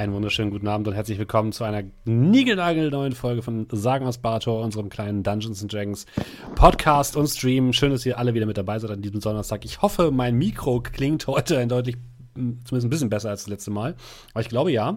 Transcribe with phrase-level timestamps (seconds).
[0.00, 4.64] Einen wunderschönen guten Abend und herzlich willkommen zu einer niegelnagelneuen Folge von Sagen aus Bartor,
[4.64, 6.06] unserem kleinen Dungeons Dragons
[6.54, 7.74] Podcast und Stream.
[7.74, 9.62] Schön, dass ihr alle wieder mit dabei seid an diesem Donnerstag.
[9.66, 11.98] Ich hoffe, mein Mikro klingt heute ein deutlich,
[12.32, 13.94] zumindest ein bisschen besser als das letzte Mal.
[14.32, 14.96] Aber ich glaube ja.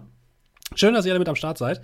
[0.74, 1.82] Schön, dass ihr alle mit am Start seid.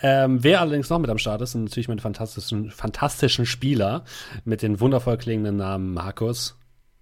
[0.00, 4.04] Ähm, wer allerdings noch mit am Start ist, sind natürlich meine fantastischen, fantastischen Spieler
[4.46, 6.58] mit den wundervoll klingenden Namen Markus.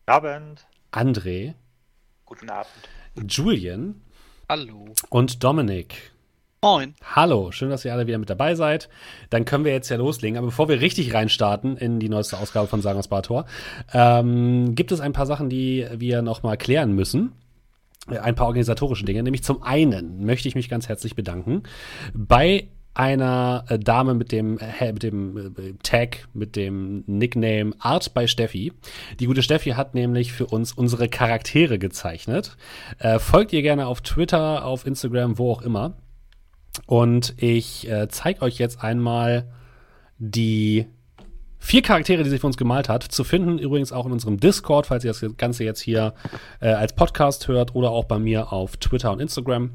[0.07, 0.67] Abend.
[0.91, 1.55] André.
[2.25, 2.67] Guten Abend.
[3.29, 4.03] Julian.
[4.51, 4.85] Hallo.
[5.11, 6.11] Und Dominik.
[6.61, 6.97] Moin.
[7.15, 8.89] Hallo, schön, dass ihr alle wieder mit dabei seid.
[9.31, 10.37] Dann können wir jetzt ja loslegen.
[10.37, 13.47] Aber bevor wir richtig reinstarten in die neueste Ausgabe von Sagen aus Bartor,
[13.93, 17.31] ähm, gibt es ein paar Sachen, die wir noch mal klären müssen
[18.09, 19.23] ein paar organisatorische Dinge.
[19.23, 21.63] Nämlich zum einen möchte ich mich ganz herzlich bedanken
[22.13, 28.13] bei einer äh, Dame mit dem, äh, mit dem äh, Tag, mit dem Nickname Art
[28.15, 28.73] bei Steffi.
[29.21, 32.57] Die gute Steffi hat nämlich für uns unsere Charaktere gezeichnet.
[32.99, 35.95] Äh, folgt ihr gerne auf Twitter, auf Instagram, wo auch immer.
[36.87, 39.51] Und ich zeige euch jetzt einmal
[40.19, 40.87] die
[41.59, 43.03] vier Charaktere, die sie für uns gemalt hat.
[43.03, 46.15] Zu finden übrigens auch in unserem Discord, falls ihr das Ganze jetzt hier
[46.61, 49.73] als Podcast hört oder auch bei mir auf Twitter und Instagram.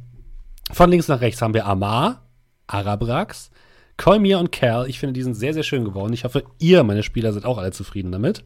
[0.72, 2.25] Von links nach rechts haben wir Amar,
[2.68, 3.52] Arabrax,
[3.98, 4.88] Kolmir und Cal.
[4.88, 6.14] Ich finde, die sind sehr, sehr schön geworden.
[6.14, 8.44] Ich hoffe, ihr, meine Spieler, seid auch alle zufrieden damit.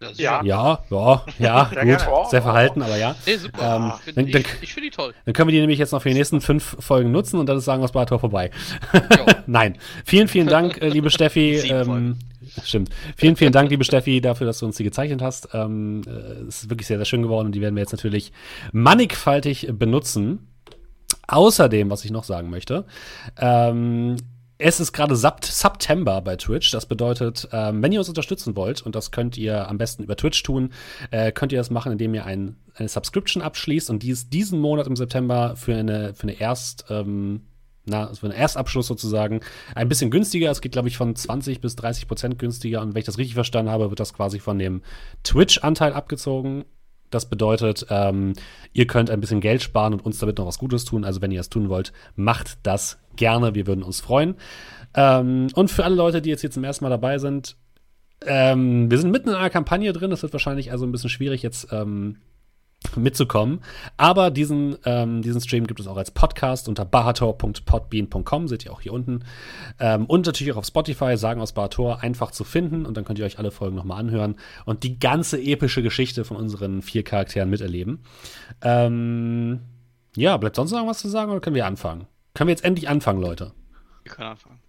[0.00, 1.98] Ja, ja, ja, ja sehr gut.
[1.98, 2.28] Gerne.
[2.30, 3.16] Sehr verhalten, aber ja.
[3.26, 3.76] Nee, super.
[3.76, 5.12] Ähm, ich finde dann, ich, find die toll.
[5.24, 7.58] Dann können wir die nämlich jetzt noch für die nächsten fünf Folgen nutzen und dann
[7.58, 8.50] ist Sagen aus Bartor vorbei.
[9.46, 9.76] Nein.
[10.04, 11.62] Vielen, vielen Dank, äh, liebe Steffi.
[11.68, 12.16] Ähm,
[12.64, 12.90] stimmt.
[13.16, 15.50] Vielen, vielen Dank, liebe Steffi, dafür, dass du uns die gezeichnet hast.
[15.52, 18.32] Ähm, äh, es ist wirklich sehr, sehr schön geworden und die werden wir jetzt natürlich
[18.72, 20.48] mannigfaltig benutzen.
[21.26, 22.84] Außerdem, was ich noch sagen möchte,
[23.38, 24.16] ähm,
[24.58, 26.72] es ist gerade September bei Twitch.
[26.72, 30.16] Das bedeutet, ähm, wenn ihr uns unterstützen wollt, und das könnt ihr am besten über
[30.16, 30.72] Twitch tun,
[31.12, 34.88] äh, könnt ihr das machen, indem ihr ein, eine Subscription abschließt und dies diesen Monat
[34.88, 37.42] im September für eine, für eine Erst, ähm,
[37.84, 39.40] na, für einen Erstabschluss sozusagen
[39.74, 40.50] ein bisschen günstiger.
[40.50, 42.82] Es geht, glaube ich, von 20 bis 30 Prozent günstiger.
[42.82, 44.82] Und wenn ich das richtig verstanden habe, wird das quasi von dem
[45.22, 46.64] Twitch-Anteil abgezogen.
[47.10, 48.34] Das bedeutet, ähm,
[48.72, 51.04] ihr könnt ein bisschen Geld sparen und uns damit noch was Gutes tun.
[51.04, 53.54] Also wenn ihr das tun wollt, macht das gerne.
[53.54, 54.34] Wir würden uns freuen.
[54.94, 57.56] Ähm, und für alle Leute, die jetzt hier zum ersten Mal dabei sind,
[58.26, 60.10] ähm, wir sind mitten in einer Kampagne drin.
[60.10, 62.16] Das wird wahrscheinlich also ein bisschen schwierig jetzt ähm,
[62.96, 63.60] mitzukommen.
[63.96, 68.80] Aber diesen, ähm, diesen Stream gibt es auch als Podcast unter bahator.podbean.com, seht ihr auch
[68.80, 69.24] hier unten.
[69.78, 72.86] Ähm, und natürlich auch auf Spotify, sagen aus Bahator, einfach zu finden.
[72.86, 76.36] Und dann könnt ihr euch alle Folgen nochmal anhören und die ganze epische Geschichte von
[76.36, 78.04] unseren vier Charakteren miterleben.
[78.62, 79.60] Ähm,
[80.16, 82.06] ja, bleibt sonst noch was zu sagen oder können wir anfangen?
[82.34, 83.52] Können wir jetzt endlich anfangen, Leute?
[84.04, 84.60] Wir können anfangen.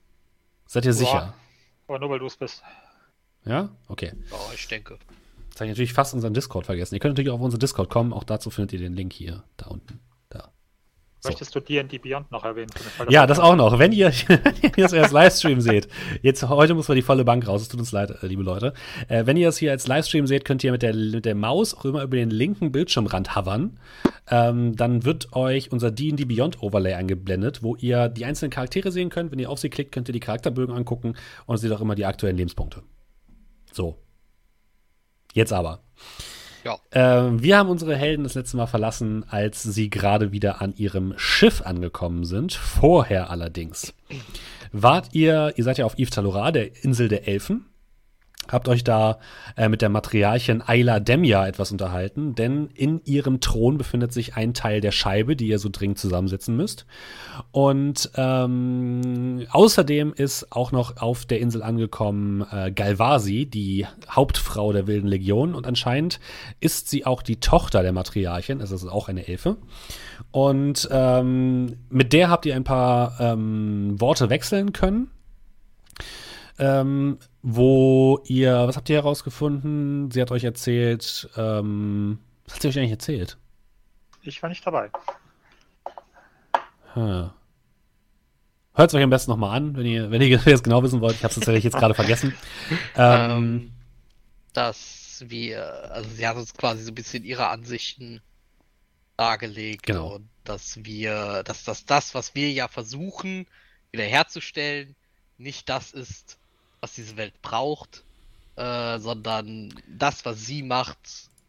[0.66, 1.34] Seid ihr sicher?
[1.88, 2.64] Aber nur weil du es bist.
[3.46, 3.70] Ja?
[3.88, 4.14] Okay.
[4.32, 4.98] Oh, ich denke.
[5.60, 6.96] Jetzt habe ich natürlich fast unseren Discord vergessen.
[6.96, 8.14] Ihr könnt natürlich auch auf unseren Discord kommen.
[8.14, 10.00] Auch dazu findet ihr den Link hier, da unten.
[10.30, 10.54] Da.
[11.20, 11.28] So.
[11.28, 12.70] Möchtest du D&D Beyond noch erwähnen?
[13.10, 13.78] Ja, das auch noch.
[13.78, 15.90] Wenn ihr, wenn ihr das als Livestream seht,
[16.22, 17.64] jetzt heute muss man die volle Bank raus.
[17.64, 18.74] Es tut uns leid, äh, liebe Leute.
[19.10, 21.74] Äh, wenn ihr das hier als Livestream seht, könnt ihr mit der, mit der Maus
[21.74, 23.82] auch immer über den linken Bildschirmrand hovern.
[24.32, 29.10] Ähm, dann wird euch unser D&D Beyond Overlay eingeblendet, wo ihr die einzelnen Charaktere sehen
[29.10, 29.34] könnt.
[29.34, 31.16] Wenn ihr auf sie klickt, könnt ihr die Charakterbögen angucken
[31.48, 32.82] und seht auch immer die aktuellen Lebenspunkte.
[33.74, 33.98] So,
[35.34, 35.80] Jetzt aber.
[36.64, 36.78] Ja.
[36.92, 41.14] Äh, wir haben unsere Helden das letzte Mal verlassen, als sie gerade wieder an ihrem
[41.18, 42.54] Schiff angekommen sind.
[42.54, 43.94] Vorher allerdings.
[44.72, 47.69] Wart ihr, ihr seid ja auf Yves Talora, der Insel der Elfen
[48.52, 49.20] habt euch da
[49.56, 54.54] äh, mit der Matriarchin Ayla Demja etwas unterhalten, denn in ihrem Thron befindet sich ein
[54.54, 56.86] Teil der Scheibe, die ihr so dringend zusammensetzen müsst.
[57.52, 64.88] Und ähm, außerdem ist auch noch auf der Insel angekommen äh, Galvasi, die Hauptfrau der
[64.88, 65.56] Wilden Legion.
[65.56, 66.20] Und anscheinend
[66.60, 69.58] ist sie auch die Tochter der Matriarchin, also ist auch eine Elfe.
[70.32, 75.10] Und ähm, mit der habt ihr ein paar ähm, Worte wechseln können
[76.60, 80.12] ähm, wo ihr, was habt ihr herausgefunden?
[80.12, 83.38] Sie hat euch erzählt, ähm, was hat sie euch eigentlich erzählt?
[84.22, 84.90] Ich war nicht dabei.
[86.94, 87.30] Hm.
[88.74, 91.16] Hört es euch am besten nochmal an, wenn ihr, wenn ihr das genau wissen wollt.
[91.16, 92.36] Ich habe es tatsächlich jetzt gerade vergessen.
[92.96, 93.72] Ähm, ähm,
[94.54, 98.22] dass wir, also sie hat uns quasi so ein bisschen ihre Ansichten
[99.18, 99.86] dargelegt.
[99.86, 100.16] Genau.
[100.16, 103.46] Und dass wir, dass das, das, was wir ja versuchen,
[103.92, 104.96] wiederherzustellen,
[105.38, 106.39] nicht das ist,
[106.82, 108.04] was diese Welt braucht,
[108.56, 110.98] äh, sondern das, was sie macht,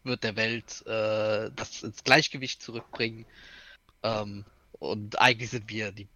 [0.03, 3.25] wird der Welt äh, das ins Gleichgewicht zurückbringen.
[4.03, 4.45] Ähm,
[4.79, 6.07] und eigentlich sind wir die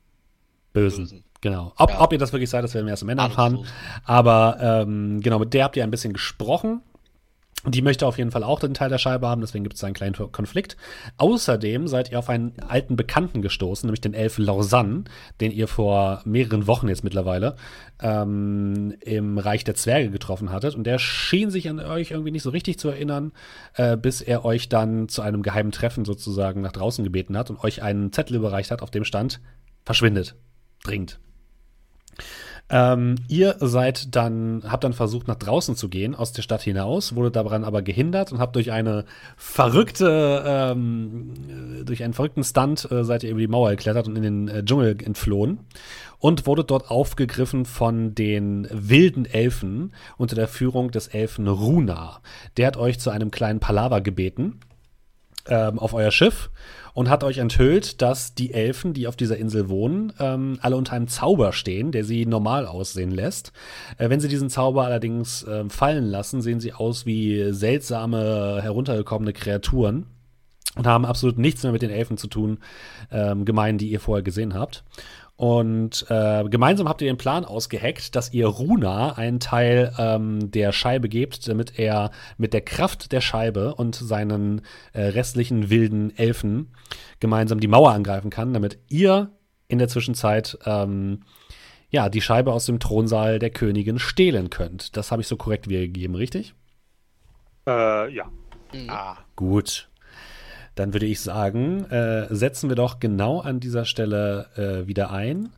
[0.74, 1.04] Bösen.
[1.04, 1.24] Bösen.
[1.42, 1.74] Genau.
[1.78, 2.02] Ob, ja.
[2.02, 3.66] ob, ihr das wirklich seid, das werden wir erst am Ende erfahren.
[4.04, 6.82] Aber ähm, genau, mit der habt ihr ein bisschen gesprochen.
[7.68, 9.96] Die möchte auf jeden Fall auch den Teil der Scheibe haben, deswegen gibt es einen
[9.96, 10.78] kleinen Konflikt.
[11.18, 15.06] Außerdem seid ihr auf einen alten Bekannten gestoßen, nämlich den Elf Lausanne,
[15.42, 17.56] den ihr vor mehreren Wochen jetzt mittlerweile
[18.02, 20.76] ähm, im Reich der Zwerge getroffen hattet.
[20.76, 23.32] Und der schien sich an euch irgendwie nicht so richtig zu erinnern,
[23.74, 27.64] äh, bis er euch dann zu einem geheimen Treffen sozusagen nach draußen gebeten hat und
[27.64, 29.42] euch einen Zettel überreicht hat, auf dem stand,
[29.86, 30.36] verschwindet.
[30.84, 31.20] Dringend.
[32.68, 37.16] Ähm, ihr seid dann, habt dann versucht, nach draußen zu gehen, aus der Stadt hinaus,
[37.16, 39.06] wurde daran aber gehindert und habt durch eine
[39.38, 41.34] verrückte, ähm,
[41.86, 44.66] durch einen verrückten Stunt äh, seid ihr über die Mauer geklettert und in den äh,
[44.66, 45.60] Dschungel entflohen
[46.18, 52.20] und wurde dort aufgegriffen von den wilden Elfen unter der Führung des Elfen Runa.
[52.58, 54.60] Der hat euch zu einem kleinen Palaver gebeten
[55.48, 56.50] ähm, auf euer Schiff
[56.94, 60.94] und hat euch enthüllt, dass die Elfen, die auf dieser Insel wohnen, ähm, alle unter
[60.94, 63.52] einem Zauber stehen, der sie normal aussehen lässt.
[63.98, 69.34] Äh, wenn sie diesen Zauber allerdings äh, fallen lassen, sehen sie aus wie seltsame, heruntergekommene
[69.34, 70.06] Kreaturen
[70.76, 72.60] und haben absolut nichts mehr mit den Elfen zu tun,
[73.12, 74.84] ähm, gemein, die ihr vorher gesehen habt.
[75.38, 80.72] Und äh, gemeinsam habt ihr den Plan ausgeheckt, dass ihr Runa einen Teil ähm, der
[80.72, 84.62] Scheibe gebt, damit er mit der Kraft der Scheibe und seinen
[84.94, 86.74] äh, restlichen wilden Elfen
[87.20, 89.32] gemeinsam die Mauer angreifen kann, damit ihr
[89.68, 91.24] in der Zwischenzeit ähm,
[91.90, 94.96] ja die Scheibe aus dem Thronsaal der Königin stehlen könnt.
[94.96, 96.56] Das habe ich so korrekt wiedergegeben, richtig?
[97.68, 98.32] Äh, ja.
[98.74, 98.90] Mhm.
[98.90, 99.90] Ah, gut
[100.76, 105.50] dann würde ich sagen, äh, setzen wir doch genau an dieser Stelle äh, wieder ein.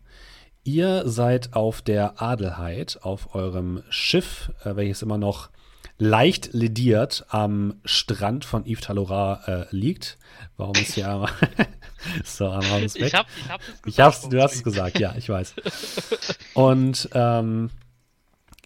[0.64, 5.50] Ihr seid auf der Adelheid, auf eurem Schiff, äh, welches immer noch
[5.98, 10.20] leicht lediert am Strand von Yves Talora äh, liegt.
[10.56, 11.32] Warum ist hier einmal.
[12.24, 13.08] so, einmal ist weg.
[13.08, 15.56] Ich, hab, ich, hab gesagt, ich hab's, du hast es gesagt, ja, ich weiß.
[16.54, 17.72] Und ähm,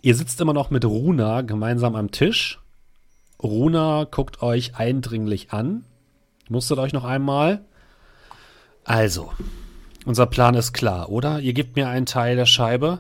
[0.02, 2.60] ihr sitzt immer noch mit Runa gemeinsam am Tisch.
[3.42, 5.86] Runa guckt euch eindringlich an
[6.52, 7.64] Musstet euch noch einmal.
[8.84, 9.32] Also,
[10.06, 11.40] unser Plan ist klar, oder?
[11.40, 13.00] Ihr gebt mir einen Teil der Scheibe,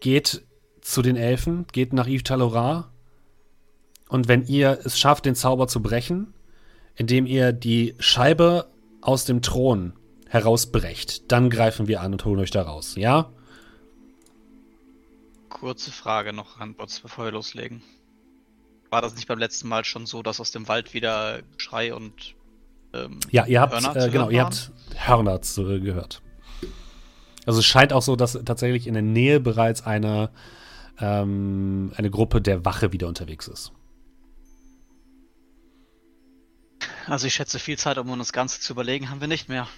[0.00, 0.42] geht
[0.82, 2.90] zu den Elfen, geht nach Yves Talora
[4.10, 6.34] und wenn ihr es schafft, den Zauber zu brechen,
[6.96, 8.68] indem ihr die Scheibe
[9.00, 9.94] aus dem Thron
[10.28, 13.32] herausbrecht, dann greifen wir an und holen euch da raus, ja?
[15.48, 17.82] Kurze Frage noch, Randbots, bevor wir loslegen.
[18.92, 22.34] War das nicht beim letzten Mal schon so, dass aus dem Wald wieder Schrei und
[22.92, 26.20] ähm, Ja, ihr habt, äh, genau, ihr habt Hörner zu, äh, gehört.
[27.46, 30.28] Also es scheint auch so, dass tatsächlich in der Nähe bereits eine,
[31.00, 33.72] ähm, eine Gruppe der Wache wieder unterwegs ist.
[37.06, 39.68] Also ich schätze, viel Zeit, um uns das Ganze zu überlegen, haben wir nicht mehr.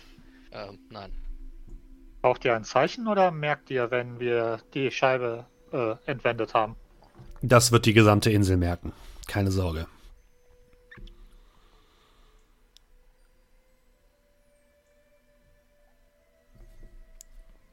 [0.51, 1.13] Ähm, nein.
[2.21, 6.75] Braucht ihr ein Zeichen oder merkt ihr, wenn wir die Scheibe äh, entwendet haben?
[7.47, 8.95] Das wird die gesamte Insel merken.
[9.27, 9.87] Keine Sorge.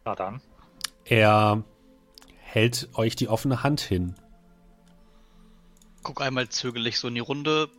[0.04, 0.42] Na dann.
[1.06, 1.64] Er
[2.38, 4.16] hält euch die offene Hand hin.
[6.04, 7.70] Guck einmal zögerlich so in die Runde,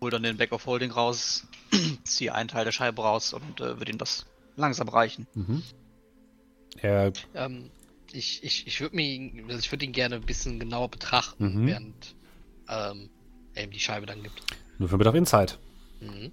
[0.00, 1.46] hol dann den Back of Holding raus,
[2.04, 5.28] ziehe einen Teil der Scheibe raus und äh, würde ihm das langsam reichen.
[5.34, 5.62] Mhm.
[6.78, 7.70] Er ähm,
[8.12, 11.66] ich, ich, ich würde mir, also ich würde ihn gerne ein bisschen genauer betrachten, mhm.
[11.66, 12.14] während
[12.68, 13.10] ähm,
[13.54, 14.42] er ihm die Scheibe dann gibt.
[14.78, 15.58] Nur für auf Insight.
[16.00, 16.32] Mhm.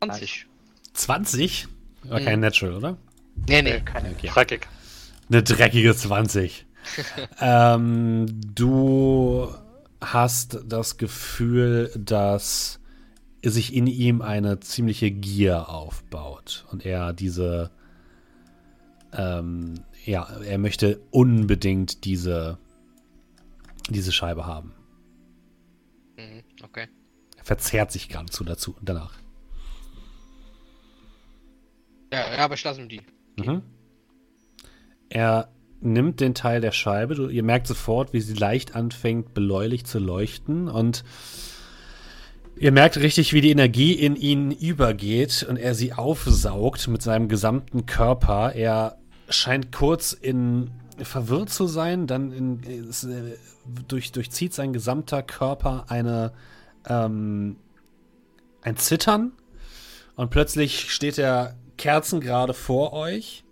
[0.00, 0.46] 20.
[0.94, 1.68] 20?
[2.04, 2.24] War mhm.
[2.24, 2.98] kein Natural, oder?
[3.48, 4.10] Nee, nee, keine.
[4.10, 4.28] Okay.
[4.28, 4.68] Dreckig.
[5.28, 6.66] Eine dreckige 20.
[7.40, 9.54] ähm, du
[10.00, 12.80] hast das Gefühl, dass
[13.50, 17.70] sich in ihm eine ziemliche Gier aufbaut und er diese,
[19.12, 22.58] ähm, ja, er möchte unbedingt diese,
[23.90, 24.74] diese Scheibe haben.
[26.16, 26.88] Mhm, okay.
[27.36, 29.14] Er verzerrt sich geradezu dazu danach.
[32.12, 33.00] Ja, ja aber ich lasse ihm die.
[33.36, 33.62] Mhm.
[35.08, 37.14] Er nimmt den Teil der Scheibe.
[37.16, 41.04] Du, ihr merkt sofort, wie sie leicht anfängt, bläulich zu leuchten und
[42.56, 47.28] Ihr merkt richtig, wie die Energie in ihn übergeht und er sie aufsaugt mit seinem
[47.28, 48.52] gesamten Körper.
[48.54, 53.36] Er scheint kurz in verwirrt zu sein, dann in, es, äh,
[53.88, 56.32] durch, durchzieht sein gesamter Körper eine
[56.86, 57.56] ähm,
[58.62, 59.32] ein Zittern
[60.16, 63.44] und plötzlich steht er kerzengerade vor euch,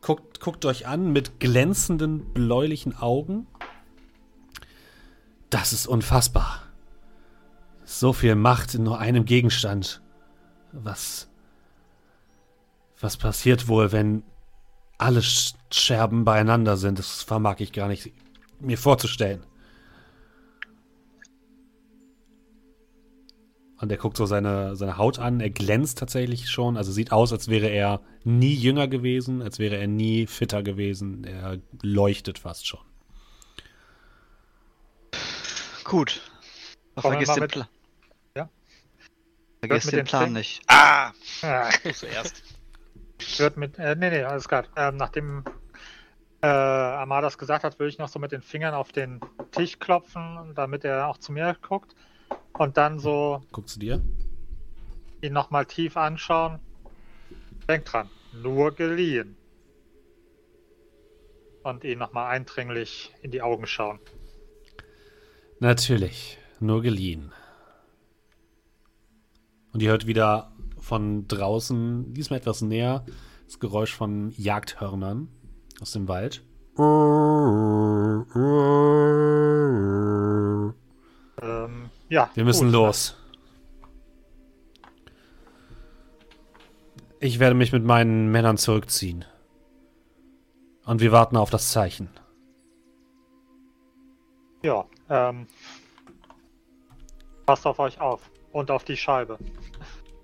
[0.00, 3.46] guckt, guckt euch an mit glänzenden bläulichen Augen.
[5.50, 6.69] Das ist unfassbar.
[7.92, 10.00] So viel Macht in nur einem Gegenstand.
[10.70, 11.28] Was.
[13.00, 14.22] Was passiert wohl, wenn
[14.96, 15.20] alle
[15.72, 17.00] Scherben beieinander sind?
[17.00, 18.12] Das vermag ich gar nicht
[18.60, 19.44] mir vorzustellen.
[23.80, 25.40] Und er guckt so seine, seine Haut an.
[25.40, 26.76] Er glänzt tatsächlich schon.
[26.76, 31.24] Also sieht aus, als wäre er nie jünger gewesen, als wäre er nie fitter gewesen.
[31.24, 32.80] Er leuchtet fast schon.
[35.82, 36.20] Gut.
[36.96, 37.66] vergiss den Plan.
[39.60, 40.62] Vergiss den, den Plan Fing nicht.
[40.66, 41.12] Ah!
[41.42, 41.70] ah.
[41.92, 42.42] Zuerst.
[43.38, 43.78] Wird mit.
[43.78, 44.64] Äh, nee, nee, alles klar.
[44.76, 45.44] Ähm, nachdem
[46.42, 50.52] äh, Amadas gesagt hat, würde ich noch so mit den Fingern auf den Tisch klopfen,
[50.54, 51.94] damit er auch zu mir guckt.
[52.54, 53.42] Und dann so.
[53.52, 54.02] Guckst du dir?
[55.20, 56.60] Ihn nochmal tief anschauen.
[57.68, 59.36] Denk dran, nur geliehen.
[61.62, 64.00] Und ihn nochmal eindringlich in die Augen schauen.
[65.58, 67.32] Natürlich, nur geliehen.
[69.72, 73.04] Und ihr hört wieder von draußen, diesmal etwas näher,
[73.46, 75.28] das Geräusch von Jagdhörnern
[75.80, 76.42] aus dem Wald.
[81.42, 82.30] Ähm, ja.
[82.34, 82.72] Wir müssen gut.
[82.72, 83.16] los.
[87.20, 89.26] Ich werde mich mit meinen Männern zurückziehen.
[90.86, 92.08] Und wir warten auf das Zeichen.
[94.62, 95.46] Ja, ähm.
[97.46, 98.30] Passt auf euch auf.
[98.52, 99.38] Und auf die Scheibe.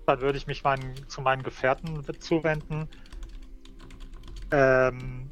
[0.05, 2.89] Dann würde ich mich meinen, zu meinen Gefährten zuwenden.
[4.51, 5.29] Ähm,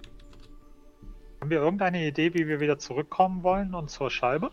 [1.40, 4.52] haben wir irgendeine Idee, wie wir wieder zurückkommen wollen und zur Scheibe?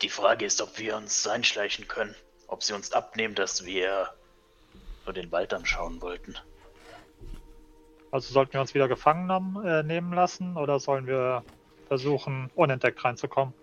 [0.00, 2.14] Die Frage ist, ob wir uns einschleichen können.
[2.48, 4.08] Ob sie uns abnehmen, dass wir
[5.04, 6.34] nur den Wald anschauen wollten.
[8.10, 11.44] Also sollten wir uns wieder gefangen äh, nehmen lassen oder sollen wir
[11.88, 13.54] versuchen, unentdeckt reinzukommen?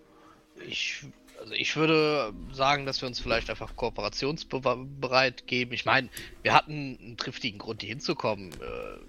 [0.67, 1.03] Ich
[1.39, 5.71] also ich würde sagen, dass wir uns vielleicht einfach kooperationsbereit geben.
[5.71, 6.09] Ich meine,
[6.41, 8.51] wir hatten einen triftigen Grund, hier hinzukommen.
[8.53, 8.99] Äh,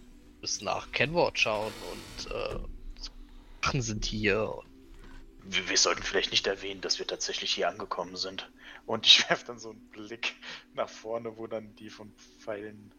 [0.40, 2.58] müssen nach Kenward schauen und äh,
[3.62, 4.54] Sachen sind hier.
[5.44, 8.50] Wir, wir, sollten vielleicht nicht erwähnen, dass wir tatsächlich hier angekommen sind.
[8.86, 10.34] Und ich werfe dann so einen Blick
[10.74, 12.92] nach vorne, wo dann die von Pfeilen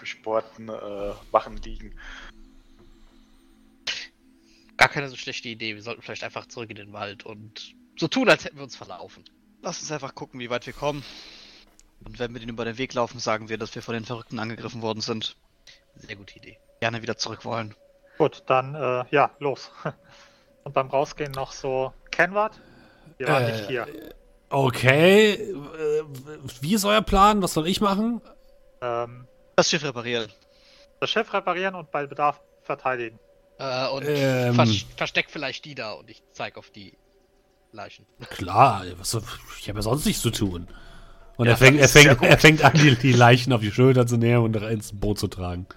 [0.00, 1.94] besporten äh, Wachen liegen.
[4.78, 5.74] Gar keine so schlechte Idee.
[5.74, 8.76] Wir sollten vielleicht einfach zurück in den Wald und so tun, als hätten wir uns
[8.76, 9.24] verlaufen.
[9.60, 11.04] Lass uns einfach gucken, wie weit wir kommen.
[12.04, 14.38] Und wenn wir den über den Weg laufen, sagen wir, dass wir von den Verrückten
[14.38, 15.36] angegriffen worden sind.
[15.96, 16.58] Sehr gute Idee.
[16.80, 17.74] Gerne wieder zurück wollen.
[18.18, 19.72] Gut, dann, äh, ja, los.
[20.64, 22.60] Und beim Rausgehen noch so, Kenward?
[23.16, 23.86] Wir waren äh, nicht hier.
[24.48, 25.32] Okay.
[25.32, 26.04] Äh,
[26.60, 27.42] wie ist euer Plan?
[27.42, 28.20] Was soll ich machen?
[28.80, 30.30] Ähm, das Schiff reparieren.
[31.00, 33.18] Das Schiff reparieren und bei Bedarf verteidigen.
[33.58, 36.94] Äh, und ähm, vers versteck vielleicht die da und ich zeig auf die
[37.72, 38.06] Leichen.
[38.30, 39.18] Klar, was,
[39.60, 40.68] ich habe ja sonst nichts zu tun.
[41.36, 44.06] Und ja, er, fängt, er, fängt, er fängt an, die, die, Leichen auf die Schulter
[44.06, 45.66] zu nehmen und ins Boot zu tragen.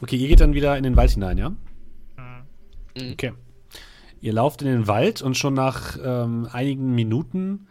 [0.00, 1.50] Okay, ihr geht dann wieder in den Wald hinein, ja?
[1.50, 3.12] Mhm.
[3.14, 3.32] Okay.
[4.20, 7.66] Ihr lauft in den Wald und schon nach ähm, einigen Minuten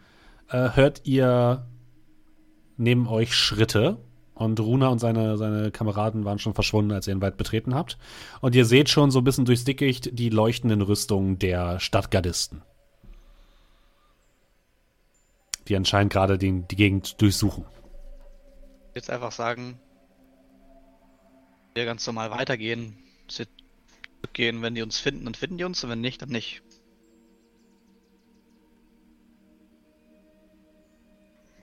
[0.50, 1.66] äh, hört ihr
[2.76, 3.98] neben euch Schritte
[4.38, 7.98] und Runa und seine, seine Kameraden waren schon verschwunden, als ihr den Wald betreten habt.
[8.40, 12.62] Und ihr seht schon so ein bisschen durchs Dickicht die leuchtenden Rüstungen der Stadtgardisten.
[15.66, 17.64] Die anscheinend gerade die, die Gegend durchsuchen.
[18.94, 19.78] Jetzt einfach sagen,
[21.74, 22.96] wir ganz normal weitergehen.
[23.26, 26.62] Zurückgehen, wenn die uns finden, dann finden die uns, und wenn nicht, dann nicht.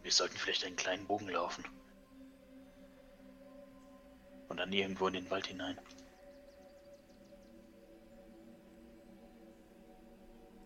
[0.03, 1.63] Wir sollten vielleicht einen kleinen Bogen laufen.
[4.47, 5.77] Und dann irgendwo in den Wald hinein.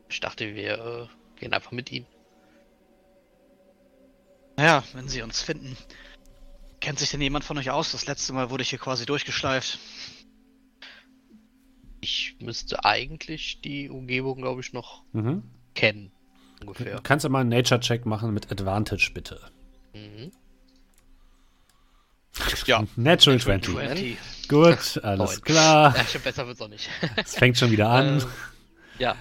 [0.10, 2.06] Ich dachte, wir äh, gehen einfach mit ihm.
[4.58, 5.78] Naja, wenn sie uns finden.
[6.82, 7.92] Kennt sich denn jemand von euch aus?
[7.92, 9.80] Das letzte Mal wurde ich hier quasi durchgeschleift.
[12.02, 15.44] Ich müsste eigentlich die Umgebung, glaube ich, noch mhm.
[15.76, 16.12] kennen.
[16.62, 17.00] Ungefähr.
[17.04, 19.40] Kannst du mal einen Nature-Check machen mit Advantage, bitte?
[19.94, 20.32] Mhm.
[22.66, 22.84] Ja.
[22.96, 23.74] Natural 20.
[23.74, 24.18] 20.
[24.48, 25.42] Gut, alles Neun.
[25.42, 25.96] klar.
[25.96, 26.90] Ja, schon besser wird's auch nicht.
[27.16, 28.20] Es fängt schon wieder an.
[28.20, 29.16] Äh, ja.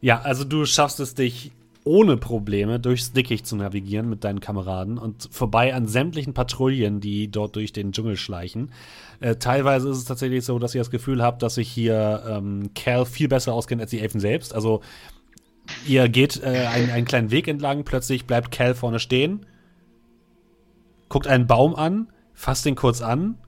[0.00, 1.52] Ja, also du schaffst es dich
[1.84, 7.28] ohne Probleme durchs Dickicht zu navigieren mit deinen Kameraden und vorbei an sämtlichen Patrouillen, die
[7.28, 8.70] dort durch den Dschungel schleichen.
[9.20, 12.70] Äh, teilweise ist es tatsächlich so, dass ihr das Gefühl habt, dass sich hier ähm,
[12.74, 14.54] Cal viel besser auskennt als die Elfen selbst.
[14.54, 14.80] Also
[15.86, 19.46] ihr geht äh, einen, einen kleinen Weg entlang, plötzlich bleibt Cal vorne stehen,
[21.08, 22.08] guckt einen Baum an,
[22.42, 23.38] fasst den kurz an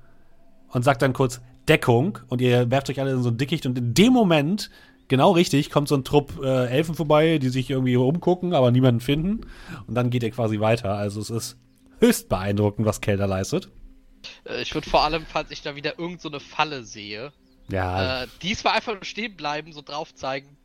[0.68, 3.76] und sagt dann kurz Deckung und ihr werft euch alle in so ein Dickicht und
[3.76, 4.70] in dem Moment,
[5.08, 9.00] genau richtig, kommt so ein Trupp äh, Elfen vorbei, die sich irgendwie umgucken, aber niemanden
[9.00, 9.40] finden
[9.88, 10.94] und dann geht ihr quasi weiter.
[10.94, 11.56] Also es ist
[11.98, 13.68] höchst beeindruckend, was Kelder leistet.
[14.44, 17.32] Äh, Ich würde vor allem, falls ich da wieder irgend so eine Falle sehe,
[17.68, 20.56] Ja, äh, diesmal einfach nur stehen bleiben, so drauf zeigen.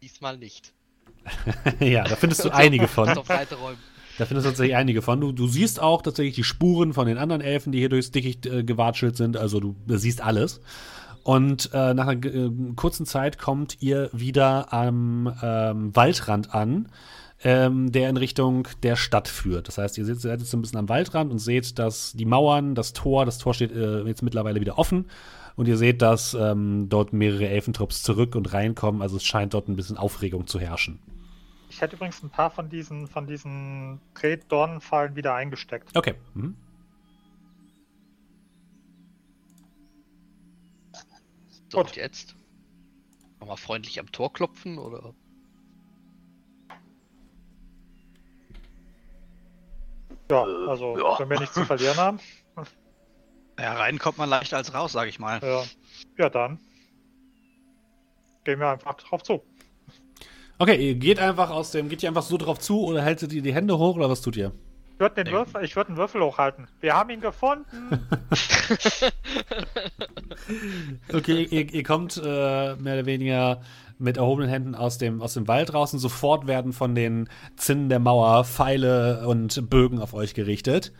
[0.00, 0.72] Diesmal nicht.
[1.80, 3.08] ja, da findest du einige von.
[3.08, 3.78] Auf Seite räumen.
[4.18, 5.20] Da findest du tatsächlich einige von.
[5.20, 8.46] Du, du siehst auch tatsächlich die Spuren von den anderen Elfen, die hier durchs Dickicht
[8.46, 9.36] äh, gewatschelt sind.
[9.36, 10.60] Also du siehst alles.
[11.24, 16.90] Und äh, nach einer äh, kurzen Zeit kommt ihr wieder am ähm, Waldrand an,
[17.42, 19.66] ähm, der in Richtung der Stadt führt.
[19.66, 22.74] Das heißt, ihr seid seid jetzt ein bisschen am Waldrand und seht, dass die Mauern,
[22.74, 25.06] das Tor, das Tor steht äh, jetzt mittlerweile wieder offen.
[25.56, 29.00] Und ihr seht, dass ähm, dort mehrere Elfentrupps zurück und reinkommen.
[29.00, 30.98] Also es scheint dort ein bisschen Aufregung zu herrschen.
[31.74, 35.90] Ich hätte übrigens ein paar von diesen, von diesen Tretdornenfallen wieder eingesteckt.
[35.96, 36.14] Okay.
[36.34, 36.56] Mhm.
[41.68, 41.86] So, Gut.
[41.88, 42.36] und jetzt?
[43.40, 45.14] Nochmal freundlich am Tor klopfen oder?
[50.30, 51.18] Ja, Äh, also ja.
[51.18, 52.20] wenn wir nichts zu verlieren haben.
[53.56, 55.40] Ja, rein kommt man leichter als raus, sag ich mal.
[55.40, 55.62] Ja,
[56.18, 56.58] ja dann
[58.42, 59.44] gehen wir einfach drauf zu.
[60.58, 63.42] Okay, ihr geht einfach aus dem, geht ihr einfach so drauf zu oder haltet ihr
[63.42, 64.52] die Hände hoch oder was tut ihr?
[64.94, 65.32] Ich würde den Nee.
[65.32, 66.68] Würfel, ich würde einen Würfel hochhalten.
[66.80, 67.64] Wir haben ihn gefunden.
[71.12, 73.60] Okay, ihr, ihr kommt äh, mehr oder weniger
[73.98, 75.98] mit erhobenen Händen aus dem, aus dem Wald draußen.
[75.98, 80.92] Sofort werden von den Zinnen der Mauer Pfeile und Bögen auf euch gerichtet.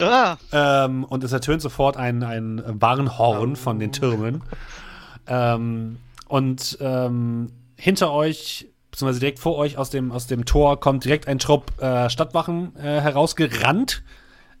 [0.00, 4.42] Ah, Ähm, und es ertönt sofort ein, ein Warnhorn von den Türmen.
[5.26, 5.98] Ähm,
[6.28, 8.68] und ähm, hinter euch,
[8.98, 12.74] beziehungsweise direkt vor euch aus dem, aus dem Tor, kommt direkt ein Trupp äh, Stadtwachen
[12.74, 14.02] äh, herausgerannt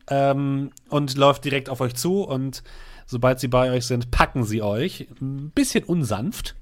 [0.08, 2.22] ähm, und läuft direkt auf euch zu.
[2.22, 2.62] Und
[3.04, 5.08] sobald sie bei euch sind, packen sie euch.
[5.20, 6.54] Ein bisschen unsanft.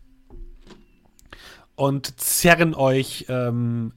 [1.74, 3.92] Und zerren euch ähm,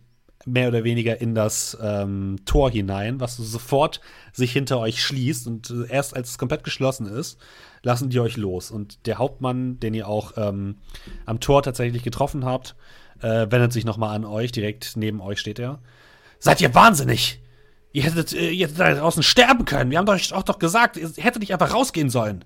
[0.46, 4.02] mehr oder weniger in das ähm, Tor hinein, was sofort
[4.34, 5.48] sich hinter euch schließt.
[5.48, 7.40] Und äh, erst als es komplett geschlossen ist,
[7.82, 8.72] lassen die euch los.
[8.72, 10.76] Und der Hauptmann, den ihr auch ähm,
[11.26, 12.76] am Tor tatsächlich getroffen habt,
[13.22, 14.52] äh, wendet sich nochmal an euch.
[14.52, 15.82] Direkt neben euch steht er.
[16.40, 17.42] Seid ihr wahnsinnig?
[17.92, 19.92] Ihr hättet, äh, ihr hättet da draußen sterben können.
[19.92, 22.46] Wir haben euch auch doch gesagt, ihr hättet nicht einfach rausgehen sollen.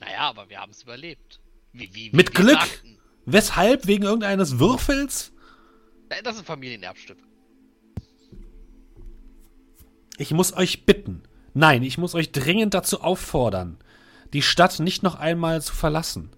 [0.00, 1.40] Naja, aber wir haben es überlebt.
[1.72, 2.58] Wie, wie, wie Mit Glück.
[2.58, 2.98] sagten.
[3.26, 3.86] Weshalb?
[3.86, 5.32] Wegen irgendeines Würfels?
[6.08, 7.18] Das ist ein Familienerbstück.
[10.18, 11.22] Ich muss euch bitten.
[11.52, 13.78] Nein, ich muss euch dringend dazu auffordern,
[14.32, 16.30] die Stadt nicht noch einmal zu verlassen.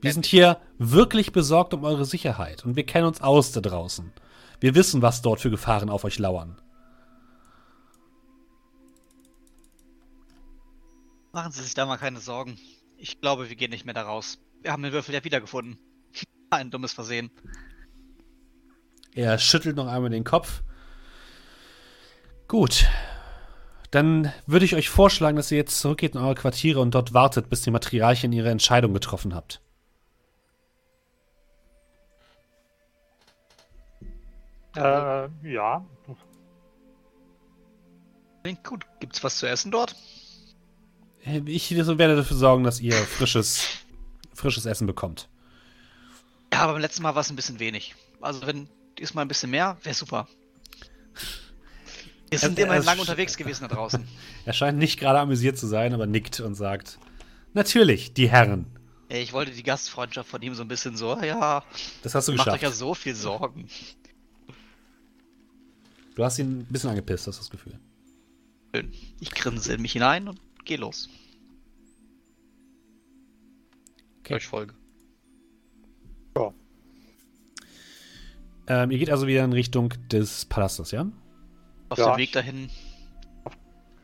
[0.00, 4.12] Wir sind hier wirklich besorgt um eure Sicherheit und wir kennen uns aus da draußen.
[4.60, 6.60] Wir wissen, was dort für Gefahren auf euch lauern.
[11.32, 12.58] machen Sie sich da mal keine Sorgen.
[12.96, 14.38] Ich glaube, wir gehen nicht mehr da raus.
[14.62, 15.78] Wir haben den Würfel ja wiedergefunden.
[16.50, 17.30] Ein dummes Versehen.
[19.14, 20.62] Er schüttelt noch einmal den Kopf.
[22.48, 22.86] Gut.
[23.90, 27.48] Dann würde ich euch vorschlagen, dass ihr jetzt zurückgeht in eure Quartiere und dort wartet,
[27.48, 29.60] bis die Matriarchin ihre Entscheidung getroffen habt.
[34.76, 35.84] Äh, ja,
[38.42, 38.86] Klingt gut.
[39.00, 39.94] Gibt's was zu essen dort?
[41.44, 43.62] Ich werde dafür sorgen, dass ihr frisches,
[44.32, 45.28] frisches Essen bekommt.
[46.52, 47.94] Ja, aber beim letzten Mal war es ein bisschen wenig.
[48.22, 50.26] Also wenn diesmal ein bisschen mehr, wäre super.
[52.30, 54.06] Wir sind Er- immerhin er- lang unterwegs gewesen da draußen.
[54.46, 56.98] Er scheint nicht gerade amüsiert zu sein, aber nickt und sagt:
[57.52, 58.64] Natürlich, die Herren.
[59.10, 61.62] Ich wollte die Gastfreundschaft von ihm so ein bisschen so, ja,
[62.02, 62.62] Das hast du macht euch geschafft.
[62.62, 63.68] ja so viel Sorgen.
[66.14, 67.78] Du hast ihn ein bisschen angepisst, hast du das Gefühl.
[68.74, 68.92] Schön.
[69.20, 71.08] Ich grinse in mich hinein und geh los.
[74.20, 74.34] Okay.
[74.34, 74.74] Euch folge.
[78.68, 81.04] Ähm, ihr geht also wieder in Richtung des Palastes, ja?
[81.88, 82.70] Auf Ja, dem Weg ich- dahin.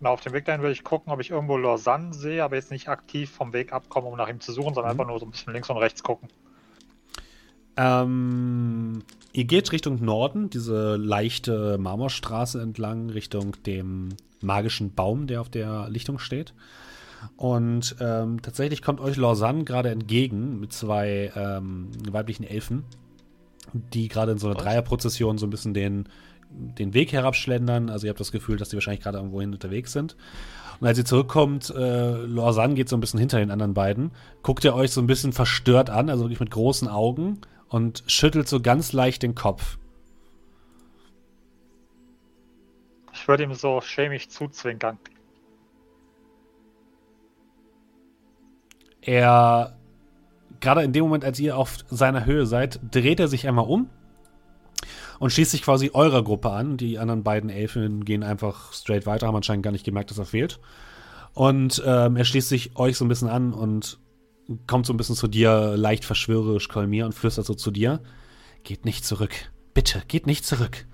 [0.01, 2.73] genau, auf dem Weg dahin würde ich gucken, ob ich irgendwo Lausanne sehe, aber jetzt
[2.73, 5.01] nicht aktiv vom Weg abkommen, um nach ihm zu suchen, sondern Mhm.
[5.01, 6.29] einfach nur so ein bisschen links und rechts gucken.
[7.77, 14.11] Ähm, ihr geht Richtung Norden, diese leichte Marmorstraße entlang, Richtung dem
[14.41, 16.55] magischen Baum, der auf der Lichtung steht.
[17.37, 22.85] Und ähm, tatsächlich kommt euch Lausanne gerade entgegen mit zwei ähm, weiblichen Elfen,
[23.73, 24.57] die gerade in so einer?
[24.57, 26.09] Dreierprozession so ein bisschen den,
[26.51, 27.91] den Weg herabschlendern.
[27.91, 30.17] Also ihr habt das Gefühl, dass die wahrscheinlich gerade irgendwohin unterwegs sind.
[30.81, 34.11] Und als ihr zurückkommt, äh, Lausanne geht so ein bisschen hinter den anderen beiden,
[34.43, 38.49] guckt ihr euch so ein bisschen verstört an, also wirklich mit großen Augen und schüttelt
[38.49, 39.79] so ganz leicht den Kopf.
[43.13, 44.99] Ich würde ihm so schämig zuzwinkern.
[49.01, 49.77] Er,
[50.61, 53.89] gerade in dem Moment, als ihr auf seiner Höhe seid, dreht er sich einmal um
[55.19, 56.77] und schließt sich quasi eurer Gruppe an.
[56.77, 60.27] Die anderen beiden Elfen gehen einfach straight weiter, haben anscheinend gar nicht gemerkt, dass er
[60.27, 60.61] fehlt.
[61.35, 63.99] Und ähm, er schließt sich euch so ein bisschen an und
[64.67, 68.03] kommt so ein bisschen zu dir, leicht verschwörerisch, Kolmir, und flüstert so zu dir.
[68.63, 69.33] Geht nicht zurück.
[69.75, 70.87] Bitte, geht nicht zurück.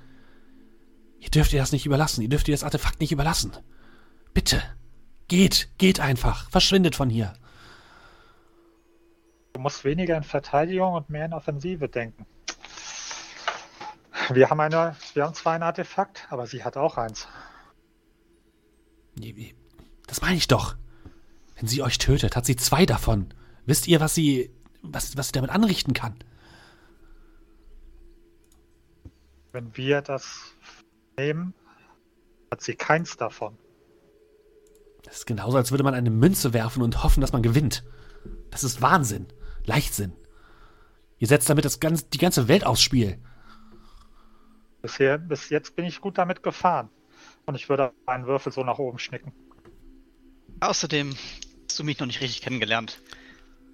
[1.21, 2.23] Ihr dürft ihr das nicht überlassen.
[2.23, 3.53] Ihr dürft ihr das Artefakt nicht überlassen.
[4.35, 4.62] Bitte.
[5.29, 6.51] Geht, geht einfach.
[6.51, 7.33] Verschwindet von hier.
[9.53, 12.27] Du musst weniger in Verteidigung und mehr in Offensive denken.
[14.31, 17.29] Wir haben eine, wir haben zwar ein Artefakt, aber sie hat auch eins.
[20.07, 20.77] Das meine ich doch.
[21.57, 23.33] Wenn sie euch tötet, hat sie zwei davon.
[23.66, 24.51] Wisst ihr, was sie,
[24.83, 26.16] was, was sie damit anrichten kann?
[29.53, 30.55] Wenn wir das
[31.16, 31.55] nehmen,
[32.51, 33.57] hat sie keins davon.
[35.03, 37.85] Das ist genauso, als würde man eine Münze werfen und hoffen, dass man gewinnt.
[38.51, 39.27] Das ist Wahnsinn.
[39.64, 40.12] Leichtsinn.
[41.18, 43.18] Ihr setzt damit das ganze, die ganze Welt aufs Spiel.
[44.81, 46.88] Bisher, bis jetzt bin ich gut damit gefahren.
[47.46, 49.33] Und ich würde einen Würfel so nach oben schnicken.
[50.61, 51.14] Außerdem
[51.68, 53.01] hast du mich noch nicht richtig kennengelernt.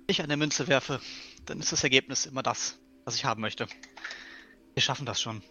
[0.08, 1.00] Wenn ich eine Münze werfe,
[1.44, 3.66] dann ist das Ergebnis immer das, was ich haben möchte.
[4.72, 5.42] Wir schaffen das schon.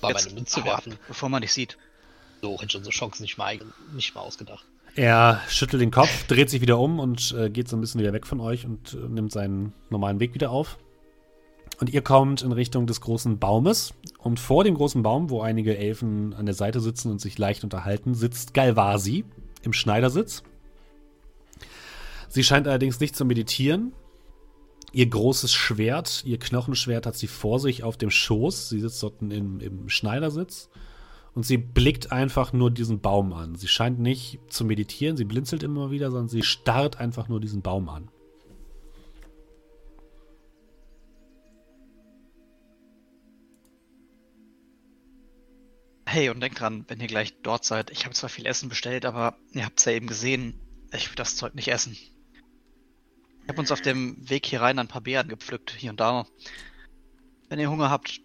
[0.00, 0.92] War Jetzt, eine Münze werfen.
[0.92, 1.76] Ab, bevor man dich sieht.
[2.40, 3.58] So hätte ich unsere Chancen nicht mal,
[3.92, 4.64] nicht mal ausgedacht.
[4.94, 8.12] Er schüttelt den Kopf, dreht sich wieder um und äh, geht so ein bisschen wieder
[8.12, 10.78] weg von euch und äh, nimmt seinen normalen Weg wieder auf.
[11.80, 13.92] Und ihr kommt in Richtung des großen Baumes.
[14.20, 17.64] Und vor dem großen Baum, wo einige Elfen an der Seite sitzen und sich leicht
[17.64, 19.24] unterhalten, sitzt Galvasi
[19.62, 20.44] im Schneidersitz.
[22.36, 23.94] Sie scheint allerdings nicht zu meditieren.
[24.92, 28.68] Ihr großes Schwert, ihr Knochenschwert hat sie vor sich auf dem Schoß.
[28.68, 30.68] Sie sitzt dort im, im Schneidersitz.
[31.34, 33.54] Und sie blickt einfach nur diesen Baum an.
[33.54, 37.62] Sie scheint nicht zu meditieren, sie blinzelt immer wieder, sondern sie starrt einfach nur diesen
[37.62, 38.10] Baum an.
[46.04, 49.06] Hey, und denkt dran, wenn ihr gleich dort seid, ich habe zwar viel Essen bestellt,
[49.06, 50.60] aber ihr habt es ja eben gesehen,
[50.92, 51.96] ich will das Zeug nicht essen.
[53.46, 56.26] Ich habe uns auf dem Weg hier rein ein paar Beeren gepflückt, hier und da.
[57.48, 58.20] Wenn ihr Hunger habt.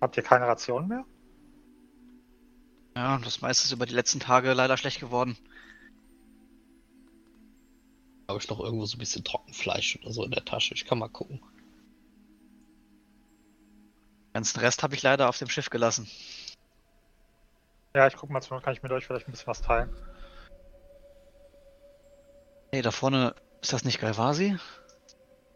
[0.00, 1.04] Habt ihr keine Rationen mehr?
[2.96, 5.38] Ja, das meiste ist über die letzten Tage leider schlecht geworden.
[8.26, 10.74] Habe ich noch irgendwo so ein bisschen Trockenfleisch oder so in der Tasche.
[10.74, 11.40] Ich kann mal gucken.
[14.26, 16.10] Den ganzen Rest habe ich leider auf dem Schiff gelassen.
[17.94, 19.94] Ja, ich guck mal, kann ich mit euch vielleicht ein bisschen was teilen.
[22.72, 24.56] Hey, da vorne ist das nicht Galvasi?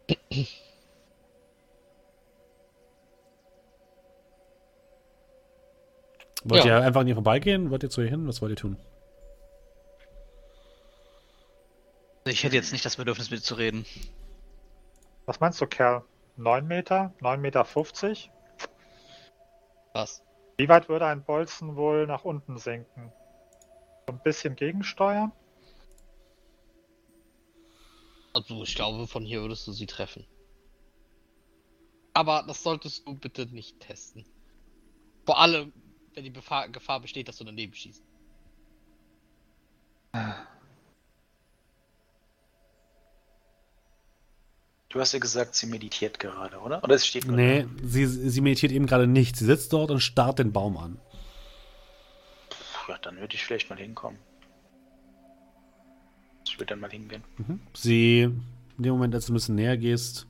[6.45, 6.79] Wollt ja.
[6.79, 7.71] ihr einfach an ihr vorbeigehen?
[7.71, 8.29] Wollt ihr zu ihr hin?
[8.29, 8.77] Was wollt ihr tun?
[12.27, 13.87] Ich hätte jetzt nicht das Bedürfnis, mit zu reden.
[15.25, 16.05] Was meinst du, Kerl?
[16.37, 17.15] 9 Meter?
[17.21, 18.31] 9 Meter 50?
[19.95, 20.23] Was?
[20.59, 23.13] Wie weit würde ein Bolzen wohl nach unten sinken?
[24.07, 25.33] So ein bisschen gegensteuern?
[28.35, 30.27] Also ich glaube, von hier würdest du sie treffen.
[32.13, 34.27] Aber das solltest du bitte nicht testen.
[35.25, 35.73] Vor allem,
[36.15, 38.03] wenn die Gefahr, Gefahr besteht, dass du daneben schießt.
[44.89, 46.83] Du hast ja gesagt, sie meditiert gerade, oder?
[46.85, 49.37] Oder es steht Nee, sie, sie meditiert eben gerade nicht.
[49.37, 51.01] Sie sitzt dort und starrt den Baum an.
[52.89, 54.21] Ja, dann würde ich vielleicht mal hinkommen.
[56.45, 57.23] Ich würde dann mal hingehen.
[57.39, 57.61] Mhm.
[57.75, 60.27] Sie, in dem Moment, als du ein bisschen näher gehst,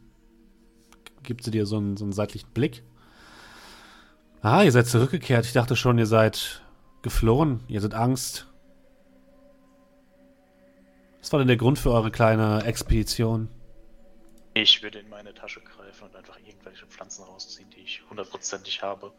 [1.22, 2.82] gibt sie dir so einen, so einen seitlichen Blick.
[4.42, 5.46] Ah, ihr seid zurückgekehrt.
[5.46, 6.62] Ich dachte schon, ihr seid
[7.02, 7.60] geflohen.
[7.68, 8.46] Ihr seid Angst.
[11.20, 13.48] Was war denn der Grund für eure kleine Expedition?
[14.52, 19.12] Ich würde in meine Tasche greifen und einfach irgendwelche Pflanzen rausziehen, die ich hundertprozentig habe.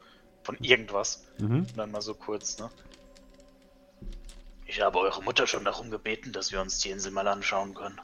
[0.44, 1.26] Von irgendwas.
[1.40, 1.58] Mhm.
[1.62, 2.70] Und dann mal so kurz, ne?
[4.66, 8.02] Ich habe eure Mutter schon darum gebeten, dass wir uns die Insel mal anschauen können.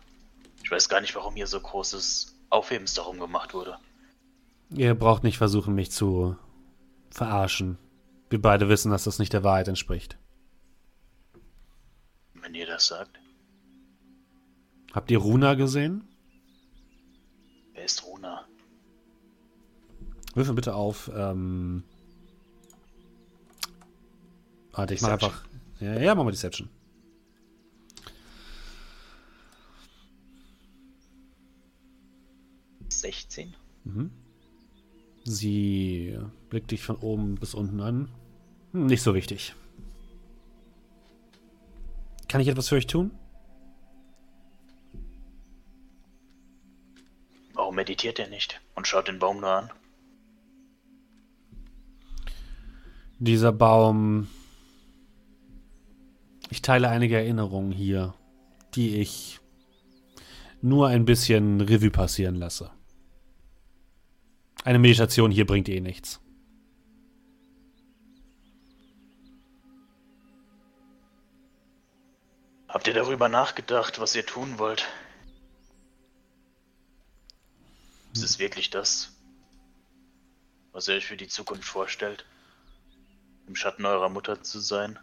[0.63, 3.77] Ich weiß gar nicht, warum hier so großes Aufhebens darum gemacht wurde.
[4.69, 6.37] Ihr braucht nicht versuchen, mich zu
[7.09, 7.77] verarschen.
[8.29, 10.17] Wir beide wissen, dass das nicht der Wahrheit entspricht.
[12.35, 13.19] Wenn ihr das sagt.
[14.93, 16.07] Habt ihr Runa gesehen?
[17.73, 18.45] Wer ist Runa?
[20.35, 21.11] Würfel bitte auf.
[21.13, 21.83] Ähm...
[24.73, 25.43] Warte, ich mach einfach.
[25.81, 26.69] Ja, ja, machen wir Deception.
[32.87, 33.55] Sechzehn.
[33.83, 34.11] Mhm.
[35.23, 38.11] Sie blickt dich von oben bis unten an.
[38.73, 39.55] Hm, nicht so wichtig.
[42.27, 43.09] Kann ich etwas für euch tun?
[47.53, 49.71] Warum meditiert er nicht und schaut den Baum nur an?
[53.17, 54.27] Dieser Baum
[56.51, 58.13] Ich teile einige Erinnerungen hier,
[58.75, 59.39] die ich
[60.61, 62.71] nur ein bisschen Revue passieren lasse.
[64.65, 66.19] Eine Meditation hier bringt eh nichts.
[72.67, 74.89] Habt ihr darüber nachgedacht, was ihr tun wollt?
[78.13, 79.13] Ist es wirklich das,
[80.73, 82.25] was ihr euch für die Zukunft vorstellt?
[83.47, 84.99] Im Schatten eurer Mutter zu sein?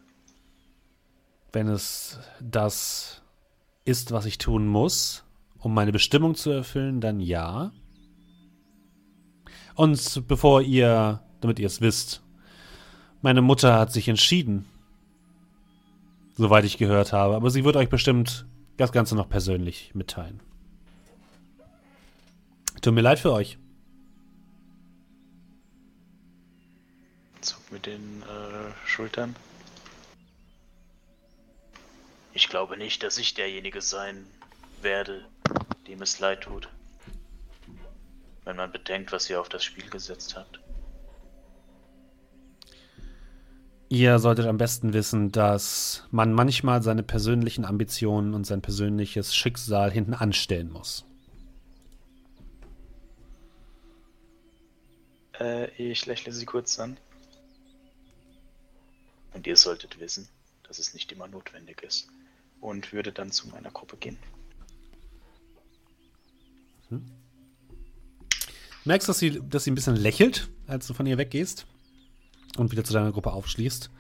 [1.53, 3.23] Wenn es das
[3.85, 5.25] ist, was ich tun muss,
[5.59, 7.73] um meine Bestimmung zu erfüllen, dann ja.
[9.75, 12.23] Und bevor ihr, damit ihr es wisst,
[13.23, 14.67] meine Mutter hat sich entschieden,
[16.37, 20.41] soweit ich gehört habe, aber sie wird euch bestimmt das Ganze noch persönlich mitteilen.
[22.81, 23.59] Tut mir leid für euch.
[27.41, 29.35] Zug mit den äh, Schultern.
[32.33, 34.27] Ich glaube nicht, dass ich derjenige sein
[34.83, 35.27] werde,
[35.87, 36.69] dem es leid tut.
[38.45, 40.61] Wenn man bedenkt, was ihr auf das Spiel gesetzt habt.
[43.91, 49.91] Ihr solltet am besten wissen, dass man manchmal seine persönlichen Ambitionen und sein persönliches Schicksal
[49.91, 51.07] hinten anstellen muss.
[55.41, 56.99] Äh, ich lächle sie kurz an.
[59.33, 60.29] Und ihr solltet wissen,
[60.65, 62.09] dass es nicht immer notwendig ist.
[62.61, 64.19] Und würde dann zu meiner Gruppe gehen.
[66.89, 67.05] Hm.
[68.85, 71.67] Merkst, dass sie, dass sie ein bisschen lächelt, als du von ihr weggehst
[72.57, 73.91] und wieder zu deiner Gruppe aufschließt.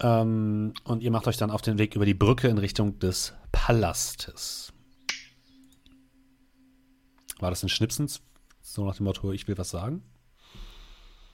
[0.00, 3.34] Ähm, und ihr macht euch dann auf den Weg über die Brücke in Richtung des
[3.52, 4.72] Palastes.
[7.38, 8.20] War das ein Schnipsens?
[8.60, 10.02] So nach dem Motto, ich will was sagen?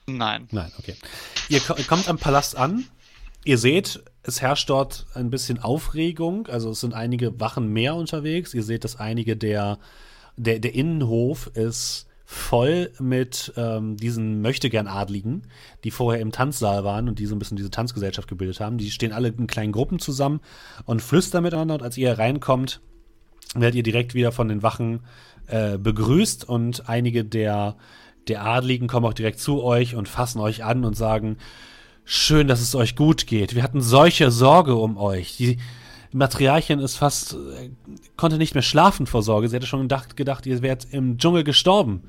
[0.05, 0.47] Nein.
[0.51, 0.95] Nein, okay.
[1.49, 2.85] Ihr kommt am Palast an.
[3.43, 6.47] Ihr seht, es herrscht dort ein bisschen Aufregung.
[6.47, 8.53] Also es sind einige Wachen mehr unterwegs.
[8.53, 9.79] Ihr seht, dass einige der,
[10.35, 15.43] der, der Innenhof ist voll mit ähm, diesen Möchtegern-Adligen,
[15.85, 18.77] die vorher im Tanzsaal waren und die so ein bisschen diese Tanzgesellschaft gebildet haben.
[18.77, 20.41] Die stehen alle in kleinen Gruppen zusammen
[20.85, 21.75] und flüstern miteinander.
[21.75, 22.81] Und als ihr reinkommt,
[23.55, 25.05] werdet ihr direkt wieder von den Wachen
[25.47, 27.77] äh, begrüßt und einige der,
[28.27, 31.37] der Adligen kommen auch direkt zu euch und fassen euch an und sagen,
[32.07, 33.53] schön, dass es euch gut geht.
[33.53, 35.35] Wir hatten solche Sorge um euch.
[35.37, 35.57] Die,
[36.13, 37.69] Materialchen ist fast, äh,
[38.15, 39.49] konnte nicht mehr schlafen vor Sorge.
[39.49, 42.03] Sie hätte schon gedacht, gedacht ihr wärt im Dschungel gestorben.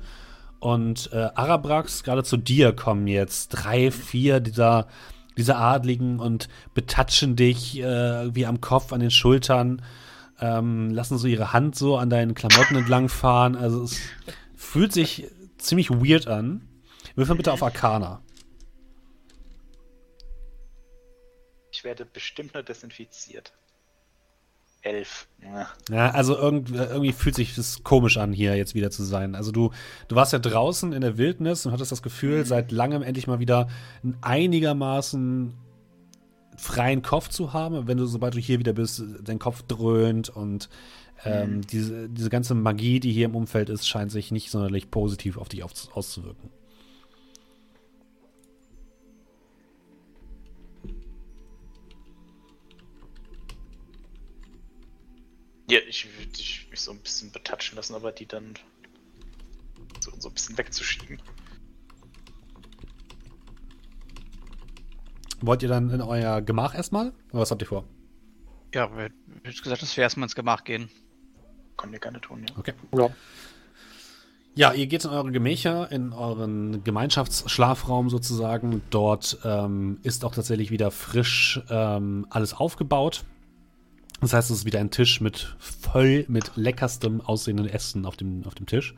[0.59, 4.87] Und äh, Arabrax, gerade zu dir kommen jetzt drei, vier dieser,
[5.37, 9.81] dieser Adligen und betatschen dich äh, wie am Kopf, an den Schultern,
[10.41, 13.55] ähm, lassen so ihre Hand so an deinen Klamotten entlang fahren.
[13.55, 13.99] Also es
[14.55, 16.61] fühlt sich ziemlich weird an.
[17.15, 18.21] Würfel bitte auf Arcana.
[21.79, 23.53] Ich werde bestimmt nur desinfiziert.
[24.81, 25.29] Elf.
[25.41, 29.33] Ja, ja also irgendwie, irgendwie fühlt sich das komisch an, hier jetzt wieder zu sein.
[29.33, 29.71] Also du,
[30.09, 32.43] du warst ja draußen in der Wildnis und hattest das Gefühl, mhm.
[32.43, 33.69] seit langem endlich mal wieder
[34.03, 35.53] einen einigermaßen
[36.57, 37.87] freien Kopf zu haben.
[37.87, 40.67] Wenn du, sobald du hier wieder bist, dein Kopf dröhnt und
[41.23, 41.61] ähm, mhm.
[41.61, 45.47] diese, diese ganze Magie, die hier im Umfeld ist, scheint sich nicht sonderlich positiv auf
[45.47, 46.49] dich auf, auszuwirken.
[55.69, 58.55] Ja, ich würde mich so ein bisschen betatschen lassen, aber die dann
[59.99, 61.21] so, so ein bisschen wegzuschieben.
[65.41, 67.13] Wollt ihr dann in euer Gemach erstmal?
[67.31, 67.85] Oder was habt ihr vor?
[68.73, 70.89] Ja, wir haben gesagt, dass wir erstmal ins Gemach gehen.
[71.77, 72.57] Können wir gerne tun, ja.
[72.57, 72.73] Okay.
[72.95, 73.09] Ja.
[74.55, 78.81] Ja, ihr geht in eure Gemächer, in euren Gemeinschaftsschlafraum sozusagen.
[78.89, 83.23] Dort ähm, ist auch tatsächlich wieder frisch ähm, alles aufgebaut.
[84.21, 88.43] Das heißt, es ist wieder ein Tisch mit voll mit leckerstem aussehenden Essen auf dem,
[88.45, 88.95] auf dem Tisch.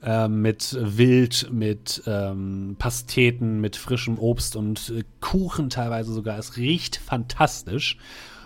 [0.00, 6.38] Ähm, mit Wild, mit ähm, Pasteten, mit frischem Obst und äh, Kuchen teilweise sogar.
[6.38, 7.98] Es riecht fantastisch.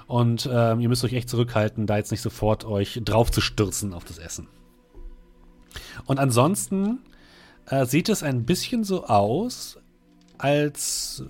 [0.06, 3.94] Und ähm, ihr müsst euch echt zurückhalten, da jetzt nicht sofort euch drauf zu stürzen
[3.94, 4.48] auf das Essen.
[6.06, 7.00] Und ansonsten
[7.66, 9.78] äh, sieht es ein bisschen so aus,
[10.38, 11.24] als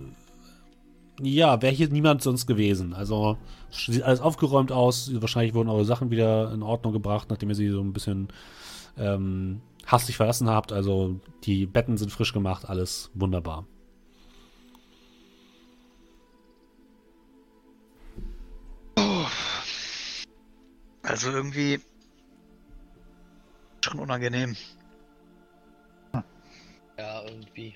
[1.20, 2.94] ja, wäre hier niemand sonst gewesen.
[2.94, 3.38] Also
[3.72, 5.10] Sieht alles aufgeräumt aus.
[5.14, 8.28] Wahrscheinlich wurden eure Sachen wieder in Ordnung gebracht, nachdem ihr sie so ein bisschen
[8.98, 10.72] ähm, hastig verlassen habt.
[10.72, 13.66] Also die Betten sind frisch gemacht, alles wunderbar.
[21.02, 21.80] Also irgendwie
[23.84, 24.56] schon unangenehm.
[26.98, 27.74] Ja, irgendwie.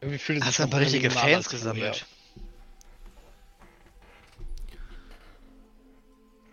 [0.00, 2.06] Irgendwie fühlt es sich Hast du ein paar richtige Fans gesammelt?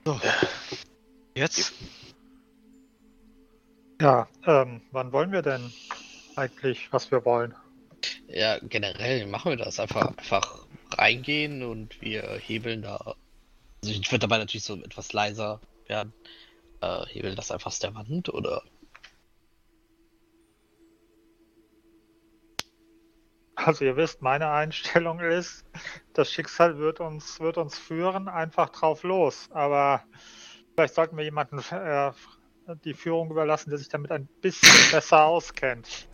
[0.07, 0.17] So.
[1.35, 1.73] Jetzt?
[3.99, 5.69] Ja, ähm, wann wollen wir denn
[6.37, 7.53] eigentlich, was wir wollen?
[8.29, 9.81] Ja, generell machen wir das.
[9.81, 13.15] Einfach, einfach reingehen und wir hebeln da.
[13.83, 16.13] Also ich würde dabei natürlich so etwas leiser werden.
[16.79, 18.63] Äh, hebeln das einfach aus der Wand oder.
[23.67, 25.65] Also ihr wisst, meine Einstellung ist,
[26.13, 29.49] das Schicksal wird uns, wird uns führen, einfach drauf los.
[29.51, 30.05] Aber
[30.73, 32.13] vielleicht sollten wir jemanden äh,
[32.85, 36.07] die Führung überlassen, der sich damit ein bisschen besser auskennt.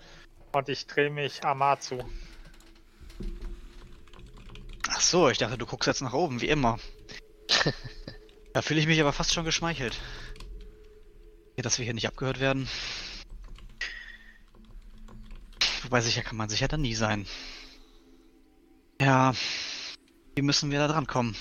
[0.52, 2.00] Und ich drehe mich Amar zu.
[4.90, 6.80] Ach so, ich dachte, du guckst jetzt nach oben, wie immer.
[8.54, 9.96] da fühle ich mich aber fast schon geschmeichelt.
[11.58, 12.68] Dass wir hier nicht abgehört werden.
[15.94, 17.28] Wobei sicher kann man sicher dann nie sein.
[19.00, 19.32] Ja,
[20.34, 21.36] wie müssen wir da dran kommen?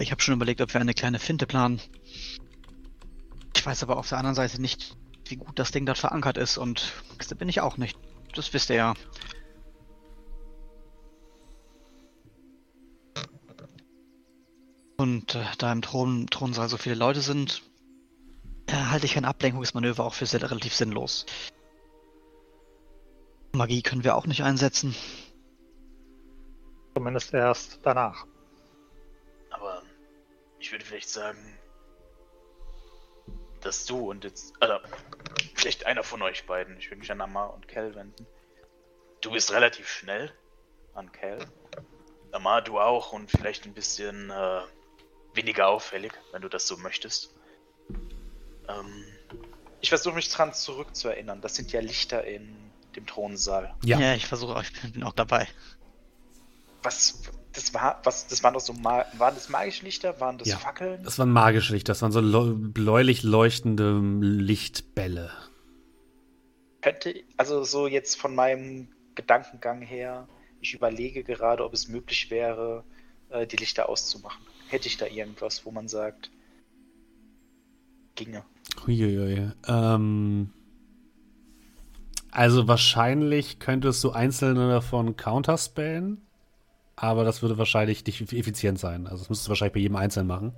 [0.00, 1.80] Ich habe schon überlegt, ob wir eine kleine Finte planen.
[3.54, 6.58] Ich weiß aber auf der anderen Seite nicht, wie gut das Ding dort verankert ist
[6.58, 7.96] und das bin ich auch nicht.
[8.34, 8.94] Das wisst ihr ja.
[14.96, 17.62] Und äh, da im Thron, Thronsaal so viele Leute sind,
[18.66, 21.24] äh, halte ich ein Ablenkungsmanöver auch für sehr relativ sinnlos.
[23.54, 24.94] Magie können wir auch nicht einsetzen.
[26.94, 28.26] Zumindest erst danach.
[29.50, 29.82] Aber
[30.58, 31.58] ich würde vielleicht sagen,
[33.60, 34.74] dass du und jetzt, also
[35.54, 38.26] vielleicht einer von euch beiden, ich würde mich an Amar und Kel wenden.
[39.20, 40.32] Du bist relativ schnell
[40.94, 41.38] an Kel.
[42.32, 44.60] Amar, du auch und vielleicht ein bisschen äh,
[45.32, 47.34] weniger auffällig, wenn du das so möchtest.
[48.68, 49.04] Ähm,
[49.80, 51.40] ich versuche mich dran zurückzuerinnern.
[51.40, 53.74] Das sind ja Lichter in dem Thronsaal.
[53.84, 55.48] Ja, ja ich versuche, ich bin auch dabei.
[56.82, 60.20] Was, das war, was, das waren doch so, waren das magische Lichter?
[60.20, 61.02] Waren das ja, Fackeln?
[61.02, 62.20] Das waren magische Lichter, das waren so
[62.56, 65.30] bläulich leuchtende Lichtbälle.
[66.82, 70.28] Könnte, also so jetzt von meinem Gedankengang her,
[70.60, 72.84] ich überlege gerade, ob es möglich wäre,
[73.30, 74.44] äh, die Lichter auszumachen.
[74.68, 76.30] Hätte ich da irgendwas, wo man sagt,
[78.14, 78.44] ginge.
[78.86, 79.50] Uiuiui.
[79.66, 80.52] Ähm,
[82.34, 86.20] also wahrscheinlich könntest du einzelne davon counterspellen,
[86.96, 89.06] aber das würde wahrscheinlich nicht effizient sein.
[89.06, 90.52] Also das müsstest du wahrscheinlich bei jedem einzeln machen.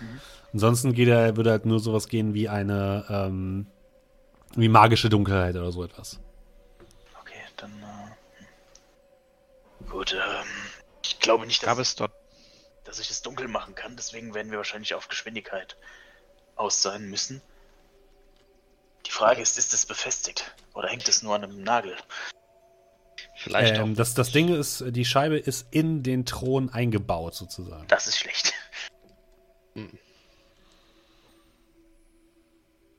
[0.00, 0.20] Mhm.
[0.52, 3.66] Ansonsten geht er, würde halt nur sowas gehen wie eine ähm,
[4.56, 6.20] wie magische Dunkelheit oder so etwas.
[7.20, 8.10] Okay, dann äh,
[9.88, 10.12] gut.
[10.12, 10.46] Ähm,
[11.02, 12.12] ich glaube nicht, dass, es dort
[12.84, 13.96] dass ich es dunkel machen kann.
[13.96, 15.78] Deswegen werden wir wahrscheinlich auf Geschwindigkeit
[16.56, 17.40] aus sein müssen.
[19.16, 21.96] Die Frage ist, ist es befestigt oder hängt es nur an einem Nagel?
[23.34, 27.86] Vielleicht ähm, das, das Ding ist, die Scheibe ist in den Thron eingebaut sozusagen.
[27.88, 28.52] Das ist schlecht.
[29.72, 29.98] Hm.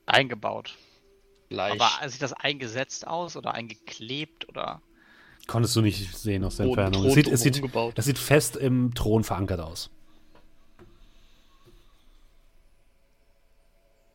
[0.08, 0.76] Eingebaut.
[1.50, 1.80] Vielleicht.
[1.80, 4.82] Aber sieht das eingesetzt aus oder eingeklebt oder?
[5.46, 7.06] Konntest du nicht sehen aus der Entfernung.
[7.06, 7.62] Es sieht, es, sieht,
[7.96, 9.92] es sieht fest im Thron verankert aus.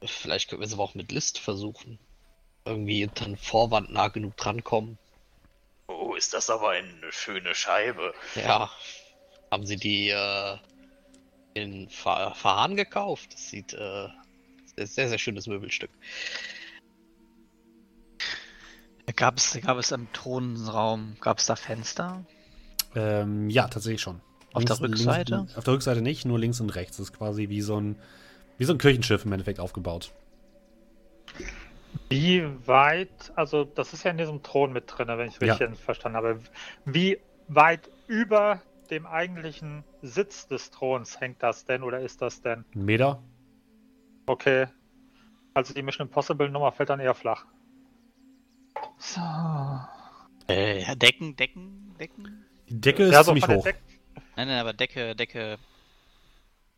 [0.04, 1.98] Vielleicht können wir es aber auch mit List versuchen.
[2.64, 4.98] Irgendwie dann Vorwand nah genug drankommen.
[5.88, 8.14] Oh, ist das aber eine schöne Scheibe.
[8.34, 8.70] Ja.
[9.50, 10.56] Haben Sie die äh,
[11.54, 13.34] in Ver Verhahn gekauft?
[13.34, 14.08] Das sieht äh,
[14.76, 15.90] sehr, sehr schönes Möbelstück.
[19.16, 22.24] Gab es, gab es im Thronraum, gab es da Fenster?
[22.94, 24.20] Ähm, ja, tatsächlich schon.
[24.52, 25.36] Auf links, der Rückseite?
[25.36, 26.96] Links, auf der Rückseite nicht, nur links und rechts.
[26.96, 27.98] Das ist quasi wie so ein
[28.62, 30.12] wie so ein Kirchenschiff im Endeffekt aufgebaut.
[32.10, 35.74] Wie weit, also das ist ja in diesem Thron mit drin, wenn ich richtig ja.
[35.74, 36.38] verstanden habe.
[36.84, 42.64] Wie weit über dem eigentlichen Sitz des Throns hängt das denn oder ist das denn?
[42.76, 43.20] Ein Meter.
[44.26, 44.68] Okay.
[45.54, 47.46] Also die Mission Impossible Nummer fällt dann eher flach.
[48.98, 49.20] So.
[50.46, 52.44] Äh, Decken, Decken, Decken?
[52.68, 53.66] Die Decke ist ja, so ziemlich hoch.
[54.36, 55.58] Nein, nein, aber Decke, Decke,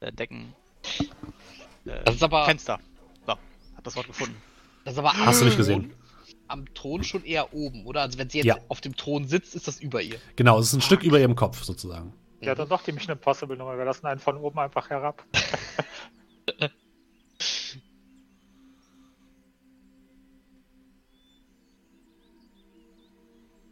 [0.01, 0.55] äh, Decken.
[1.87, 2.45] Äh, das ist aber.
[2.45, 2.79] Fenster.
[3.27, 4.37] So, hab das Wort gefunden.
[4.85, 5.93] Das ist aber Hast du nicht gesehen?
[6.47, 8.03] Am Thron schon eher oben, oder?
[8.03, 8.59] Also wenn sie jetzt ja.
[8.69, 10.19] auf dem Thron sitzt, ist das über ihr.
[10.37, 12.13] Genau, es ist ein ah, Stück über ihrem Kopf sozusagen.
[12.41, 13.79] Ja, dann doch die Mission Impossible Nummer.
[13.79, 15.25] Wir lassen einen von oben einfach herab.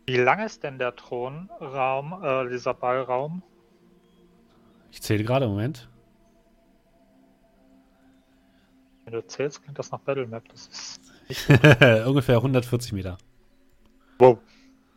[0.07, 3.43] Wie lang ist denn der Thronraum, äh, dieser Ballraum?
[4.91, 5.89] Ich zähle gerade, Moment.
[9.13, 10.49] Wenn du zählst, klingt das nach Battle Map.
[10.49, 10.71] Das
[11.29, 11.51] ist
[12.07, 13.19] Ungefähr 140 Meter.
[14.19, 14.39] Wow.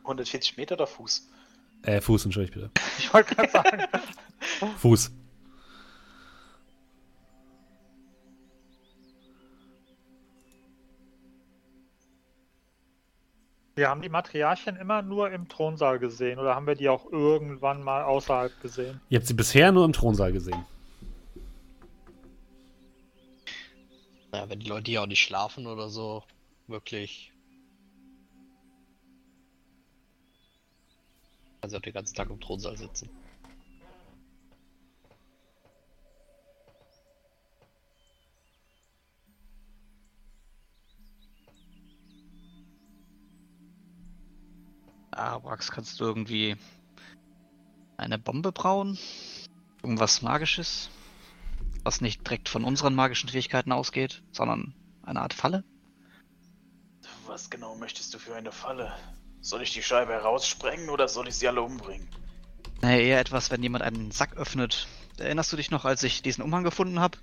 [0.04, 1.28] 140 Meter oder Fuß?
[1.82, 2.72] Äh, Fuß, entschuldige bitte.
[2.98, 3.84] ich wollte gerade sagen.
[4.78, 5.12] Fuß.
[13.76, 17.84] Wir haben die Matriarchen immer nur im Thronsaal gesehen oder haben wir die auch irgendwann
[17.84, 19.02] mal außerhalb gesehen?
[19.10, 20.66] Ihr habt sie bisher nur im Thronsaal gesehen.
[24.36, 26.22] Naja, wenn die Leute hier auch nicht schlafen oder so,
[26.68, 27.32] wirklich.
[31.62, 33.10] Also den ganzen Tag im Thronsaal sitzen.
[45.12, 46.58] Arax, kannst du irgendwie
[47.96, 49.00] eine Bombe brauen?
[49.82, 50.90] Irgendwas Magisches?
[51.86, 54.74] Was nicht direkt von unseren magischen Fähigkeiten ausgeht, sondern
[55.04, 55.64] eine Art Falle?
[57.28, 58.92] Was genau möchtest du für eine Falle?
[59.40, 62.10] Soll ich die Scheibe heraussprengen oder soll ich sie alle umbringen?
[62.82, 64.88] Naja, eher etwas, wenn jemand einen Sack öffnet.
[65.20, 67.20] Erinnerst du dich noch, als ich diesen Umhang gefunden habe?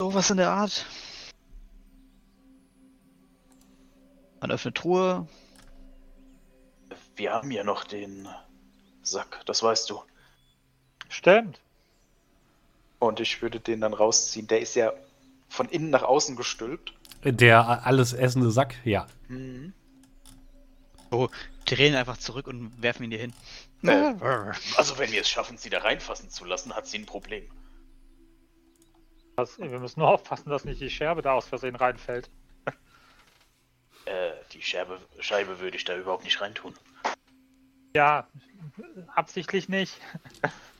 [0.00, 0.84] Sowas in der Art.
[4.40, 5.28] Man öffnet Truhe.
[7.14, 8.26] Wir haben ja noch den
[9.04, 10.02] Sack, das weißt du.
[11.14, 11.60] Stimmt.
[12.98, 14.48] Und ich würde den dann rausziehen.
[14.48, 14.92] Der ist ja
[15.48, 16.92] von innen nach außen gestülpt.
[17.22, 19.06] Der alles essende Sack, ja.
[19.28, 19.72] Mhm.
[21.12, 21.28] Oh,
[21.66, 23.32] drehen einfach zurück und werfen ihn dir hin.
[23.84, 24.14] Äh,
[24.76, 27.48] also wenn wir es schaffen, sie da reinfassen zu lassen, hat sie ein Problem.
[29.36, 32.28] Das, wir müssen nur aufpassen, dass nicht die Scherbe da aus Versehen reinfällt.
[34.06, 36.74] Äh, die Scherbe, Scheibe würde ich da überhaupt nicht reintun.
[37.96, 38.28] Ja,
[39.14, 39.98] absichtlich nicht.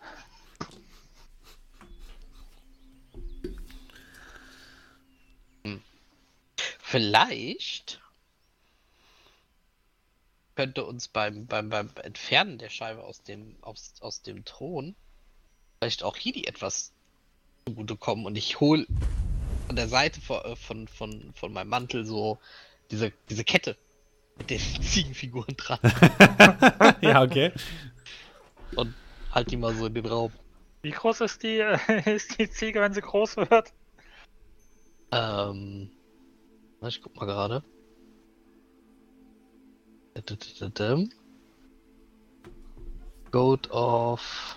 [6.95, 8.01] Vielleicht
[10.55, 14.95] könnte uns beim, beim, beim Entfernen der Scheibe aus dem, aus, aus dem Thron
[15.81, 16.93] vielleicht auch Hidi etwas
[17.67, 18.87] zugutekommen und ich hole
[19.67, 22.39] an der Seite von, von, von, von meinem Mantel so
[22.93, 23.77] diese, diese Kette
[24.39, 25.81] mit den Ziegenfiguren dran
[27.01, 27.51] ja, okay.
[28.77, 28.95] und
[29.33, 30.31] halt die mal so in den Raum.
[30.83, 31.77] Wie groß ist die, äh,
[32.15, 33.73] ist die Ziege, wenn sie groß wird?
[35.11, 35.91] Ähm,
[36.89, 37.63] ich guck mal gerade.
[43.31, 44.57] Goat of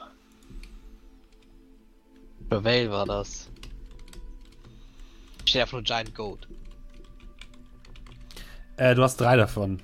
[2.49, 3.49] Prevail war das.
[5.45, 6.47] Steht einfach nur Giant Goat.
[8.77, 9.81] Äh, du hast drei davon.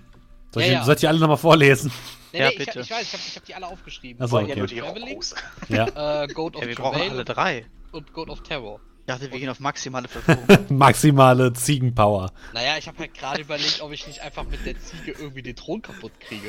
[0.51, 0.83] Soll ich, Ja, ja.
[0.83, 1.91] soll ich die alle nochmal vorlesen?
[2.31, 2.79] Nee, Ja, nee, ich, bitte.
[2.81, 4.21] ich weiß, ich habe ich hab die alle aufgeschrieben.
[4.23, 4.59] Ach so, Wollen ja okay.
[4.59, 5.23] nur die Traveling?
[5.69, 6.23] Ja.
[6.23, 7.65] Äh, Goat of Ja, wir brauchen alle drei.
[7.91, 8.79] und Goat of Terror.
[9.05, 10.65] Ich dachte, wir gehen auf maximale Verwirrung.
[10.77, 12.31] Maximale Ziegenpower.
[12.53, 15.57] Naja, ich habe halt gerade überlegt, ob ich nicht einfach mit der Ziege irgendwie den
[15.57, 16.47] Thron kaputt kriege.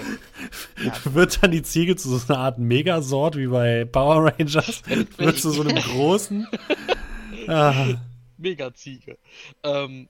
[1.04, 4.82] Wird dann die Ziege zu so einer Art Megasort wie bei Power Rangers?
[5.16, 6.46] Wird zu so einem großen.
[7.48, 7.94] Ah,
[8.38, 9.18] Mega-Ziege.
[9.64, 10.08] Ähm,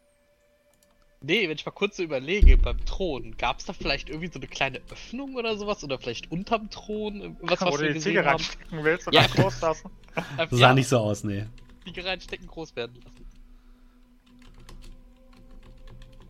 [1.22, 4.38] nee, wenn ich mal kurz so überlege, beim Thron, gab es da vielleicht irgendwie so
[4.38, 5.82] eine kleine Öffnung oder sowas?
[5.82, 7.38] Oder vielleicht unterm Thron?
[7.40, 9.22] Was, Wo was du wir die Ziege reinstecken willst und Ja.
[9.22, 9.88] dann groß lassen?
[10.36, 11.47] Einfach, sah nicht so aus, nee.
[11.85, 13.26] Ziege reinstecken, groß werden lassen.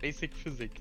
[0.00, 0.72] Basic Physik.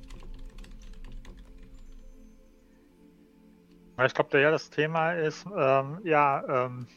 [4.05, 6.88] Ich glaube, ja, das Thema ist, ähm, ja, ähm,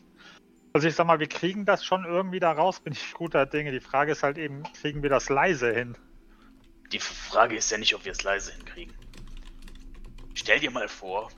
[0.72, 3.70] also ich sag mal, wir kriegen das schon irgendwie da raus, bin ich guter Dinge.
[3.70, 5.97] Die Frage ist halt eben, kriegen wir das leise hin?
[6.93, 8.95] Die Frage ist ja nicht, ob wir es leise hinkriegen.
[10.35, 11.31] Stell dir mal vor,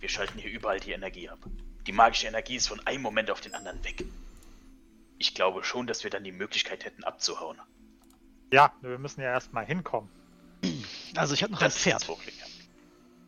[0.00, 1.38] wir schalten hier überall die Energie ab.
[1.86, 4.04] Die magische Energie ist von einem Moment auf den anderen weg.
[5.18, 7.58] Ich glaube schon, dass wir dann die Möglichkeit hätten abzuhauen.
[8.52, 10.08] Ja, wir müssen ja erstmal hinkommen.
[11.16, 12.06] Also ich habe noch ein Das ist Pferd.
[12.06, 12.14] ja.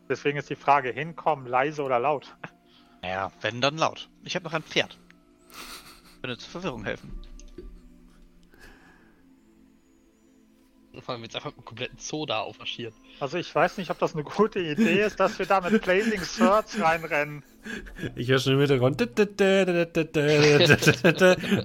[0.08, 2.36] Deswegen ist die Frage, hinkommen, leise oder laut?
[3.02, 4.08] Naja, wenn dann laut.
[4.24, 4.98] Ich habe noch ein Pferd.
[6.20, 7.20] Könnte zur Verwirrung helfen.
[11.00, 12.92] Vor allem jetzt einfach einen kompletten Zoo da aufmarschiert.
[13.20, 16.22] Also ich weiß nicht, ob das eine gute Idee ist, dass wir da mit Blazing
[16.22, 17.44] Swords reinrennen.
[18.16, 19.00] Ich höre schon im Hintergrund.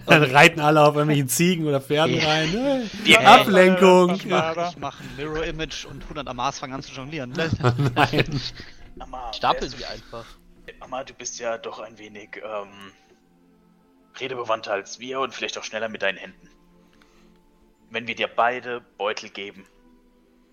[0.06, 2.89] Dann reiten alle auf irgendwelchen Ziegen oder Pferden rein.
[3.06, 3.20] Ja.
[3.20, 4.10] Ablenkung.
[4.10, 4.70] Äh, Verschweiber.
[4.72, 7.32] Ich mache ein Mirror Image und 100 Amas fangen an zu jonglieren.
[7.96, 8.41] Nein.
[9.00, 10.26] Amma, Stapeln wärst sie einfach.
[10.80, 12.91] Amma, du bist ja doch ein wenig ähm,
[14.20, 16.50] redebewandter als wir und vielleicht auch schneller mit deinen Händen.
[17.89, 19.66] Wenn wir dir beide Beutel geben,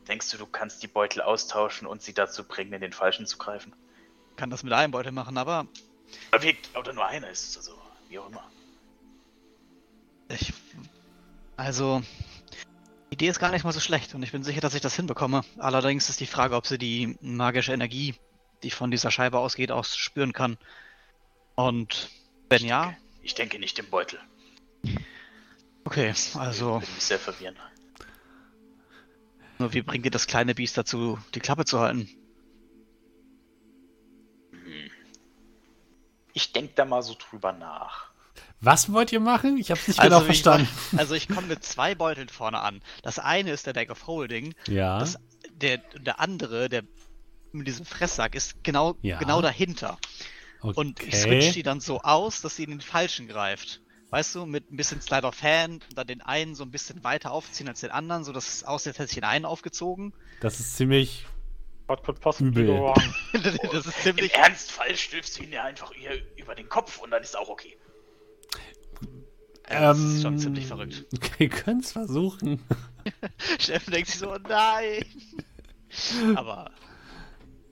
[0.09, 3.38] denkst du, du kannst die Beutel austauschen und sie dazu bringen, in den falschen zu
[3.38, 3.72] greifen?
[4.37, 5.66] Kann das mit einem Beutel machen, aber
[6.41, 7.78] wir, oder nur einer ist es, also
[8.09, 8.45] wie auch immer.
[10.28, 10.53] ich.
[11.57, 12.03] Also.
[13.11, 14.97] Die Idee ist gar nicht mal so schlecht und ich bin sicher, dass ich das
[14.97, 15.45] hinbekomme.
[15.59, 18.14] Allerdings ist die Frage, ob sie die magische Energie,
[18.62, 20.57] die von dieser Scheibe ausgeht, auch spüren kann.
[21.55, 22.09] Und
[22.49, 24.18] wenn ja, Ich denke nicht im Beutel.
[25.85, 27.57] okay, also Würde mich sehr verwirren.
[29.59, 32.09] Nur wie bringt ihr das kleine Biest dazu, die Klappe zu halten?
[36.33, 38.11] Ich denke da mal so drüber nach.
[38.61, 39.57] Was wollt ihr machen?
[39.59, 40.68] Ich hab's nicht genau wie verstanden.
[40.93, 42.80] Ich, also ich komme mit zwei Beuteln vorne an.
[43.03, 44.55] Das eine ist der Bag of Holding.
[44.68, 44.99] ja.
[45.01, 45.18] Das,
[45.51, 46.83] der, der andere, der
[47.53, 49.18] mit diesem Fresssack, ist genau, Ja.
[49.18, 49.99] genau dahinter.
[50.61, 50.72] okay.
[50.78, 53.80] Und ich switch die dann so aus, dass sie in den falschen greift.
[54.11, 57.03] Weißt du, mit ein bisschen Slide of Hand und dann den einen so ein bisschen
[57.03, 60.12] weiter aufziehen als den anderen, so dass es aussieht, als hätte ich den einen aufgezogen.
[60.41, 61.26] Das ist ziemlich.
[61.89, 62.93] What could possibly Übel.
[63.33, 64.35] das ist Im ziemlich.
[64.35, 67.76] Ernstfall stößt du ihn ja einfach ihr über den Kopf und dann ist auch okay.
[69.68, 71.07] Das ist ähm, schon ziemlich verrückt.
[71.39, 72.61] Wir können es versuchen.
[73.59, 75.05] Steffen denkt sich so, oh nein.
[76.37, 76.70] Aber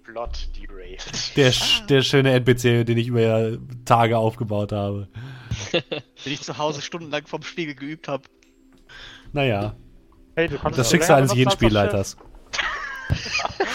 [0.04, 1.36] Plot derailed.
[1.36, 5.08] Der, sch- der schöne NPC, den ich über Tage aufgebaut habe.
[5.72, 8.24] wenn ich zu Hause stundenlang vom Spiegel geübt habe.
[9.32, 9.76] Naja,
[10.36, 12.16] Hey, das Schicksal eines jeden das Spielleiters.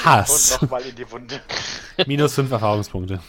[0.03, 0.53] Hass.
[0.53, 1.41] Und nochmal in die Wunde.
[2.05, 3.19] Minus 5 Erfahrungspunkte.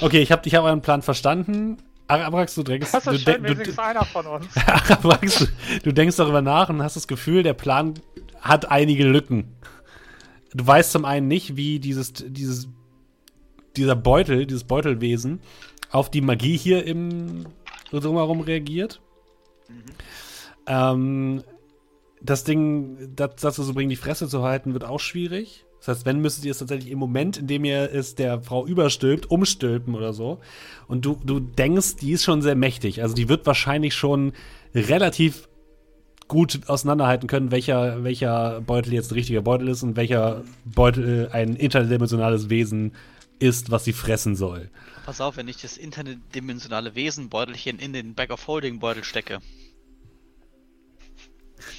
[0.00, 1.78] Okay, ich habe ich hab euren Plan verstanden.
[2.08, 2.92] Arabrax, du denkst.
[2.92, 4.46] Das du, ist schön, denk- du, einer von uns.
[4.66, 5.46] Arabrax, du,
[5.82, 7.94] du denkst darüber nach und hast das Gefühl, der Plan
[8.40, 9.56] hat einige Lücken.
[10.54, 12.68] Du weißt zum einen nicht, wie dieses, dieses,
[13.76, 15.40] dieser Beutel, dieses Beutelwesen
[15.90, 17.46] auf die Magie hier im
[17.90, 19.00] drumherum reagiert.
[20.66, 21.42] Ähm,
[22.20, 25.64] das Ding, das, dazu zu bringen, die Fresse zu halten, wird auch schwierig.
[25.78, 28.66] Das heißt, wenn müsstet ihr es tatsächlich im Moment, in dem ihr es der Frau
[28.66, 30.40] überstülpt, umstülpen oder so.
[30.88, 33.02] Und du, du denkst, die ist schon sehr mächtig.
[33.02, 34.32] Also die wird wahrscheinlich schon
[34.74, 35.48] relativ
[36.28, 41.54] gut auseinanderhalten können, welcher, welcher Beutel jetzt ein richtiger Beutel ist und welcher Beutel ein
[41.54, 42.92] interdimensionales Wesen
[43.38, 44.70] ist, was sie fressen soll.
[45.04, 49.38] Pass auf, wenn ich das interdimensionale Wesenbeutelchen in den Bag of Holding Beutel stecke.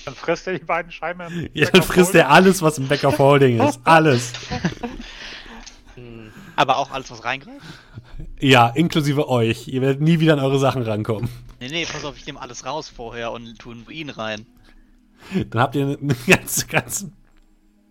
[0.05, 1.21] Dann frisst er die beiden Scheiben.
[1.21, 3.79] im Ja, Back dann frisst er alles, was im Back of Holding ist.
[3.85, 4.33] Alles.
[5.95, 6.31] Hm.
[6.55, 7.65] Aber auch alles, was reingreift?
[8.39, 9.67] Ja, inklusive euch.
[9.67, 11.29] Ihr werdet nie wieder an eure Sachen rankommen.
[11.59, 14.45] Nee, nee, pass auf, ich nehme alles raus vorher und tue ihn rein.
[15.49, 17.13] Dann habt ihr einen ganzen, ganzen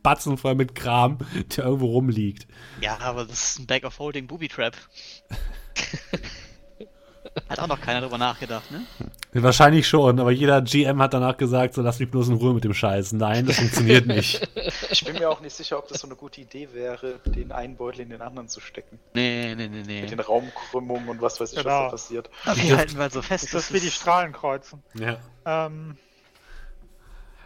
[0.03, 1.19] Batzen voll mit Kram,
[1.57, 2.47] der irgendwo rumliegt.
[2.81, 4.77] Ja, aber das ist ein Bag of Holding Booby Trap.
[7.49, 8.83] Hat auch noch keiner drüber nachgedacht, ne?
[9.33, 12.65] Wahrscheinlich schon, aber jeder GM hat danach gesagt, so lass mich bloß in Ruhe mit
[12.65, 13.13] dem Scheiß.
[13.13, 14.49] Nein, das funktioniert nicht.
[14.91, 17.77] Ich bin mir auch nicht sicher, ob das so eine gute Idee wäre, den einen
[17.77, 18.99] Beutel in den anderen zu stecken.
[19.15, 20.07] Nee, nee, nee, Mit nee.
[20.07, 21.85] den Raumkrümmungen und was weiß ich, was Genau.
[21.85, 22.31] da passiert.
[22.47, 23.53] Aber die halten wir so fest.
[23.53, 24.83] Das ist wie die Strahlenkreuzen.
[24.95, 25.19] Ja.
[25.45, 25.97] Ähm,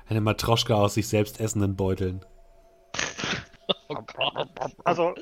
[0.08, 2.24] Eine Matroschka aus sich selbst essenden Beuteln.
[3.88, 4.48] Oh Gott.
[4.84, 5.14] also,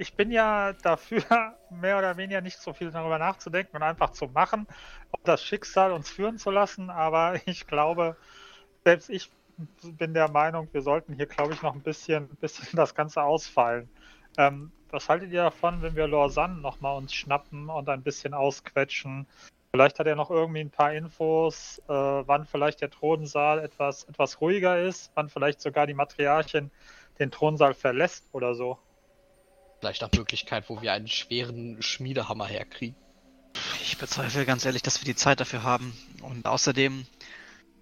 [0.00, 1.22] ich bin ja dafür,
[1.70, 4.66] mehr oder weniger nicht so viel darüber nachzudenken und einfach zu machen,
[5.12, 6.88] ob das Schicksal uns führen zu lassen.
[6.88, 8.16] Aber ich glaube,
[8.82, 9.30] selbst ich
[9.82, 13.90] bin der Meinung, wir sollten hier, glaube ich, noch ein bisschen, bisschen das Ganze ausfallen.
[14.38, 19.26] Ähm, was haltet ihr davon, wenn wir Lausanne nochmal uns schnappen und ein bisschen ausquetschen?
[19.70, 24.40] Vielleicht hat er noch irgendwie ein paar Infos, äh, wann vielleicht der Thronsaal etwas, etwas
[24.40, 26.70] ruhiger ist, wann vielleicht sogar die Matriarchin
[27.18, 28.78] den Thronsaal verlässt oder so.
[29.80, 32.96] Vielleicht nach Möglichkeit, wo wir einen schweren Schmiedehammer herkriegen.
[33.82, 35.94] Ich bezweifle ganz ehrlich, dass wir die Zeit dafür haben.
[36.22, 37.06] Und außerdem,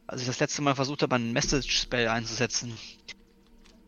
[0.07, 2.79] als ich das letzte Mal versucht habe, ein Message-Spell einzusetzen,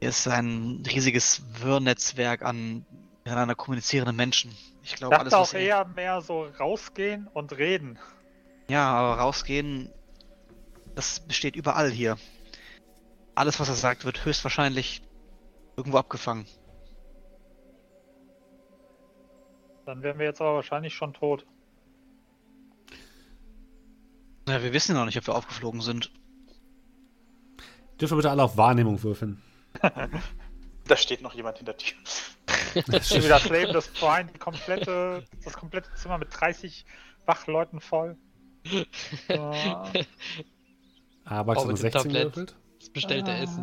[0.01, 2.85] hier ist ein riesiges Wirrnetzwerk an
[3.25, 4.51] miteinander kommunizierenden Menschen.
[4.83, 7.99] Ich Ich glaube, alles, dachte was auch eher mehr so rausgehen und reden.
[8.69, 9.93] Ja, aber rausgehen,
[10.95, 12.17] das besteht überall hier.
[13.35, 15.03] Alles, was er sagt, wird höchstwahrscheinlich
[15.77, 16.47] irgendwo abgefangen.
[19.87, 21.47] Dann wären wir jetzt aber wahrscheinlich schon tot.
[24.49, 26.11] Ja, wir wissen ja noch nicht, ob wir aufgeflogen sind.
[28.01, 29.43] Dürft ihr bitte alle auf Wahrnehmung würfeln.
[30.87, 31.93] Da steht noch jemand hinter dir.
[33.03, 36.85] Schon wieder das Leben des Brian, die komplette, das komplette Zimmer mit 30
[37.27, 38.17] Wachleuten voll.
[39.29, 40.09] Ah, Max
[41.25, 42.33] Oh, hat eine mit dem 16 Tablett.
[42.33, 42.57] gewürfelt.
[42.81, 43.63] Das bestellte Essen.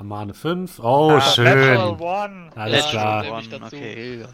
[0.00, 0.78] Amane 5.
[0.80, 1.44] Oh, ah, schön.
[1.44, 2.50] Natural One.
[2.56, 3.24] Alles Ja, klar.
[3.24, 3.76] schon, nämlich dazu.
[3.76, 4.24] Okay.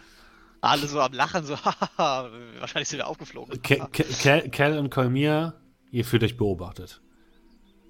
[0.61, 1.55] Alle so am Lachen, so,
[1.97, 3.61] wahrscheinlich sind wir aufgeflogen.
[3.63, 5.55] Ke- Ke- Kel Kel und Kolmir,
[5.91, 7.01] ihr fühlt euch beobachtet.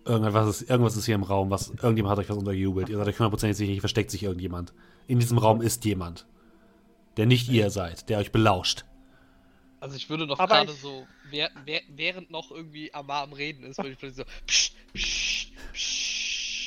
[0.04, 2.88] Irgendwas ist, irgendwas ist hier im Raum, was irgendjemand hat euch was untergejubelt.
[2.88, 4.72] Ihr seid euch hundertprozentig sicher, hier versteckt sich irgendjemand.
[5.06, 6.26] In diesem Raum ist jemand,
[7.16, 8.84] der nicht ihr seid, der euch belauscht.
[9.80, 13.98] Also ich würde noch gerade so, während noch irgendwie Amar am Reden ist, würde ich
[13.98, 16.05] plötzlich so, psch, psch, psch.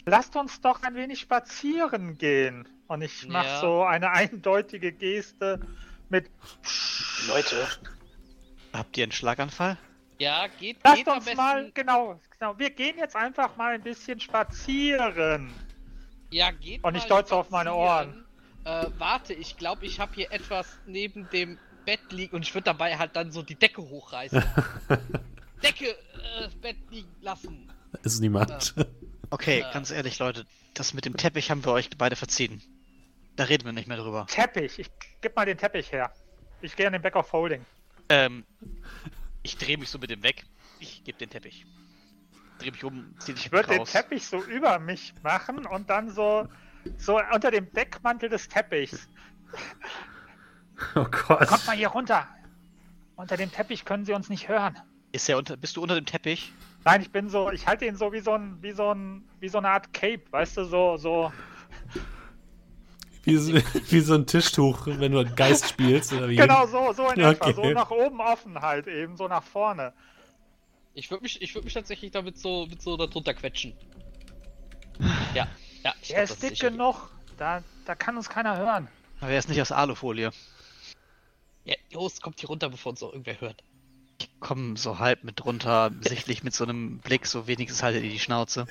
[0.06, 2.68] Lasst uns doch ein wenig spazieren gehen.
[2.88, 3.62] Und ich mache Ja.
[3.62, 5.60] so eine eindeutige Geste
[6.10, 6.30] mit
[7.28, 7.68] Leute,
[8.74, 9.78] Habt ihr einen Schlaganfall?
[10.20, 11.38] Ja, geht, Lasst geht am uns besten.
[11.38, 15.52] mal, genau, genau, wir gehen jetzt einfach mal ein bisschen spazieren.
[16.30, 18.26] Ja, geht Und ich mal deute auf meine spazieren.
[18.66, 22.66] Äh, warte, ich glaube, ich habe hier etwas neben dem Bett liegen und ich würde
[22.66, 24.44] dabei halt dann so die Decke hochreißen.
[25.64, 27.72] Decke, äh, Bett liegen lassen.
[28.04, 28.76] Ist niemand.
[29.30, 29.72] Okay, Ja.
[29.72, 32.62] ganz ehrlich, Leute, das mit dem Teppich haben wir euch beide verziehen.
[33.36, 34.26] Da reden wir nicht mehr drüber.
[34.28, 34.90] Teppich, ich
[35.22, 36.12] gib mal den Teppich her.
[36.62, 37.66] Ich gehe an den Back of Holding.
[38.10, 38.44] Ähm,
[39.44, 40.44] ich drehe mich so mit dem weg.
[40.80, 41.66] Ich gebe den Teppich.
[42.60, 43.86] Dreh mich um, zieh dich Ich würde den.
[43.86, 46.48] Teppich so über mich machen und dann so,
[46.98, 49.08] so unter dem Deckmantel des Teppichs.
[50.96, 51.48] Oh Gott.
[51.48, 52.28] Kommt mal hier runter.
[53.16, 54.78] Unter dem Teppich können sie uns nicht hören.
[55.12, 56.52] Ist er unter, bist du unter dem Teppich?
[56.86, 59.50] Nein, ich bin so, ich halte ihn so wie so ein, wie so ein, wie
[59.50, 61.32] so eine Art Cape, weißt du, so, so.
[63.24, 63.54] Wie so,
[63.90, 66.14] wie so ein Tischtuch, wenn du einen Geist spielst.
[66.14, 66.38] Oder wie?
[66.38, 67.54] Genau so, so in etwa, Okay.
[67.54, 69.94] so nach oben offen halt eben, so nach vorne.
[70.94, 73.74] Ich würde mich, ich würd mich tatsächlich damit so, mit so darunter quetschen.
[75.34, 75.48] Ja,
[75.84, 75.94] ja.
[76.02, 76.72] Ich Der glaub, ist dick sicher.
[76.72, 77.10] genug.
[77.38, 78.88] Da, da kann uns keiner hören.
[79.22, 80.32] Aber er ist nicht aus Alufolie.
[81.66, 83.64] Ja, los, kommt hier runter, bevor uns auch irgendwer hört.
[84.20, 88.10] Ich komme so halb mit drunter, sichtlich mit so einem Blick, so wenigstens haltet ihr
[88.10, 88.68] die Schnauze.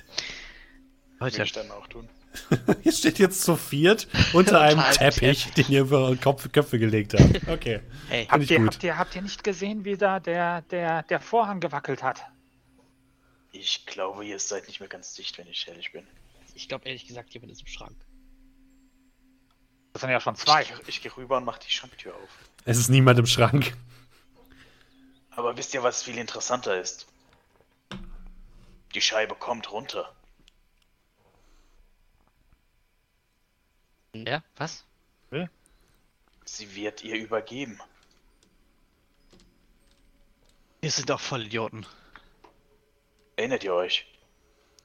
[1.19, 2.09] Würde Leute, ich dann auch tun.
[2.85, 7.15] Ihr steht jetzt zu viert unter einem Teppich, den ihr über eure Kopf, Köpfe gelegt
[7.15, 7.49] habt.
[7.49, 7.81] Okay.
[8.09, 11.21] hey, Habt ich ihr, habt, ihr, habt ihr nicht gesehen, wie da der, der, der
[11.21, 12.23] Vorhang gewackelt hat?
[13.51, 16.07] Ich glaube, ihr seid nicht mehr ganz dicht, wenn ich ehrlich bin.
[16.55, 17.97] Ich glaube ehrlich gesagt, jemand ist im Schrank.
[19.93, 20.63] Das sind ja schon zwei.
[20.63, 22.39] Ich, ich gehe rüber und mach die Schranktür auf.
[22.65, 23.75] Es ist niemand im Schrank.
[25.39, 27.07] Aber wisst ihr, was viel interessanter ist?
[28.93, 30.13] Die Scheibe kommt runter.
[34.15, 34.85] ja, was?
[36.45, 37.79] Sie wird ihr übergeben.
[40.81, 41.87] Wir sind doch voll Idioten.
[43.37, 44.13] Erinnert ihr euch?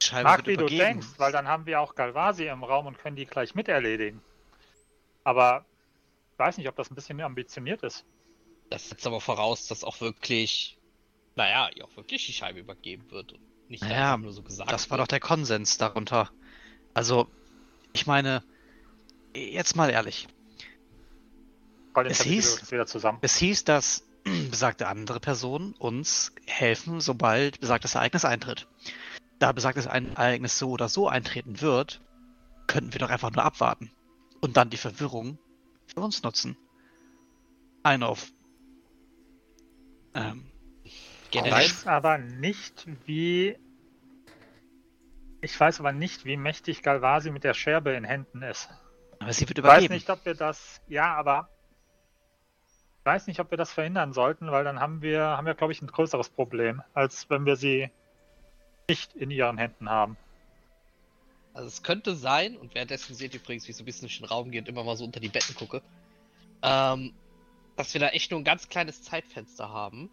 [0.00, 1.00] Scheibe Mag, wird wie du übergeben.
[1.00, 4.22] denkst, weil dann haben wir auch Galvasi im Raum und können die gleich miterledigen.
[5.24, 5.64] Aber
[6.32, 8.04] ich weiß nicht, ob das ein bisschen ambitioniert ist.
[8.70, 10.78] Das setzt aber voraus, dass auch wirklich,
[11.36, 13.32] naja, ihr auch wirklich die Scheibe übergeben wird.
[13.32, 14.70] Und nicht Naja, nur so gesagt.
[14.72, 15.04] Das war wird.
[15.06, 16.30] doch der Konsens darunter.
[16.92, 17.28] Also,
[17.92, 18.42] ich meine,
[19.34, 20.26] jetzt mal ehrlich.
[22.06, 23.18] Es hieß- übrigens wieder zusammen.
[23.22, 24.04] Es hieß, dass
[24.50, 28.66] besagte andere Personen uns helfen, sobald besagtes Ereignis eintritt.
[29.38, 32.00] Da besagtes ein Ereignis so oder so eintreten wird,
[32.66, 33.92] könnten wir doch einfach nur abwarten
[34.40, 35.38] und dann die Verwirrung
[35.92, 36.56] für uns nutzen.
[37.82, 38.32] Ein auf
[40.14, 40.44] ähm,
[41.30, 43.56] Ich weiß aber nicht, wie.
[45.40, 48.70] Ich weiß aber nicht, wie mächtig Galvasi mit der Scherbe in Händen ist.
[49.18, 49.94] aber sie wird Ich weiß übergeben.
[49.94, 50.80] nicht, ob wir das.
[50.88, 51.48] Ja, aber.
[53.00, 55.74] Ich weiß nicht, ob wir das verhindern sollten, weil dann haben wir, haben wir, glaube
[55.74, 57.90] ich, ein größeres Problem, als wenn wir sie
[58.88, 60.16] nicht in ihren Händen haben.
[61.52, 64.16] Also es könnte sein, und währenddessen seht ihr übrigens, wie ich so ein bisschen durch
[64.18, 65.82] den Raum gehe und immer mal so unter die Betten gucke,
[66.62, 67.12] ähm,
[67.76, 70.10] dass wir da echt nur ein ganz kleines Zeitfenster haben.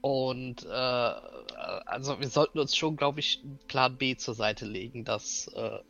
[0.00, 5.04] Und äh, also wir sollten uns schon, glaube ich, einen Plan B zur Seite legen,
[5.04, 5.80] dass äh,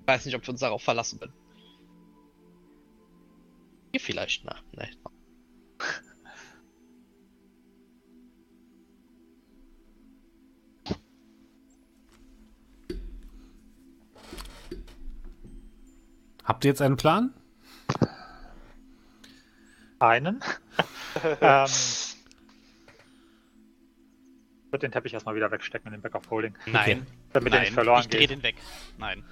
[0.00, 1.32] ich weiß nicht, ob wir uns darauf verlassen können.
[3.92, 4.88] Ihr vielleicht, na, ne.
[16.44, 17.34] Habt ihr jetzt einen Plan?
[19.98, 20.42] Einen.
[21.40, 22.16] ähm, ich
[24.72, 27.66] würde den Teppich erstmal wieder wegstecken in den Back of Holding, Nein, damit er nein,
[27.66, 28.30] nicht verloren ich dreh geht.
[28.30, 28.56] den weg.
[28.98, 29.24] Nein.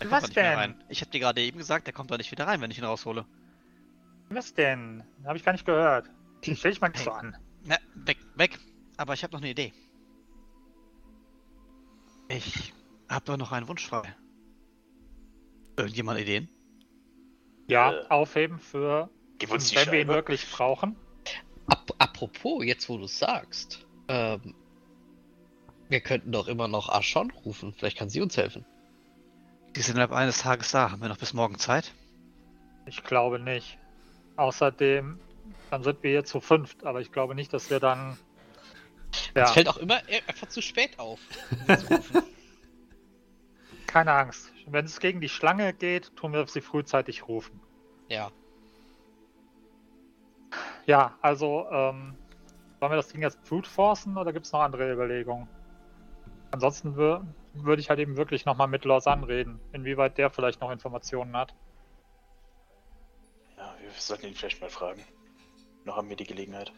[0.00, 0.58] Der Was denn?
[0.58, 0.84] rein.
[0.88, 2.84] Ich habe dir gerade eben gesagt, der kommt da nicht wieder rein, wenn ich ihn
[2.84, 3.24] raushole.
[4.30, 5.04] Was denn?
[5.24, 6.08] Habe ich gar nicht gehört.
[6.42, 7.36] Stell dich mal nicht so an.
[7.64, 8.58] Na, weg, weg.
[8.96, 9.72] Aber ich habe noch eine Idee.
[12.28, 12.72] Ich
[13.08, 14.14] habe doch noch einen Wunsch frei.
[15.76, 16.48] Irgendjemand Ideen?
[17.66, 20.14] Ja, Äh, aufheben für, Gib uns die wenn wir ihn Scheibe.
[20.14, 20.94] wirklich brauchen.
[21.66, 24.54] Ap apropos, jetzt wo du es sagst, ähm,
[25.88, 27.72] wir könnten doch immer noch Ashon rufen.
[27.76, 28.64] Vielleicht kann sie uns helfen.
[29.74, 30.90] Die sind innerhalb eines Tages da.
[30.92, 31.92] Haben wir noch bis morgen Zeit?
[32.86, 33.76] Ich glaube nicht.
[34.36, 35.18] Außerdem,
[35.70, 38.16] dann sind wir hier zu fünft, aber ich glaube nicht, dass wir dann.
[39.12, 41.18] Es Ja, fällt auch immer e- einfach zu spät auf.
[41.66, 42.22] sie zu rufen.
[43.86, 44.52] keine Angst.
[44.66, 47.60] Wenn es gegen die Schlange geht, tun wir sie frühzeitig rufen.
[48.08, 48.30] ja.
[50.90, 52.16] Ja, also, ähm,
[52.80, 55.46] wollen wir das Ding jetzt brute forcen oder gibt es noch andere Überlegungen?
[56.50, 57.24] Ansonsten wür
[57.54, 61.54] würde ich halt eben wirklich nochmal mit Lausanne reden, inwieweit der vielleicht noch Informationen hat.
[63.56, 65.04] Ja, wir sollten ihn vielleicht mal fragen.
[65.84, 66.72] Noch haben wir die Gelegenheit.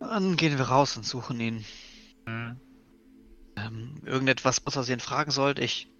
[0.00, 1.66] Dann gehen wir raus und suchen ihn.
[2.26, 2.58] Hm.
[3.58, 5.60] Ähm, irgendetwas, was er ihn fragen sollte.
[5.60, 5.92] Ich.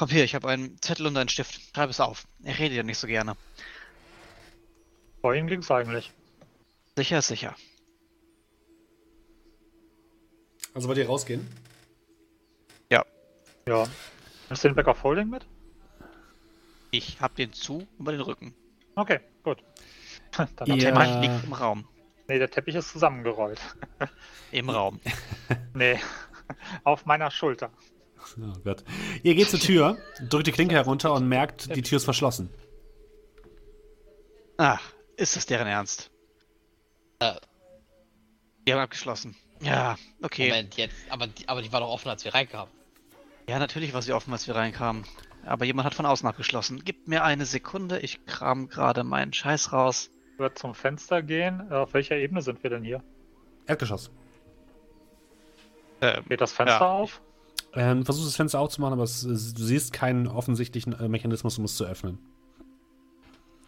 [0.00, 1.60] Komm hier, ich habe einen Zettel und einen Stift.
[1.74, 2.26] Schreib es auf.
[2.42, 3.36] Er redet ja nicht so gerne.
[5.20, 6.10] Vor ihm ging's eigentlich.
[6.96, 7.54] Sicher ist sicher.
[10.72, 11.46] Also wollt ihr rausgehen?
[12.88, 13.04] Ja.
[14.48, 15.44] Hast du den Back of Holding mit?
[16.92, 18.54] Ich hab den zu über den Rücken.
[18.94, 19.62] Okay, gut.
[20.34, 20.72] Dann Ja.
[20.76, 21.86] hat Der der Teppich liegt im Raum.
[22.26, 23.60] Nee, der Teppich ist zusammengerollt.
[24.50, 24.98] Im Raum.
[25.74, 26.00] Nee.
[26.84, 27.70] Auf meiner Schulter.
[28.40, 28.84] Oh Gott.
[29.22, 29.98] Ihr geht zur Tür,
[30.28, 32.50] drückt die Klinke herunter und merkt, die Tür ist verschlossen.
[34.56, 34.80] Ach,
[35.16, 36.10] ist das deren Ernst?
[37.18, 37.34] Äh.
[38.66, 39.36] Die haben abgeschlossen.
[39.62, 40.48] Ja, okay.
[40.48, 40.94] Moment, jetzt.
[41.08, 42.72] Aber die, aber die war doch offen, als wir reinkamen.
[43.48, 45.04] Ja, natürlich war sie offen, als wir reinkamen.
[45.44, 46.82] Aber jemand hat von außen abgeschlossen.
[46.84, 50.10] Gib mir eine Sekunde, ich kram gerade meinen Scheiß raus.
[50.34, 51.72] Ich würde zum Fenster gehen.
[51.72, 53.02] Auf welcher Ebene sind wir denn hier?
[53.66, 54.10] Erdgeschoss.
[56.02, 56.92] Ähm, Geht das Fenster Ja.
[56.92, 57.20] auf?
[57.74, 61.64] Ähm, versuchst das Fenster aufzumachen, aber es, es, du siehst keinen offensichtlichen äh, Mechanismus, um
[61.64, 62.18] es zu öffnen.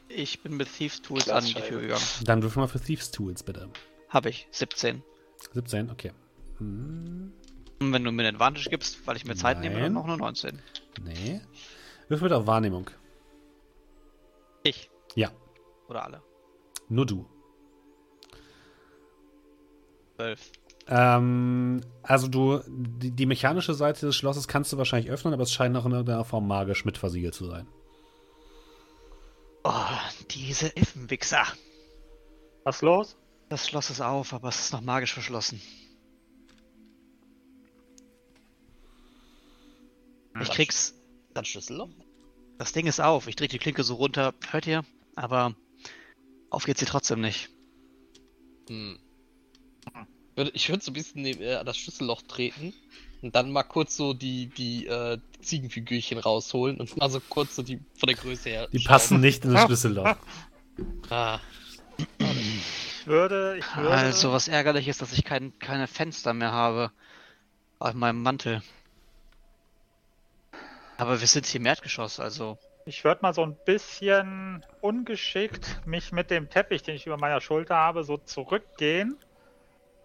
[0.08, 1.54] ich bin mit Thieves Tools an die.
[1.54, 2.02] Tür gegangen.
[2.24, 3.68] Dann würfel mal für Thieves Tools, bitte.
[4.08, 5.02] Hab ich, 17.
[5.52, 6.12] 17, okay.
[6.58, 7.32] Hm,
[7.80, 9.84] Und wenn du mir den Advantage gibst, weil ich mir Zeit nehme, Nein.
[9.84, 10.60] dann noch nur 19.
[11.04, 11.40] nee.
[12.08, 12.90] Würfel bitte auf Wahrnehmung.
[14.64, 14.90] Ich.
[15.14, 15.30] Ja,
[15.88, 16.22] Oder alle.
[16.88, 17.24] nur du.
[20.16, 20.52] 12.
[20.88, 25.52] Ähm, also du, die, die mechanische Seite des Schlosses kannst du wahrscheinlich öffnen, aber es
[25.52, 27.66] scheint noch in irgendeiner Form magisch mit versiegelt zu sein.
[29.64, 29.70] Oh,
[30.30, 31.44] diese Elfenwichser.
[32.64, 33.16] Was los?
[33.48, 35.60] Das Schloss ist auf, aber es ist noch magisch verschlossen.
[40.40, 40.94] Ich krieg's.
[41.34, 41.90] Dann Schlüsselloch?
[42.58, 43.26] Das Ding ist auf.
[43.28, 44.34] Ich dreh die Klinke so runter.
[44.50, 44.84] Hört ihr?
[45.14, 45.54] Aber
[46.50, 47.50] auf geht sie trotzdem nicht.
[48.68, 48.98] Hm.
[50.36, 52.72] Würde- Ich würde so ein bisschen neben, äh, an das Schlüsselloch treten
[53.20, 57.62] und dann mal kurz so die, die äh, Ziegenfigürchen rausholen und mal so kurz so
[57.62, 58.68] die von der Größe her.
[58.72, 58.88] Die schauen.
[58.92, 60.16] passen nicht in das Schlüsselloch.
[61.10, 61.38] Ah,
[62.18, 63.90] Ich würde, ich würde.
[63.90, 66.90] Also, was ärgerlich ist, dass ich kein, keine Fenster mehr habe.
[67.78, 68.62] Auf meinem Mantel.
[70.96, 72.58] Aber wir sind hier im Erdgeschoss, also.
[72.86, 77.40] Ich würde mal so ein bisschen ungeschickt mich mit dem Teppich, den ich über meiner
[77.40, 79.16] Schulter habe, so zurückgehen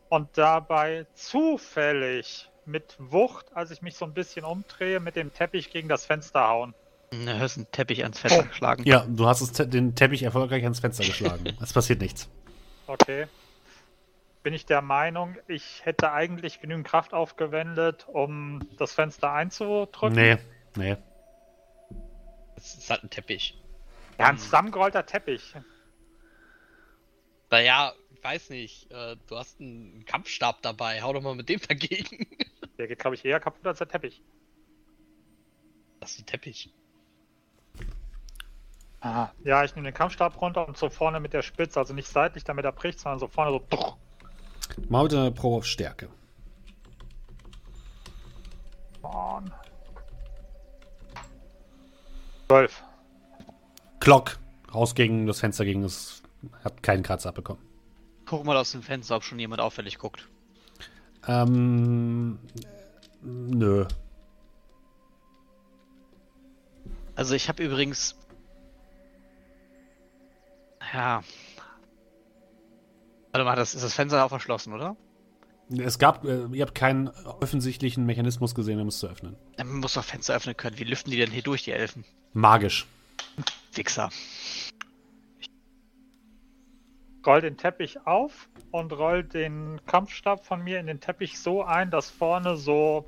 [0.10, 5.70] und dabei zufällig mit Wucht, als ich mich so ein bisschen umdrehe, mit dem Teppich
[5.72, 6.74] gegen das Fenster hauen.
[7.14, 8.48] Ne, hast einen Teppich ans Fenster Oh.
[8.48, 8.84] geschlagen.
[8.86, 11.46] Ja, du hast es, te- den Teppich erfolgreich ans Fenster geschlagen.
[11.62, 12.30] Es passiert nichts.
[12.88, 13.28] Okay.
[14.44, 20.16] Bin ich der Meinung, ich hätte eigentlich genügend Kraft aufgewendet, um das Fenster einzudrücken?
[20.16, 20.38] Nee,
[20.76, 20.98] nee.
[22.56, 23.62] das ist halt ein Teppich.
[24.20, 25.54] Ja, ein zusammengerollter Teppich.
[27.50, 28.92] Naja, ich weiß nicht.
[28.92, 31.02] Äh, du hast einen Kampfstab dabei.
[31.02, 32.28] Hau doch mal mit dem dagegen.
[32.78, 34.22] Der geht, glaube ich, eher kaputt als der Teppich.
[36.00, 36.72] Das ist ein Teppich.
[39.02, 42.08] Ah, ja, ich nehme den Kampfstab runter und so vorne mit der Spitze, also nicht
[42.08, 43.98] seitlich, damit er bricht, sondern so vorne so.
[44.90, 46.10] Mal bitte eine Probe auf Stärke.
[49.02, 49.52] Mann.
[52.48, 52.84] 12.
[54.00, 54.38] Glock.
[54.74, 56.22] Raus gegen das Fenster gegen das.
[56.64, 57.62] Hat keinen Kratzer abbekommen.
[58.26, 60.28] Guck mal aus dem Fenster, ob schon jemand auffällig guckt.
[61.28, 62.40] Ähm.
[63.22, 63.86] Nö.
[67.16, 68.16] Also ich habe übrigens.
[70.94, 71.24] Ja.
[73.32, 74.96] Warte mal, das ist das Fenster auch verschlossen, oder?
[75.70, 79.36] Es gab, äh, ihr habt keinen offensichtlichen Mechanismus gesehen, um es zu öffnen.
[79.58, 80.78] Man muss doch Fenster öffnen können.
[80.78, 82.06] Wie lüften die denn hier durch, die Elfen?
[82.34, 82.86] Magisch.
[83.74, 84.10] Wichser.
[87.28, 91.92] Roll den Teppich auf und roll den Kampfstab von mir in den Teppich so ein,
[91.92, 93.06] dass vorne so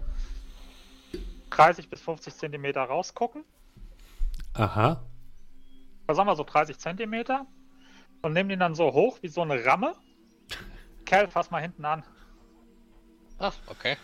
[1.52, 3.46] 30 bis 50 Zentimeter rausgucken.
[4.56, 5.02] Aha.
[6.06, 7.48] Was sagen wir so 30 Zentimeter?
[8.22, 9.96] Und nimm den dann so hoch wie so eine Ramme.
[11.06, 12.04] Kerl, fass mal hinten an.
[13.38, 13.96] Ach, okay.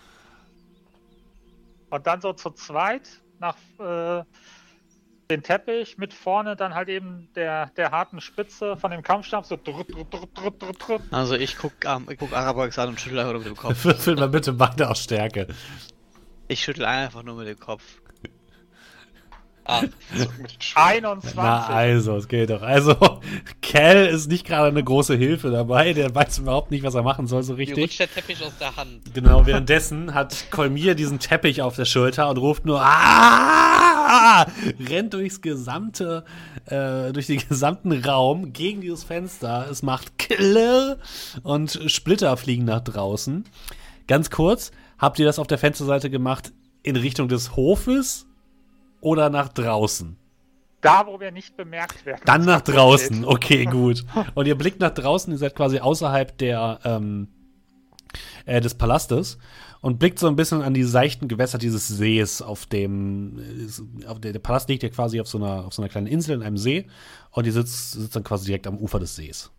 [1.90, 4.24] Und dann so zu zweit nach äh,
[5.30, 9.58] den Teppich mit vorne dann halt eben der, der harten Spitze von dem Kampfstab so
[9.58, 11.02] drütt, drütt, drütt, drütt, drütt.
[11.12, 13.84] Also ich guck, ähm, ich guck Arabax an und schüttel einfach nur mit dem Kopf.
[13.86, 15.48] Würfel mal bitte beide aus Stärke.
[16.48, 17.84] Ich schüttel einfach nur mit dem Kopf.
[19.66, 19.82] Ah,
[20.16, 21.06] So mit den Schultern.
[21.06, 21.34] 21.
[21.36, 22.62] Na also, es geht doch.
[22.62, 22.96] Also,
[23.62, 25.94] Cal ist nicht gerade eine große Hilfe dabei.
[25.94, 27.84] Der weiß überhaupt nicht, was er machen soll so mir richtig.
[27.84, 29.14] rutscht der Teppich aus der Hand.
[29.14, 33.86] Genau, währenddessen hat Kolmir diesen Teppich auf der Schulter und ruft nur Ah!
[34.08, 34.46] ah,
[34.88, 36.24] rennt durchs gesamte,
[36.66, 39.68] äh, durch den gesamten Raum gegen dieses Fenster.
[39.70, 40.98] Es macht Klirr
[41.44, 43.46] und Splitter fliegen nach draußen.
[44.08, 46.52] Ganz kurz, habt ihr das auf der Fensterseite gemacht
[46.84, 48.28] in Richtung des Hofes
[49.06, 50.18] oder nach draußen?
[50.82, 52.22] Da, wo wir nicht bemerkt werden.
[52.26, 54.04] Dann nach draußen, okay, gut.
[54.34, 57.28] Und ihr blickt nach draußen, ihr seid quasi außerhalb der, ähm,
[58.46, 59.38] äh, des Palastes
[59.82, 64.20] und blickt so ein bisschen an die seichten Gewässer dieses Sees, auf dem äh, auf
[64.20, 66.42] der, der, Palast liegt ja quasi auf so, einer, auf so einer kleinen Insel in
[66.42, 66.88] einem See
[67.30, 69.52] und ihr sitzt, sitzt dann quasi direkt am Ufer des Sees.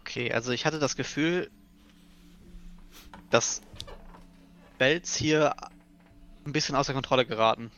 [0.00, 1.50] Okay, also ich hatte das Gefühl,
[3.30, 3.60] dass
[4.78, 5.54] Belz hier
[6.46, 7.70] ein bisschen außer Kontrolle geraten.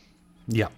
[0.47, 0.71] Ja.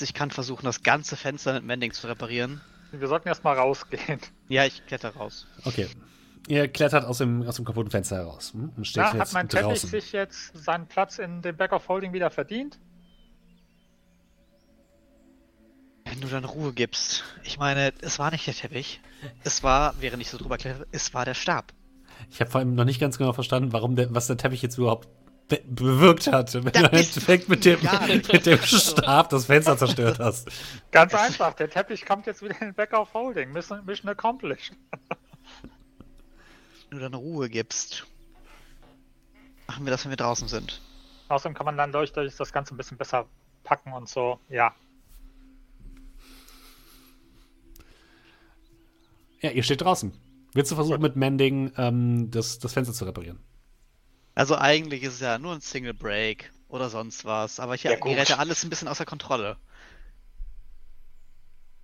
[0.00, 2.60] Ich kann versuchen, das ganze Fenster mit Mending zu reparieren.
[2.90, 4.20] Wir sollten erstmal rausgehen.
[4.48, 5.46] Ja, ich kletter raus.
[5.64, 5.88] Okay.
[6.46, 8.52] Ihr klettert aus dem, aus dem kaputten Fenster heraus.
[8.52, 8.72] Hm?
[8.76, 9.90] Und steht Na, jetzt hat mein draußen.
[9.90, 12.78] Teppich sich jetzt seinen Platz in dem Back of Holding wieder verdient?
[16.04, 17.24] Wenn du dann Ruhe gibst.
[17.44, 19.00] Ich meine, es war nicht der Teppich.
[19.42, 21.72] Es war, während ich so drüber kletterte, es war der Stab.
[22.30, 24.76] Ich habe vor allem noch nicht ganz genau verstanden, warum der, was der Teppich jetzt
[24.76, 25.08] überhaupt
[25.48, 27.78] be bewirkt hat, wenn Das du im Endeffekt mit dem,
[28.08, 30.48] mit dem Stab das Fenster zerstört hast.
[30.90, 33.52] Ganz einfach, der Teppich kommt jetzt wieder in den Back of Holding.
[33.52, 34.72] Mission, Mission accomplished.
[36.90, 38.06] Wenn du dann Ruhe gibst.
[39.66, 40.80] Machen wir das, wenn wir draußen sind.
[41.28, 43.26] Außerdem kann man dann durch, durch das Ganze ein bisschen besser
[43.64, 44.38] packen und so.
[44.48, 44.74] Ja.
[49.40, 50.12] Ja, ihr steht draußen.
[50.52, 53.40] Willst du versuchen, mit Mending ähm, das, das Fenster zu reparieren?
[54.34, 57.94] Also eigentlich ist es ja nur ein Single Break oder sonst was, aber ich Ja,
[57.96, 58.38] gerät gut.
[58.38, 59.56] alles ein bisschen außer Kontrolle.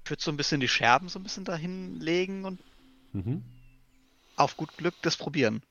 [0.04, 2.60] Ich würde so ein bisschen die Scherben so ein bisschen dahin legen und
[3.12, 3.44] Mhm.
[4.36, 5.62] auf gut Glück das probieren.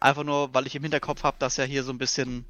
[0.00, 2.44] Einfach nur, weil ich im Hinterkopf habe, dass ja hier so ein bisschen.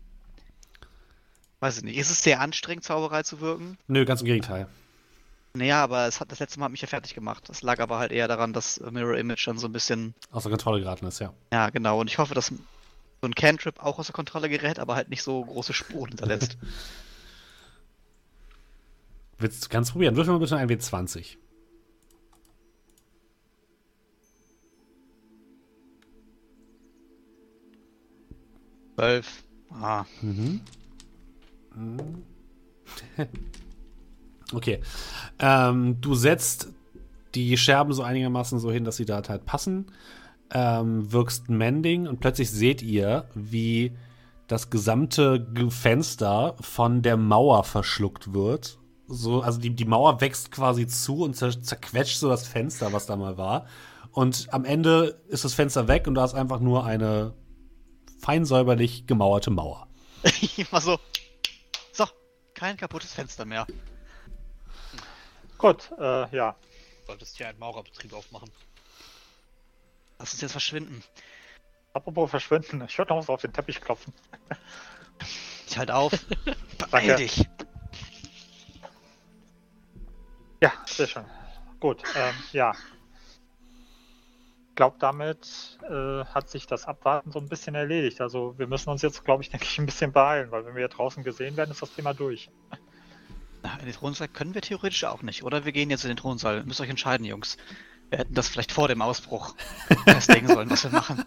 [1.60, 1.96] Weiß ich nicht.
[1.96, 3.78] Ist es sehr anstrengend, Zauberei zu wirken?
[3.86, 4.68] Nö, ganz im Gegenteil.
[5.54, 7.44] Naja, aber es hat, das letzte Mal hat mich ja fertig gemacht.
[7.48, 10.14] Das lag aber halt eher daran, dass Mirror Image dann so ein bisschen.
[10.30, 11.32] Außer Kontrolle geraten ist, ja.
[11.52, 12.00] Ja, genau.
[12.00, 12.52] Und ich hoffe, dass
[13.22, 16.58] so ein Cantrip auch außer Kontrolle gerät, aber halt nicht so große Spuren hinterlässt.
[19.38, 20.16] Willst du ganz probieren?
[20.16, 21.36] Würfel mal bitte ein W20.
[28.96, 29.44] Zwölf.
[29.70, 30.04] Ah.
[30.20, 30.60] Mhm.
[34.54, 34.82] Okay.
[35.38, 36.68] Ähm, du setzt
[37.34, 39.86] die Scherben so einigermaßen so hin, dass sie da halt passen.
[40.54, 43.96] Ähm, wirkst Mending und plötzlich seht ihr, wie
[44.48, 48.78] das gesamte Ge- Fenster von der Mauer verschluckt wird.
[49.06, 53.06] So, also die, die Mauer wächst quasi zu und zer zerquetscht so das Fenster, was
[53.06, 53.66] da mal war.
[54.10, 57.32] Und am Ende ist das Fenster weg und da ist einfach nur eine
[58.20, 59.88] fein säuberlich gemauerte Mauer.
[60.56, 60.98] Immer so.
[61.92, 62.04] So,
[62.52, 63.66] kein kaputtes Fenster mehr.
[65.56, 66.56] Gut, äh, ja.
[67.06, 68.50] Solltest hier einen Maurerbetrieb aufmachen.
[70.22, 71.02] Lass uns jetzt verschwinden.
[71.94, 74.14] Apropos verschwinden, ich würde noch auf den Teppich klopfen.
[75.68, 76.12] Ich halt auf.
[76.78, 77.16] Beeil Danke.
[77.16, 77.44] dich.
[80.60, 81.24] Ja, sehr schön.
[81.80, 82.72] Gut, ähm, ja.
[84.68, 88.20] Ich glaube, damit äh, hat sich das Abwarten so ein bisschen erledigt.
[88.20, 90.82] Also wir müssen uns jetzt, glaube ich, denke ich, ein bisschen beeilen, weil wenn wir
[90.82, 92.48] hier draußen gesehen werden, ist das Thema durch.
[93.64, 95.42] Na, in den Thronsaal können wir theoretisch auch nicht.
[95.42, 96.58] Oder wir gehen jetzt in den Thronsaal.
[96.58, 97.56] Ihr müsst euch entscheiden, Jungs.
[98.12, 99.54] Wir hätten das vielleicht vor dem Ausbruch
[100.04, 101.24] festlegen sollen, was wir machen.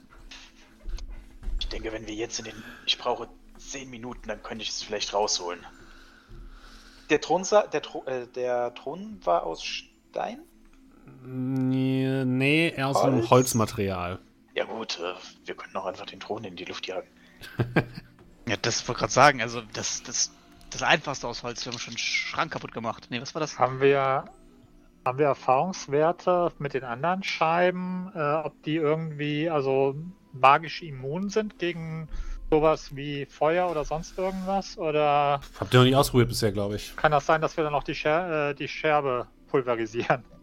[1.60, 2.64] Ich denke, wenn wir jetzt in den.
[2.86, 3.28] Ich brauche
[3.58, 5.66] 10 Minuten, dann könnte ich es vielleicht rausholen.
[7.10, 10.44] Der Thronsa der, Thro äh, der Thron war aus Stein?
[11.24, 13.32] Nee, nee, eher aus einem Holz?
[13.32, 14.20] Holzmaterial.
[14.54, 17.08] Ja gut, äh, wir können auch einfach den Thron in die Luft jagen.
[18.48, 19.42] Ja, das wollte gerade sagen.
[19.42, 20.32] Also, das, das,
[20.70, 21.66] das Einfachste aus Holz.
[21.66, 23.08] Wir haben schon einen Schrank kaputt gemacht.
[23.10, 23.58] Nee, was war das?
[23.58, 24.26] Haben wir,
[25.06, 29.96] haben wir Erfahrungswerte mit den anderen Scheiben, äh, ob die irgendwie also
[30.34, 32.10] magisch immun sind gegen
[32.50, 34.78] sowas wie Feuer oder sonst irgendwas?
[34.78, 36.96] Oder Habt ihr noch nicht ausprobiert bisher, glaube ich.
[36.96, 40.24] kann das sein, dass wir dann auch die, Scher äh, die Scherbe pulverisieren?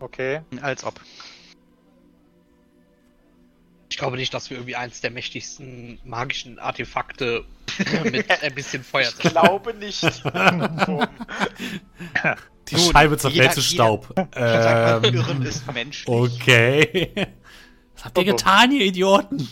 [0.00, 0.42] Okay.
[0.62, 0.94] Als ob.
[3.90, 7.44] Ich glaube nicht, dass wir irgendwie eins der mächtigsten magischen Artefakte
[8.04, 10.02] mit ein bisschen Feuer Ich glaube nicht.
[12.68, 14.12] Die Nun, Scheibe zerfällt zu jeder- Staub.
[14.16, 16.06] Ähm, Ähm, Irren ist menschlich.
[16.08, 17.12] okay.
[17.94, 19.48] Was habt ihr getan, ihr Idioten?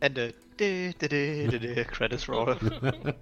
[0.00, 0.34] Ende.
[0.58, 1.84] Dä, dä, dä.
[1.84, 2.56] Credits roll.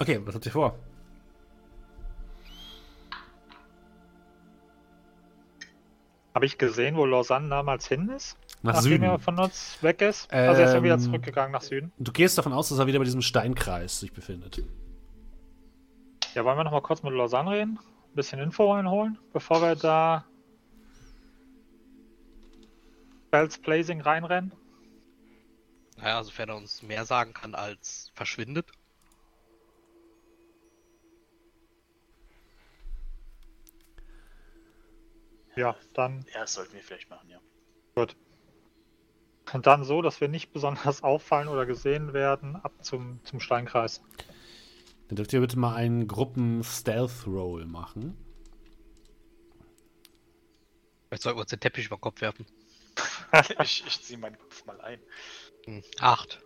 [0.00, 0.78] Okay, was habt ihr vor?
[6.38, 8.36] Habe ich gesehen, wo Lausanne damals hin ist?
[8.62, 9.02] Nach nachdem Süden.
[9.02, 10.32] er von uns weg ist?
[10.32, 11.90] also er ist ja wieder Ähm, zurückgegangen nach Süden.
[11.98, 14.62] Du gehst davon aus, dass er wieder bei diesem Steinkreis sich befindet.
[16.34, 17.80] Ja, wollen wir noch mal kurz mit Lausanne reden?
[17.80, 20.26] Ein bisschen Info reinholen, bevor wir da
[23.32, 24.52] Bells Blazing reinrennen?
[25.96, 28.70] Naja, sofern er uns mehr sagen kann als verschwindet.
[35.58, 37.40] Ja, dann Ja, das sollten wir vielleicht machen, ja.
[37.94, 38.16] gut.
[39.52, 44.02] Und dann so, dass wir nicht besonders auffallen oder gesehen werden, ab zum, zum Steinkreis.
[45.08, 48.16] Dann dürft ihr bitte mal einen Gruppen-Stealth-Roll machen.
[51.08, 52.46] Vielleicht sollten wir uns den Teppich über den Kopf werfen.
[53.62, 55.00] ich ich ziehe meinen Kopf mal ein.
[55.64, 56.42] Hm, Acht.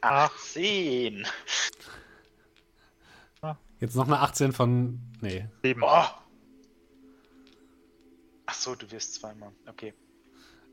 [0.00, 1.26] 18.
[3.80, 5.00] Jetzt noch eine 18 von.
[5.20, 5.46] Nee.
[5.62, 5.82] Sieben.
[5.82, 6.04] Oh.
[8.46, 9.52] Ach so, du wirst zweimal.
[9.66, 9.94] Okay.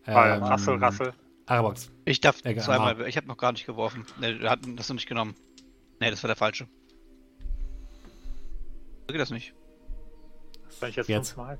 [0.07, 1.13] Ähm, Rassel, Rassel.
[1.45, 1.91] Arabox.
[2.05, 4.05] Ich darf Egal, zweimal, ich habe noch gar nicht geworfen.
[4.19, 5.35] Ne, wir hatten das noch nicht genommen.
[5.99, 6.67] Ne, das war der falsche.
[9.07, 9.53] So geht das nicht.
[10.79, 11.29] Wenn ich jetzt, Jetzt.
[11.29, 11.59] fünfmal.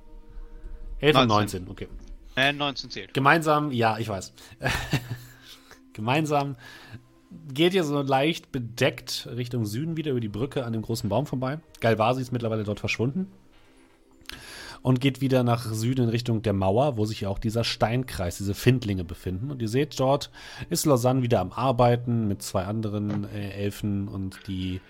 [0.99, 1.65] 11 und 19.
[1.65, 1.87] 19, okay.
[2.35, 3.13] Ne, 19 zählt.
[3.13, 4.33] Gemeinsam, ja, ich weiß.
[5.93, 6.55] Gemeinsam
[7.53, 11.25] geht ihr so leicht bedeckt Richtung Süden wieder über die Brücke an dem großen Baum
[11.25, 11.59] vorbei.
[11.79, 13.31] Galvasi ist mittlerweile dort verschwunden.
[14.81, 18.53] Und geht wieder nach Süden in Richtung der Mauer, wo sich auch dieser Steinkreis, diese
[18.53, 19.49] Findlinge befinden.
[19.49, 20.29] Und ihr seht, dort
[20.69, 24.81] ist Lausanne wieder am Arbeiten mit zwei anderen äh, Elfen und die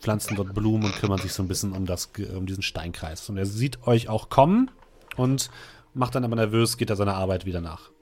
[0.00, 3.28] pflanzen dort Blumen und kümmern sich so ein bisschen um, das, um diesen Steinkreis.
[3.28, 4.72] Und er sieht euch auch kommen
[5.16, 5.50] und
[5.94, 7.93] macht dann aber nervös, geht er seiner Arbeit wieder nach.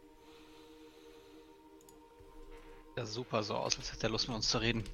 [2.96, 4.84] Ja, super so aus, als hätte er Lust mit uns zu reden.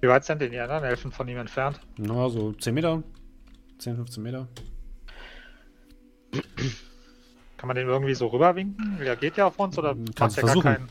[0.00, 1.80] Wie weit sind denn die anderen Elfen von ihm entfernt?
[1.96, 3.02] Na, so 10 Meter.
[3.78, 4.46] 10, 15 Meter.
[7.56, 8.98] Kann man den irgendwie so rüberwinken?
[8.98, 10.62] Der geht ja auf uns oder Kannst macht der versuchen.
[10.64, 10.88] gar keinen?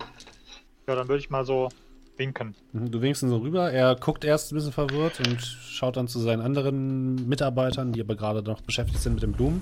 [0.87, 1.69] Ja, dann würde ich mal so
[2.17, 2.55] winken.
[2.73, 3.71] Mhm, Du winkst ihn so rüber.
[3.71, 8.15] Er guckt erst ein bisschen verwirrt und schaut dann zu seinen anderen Mitarbeitern, die aber
[8.15, 9.61] gerade noch beschäftigt sind mit den Blumen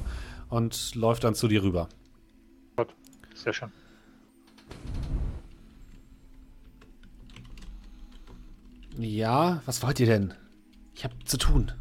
[0.49, 1.89] und läuft dann zu dir rüber.
[3.35, 3.71] Sehr schön.
[8.97, 10.33] Ja, was wollt ihr denn?
[10.93, 11.71] Ich hab zu tun.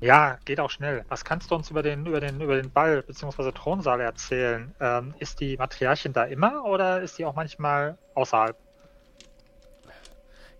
[0.00, 1.04] Ja, geht auch schnell.
[1.08, 3.52] Was kannst du uns über den, über den, über den Ball bzw.
[3.52, 4.74] Thronsaal erzählen?
[4.80, 8.56] Ähm, ist die Matriarchin da immer oder ist die auch manchmal außerhalb?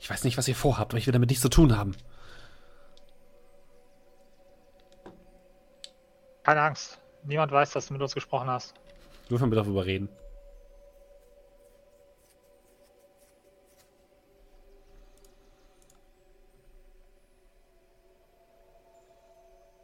[0.00, 1.94] Ich weiß nicht, was ihr vorhabt, aber ich will damit nichts zu tun haben.
[6.44, 7.00] Keine Angst.
[7.24, 8.74] Niemand weiß, dass du mit uns gesprochen hast.
[9.28, 10.08] Dürfen wir darüber reden.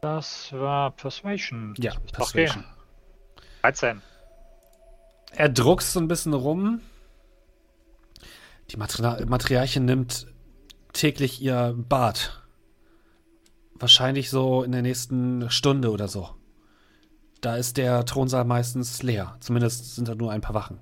[0.03, 1.75] Das war Persuasion.
[1.77, 2.65] Ja, Persuasion.
[2.65, 2.65] gehen.
[3.61, 4.01] 13.
[5.31, 6.81] Er druckst so ein bisschen rum.
[8.69, 10.27] Die Matri Matriarchin nimmt
[10.91, 12.43] täglich ihr Bad.
[13.75, 16.35] Wahrscheinlich so in der nächsten Stunde oder so.
[17.39, 19.37] Da ist der Thronsaal meistens leer.
[19.39, 20.81] Zumindest sind da nur ein paar Wachen.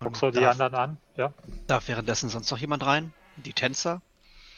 [0.00, 0.96] Guckst du die anderen an?
[1.16, 1.32] Ja.
[1.66, 3.14] Darf währenddessen sonst noch jemand rein?
[3.36, 4.02] Die Tänzer?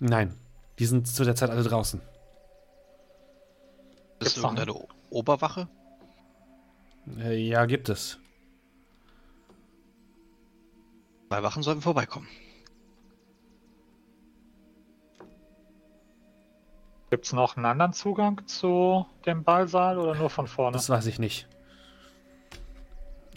[0.01, 0.35] Nein,
[0.79, 2.01] die sind zu der Zeit alle draußen.
[4.21, 5.69] Ist irgendeine O- Oberwache?
[7.19, 8.19] Äh, ja, gibt es.
[11.29, 12.29] Zwei Wachen sollten vorbeikommen.
[17.11, 20.73] Gibt es noch einen anderen Zugang zu dem Ballsaal oder nur von vorne?
[20.77, 21.47] Das weiß ich nicht.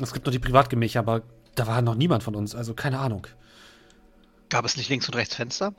[0.02, 1.22] Es gibt noch die Privatgemächer, aber
[1.56, 3.28] da war noch niemand von uns, also keine Ahnung.
[4.50, 5.74] Gab es nicht links und rechts Fenster?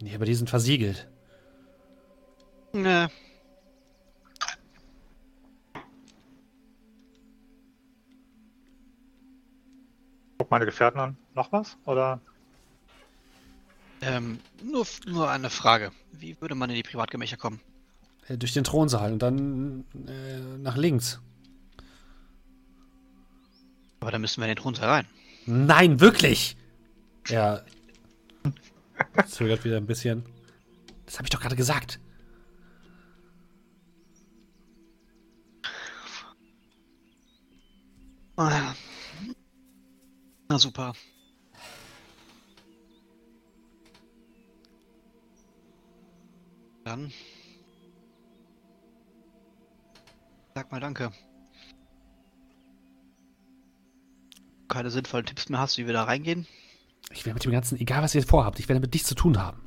[0.00, 1.08] Nee, aber die sind versiegelt.
[2.72, 3.10] Ne.
[10.38, 11.16] Guck meine Gefährten an.
[11.34, 11.76] Noch was?
[11.84, 12.20] Oder?
[14.00, 15.92] Ähm, nur, nur eine Frage.
[16.12, 17.60] Wie würde man in die Privatgemächer kommen?
[18.28, 21.20] Äh, durch den Thronsaal und dann äh, nach links.
[24.00, 25.06] Aber da müssen wir in den Thronsaal rein.
[25.46, 26.56] Nein, wirklich!
[27.28, 27.64] Er
[29.26, 30.24] zögert wieder ein bisschen.
[31.06, 32.00] Das habe ich doch gerade gesagt.
[38.36, 38.74] Ah.
[40.48, 40.92] Na super.
[46.84, 47.12] Dann.
[50.54, 51.12] Sag mal danke.
[54.68, 56.46] Keine sinnvollen Tipps mehr hast, wie wir da reingehen?
[57.12, 59.40] Ich werde mit dem Ganzen, egal was ihr vorhabt, ich werde mit dich zu tun
[59.40, 59.60] haben.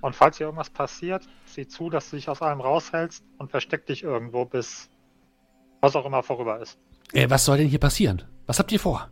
[0.00, 3.86] Und falls hier irgendwas passiert, sieh zu, dass du dich aus allem raushältst und versteck
[3.86, 4.88] dich irgendwo, bis
[5.80, 6.78] was auch immer vorüber ist.
[7.12, 8.22] Äh, was soll denn hier passieren?
[8.46, 9.10] Was habt ihr vor?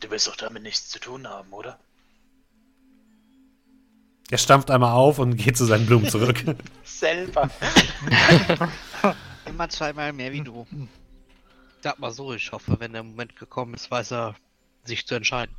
[0.00, 1.78] Du willst doch damit nichts zu tun haben, oder?
[4.30, 6.42] Er stampft einmal auf und geht zu seinen Blumen zurück.
[6.84, 7.50] Selber.
[9.46, 10.66] Immer zweimal mehr wie du.
[11.82, 14.34] Sag mal so, ich hoffe, wenn der Moment gekommen ist, weiß er
[14.84, 15.54] sich zu entscheiden.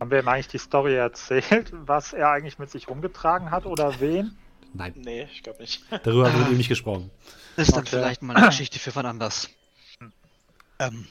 [0.00, 3.98] Haben wir ihm eigentlich die Story erzählt, was er eigentlich mit sich rumgetragen hat oder
[4.00, 4.36] wen?
[4.74, 5.82] Nein, Nee, ich glaube nicht.
[6.04, 7.10] darüber haben wir eben nicht gesprochen.
[7.56, 7.96] Das ist dann Okay.
[7.96, 9.50] vielleicht mal eine Geschichte für wann anders.
[10.78, 11.06] Ähm.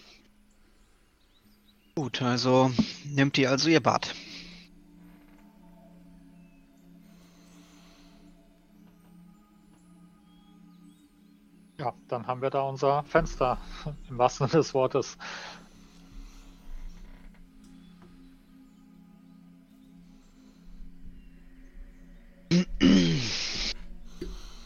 [1.95, 2.71] Gut, also
[3.03, 4.13] nimmt ihr also ihr Bad.
[11.79, 13.57] Ja, dann haben wir da unser Fenster,
[14.09, 15.17] im wahrsten Sinne des Wortes.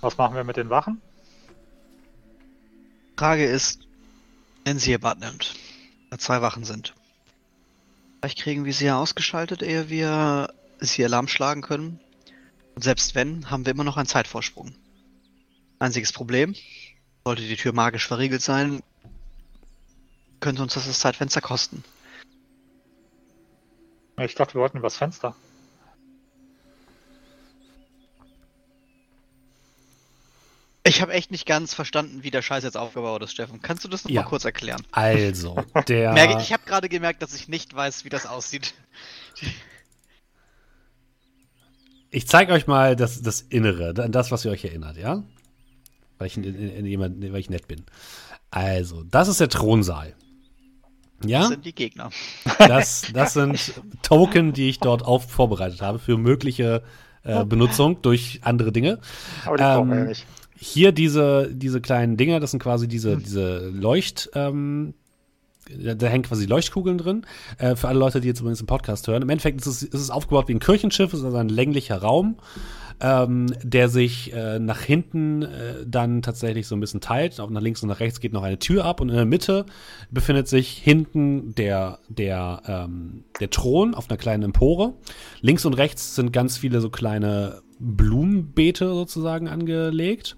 [0.02, 1.02] Was machen wir mit den Wachen?
[3.18, 3.88] Frage ist,
[4.66, 5.56] wenn sie ihr Bad nimmt,
[6.10, 6.96] da zwei Wachen sind.
[8.20, 12.00] Vielleicht kriegen wir sie ja ausgeschaltet, ehe wir sie Alarm schlagen können.
[12.76, 14.74] Und selbst wenn, haben wir immer noch einen Zeitvorsprung.
[15.80, 16.56] Einziges Problem,
[17.26, 18.82] sollte die Tür magisch verriegelt sein,
[20.40, 21.84] könnte uns das das Zeitfenster kosten.
[24.18, 25.36] Ich dachte, wir wollten übers Fenster.
[30.84, 33.62] Ich habe echt nicht ganz verstanden, wie der Scheiß jetzt aufgebaut ist, Steffen.
[33.62, 34.22] Kannst du das noch Ja.
[34.22, 34.82] mal kurz erklären?
[34.92, 36.14] Also, der.
[36.14, 38.74] Merke, ich habe gerade gemerkt, dass ich nicht weiß, wie das aussieht.
[42.10, 45.24] Ich zeige euch mal das, das Innere, an das, was ihr euch erinnert, ja?
[46.18, 47.84] Weil ich, in, in, in jemand, weil ich nett bin.
[48.50, 50.14] Also, das ist der Thronsaal.
[51.22, 52.10] Das Ja, sind die Gegner.
[52.58, 56.84] das, das sind Token, die ich dort auf vorbereitet habe für mögliche
[57.24, 59.00] äh, Benutzung durch andere Dinge.
[59.46, 60.26] Aber die brauchen wir ja Ähm, nicht.
[60.64, 64.93] Hier diese, diese kleinen Dinger, das sind quasi diese, diese Leucht, ähm,
[65.76, 67.26] da, da hängen quasi Leuchtkugeln drin.
[67.57, 69.24] Äh, für alle Leute, die jetzt übrigens im Podcast hören.
[69.24, 71.97] Im Endeffekt ist es, ist es aufgebaut wie ein Kirchenschiff, es ist also ein länglicher
[71.97, 72.38] Raum,
[72.99, 77.39] ähm, der sich äh, nach hinten äh, dann tatsächlich so ein bisschen teilt.
[77.39, 79.66] Auch nach links und nach rechts geht noch eine Tür ab und in der Mitte
[80.12, 84.93] befindet sich hinten der, der, ähm, der Thron auf einer kleinen Empore.
[85.41, 90.38] Links und rechts sind ganz viele so kleine Blumenbeete sozusagen angelegt.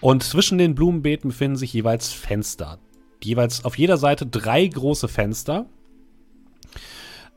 [0.00, 2.78] Und zwischen den Blumenbeeten befinden sich jeweils Fenster.
[3.22, 5.66] Jeweils auf jeder Seite drei große Fenster.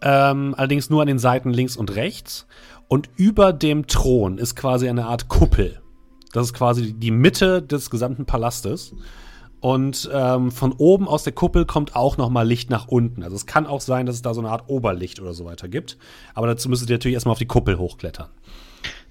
[0.02, 2.48] Ähm, allerdings nur an den Seiten links und rechts.
[2.88, 5.82] Und über dem Thron ist quasi eine Art Kuppel.
[6.32, 8.94] Das ist quasi die Mitte des gesamten Palastes.
[9.64, 13.24] Und ähm, von oben aus der Kuppel kommt auch noch mal Licht nach unten.
[13.24, 15.70] Also es kann auch sein, dass es da so eine Art Oberlicht oder so weiter
[15.70, 15.98] gibt.
[16.34, 18.28] Aber dazu müsstet ihr natürlich erstmal auf die Kuppel hochklettern.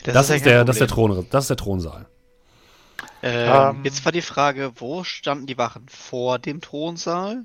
[0.05, 0.89] Das, ja ist, kein der, das, ist der.
[0.89, 2.07] Thron, das ist der Thronsaal.
[3.23, 5.87] Ähm, Ähm, jetzt war die Frage, wo standen die Wachen?
[5.89, 7.45] Vor dem Thronsaal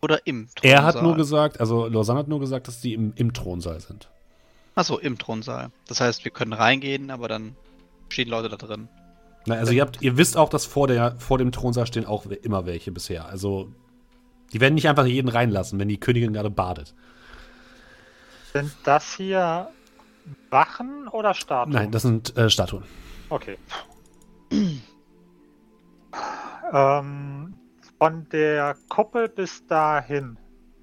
[0.00, 0.80] oder im Thronsaal?
[0.80, 4.08] Er hat nur gesagt, also Lausanne hat nur gesagt, dass die im, im Thronsaal sind.
[4.74, 5.70] Achso, im Thronsaal.
[5.88, 7.56] Das heißt, wir können reingehen, aber dann
[8.08, 8.88] stehen Leute da drin.
[9.46, 12.26] Na, also ihr, habt, ihr wisst auch, dass vor, der, vor dem Thronsaal stehen auch
[12.26, 13.26] immer welche bisher.
[13.26, 13.72] Also
[14.52, 16.94] die werden nicht einfach jeden reinlassen, wenn die Königin gerade badet.
[18.52, 19.68] Sind das hier
[20.50, 21.72] Wachen oder Statuen?
[21.74, 22.84] Nein, das sind äh, Statuen.
[23.28, 23.56] Okay.
[26.72, 27.54] ähm,
[27.98, 30.36] von der Kuppel bis dahin,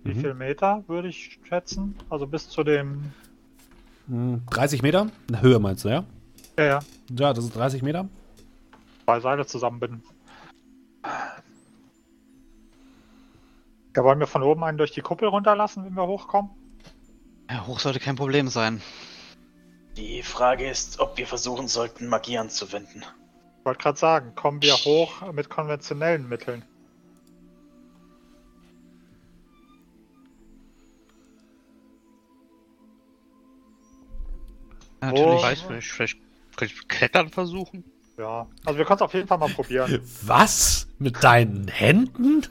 [0.03, 0.19] wie Mhm.
[0.21, 1.95] viel Meter würde ich schätzen?
[2.09, 3.11] Also bis zu dem.
[4.07, 5.07] Hm, 30 Meter?
[5.29, 6.03] Na, Höhe meinst du, ja?
[6.57, 6.79] Ja, ja,
[7.11, 8.07] Ja, das ist 30 Meter.
[9.05, 10.03] zwei Seile zusammenbinden.
[13.95, 16.51] Ja, wollen wir von oben einen durch die Kuppel runterlassen, wenn wir hochkommen?
[17.49, 18.81] Ja, hoch sollte kein Problem sein.
[19.97, 23.03] Die Frage ist, ob wir versuchen sollten, Magie anzuwenden.
[23.59, 26.63] Ich wollte gerade sagen, kommen wir hoch mit konventionellen Mitteln.
[35.01, 35.25] Natürlich.
[35.25, 35.41] Oh.
[35.41, 36.17] Weiß nicht, vielleicht
[36.55, 37.83] könnte ich klettern versuchen.
[38.17, 40.01] Ja, also wir können es auf jeden Fall mal probieren.
[40.23, 40.87] Was?
[40.97, 42.41] Mit deinen Händen?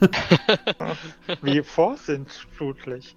[1.43, 3.15] Wie vorsintflutlich.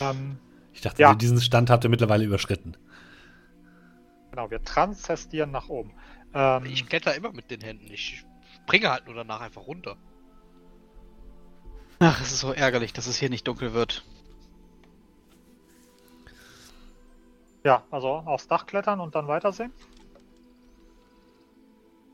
[0.00, 0.36] Ähm,
[0.74, 1.14] Ich dachte, Ja.
[1.14, 2.76] diesen Stand habt ihr mittlerweile überschritten.
[4.38, 5.92] Genau, wir transzestieren nach oben.
[6.32, 7.90] Ähm, Ich kletter immer mit den Händen.
[7.92, 8.24] Ich
[8.62, 9.96] springe halt nur danach einfach runter.
[11.98, 14.04] Ach, es ist so ärgerlich, dass es hier nicht dunkel wird.
[17.64, 19.72] ja, also aufs Dach klettern und dann weitersehen.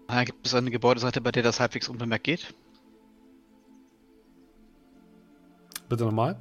[0.08, 2.54] Ah, gibt es eine Gebäudeseite, bei der das halbwegs unbemerkt geht?
[5.88, 6.36] Bitte nochmal.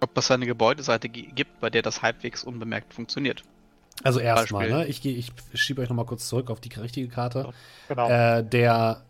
[0.00, 3.44] Ob es eine Gebäudeseite gibt, bei der das halbwegs unbemerkt funktioniert.
[4.02, 4.86] Also erstmal, ne?
[4.86, 7.52] Ich, ich schiebe euch nochmal kurz zurück auf die richtige Karte.
[7.88, 8.08] Genau.
[8.08, 9.04] Äh, der,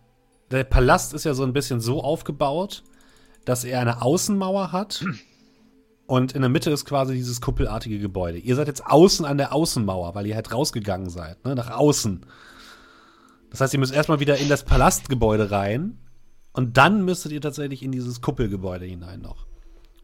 [0.50, 2.82] der Palast ist ja so ein bisschen so aufgebaut,
[3.44, 5.04] dass er eine Außenmauer hat.
[6.06, 8.38] Und in der Mitte ist quasi dieses kuppelartige Gebäude.
[8.38, 11.54] Ihr seid jetzt außen an der Außenmauer, weil ihr halt rausgegangen seid, ne?
[11.54, 12.26] Nach außen.
[13.50, 15.98] Das heißt, ihr müsst erstmal wieder in das Palastgebäude rein.
[16.52, 19.46] Und dann müsstet ihr tatsächlich in dieses Kuppelgebäude hinein noch.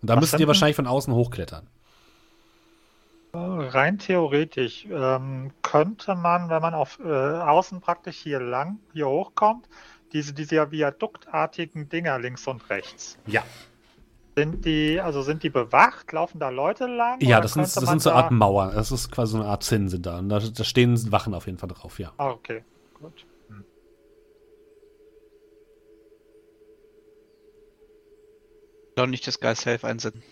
[0.01, 1.66] Und da Was müsst ihr wahrscheinlich von außen hochklettern.
[3.35, 9.69] Rein theoretisch ähm, könnte man, wenn man auf äh, außen praktisch hier lang, hier hochkommt,
[10.13, 13.19] diese, diese viaduktartigen Dinger links und rechts.
[13.27, 13.45] Ja.
[14.37, 16.13] Sind die, also sind die bewacht?
[16.13, 17.21] Laufen da Leute lang?
[17.21, 18.75] Ja, das sind, das sind so da- Art Mauern.
[18.75, 20.21] Das ist quasi so eine Art Zinsen da.
[20.21, 22.13] Und da, da stehen Wachen auf jeden Fall drauf, ja.
[22.17, 22.63] Ah, okay,
[22.95, 23.27] gut.
[28.95, 30.23] Doch nicht das Geist Self einsetzen.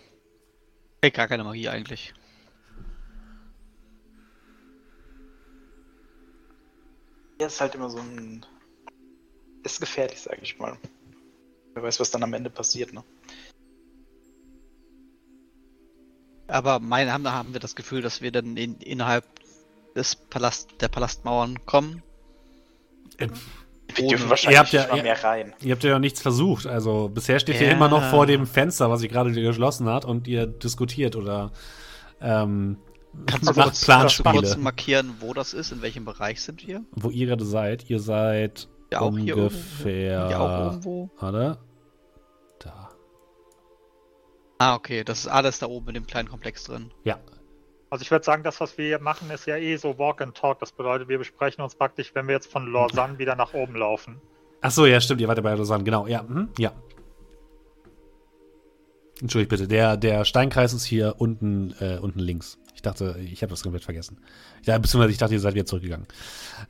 [1.03, 2.15] Hey, gar keine Magie eigentlich.
[7.41, 8.45] Ja, ist halt immer so ein.
[9.63, 10.77] Ist gefährlich, sag ich mal.
[11.75, 13.03] Wer weiß, was dann am Ende passiert, ne?
[16.49, 19.25] Aber meine, haben, haben wir das Gefühl, dass wir dann in, innerhalb
[19.97, 22.03] des Palast, der Palastmauern kommen?
[23.19, 25.55] Wir Ohne- dürfen Ihr wahrscheinlich habt ja- nicht mal ihr- mehr rein.
[25.61, 26.67] Ihr habt ja nichts versucht.
[26.67, 27.73] Also bisher steht ihr Ja.
[27.73, 31.53] immer noch vor dem Fenster, was sich gerade wieder geschlossen hat und ihr diskutiert oder
[32.21, 32.79] ähm,
[33.25, 35.73] Kannst du macht kurz, kannst du kurz markieren, wo das ist?
[35.73, 36.85] In welchem Bereich sind wir?
[36.93, 37.89] Wo ihr gerade seid.
[37.89, 40.29] Ihr seid Ja, auch hier ungefähr.
[40.29, 41.11] Hier auch irgendwo?
[41.21, 41.59] Oder?
[42.61, 42.91] Da.
[44.59, 46.91] Ah, okay, das ist alles da oben in dem kleinen Komplex drin.
[47.05, 47.19] Ja.
[47.91, 50.37] Also ich würde sagen, das, was wir hier machen, ist ja eh so Walk and
[50.37, 50.59] Talk.
[50.59, 54.21] Das bedeutet, wir besprechen uns praktisch, wenn wir jetzt von Lausanne wieder nach oben laufen.
[54.61, 55.21] Ach so, ja, stimmt.
[55.21, 55.85] Ihr wart ja bei Lausanne.
[55.85, 56.07] Genau.
[56.07, 56.23] Ja.
[56.23, 56.49] Mhm.
[56.59, 56.73] Ja.
[59.21, 59.69] Entschuldigt bitte.
[59.69, 62.59] Der, der Steinkreis ist hier unten, äh, unten links.
[62.87, 64.17] Ich dachte, ich habe das komplett vergessen.
[64.63, 66.07] Ja, beziehungsweise ich dachte, ihr seid wieder zurückgegangen.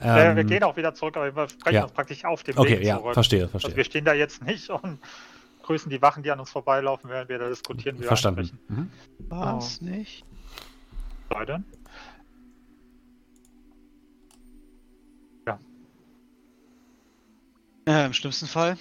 [0.01, 1.82] Äh, wir Ähm, gehen auch wieder zurück, aber wir sprechen ja.
[1.84, 3.12] uns praktisch auf dem Okay, Weg ja, zurück.
[3.12, 3.68] verstehe, verstehe.
[3.68, 4.98] Also wir stehen da jetzt nicht und
[5.62, 7.98] grüßen die Wachen, die an uns vorbeilaufen, während wir da diskutieren.
[8.01, 8.59] wir Verstanden.
[8.68, 8.90] Mhm.
[9.28, 10.24] Was nicht?
[11.28, 11.62] Leute.
[17.86, 18.78] Äh, Im schlimmsten Fall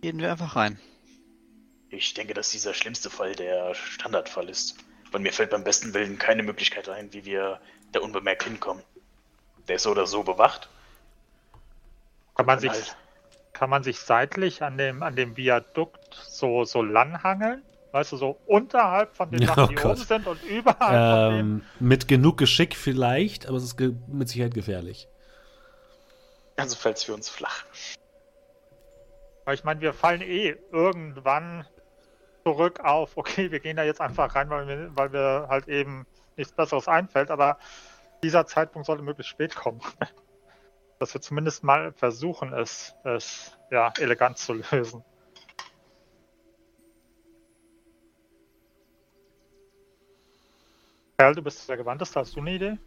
[0.00, 0.78] gehen wir einfach rein.
[1.90, 4.76] Ich denke, dass dieser schlimmste Fall der Standardfall ist.
[5.14, 7.60] Weil mir fällt beim besten Willen keine Möglichkeit ein, wie wir
[7.92, 8.82] da unbemerkt hinkommen.
[9.68, 10.68] Der ist so oder so bewacht.
[12.34, 12.96] Kann man Und sich, halt-
[13.52, 17.62] kann man sich seitlich an dem, an dem Viadukt so, so langhangeln?
[17.92, 19.84] Weißt du, so unterhalb von den Sachen, oh die Gott.
[19.98, 20.80] oben sind und überhalb
[21.28, 21.46] von dem.
[21.60, 23.78] Ähm, mit genug Geschick vielleicht, aber es ist
[24.08, 25.06] mit Sicherheit gefährlich.
[26.56, 27.64] Also fällt es für uns flach.
[29.44, 31.68] Weil ich meine, wir fallen eh irgendwann
[32.44, 36.06] zurück auf, okay, wir gehen da jetzt einfach rein, weil wir, weil wir halt eben
[36.36, 37.58] nichts Besseres einfällt, aber
[38.22, 39.80] dieser Zeitpunkt sollte möglichst spät kommen.
[40.98, 45.04] Dass wir zumindest mal versuchen, es, es ja, elegant zu lösen.
[51.18, 52.78] Kerl, du bist der Gewandteste, hast du eine Idee?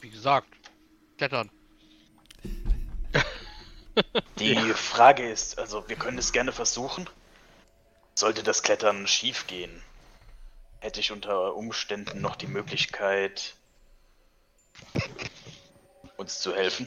[0.00, 0.48] Wie gesagt,
[1.16, 1.50] klettern.
[4.38, 7.08] Die Frage ist, also wir können es gerne versuchen.
[8.14, 9.82] Sollte das Klettern schief gehen,
[10.80, 13.56] hätte ich unter Umständen noch die Möglichkeit,
[16.16, 16.86] uns zu helfen.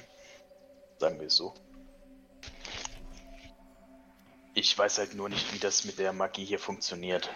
[0.99, 1.54] Sagen wir es so.
[4.54, 7.30] Ich weiß halt nur nicht, wie das mit der Magie hier funktioniert.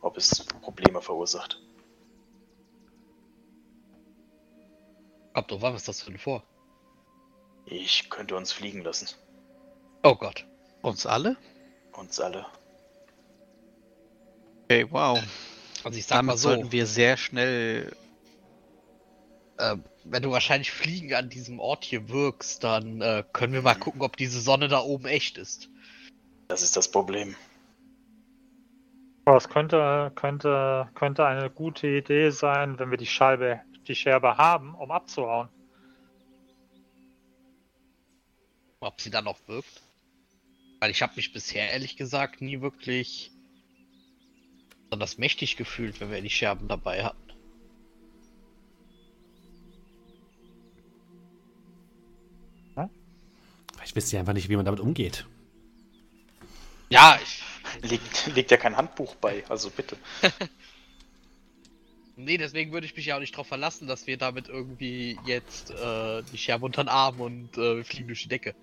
[0.00, 1.60] Ob es Probleme verursacht.
[5.48, 6.42] Drauf an, was ist das denn vor?
[7.66, 9.08] Ich könnte uns fliegen lassen.
[10.02, 10.46] Oh Gott.
[10.82, 11.36] Uns alle?
[11.92, 12.46] Uns alle.
[14.68, 15.22] Okay, wow.
[15.84, 17.94] Also ich sag mal Damit so, sollten wir sehr schnell.
[19.58, 23.74] äh, wenn du wahrscheinlich Fliegen an diesem Ort hier wirkst, dann äh, können wir mal
[23.76, 25.70] gucken, ob diese Sonne da oben echt ist.
[26.48, 27.36] Das ist das Problem.
[29.26, 34.74] Es könnte, könnte, könnte eine gute Idee sein, wenn wir die Scheibe, die Scherbe haben,
[34.74, 35.48] um abzuhauen.
[38.80, 39.82] Ob sie dann noch wirkt.
[40.80, 43.32] Weil ich habe mich bisher ehrlich gesagt nie wirklich
[44.88, 47.26] besonders mächtig gefühlt, wenn wir die Scherben dabei hatten.
[53.84, 55.26] Ich wisst ja einfach nicht, wie man damit umgeht.
[56.90, 57.42] Ja, ich,
[57.82, 59.96] Liegt, liegt ja kein Handbuch bei, also bitte.
[62.16, 65.70] nee, deswegen würde ich mich ja auch nicht darauf verlassen, dass wir damit irgendwie jetzt
[65.70, 68.54] äh, die Scherbe unter den Arm und äh, fliegen durch die Decke.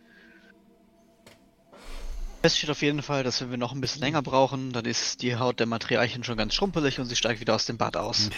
[2.46, 5.22] Es steht auf jeden Fall, dass wenn wir noch ein bisschen länger brauchen, dann ist
[5.22, 8.30] die Haut der Materialien schon ganz schrumpelig und sie steigt wieder aus dem Bad aus.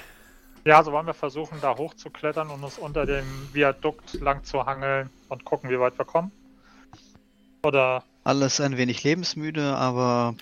[0.63, 5.09] Ja, also wollen wir versuchen, da hochzuklettern und uns unter dem Viadukt lang zu hangeln
[5.27, 6.31] und gucken, wie weit wir kommen?
[7.63, 10.35] Oder Alles ein wenig lebensmüde, aber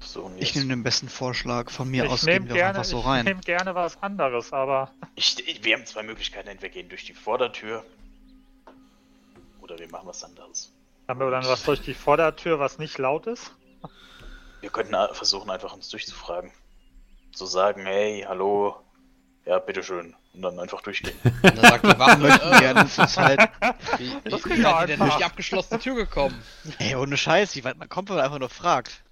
[0.00, 1.70] So, ich nehme den besten Vorschlag.
[1.70, 3.24] Von mir aus ich gehen nehme wir gerne, einfach so ich rein.
[3.26, 6.48] nehm gerne was anderes, aber Ich, ich, wir haben zwei Möglichkeiten.
[6.48, 7.84] Entweder wir gehen durch die Vordertür
[9.60, 10.70] oder wir machen was anderes.
[11.08, 13.54] Haben wir dann was durch die Vordertür, was nicht laut ist?
[14.60, 16.50] Wir könnten versuchen, einfach uns durchzufragen.
[17.32, 18.76] Zu sagen, hey, hallo,
[19.44, 20.14] ja, bitteschön.
[20.32, 21.16] Und dann einfach durchgehen.
[21.24, 23.38] Und dann sagt die Wache, möchten gerne zur Zeit.
[23.98, 26.34] wie, wie, Das wie ging seid ihr denn durch die abgeschlossene Tür gekommen?
[26.78, 29.04] Ey, ohne Scheiß, wie weit man kommt, wenn man einfach nur fragt.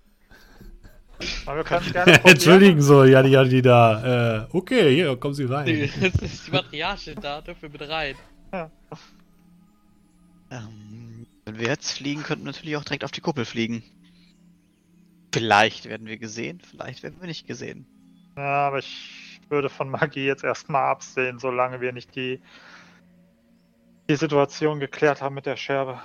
[1.47, 2.35] Aber wir können es gerne probieren.
[2.35, 4.45] Entschuldigen so, ja, die, ja, die da.
[4.45, 5.67] Äh, okay, hier, kommen Sie rein.
[5.67, 8.17] Die, das ist die Matriarchin da, dürfen wir mit rein.
[10.51, 11.12] Ähm,
[11.53, 13.83] wenn wir jetzt fliegen, könnten wir natürlich auch direkt auf die Kuppel fliegen.
[15.35, 17.87] Vielleicht werden wir gesehen, vielleicht werden wir nicht gesehen.
[18.39, 22.41] Ja, aber ich würde von Magie jetzt erstmal absehen, solange wir nicht die,
[24.09, 26.01] die Situation geklärt haben mit der Scherbe.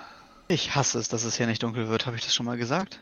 [0.49, 3.01] Ich hasse es, dass es hier nicht dunkel wird, habe ich das schon mal gesagt?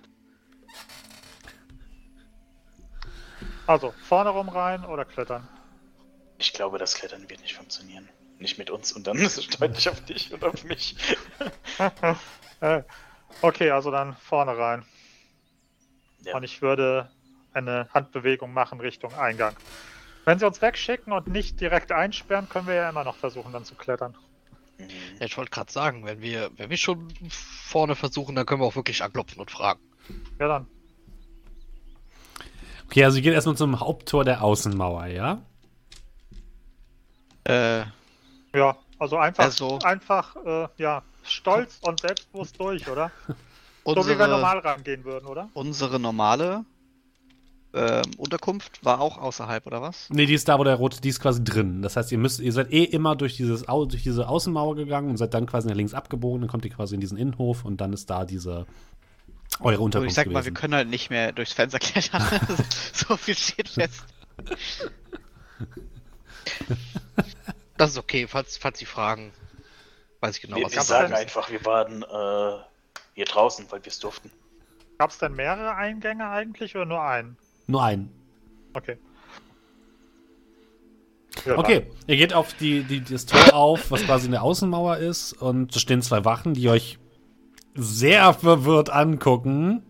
[3.65, 5.47] Also, vorne rum rein oder klettern?
[6.37, 8.07] Ich glaube, das Klettern wird nicht funktionieren.
[8.39, 10.95] Nicht mit uns und dann ist es deutlich auf dich und auf mich.
[13.41, 14.85] Okay, also dann vorne rein.
[16.23, 16.35] Ja.
[16.35, 17.11] Und ich würde
[17.53, 19.55] eine Handbewegung machen Richtung Eingang.
[20.25, 23.63] Wenn sie uns wegschicken und nicht direkt einsperren, können wir ja immer noch versuchen, dann
[23.63, 24.17] zu klettern.
[24.77, 24.87] Mhm.
[25.19, 28.65] Ja, ich wollte gerade sagen, wenn wir, wenn wir schon vorne versuchen, dann können wir
[28.65, 29.79] auch wirklich anklopfen und fragen.
[30.39, 30.67] Ja, dann.
[32.85, 35.41] Okay, also ihr geht erstmal zum Haupttor der Außenmauer, ja?
[37.43, 37.85] Äh,
[38.55, 43.11] Ja, also einfach, Also- einfach, äh, ja, stolz und selbstbewusst durch, oder?
[43.27, 43.33] So
[43.91, 45.49] wie wir unsere, normal rangehen würden, oder?
[45.53, 46.63] unsere normale
[47.73, 50.09] ähm, Unterkunft war auch außerhalb, oder was?
[50.09, 51.81] Nee, die ist da, wo der rote, die ist quasi drin.
[51.81, 55.09] Das heißt, ihr müsst, ihr seid eh immer durch, dieses, Au- durch diese Außenmauer gegangen
[55.09, 57.81] und seid dann quasi nach links abgebogen, dann kommt ihr quasi in diesen Innenhof und
[57.81, 58.65] dann ist da diese
[59.59, 62.21] eure Unterkunft ich sag mal, wir können halt nicht mehr durchs Fenster klettern.
[62.93, 64.05] so viel steht fest.
[67.77, 69.33] Das ist okay, falls, falls Sie fragen,
[70.21, 71.17] weiß ich genau, Wir, was wir ich sagen denn?
[71.17, 72.63] einfach, wir waren äh,
[73.15, 74.31] hier draußen, weil wir es durften.
[74.97, 77.37] Gab es denn mehrere Eingänge eigentlich oder nur einen?
[77.67, 78.11] Nur einen.
[78.73, 78.97] Okay.
[81.45, 85.33] Ja, Okay, ihr geht auf die, die, das Tor auf, was quasi eine Außenmauer ist,
[85.33, 86.97] und da stehen zwei Wachen, die euch
[87.73, 89.83] sehr verwirrt angucken,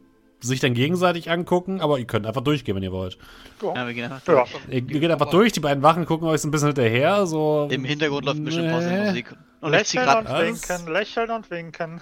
[0.48, 3.18] sich dann gegenseitig angucken, aber ihr könnt einfach durchgehen, wenn ihr wollt.
[3.62, 4.34] Ja, wir gehen einfach Ja.
[4.36, 4.50] durch.
[4.68, 7.68] Ihr, ihr geht einfach durch, die beiden Wachen gucken euch so ein bisschen hinterher, so.
[7.72, 8.74] Im Hintergrund läuft bestimmt Nee.
[8.74, 9.36] Pausenmusik.
[9.62, 12.02] Und Lächeln und winken, lächeln und winken.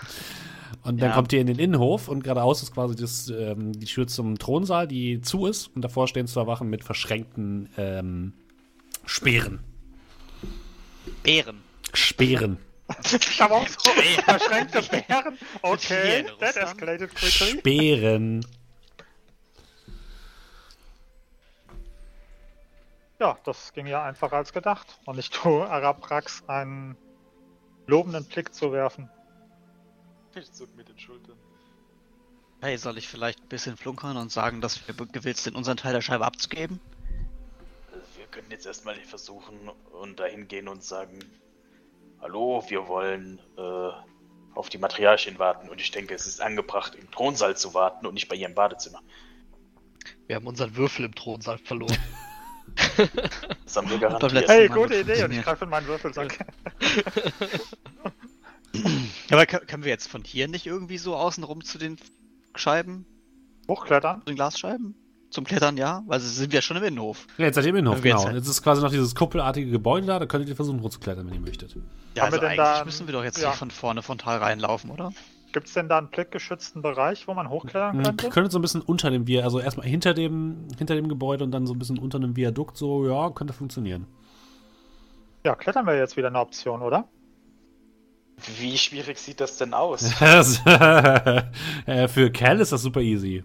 [0.83, 1.15] Und dann Ja.
[1.15, 4.85] kommt ihr in den Innenhof und geradeaus ist quasi das, ähm, die Tür zum Thronsaal,
[4.87, 5.67] die zu ist.
[5.75, 8.33] Und davor stehen zwei Wachen mit verschränkten ähm,
[9.05, 9.59] Speeren.
[11.23, 11.57] Bären.
[11.93, 12.57] Speeren.
[12.89, 15.37] Ich habe auch so verschränkte Bären.
[15.61, 17.59] Okay, that escalated quickly.
[17.59, 18.45] Speeren.
[23.19, 24.99] Ja, das ging ja einfacher als gedacht.
[25.05, 26.97] Und ich tue Araprax einen
[27.87, 29.09] lobenden Blick zu werfen.
[30.35, 31.37] Ich zuck mit den Schultern.
[32.61, 35.93] Hey, soll ich vielleicht ein bisschen flunkern und sagen, dass wir gewillt sind, unseren Teil
[35.93, 36.79] der Scheibe abzugeben?
[38.15, 41.19] Wir können jetzt erstmal versuchen und dahin gehen und sagen,
[42.23, 43.89] hallo, wir wollen äh,
[44.55, 48.13] auf die Matriarchin warten und ich denke, es ist angebracht, im Thronsaal zu warten und
[48.15, 49.01] nicht bei ihrem Badezimmer.
[50.27, 51.97] Wir haben unseren Würfel im Thronsaal verloren.
[53.65, 54.47] Das haben wir garantiert.
[54.47, 55.23] Hey, gute gut Idee.
[55.25, 56.39] Und ich greife in meinen Würfelsack.
[59.29, 61.97] Aber kö- können wir jetzt von hier nicht irgendwie so außenrum zu den
[62.55, 63.05] Scheiben,
[63.67, 64.21] Hochklettern.
[64.21, 64.95] zu den Glasscheiben?
[65.33, 66.03] Zum Klettern, ja?
[66.05, 67.25] Weil sie sind wir schon im Innenhof.
[67.39, 68.27] Ja, jetzt seid ihr im Innenhof, wir jetzt genau.
[68.27, 71.33] halt- Jetzt ist quasi noch dieses kuppelartige Gebäude da, da könntet ihr versuchen hochzuklettern, wenn
[71.33, 71.73] ihr möchtet.
[71.73, 71.81] Ja,
[72.15, 73.49] wir also eigentlich da- müssen wir doch jetzt ja.
[73.49, 75.11] hier von vorne frontal reinlaufen, oder?
[75.51, 78.29] Gibt es denn da einen blickgeschützten Bereich, wo man hochklettern Ihr könnte?
[78.29, 81.51] könntet so ein bisschen unter dem Viadukt, also erstmal hinter dem, hinter dem Gebäude und
[81.51, 84.05] dann so ein bisschen unter dem Viadukt, so, ja, könnte funktionieren.
[85.43, 87.07] Ja, klettern wäre jetzt wieder eine Option, oder?
[88.59, 90.11] Wie schwierig sieht das denn aus?
[91.85, 93.43] Äh, für Cal ist das super easy.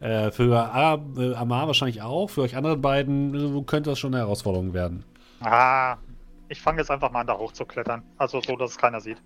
[0.00, 2.28] Äh, für äh, Amar wahrscheinlich auch.
[2.30, 5.04] Für euch anderen beiden äh, könnte das schon eine Herausforderung werden.
[5.40, 5.96] Ah,
[6.48, 8.02] ich fange jetzt einfach mal an, da hochzuklettern.
[8.16, 9.18] Also so, dass es keiner sieht.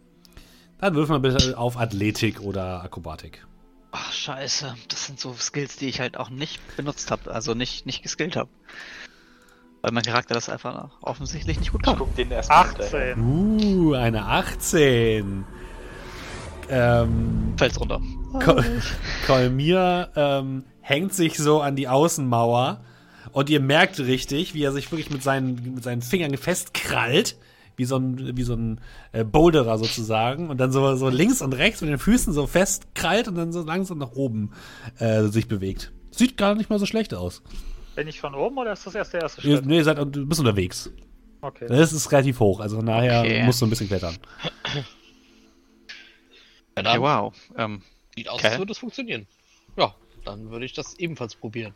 [0.79, 3.47] Dann würfen wir bitte auf Athletik oder Akrobatik.
[3.93, 4.75] Ach, scheiße.
[4.89, 8.37] Das sind so Skills, die ich halt auch nicht benutzt habe, also nicht, nicht geskillt
[8.37, 8.49] habe.
[9.83, 11.99] Weil mein Charakter das einfach offensichtlich nicht gut Ich kann.
[11.99, 13.17] guck den erstmal hinterher.
[13.17, 13.23] 18.
[13.23, 15.45] Uh, eine 18.
[16.69, 18.01] Ähm, Fällt's runter.
[18.43, 18.65] Kol
[19.27, 22.81] Kolmir ähm, hängt sich so an die Außenmauer
[23.33, 27.37] und ihr merkt richtig, wie er sich wirklich mit seinen, mit seinen Fingern festkrallt
[27.77, 28.81] wie so ein, wie so ein
[29.13, 33.29] äh, Boulderer sozusagen und dann so, so links und rechts mit den Füßen so festkrallt
[33.29, 34.51] und dann so langsam nach oben
[34.99, 35.91] äh, sich bewegt.
[36.11, 37.43] Sieht gar nicht mal so schlecht aus.
[37.97, 39.65] Bin ich von oben oder ist das erst der erste Schritt?
[39.65, 40.91] Nee, seid, du bist unterwegs.
[41.41, 41.67] Okay.
[41.69, 43.43] Das ist relativ hoch, also von daher Okay.
[43.43, 44.17] musst du ein bisschen klettern.
[46.77, 47.35] Ja, dann Okay, wow.
[47.57, 47.83] Ähm,
[48.17, 48.49] sieht aus, Okay.
[48.49, 49.27] als würde es funktionieren.
[49.77, 49.95] Ja,
[50.25, 51.75] dann würde ich das ebenfalls probieren.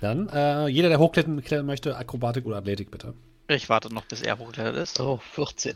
[0.00, 3.14] Dann, äh, jeder, der hochklettern klettern möchte, Akrobatik oder Athletik bitte.
[3.48, 4.96] ich warte noch, bis er hochgeklettert ist.
[4.96, 5.74] So, 14.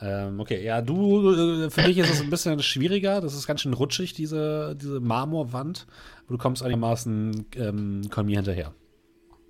[0.00, 3.20] Ähm, okay, ja, du, äh, für dich ist es ein bisschen schwieriger.
[3.20, 5.86] Das ist ganz schön rutschig, diese, diese Marmorwand.
[6.24, 8.74] Aber du kommst einigermaßen ähm, Kolmir hinterher.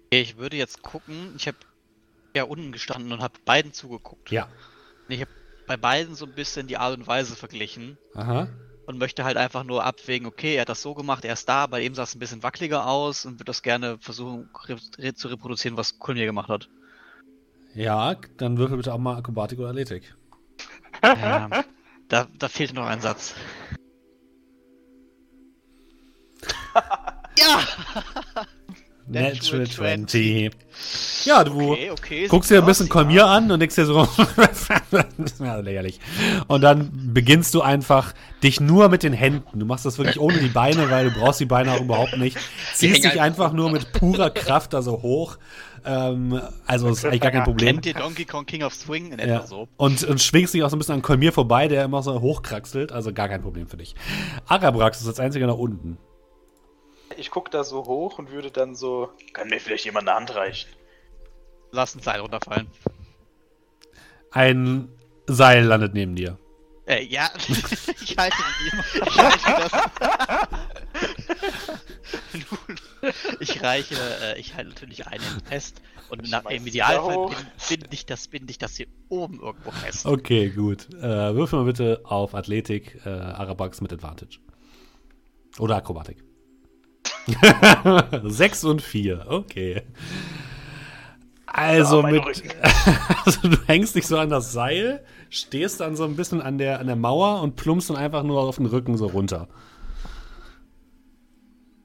[0.07, 1.35] Okay, ich würde jetzt gucken.
[1.37, 1.57] Ich habe
[2.37, 4.31] ja unten gestanden und habe beiden zugeguckt.
[4.31, 4.49] Ja.
[5.09, 5.31] Ich habe
[5.67, 8.49] bei beiden so ein bisschen die Art und Weise verglichen Aha.
[8.87, 11.67] und möchte halt einfach nur abwägen, okay, er hat das so gemacht, er ist da,
[11.67, 14.49] bei ihm sah es ein bisschen wackeliger aus und würde das gerne versuchen
[14.99, 16.69] re zu reproduzieren, was Kulmir gemacht hat.
[17.75, 20.15] Ja, dann würfel bitte auch mal Akrobatik oder Athletik.
[21.03, 21.53] Ähm,
[22.09, 23.35] da, da fehlt noch ein Satz.
[27.37, 27.61] ja!
[29.09, 30.51] Natural Natural 20.
[31.25, 32.27] Ja, du Okay, okay.
[32.29, 34.07] guckst dir ein bisschen aus, Kolmir an und denkst dir so,
[34.37, 36.01] das ja lächerlich.
[36.49, 38.13] Und dann beginnst du einfach
[38.43, 39.59] dich nur mit den Händen.
[39.59, 42.37] Du machst das wirklich ohne die Beine, weil du brauchst die Beine auch überhaupt nicht.
[42.75, 45.39] Ziehst dich einfach nur mit purer Kraft da so hoch.
[45.85, 47.77] Ähm, also ist eigentlich gar kein Problem.
[47.77, 49.13] Kennt ihr Donkey Kong King of Swing?
[49.13, 49.47] In etwa Ja.
[49.47, 49.69] so.
[49.77, 52.91] Und, und schwingst dich auch so ein bisschen an Kolmir vorbei, der immer so hochkraxelt.
[52.91, 53.95] Also gar kein Problem für dich.
[54.47, 55.99] Arabrax ist als einziger nach unten.
[57.17, 59.11] Ich gucke da so hoch und würde dann so.
[59.33, 60.69] Kann mir vielleicht jemand eine Hand reichen?
[61.71, 62.69] Lass ein Seil runterfallen.
[64.31, 64.89] Ein
[65.27, 66.39] Seil landet neben dir.
[66.87, 67.31] Äh, ja,
[68.01, 68.99] ich halte die.
[69.07, 69.73] Ich halte das.
[73.41, 75.81] Ich reiche, äh, ich halte natürlich einen fest
[76.11, 77.35] und Ich nach, im Idealfall da hoch.
[77.69, 80.07] bin, bin, ich das, bin ich das hier oben irgendwo fest.
[80.07, 80.93] Okay, gut.
[80.95, 84.39] Äh, würfel mal bitte auf Athletik, äh, Arabax mit Advantage.
[85.59, 86.26] Oder Akrobatik.
[88.25, 89.83] 6 und 4, okay.
[91.47, 92.25] Also, mein mit,
[93.25, 96.81] also du hängst dich so an das Seil, stehst dann so ein bisschen an der,
[96.81, 99.49] an der Mauer und plumpst dann einfach nur auf den Rücken so runter.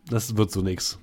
[0.09, 0.99] Das wird so nix.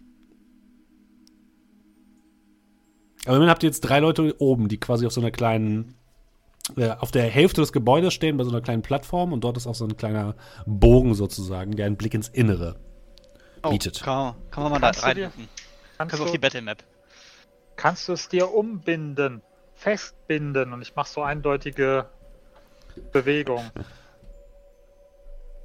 [3.24, 5.94] Aber immerhin habt ihr jetzt drei Leute oben, die quasi auf so einer kleinen,
[6.76, 9.66] äh, auf der Hälfte des Gebäudes stehen, bei so einer kleinen Plattform und dort ist
[9.66, 10.36] auch so ein kleiner
[10.66, 12.76] Bogen sozusagen, der einen Blick ins Innere
[13.62, 13.98] bietet.
[14.02, 15.32] Oh, kann, kann man mal da Kannst du dir- rein?
[15.96, 16.84] Kannst Kannst auf die du, Battle Map.
[17.76, 19.42] kannst du es dir umbinden,
[19.74, 22.06] festbinden und ich mache so eindeutige
[23.12, 23.70] Bewegungen.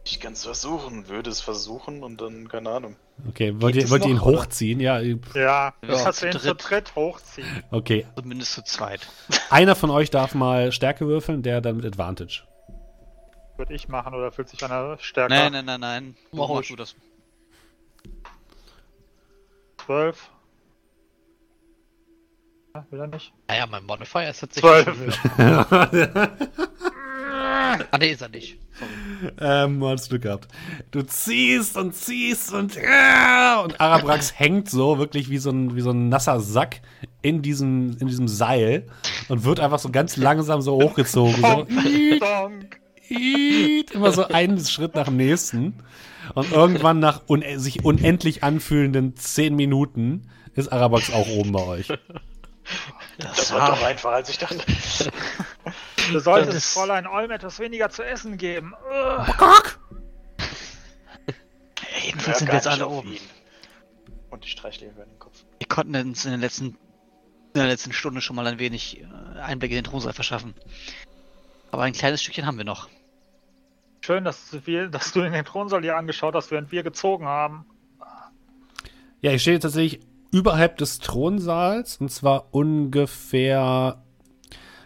[0.05, 2.97] Ich kann es versuchen, würde es versuchen und dann, keine Ahnung.
[3.29, 4.39] Okay, wollt Geht ihr, wollt ihr ihn oder?
[4.41, 4.79] hochziehen?
[4.81, 6.93] Ja, Ja, Ja, dass zu wir ihn zu dritt.
[6.95, 7.63] hochziehen.
[7.71, 8.05] okay.
[8.17, 9.07] Zumindest zu zweit.
[9.49, 12.43] Einer von euch darf mal Stärke würfeln, der dann mit Advantage.
[13.55, 15.29] Würde ich machen oder fühlt sich einer stärker?
[15.33, 16.17] Nein, nein, nein, nein.
[16.31, 16.67] Mach ruhig.
[16.69, 16.95] du das.
[19.85, 20.29] 12.
[22.75, 23.33] Ja, will er nicht?
[23.47, 25.15] Naja, mein Modifier ist tatsächlich Zwölf.
[25.15, 26.37] schon höher.
[27.91, 28.59] Ah, nee, ist er nicht.
[28.77, 29.33] Sorry.
[29.39, 30.47] ähm, mal hast Glück gehabt.
[30.91, 35.81] Du ziehst und ziehst und ja, und Arabrax hängt so wirklich wie so ein, wie
[35.81, 36.81] so ein nasser Sack
[37.23, 38.85] in diesem, in diesem Seil
[39.27, 41.41] und wird einfach so ganz langsam so hochgezogen.
[41.41, 41.67] So.
[43.09, 45.73] Iit, immer so einen Schritt nach dem nächsten.
[46.35, 51.87] Und irgendwann nach un sich unendlich anfühlenden zehn Minuten ist Arabax auch oben bei euch.
[53.17, 54.59] Das war doch einfacher, als ich dachte.
[56.11, 58.73] Du solltest Das- Fräulein Olm etwas weniger zu essen geben.
[62.05, 63.17] Jedenfalls sind wir jetzt alle oben.
[64.29, 65.43] Und ich streichle über den Kopf.
[65.59, 66.75] Wir konnten uns in, den letzten, in
[67.55, 70.53] der letzten Stunde schon mal ein wenig äh, Einblick in den Thronsaal verschaffen.
[71.71, 72.89] Aber ein kleines Stückchen haben wir noch.
[74.05, 77.25] Schön, dass du, viel, dass du in den Thronsaal dir angeschaut hast, während wir gezogen
[77.25, 77.65] haben.
[79.21, 84.03] Ja, ich stehe tatsächlich überhalb des Thronsaals und zwar ungefähr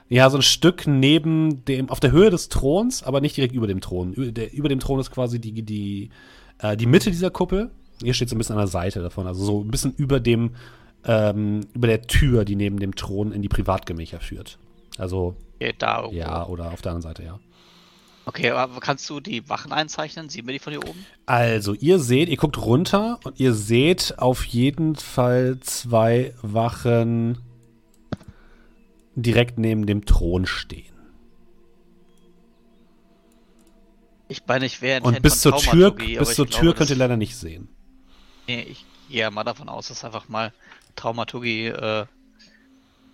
[0.07, 3.65] ja so ein Stück neben dem auf der Höhe des Throns, aber nicht direkt über
[3.65, 4.13] dem Thron.
[4.13, 6.11] Über, der, über dem Thron ist quasi die die
[6.59, 7.71] äh, die Mitte dieser Kuppel.
[8.03, 10.51] Ihr steht so ein bisschen an der Seite davon, also so ein bisschen über dem
[11.05, 14.59] ähm, über der Tür, die neben dem Thron in die Privatgemächer führt.
[14.99, 16.17] Also Okay, da irgendwo.
[16.17, 17.39] ja oder auf der anderen Seite ja.
[18.27, 20.27] Okay, aber kannst du die Wachen einzeichnen?
[20.27, 21.05] Sehen wir die von hier oben?
[21.25, 27.37] Also, ihr seht, ihr guckt runter und ihr seht auf jeden Fall zwei Wachen
[29.15, 30.93] direkt neben dem Thron stehen.
[34.27, 37.37] Ich meine, ich wäre Und bis zur Tür, bis zur Tür könnt ihr leider nicht
[37.37, 37.69] sehen.
[38.45, 40.51] Nee, ich gehe ja mal davon aus, dass einfach mal
[40.97, 42.05] Traumaturgie äh,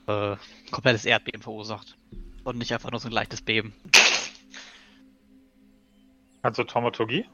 [0.07, 0.35] äh,
[0.71, 1.97] komplettes Erdbeben verursacht.
[2.43, 3.73] Und nicht einfach nur so ein leichtes Beben.
[6.43, 7.25] Also Taumaturgie?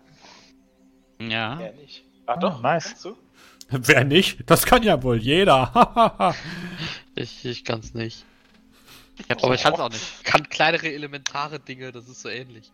[1.19, 1.59] Ja.
[1.59, 2.05] Ja, nicht.
[2.25, 2.85] Ah, Ah, doch, nice.
[2.89, 3.17] kannst du?
[3.69, 4.49] Wer nicht?
[4.49, 6.33] Das kann ja wohl jeder.
[7.15, 8.23] Ich, ich kann's nicht.
[9.29, 9.63] hab's Aber ich auch.
[9.65, 10.23] kann's auch nicht.
[10.23, 12.71] Kann kleinere elementare Dinge, das ist so ähnlich.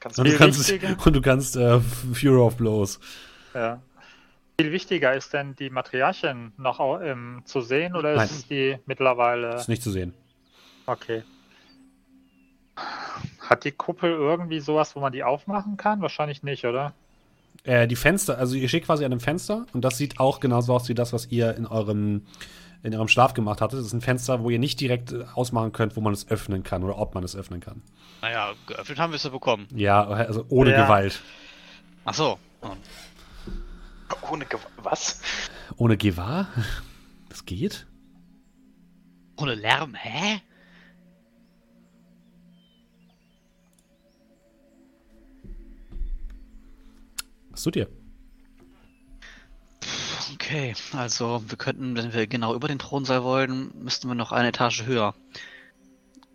[0.00, 0.70] Kannst und du kannst,
[1.06, 3.00] und du kannst äh, Fury of Blows.
[3.54, 3.80] Ja.
[4.60, 8.26] Viel wichtiger ist denn die Matriarchin noch ähm, zu sehen oder Nein.
[8.26, 9.54] ist die mittlerweile.
[9.54, 10.12] Ist nicht zu sehen.
[10.84, 11.22] Okay.
[13.40, 16.00] Hat die Kuppel irgendwie sowas, wo man die aufmachen kann?
[16.00, 16.94] Wahrscheinlich nicht, oder?
[17.64, 20.74] Äh, die Fenster, also ihr steht quasi an einem Fenster und das sieht auch genauso
[20.74, 22.26] aus wie das, was ihr in eurem,
[22.82, 23.78] in eurem Schlaf gemacht hattet.
[23.78, 26.62] Das ist ein Fenster, wo ihr nicht direkt äh, ausmachen könnt, wo man es öffnen
[26.62, 27.82] kann oder ob man es öffnen kann.
[28.22, 29.68] Naja, geöffnet haben wir es ja bekommen.
[29.74, 30.84] Ja, also ohne Ja.
[30.84, 31.20] Gewalt.
[32.04, 32.38] Ach so.
[32.62, 32.70] Oh,
[34.30, 35.20] Ohne Gew Was?
[35.76, 36.48] Ohne Gewahr?
[37.28, 37.86] Das geht?
[39.36, 40.40] Ohne Lärm, hä?
[47.52, 47.88] Was tut ihr?
[50.34, 54.48] Okay, also wir könnten, wenn wir genau über den Thronsaal wollen, müssten wir noch eine
[54.48, 55.14] Etage höher.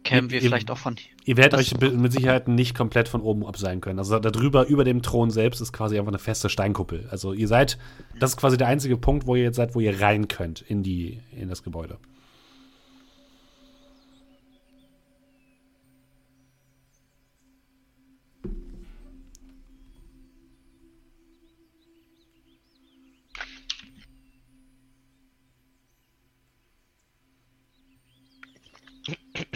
[0.03, 0.95] Kämen wir Ihr- vielleicht auch von.
[1.25, 3.99] Ihr werdet euch mit Sicherheit nicht komplett von oben abseilen können.
[3.99, 7.05] Also darüber, über dem Thron selbst, ist quasi einfach eine feste Steinkuppel.
[7.11, 7.77] Also ihr seid,
[8.17, 10.83] das ist quasi der einzige Punkt, wo ihr jetzt seid, wo ihr rein könnt in
[10.83, 11.97] die, in das Gebäude.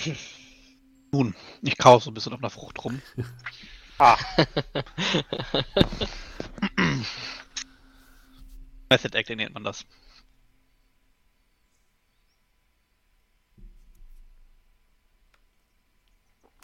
[1.12, 3.02] Nun, ich kau so ein bisschen auf einer Frucht rum.
[3.98, 4.18] Ah,
[8.90, 9.86] Method Acting nennt man das.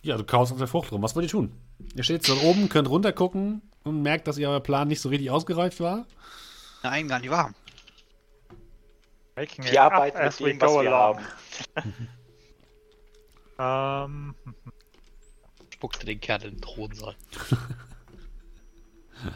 [0.01, 1.01] Ja, du kaust auf der Frucht rum.
[1.03, 1.53] Was wollt ihr tun?
[1.95, 5.31] Ihr steht so oben, könnt runtergucken und merkt, dass ihr euer Plan nicht so richtig
[5.31, 6.05] ausgereift war.
[6.84, 7.53] Nein, gar nicht wahr.
[9.35, 11.26] Wir arbeiten mit dem, was wir haben.
[13.59, 14.35] Ähm,
[15.73, 17.15] Spuckte den Kerl in den Thronsaal.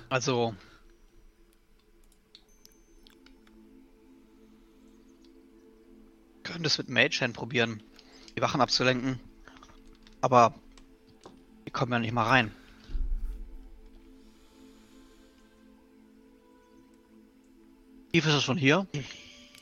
[0.09, 0.53] Also.
[6.43, 7.81] Können das mit Mage Hand probieren,
[8.35, 9.19] die Wachen abzulenken.
[10.21, 10.53] Aber
[11.65, 12.51] die kommen ja nicht mal rein.
[18.13, 18.87] Tief ist es schon hier.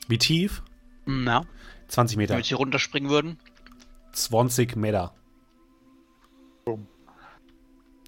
[0.08, 0.62] Wie tief?
[1.04, 1.44] Hm, Ja,
[1.88, 2.34] 20 wenn Meter.
[2.34, 3.38] wir jetzt hier runterspringen würden.
[4.12, 5.14] 20 Meter.
[6.64, 6.86] Boom.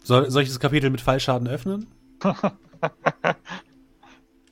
[0.04, 1.86] Soll, soll ich das Kapitel mit Fallschaden öffnen?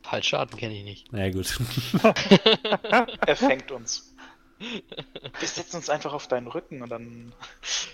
[0.02, 1.06] Fallschaden kenne ich nicht.
[1.12, 1.58] Na ja, gut.
[3.26, 4.14] Er fängt uns.
[4.58, 7.32] Wir setzen uns einfach auf deinen Rücken und dann.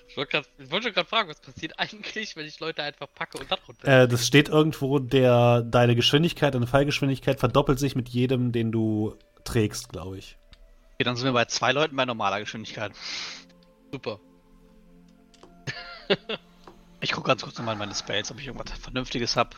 [0.08, 3.06] Ich wollte grad- ich wollte schon gerade fragen, was passiert eigentlich, wenn ich Leute einfach
[3.14, 4.02] packe und dann runter.
[4.02, 9.14] äh, das steht irgendwo, der, deine Geschwindigkeit, deine Fallgeschwindigkeit verdoppelt sich mit jedem, den du
[9.44, 10.38] trägst, glaube ich.
[10.94, 12.92] Okay, dann sind wir bei zwei Leuten bei normaler Geschwindigkeit.
[13.92, 14.20] Super.
[17.00, 19.50] Ich gucke ganz kurz nochmal in meine Spells, ob ich irgendwas Vernünftiges habe.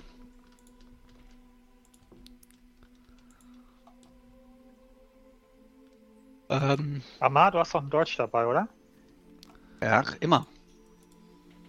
[6.51, 8.69] Ähm, Amar, du hast doch ein Deutsch dabei, oder?
[9.83, 10.47] ja, immer.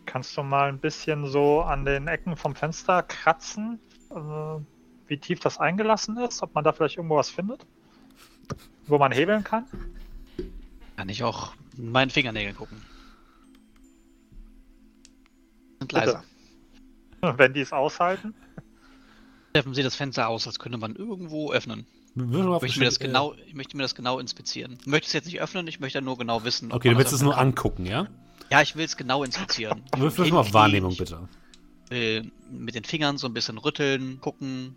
[0.06, 3.80] Kannst du mal ein bisschen so an den Ecken vom Fenster kratzen,
[4.10, 4.16] äh,
[5.08, 6.42] wie tief das eingelassen ist?
[6.42, 7.66] Ob man da vielleicht irgendwo was findet?
[8.88, 9.66] Wo man hebeln kann?
[10.98, 12.78] Kann ich auch meinen Fingernägeln gucken.
[15.80, 16.06] Sind Bitte.
[16.06, 16.24] leiser.
[17.38, 18.34] Wenn die es aushalten?
[19.54, 21.86] Treffen Sie das Fenster aus, als könnte man irgendwo öffnen.
[22.16, 24.78] Ich möchte mir das Geschick- genau, ich möchte mir das genau inspizieren.
[24.82, 26.70] Ich möchte es jetzt nicht öffnen, ich möchte nur genau wissen.
[26.70, 28.06] Äh, ob okay, man du willst es nur öffnen angucken, ja?
[28.06, 28.14] kann.
[28.52, 29.84] Ja, ich will es genau inspizieren.
[29.98, 31.28] Würfel mal auf Wahrnehmung, bitte.
[31.90, 34.76] will mit den Fingern so ein bisschen rütteln, gucken,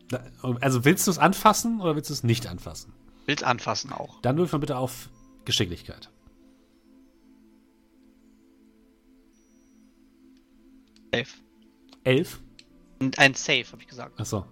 [0.60, 2.92] Also willst du es anfassen oder willst du es nicht anfassen?
[3.26, 4.20] will es anfassen auch.
[4.22, 5.08] Dann würfel bitte auf
[5.44, 6.10] Geschicklichkeit.
[11.14, 11.28] Safe.
[12.04, 12.40] Elf?
[13.00, 14.18] Und ein Save, habe ich gesagt.
[14.20, 14.44] Achso,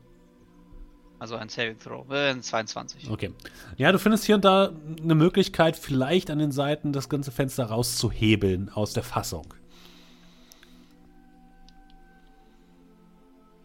[1.18, 2.08] Also ein Saving Throw.
[2.10, 3.10] Äh, ein 22.
[3.10, 3.32] okay.
[3.76, 4.72] Ja, du findest hier und da
[5.02, 9.54] eine Möglichkeit, vielleicht an den Seiten das ganze Fenster rauszuhebeln aus der Fassung.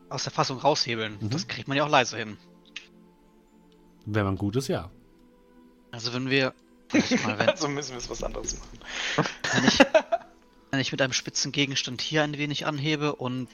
[0.09, 1.17] Aus der Fassung raushebeln.
[1.19, 1.29] Mhm.
[1.31, 2.37] Das kriegt man ja auch leise hin.
[4.05, 4.91] Wenn man gut ist, ja.
[5.91, 6.53] Also wenn wir.
[7.25, 8.79] Mal, wenn, Also müssen wir es was anderes machen.
[9.53, 9.79] wenn, ich,
[10.75, 13.47] wenn ich mit einem spitzen Gegenstand hier ein wenig anhebe und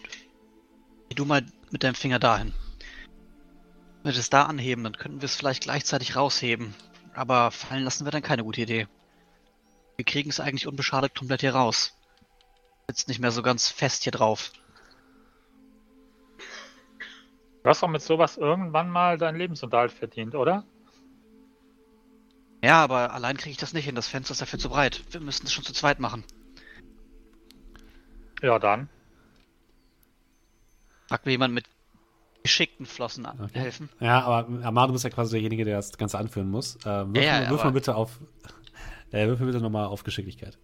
[1.14, 2.52] du mal mit deinem Finger dahin.
[4.02, 6.74] Wenn wir es da anheben, dann könnten wir es vielleicht gleichzeitig rausheben.
[7.14, 8.88] Aber fallen lassen wir dann keine gute Idee.
[9.98, 11.96] Wir kriegen es eigentlich unbeschadet komplett hier raus.
[12.88, 14.52] Sitzt nicht mehr so ganz fest hier drauf.
[17.62, 20.66] Du hast doch mit sowas irgendwann mal deinen Lebensunterhalt verdient, oder?
[22.64, 23.94] Ja, aber allein kriege ich das nicht hin.
[23.94, 25.04] Das Fenster ist dafür zu breit.
[25.12, 26.24] Wir müssen es schon zu zweit machen.
[28.42, 28.90] Ja, dann.
[31.10, 31.66] Mag mir jemand mit
[32.44, 33.60] geschickten Flossen an- Okay.
[33.60, 33.90] helfen?
[34.00, 36.76] Ja, aber Amar, du bist ja quasi derjenige, der das Ganze anführen muss.
[36.78, 38.20] Äh, würfel, Ja, ja, würfel mal bitte auf.
[39.12, 40.58] Äh, würfel bitte nochmal auf Geschicklichkeit.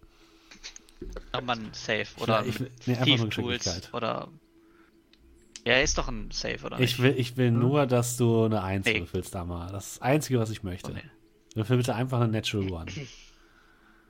[1.32, 3.94] Ob man Safe oder Ja, ich nee, einfach nur Geschicklichkeit.
[3.94, 4.28] oder.
[5.64, 7.02] Ja, ist doch ein Safe, oder Ich nicht?
[7.02, 9.00] will, ich will nur, dass du eine 1 Nee.
[9.00, 9.70] würfelst, Amar.
[9.70, 10.92] Das ist das Einzige, was ich möchte.
[10.92, 11.02] Okay.
[11.54, 12.86] Würfel bitte einfach eine Natural One.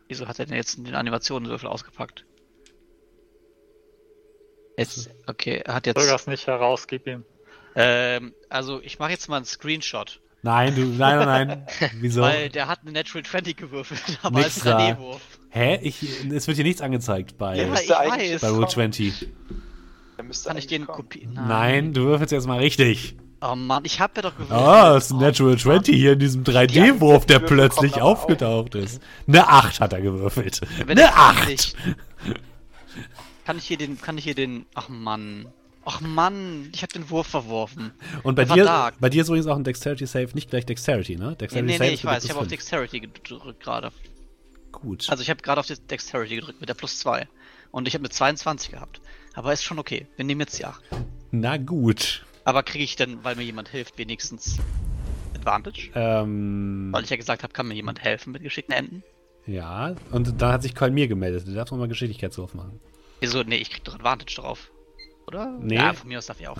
[0.06, 2.24] Wieso hat er denn jetzt den Animationenwürfel ausgepackt?
[4.78, 5.98] Jetzt, okay, er hat jetzt.
[5.98, 7.24] es nicht heraus, gib ihm.
[7.74, 11.66] Ähm, also ich mache jetzt mal einen Screenshot, Nein, du, nein, nein, nein.
[12.00, 12.22] Wieso?
[12.22, 14.86] weil der hat eine Natural 20 gewürfelt, aber Nix es ist ein da.
[14.86, 15.20] Nebenwurf.
[15.50, 15.78] Hä?
[15.82, 15.96] Ich,
[16.32, 18.40] es wird hier nichts angezeigt bei, Ja, ich weiß.
[18.40, 19.28] bei Roll 20.
[20.16, 21.32] Der müsste Kann ich den kopieren?
[21.34, 23.16] Nein, du würfelst jetzt mal richtig.
[23.40, 24.58] Oh Mann, ich hab ja doch gewürfelt.
[24.58, 29.00] Ah, es ist ein Oh, Natural 20 hier in diesem 3D-Wurf, der plötzlich aufgetaucht ist.
[29.26, 30.60] Eine 8 hat er gewürfelt.
[30.86, 31.76] Wenn Eine ich 8!
[33.48, 35.46] Kann ich hier den, kann ich hier den, ach Mann.
[35.86, 37.92] Ach Mann, ich hab den Wurf verworfen.
[38.22, 38.96] Und bei dir, dark.
[39.00, 41.30] bei dir ist übrigens auch ein Dexterity Save, nicht gleich Dexterity, ne?
[41.30, 42.46] Nee, Dexterity nee, Save nee, ich weiß, ich habe auf.
[42.46, 43.90] Dexterity gedrückt gerade.
[44.70, 45.08] Gut.
[45.08, 47.26] Also ich habe gerade auf die Dexterity gedrückt mit der plus 2.
[47.70, 49.00] Und ich habe eine 22 gehabt.
[49.32, 50.06] Aber ist schon okay.
[50.16, 50.82] Wir nehmen jetzt die 8.
[51.30, 52.26] Na gut.
[52.44, 54.58] Aber kriege ich denn, weil mir jemand hilft, wenigstens
[55.34, 55.88] Advantage?
[55.94, 59.02] Ähm, Weil ich ja gesagt habe, kann mir jemand helfen mit geschickten Enden?
[59.46, 61.48] ja, und dann hat sich Colm mir gemeldet.
[61.48, 62.78] Du darfst nochmal Geschicklichkeitswurf machen.
[63.20, 63.42] Wieso?
[63.42, 64.70] Nee, ich krieg doch Advantage drauf.
[65.26, 65.46] Oder?
[65.60, 65.76] Nee.
[65.76, 66.56] Ja, von mir aus darf ich auch.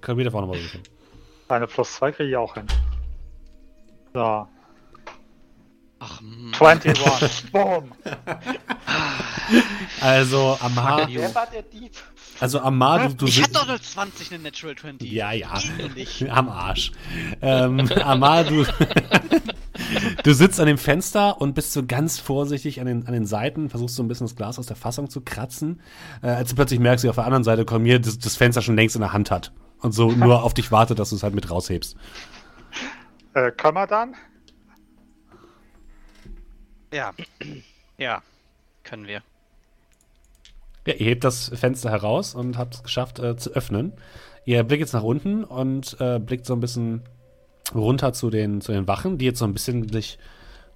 [0.00, 0.82] Colm mir darf auch nochmal würfeln.
[1.48, 2.66] Deine plus 2 kriege ich auch hin.
[4.14, 4.46] So.
[5.98, 6.54] Ach, Mann.
[6.60, 7.50] 21.
[7.52, 7.92] Boom.
[10.00, 11.92] Also, Amar, Wer war der Dieb?
[12.38, 15.10] also Amar, du, du Ich hatte doch eine 20, eine Natural 20.
[15.10, 15.52] Ja, ja.
[16.30, 16.92] Am Arsch.
[17.42, 18.64] Ähm, Amar, du,
[20.22, 23.70] du sitzt an dem Fenster und bist so ganz vorsichtig an den, an den Seiten,
[23.70, 25.80] versuchst so ein bisschen das Glas aus der Fassung zu kratzen,
[26.22, 28.76] äh, als du plötzlich merkst, wie auf der anderen Seite Colmier das, das Fenster schon
[28.76, 31.34] längst in der Hand hat und so nur auf dich wartet, dass du es halt
[31.34, 31.96] mit raushebst.
[33.34, 34.14] Äh, können wir dann?
[36.92, 37.12] Ja.
[37.98, 38.22] Ja.
[38.82, 39.22] Können wir.
[40.86, 43.92] Ja, ihr hebt das Fenster heraus und habt es geschafft äh, zu öffnen.
[44.44, 47.02] Ihr blickt jetzt nach unten und äh, blickt so ein bisschen
[47.74, 50.18] runter zu den, zu den Wachen, die jetzt so ein bisschen sich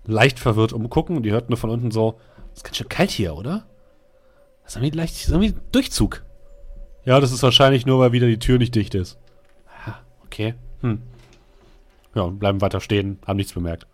[0.04, 1.16] leicht verwirrt umgucken.
[1.16, 2.18] Und die hört nur von unten so,
[2.52, 3.66] es ist ganz schön kalt hier, oder?
[4.62, 6.22] Das ist irgendwie leicht, das ist irgendwie Durchzug.
[7.04, 9.18] Ja, das ist wahrscheinlich nur, weil wieder die Tür nicht dicht ist.
[9.86, 10.54] Ja, okay.
[10.80, 11.02] Hm.
[12.14, 13.86] Ja, und bleiben weiter stehen, haben nichts bemerkt.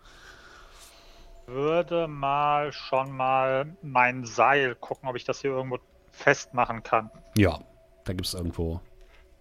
[1.47, 5.79] Würde mal schon mal mein Seil gucken, ob ich das hier irgendwo
[6.11, 7.09] festmachen kann.
[7.35, 7.59] Ja,
[8.05, 8.79] da gibt es irgendwo.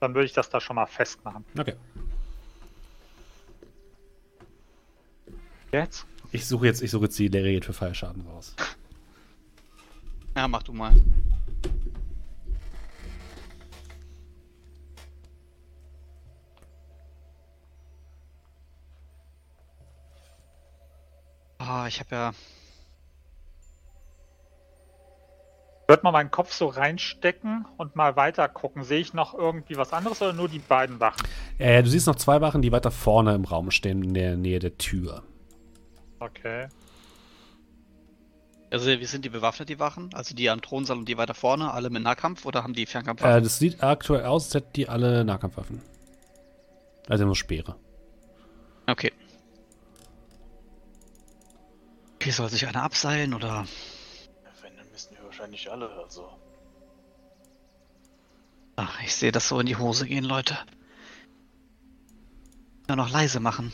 [0.00, 1.44] Dann würde ich das da schon mal festmachen.
[1.56, 1.74] Okay.
[5.72, 6.06] Jetzt?
[6.32, 8.54] Ich suche jetzt, ich suche jetzt die Lariat für Fallschaden raus.
[10.36, 10.94] Ja, mach du mal.
[21.58, 22.30] Ah, ich habe ja.
[25.82, 28.84] Ich würde mal meinen Kopf so reinstecken und mal weiter gucken.
[28.84, 31.26] Sehe ich noch irgendwie was anderes oder nur die beiden Wachen?
[31.58, 34.60] Äh, du siehst noch zwei Wachen, die weiter vorne im Raum stehen, in der Nähe
[34.60, 35.22] der Tür.
[36.20, 36.68] Okay.
[38.70, 40.10] Also, wie sind die bewaffnet, die Wachen?
[40.14, 43.20] Also die am Thronsaal und die weiter vorne, alle mit Nahkampf oder haben die Fernkampf?
[43.22, 45.82] Äh, das sieht aktuell aus, als hätten die alle Nahkampfwaffen.
[47.08, 47.74] Also nur Speere.
[48.86, 49.12] Okay.
[52.16, 53.66] Okay, soll sich einer abseilen oder?
[54.62, 56.28] Wenn, dann müssen wir wahrscheinlich alle, also.
[58.76, 60.56] Ach, ich sehe das so in die Hose gehen, Leute.
[62.86, 63.72] Nur noch leise machen.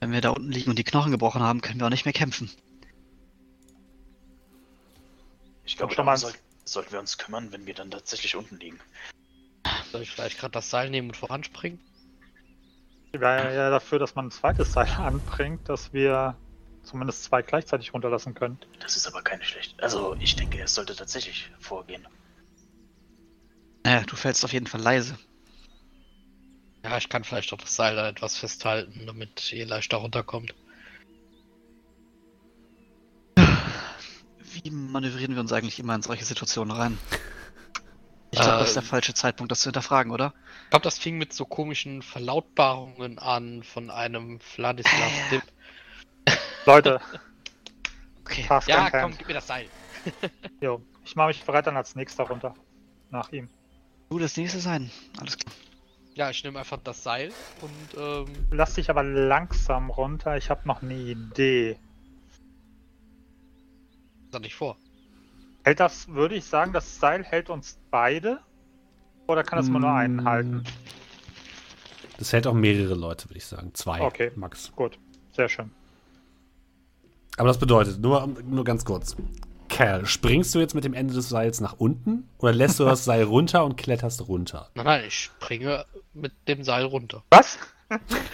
[0.00, 2.12] Wenn wir da unten liegen und die Knochen gebrochen haben, können wir auch nicht mehr
[2.12, 2.50] kämpfen.
[5.64, 6.34] Ich glaube, schon darum mal- soll,
[6.64, 8.80] sollten wir uns kümmern, wenn wir dann tatsächlich unten liegen.
[9.90, 11.80] Soll ich vielleicht gerade das Seil nehmen und voranspringen?
[13.12, 16.38] Ich wäre ja dafür, dass man ein zweites Seil anbringt, dass wir
[16.82, 18.58] zumindest zwei gleichzeitig runterlassen können.
[18.80, 19.82] Das ist aber keine schlechte.
[19.82, 22.06] Also, ich denke, es sollte tatsächlich vorgehen.
[23.84, 25.18] Naja, du fällst auf jeden Fall leise.
[26.84, 30.54] Ja, ich kann vielleicht auch das Seil da etwas festhalten, damit ihr leichter runterkommt.
[34.62, 36.98] Wie manövrieren wir uns eigentlich immer in solche Situationen rein?
[38.30, 38.88] Ich glaube, das ist der Ähm.
[38.88, 40.34] falsche Zeitpunkt, das zu hinterfragen, oder?
[40.64, 45.30] Ich glaube, das fing mit so komischen Verlautbarungen an von einem Vladislav Äh.
[45.30, 45.42] Dip.
[46.66, 47.00] Leute,
[48.24, 48.46] Okay.
[48.66, 49.18] Ja, komm, Hand.
[49.18, 49.66] gib mir das Seil.
[50.60, 52.54] Jo, ich mache mich bereit dann als nächster runter.
[53.10, 53.48] Nach ihm.
[54.10, 54.90] Du das nächste sein.
[55.18, 55.54] Alles klar.
[56.18, 57.30] Ja, ich nehme einfach das Seil
[57.62, 60.36] und ähm, Lass dich aber langsam runter.
[60.36, 61.78] Ich habe noch eine Idee.
[64.32, 64.76] sag nicht vor.
[65.62, 68.40] Hält das, würde ich sagen, das Seil hält uns beide?
[69.28, 70.64] Oder kann das immer nur einen Mm, halten?
[72.18, 73.72] Das hält auch mehrere Leute, würde ich sagen.
[73.74, 74.32] Zwei, Okay.
[74.34, 74.72] max.
[74.74, 74.98] Gut,
[75.36, 75.70] sehr schön.
[77.36, 79.14] Aber das bedeutet, nur, nur ganz kurz.
[79.68, 83.04] Kerl, springst du jetzt mit dem Ende des Seils nach unten oder lässt du das
[83.04, 84.70] Seil runter und kletterst runter?
[84.74, 85.84] Nein, nein, ich springe
[86.14, 87.22] mit dem Seil runter.
[87.30, 87.58] Was?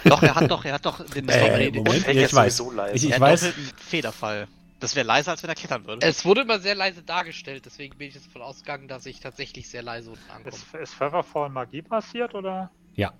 [0.03, 2.59] Doch, er hat doch, er hat doch den, Äh, den, Moment, ich weiß.
[2.59, 4.47] Ich, er ich hat weiß, Federfall.
[4.81, 6.05] Das wäre leiser, als wenn er klettern würde.
[6.05, 9.69] Es wurde immer sehr leise dargestellt, deswegen bin ich jetzt davon ausgegangen, dass ich tatsächlich
[9.69, 10.53] sehr leise unten ankomme.
[10.55, 12.69] Ist, ist Featherfall Magie passiert oder?
[12.95, 13.13] ja.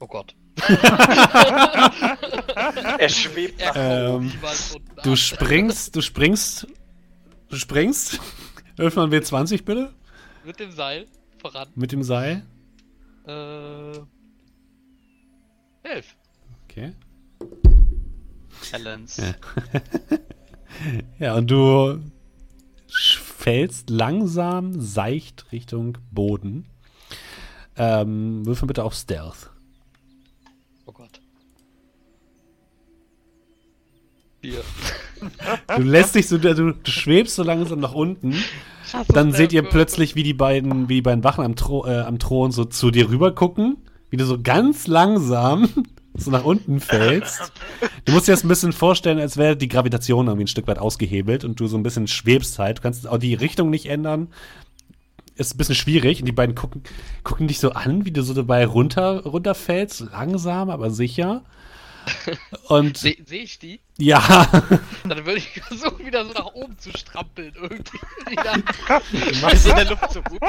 [0.00, 0.34] Oh Gott.
[2.98, 4.32] Er schwebt nach Ähm,
[4.74, 6.66] unten Du springst, du springst,
[7.48, 8.20] du springst.
[8.76, 9.92] Öffne mal W20 bitte.
[10.44, 11.06] Mit dem Seil
[11.38, 11.68] voran.
[11.74, 12.44] Mit dem Seil.
[13.26, 13.98] Äh.
[15.82, 16.16] Elf.
[16.64, 16.92] Okay.
[18.72, 19.22] Balance.
[19.22, 19.80] Ja.
[21.18, 22.00] Ja, und du
[22.88, 26.66] fällst langsam, seicht Richtung Boden.
[27.76, 29.50] Ähm, würfel bitte auf Stealth.
[30.86, 31.20] Oh Gott.
[34.40, 34.62] Vier.
[35.76, 38.34] Du lässt dich so, du, du schwebst so langsam nach unten.
[39.08, 42.18] Dann seht ihr plötzlich, wie die beiden, wie die beiden Wachen am, Thro äh, am
[42.18, 43.78] Thron so zu dir rüber gucken,
[44.10, 45.68] wie du so ganz langsam
[46.14, 47.52] so nach unten fällst.
[48.04, 50.78] Du musst dir das ein bisschen vorstellen, als wäre die Gravitation irgendwie ein Stück weit
[50.78, 52.78] ausgehebelt und du so ein bisschen schwebst halt.
[52.78, 54.28] Du kannst auch die Richtung nicht ändern.
[55.36, 56.84] Ist ein bisschen schwierig und die beiden gucken,
[57.24, 61.42] gucken dich so an, wie du so dabei runter, runterfällst, langsam, aber sicher.
[62.68, 63.80] Und Sehe seh ich die?
[63.98, 64.46] Ja,
[65.04, 67.52] Dann würde ich versuchen, wieder so nach oben zu strampeln.
[67.54, 67.98] Irgendwie.
[68.30, 68.54] Wieder.
[68.54, 70.40] du machst, in der Luft so gut.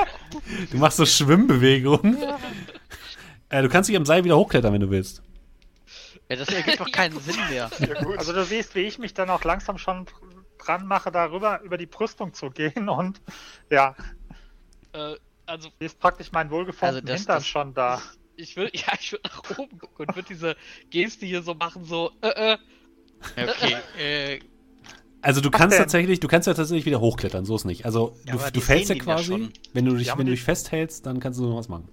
[0.71, 2.17] du machst so Schwimmbewegungen.
[3.49, 5.21] Äh, du kannst dich am Seil wieder hochklettern, wenn du willst.
[6.29, 7.69] Ja, das ergibt doch keinen Sinn mehr.
[7.79, 8.17] Ja, gut.
[8.17, 10.07] Also du siehst, wie ich mich dann auch langsam schon
[10.57, 13.21] dran mache, darüber über die Brüstung zu gehen und
[13.69, 13.95] ja,
[14.93, 15.15] äh,
[15.45, 18.01] also, ist praktisch mein wohlgeformten Also das- Hintern das- schon da.
[18.35, 20.55] ich würde ja, ich würde nach oben gucken und würde diese
[20.89, 22.57] Geste hier so machen, so, äh, äh.
[23.37, 24.39] Okay, äh,
[25.21, 25.83] Also du kannst denn?
[25.83, 27.85] tatsächlich, du kannst ja tatsächlich wieder hochklettern, so ist nicht.
[27.85, 29.53] Also Ja, du, du fällst ja ja quasi, schon.
[29.73, 31.89] wenn du dich, wenn du dich festhältst, dann kannst du noch was machen.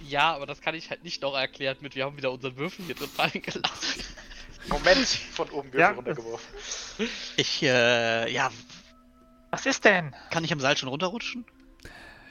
[0.00, 2.84] Ja, aber das kann ich halt nicht noch erklärt mit, wir haben wieder unseren Würfel
[2.84, 4.02] hier drin fallen gelassen.
[4.68, 5.90] Moment, von oben Würfel Ja.
[5.92, 6.46] runtergeworfen.
[7.36, 8.50] ich, äh, ja,
[9.50, 10.14] Was ist denn?
[10.30, 11.44] kann ich am Seil schon runterrutschen?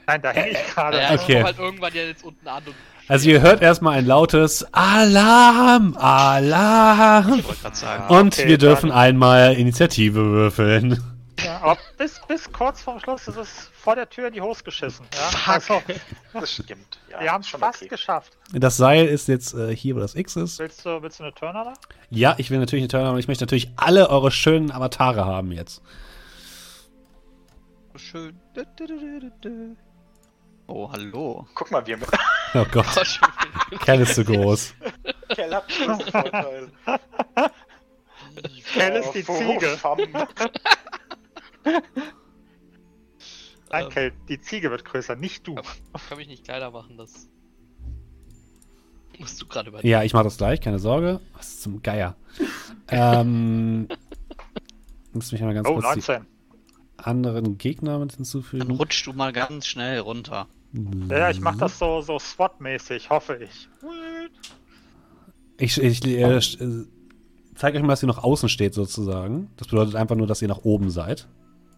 [0.07, 0.97] Nein, da hänge ich gerade.
[0.99, 1.33] Ja, ich Okay.
[1.33, 2.75] komme halt irgendwann ja jetzt unten an und.
[3.07, 7.35] Also ihr hört erstmal ein lautes Alarm, Alarm.
[7.39, 8.13] Ich wollte gerade sagen.
[8.13, 11.03] Und okay, wir dürfen dann- einmal Initiative würfeln.
[11.43, 14.63] Ja, aber bis, bis kurz vorm Schluss ist es vor der Tür in die Hose
[14.63, 15.05] geschissen.
[15.13, 15.19] Ja?
[15.37, 15.53] Fuck.
[15.53, 15.81] Also,
[16.33, 16.97] Das stimmt.
[17.11, 17.89] Ja, wir haben es fast okay.
[17.89, 18.33] geschafft.
[18.53, 20.59] Das Seil ist jetzt äh, hier, wo das X ist.
[20.59, 21.73] Willst du, willst du eine Turner da?
[22.09, 23.17] Ja, ich will natürlich eine Turn haben.
[23.19, 25.81] Ich möchte natürlich alle eure schönen Avatare haben jetzt.
[27.95, 28.39] Schön.
[30.67, 31.47] Oh, hallo.
[31.53, 32.07] Guck mal, wir mit
[32.53, 32.85] Oh Gott.
[33.81, 34.73] Kerl ist zu groß.
[35.29, 36.71] Kerl hat einen Vorteil.
[38.73, 39.77] Kerl ist die Ziege.
[43.71, 43.89] Nein, Ähm.
[43.89, 45.55] Kell, die Ziege wird größer, nicht du.
[45.95, 47.27] Ich kann mich nicht kleiner machen, das.
[49.17, 49.87] Musst du gerade überlegen.
[49.87, 51.21] Ja, ich mache das gleich, keine Sorge.
[51.33, 52.15] Was zum Geier.
[52.89, 53.87] ähm,
[55.13, 56.25] muss mich mal ganz Oh, kurz die 19.
[56.97, 58.71] anderen Gegner mit Dann hinzufügen.
[58.71, 60.47] rutschst du mal ganz schnell runter.
[61.09, 63.69] Ja, ich mach das so, so SWAT-mäßig, hoffe ich.
[65.57, 66.85] Ich, ich äh, äh,
[67.55, 69.49] zeige euch mal, dass ihr noch außen steht, sozusagen.
[69.55, 71.27] Das bedeutet einfach nur, dass ihr nach oben seid.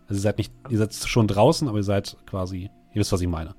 [0.07, 3.22] Also ihr seid nicht, ihr seid schon draußen, aber ihr seid quasi, ihr wisst, was
[3.22, 3.56] ich meine.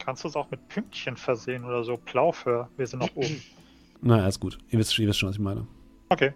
[0.00, 1.96] Kannst du es auch mit Pünktchen versehen oder so?
[1.96, 3.40] Blauför, wir sind noch oben.
[4.02, 4.58] Na, alles gut.
[4.68, 5.66] Ihr wisst, ihr wisst schon, was ich meine.
[6.08, 6.32] Okay.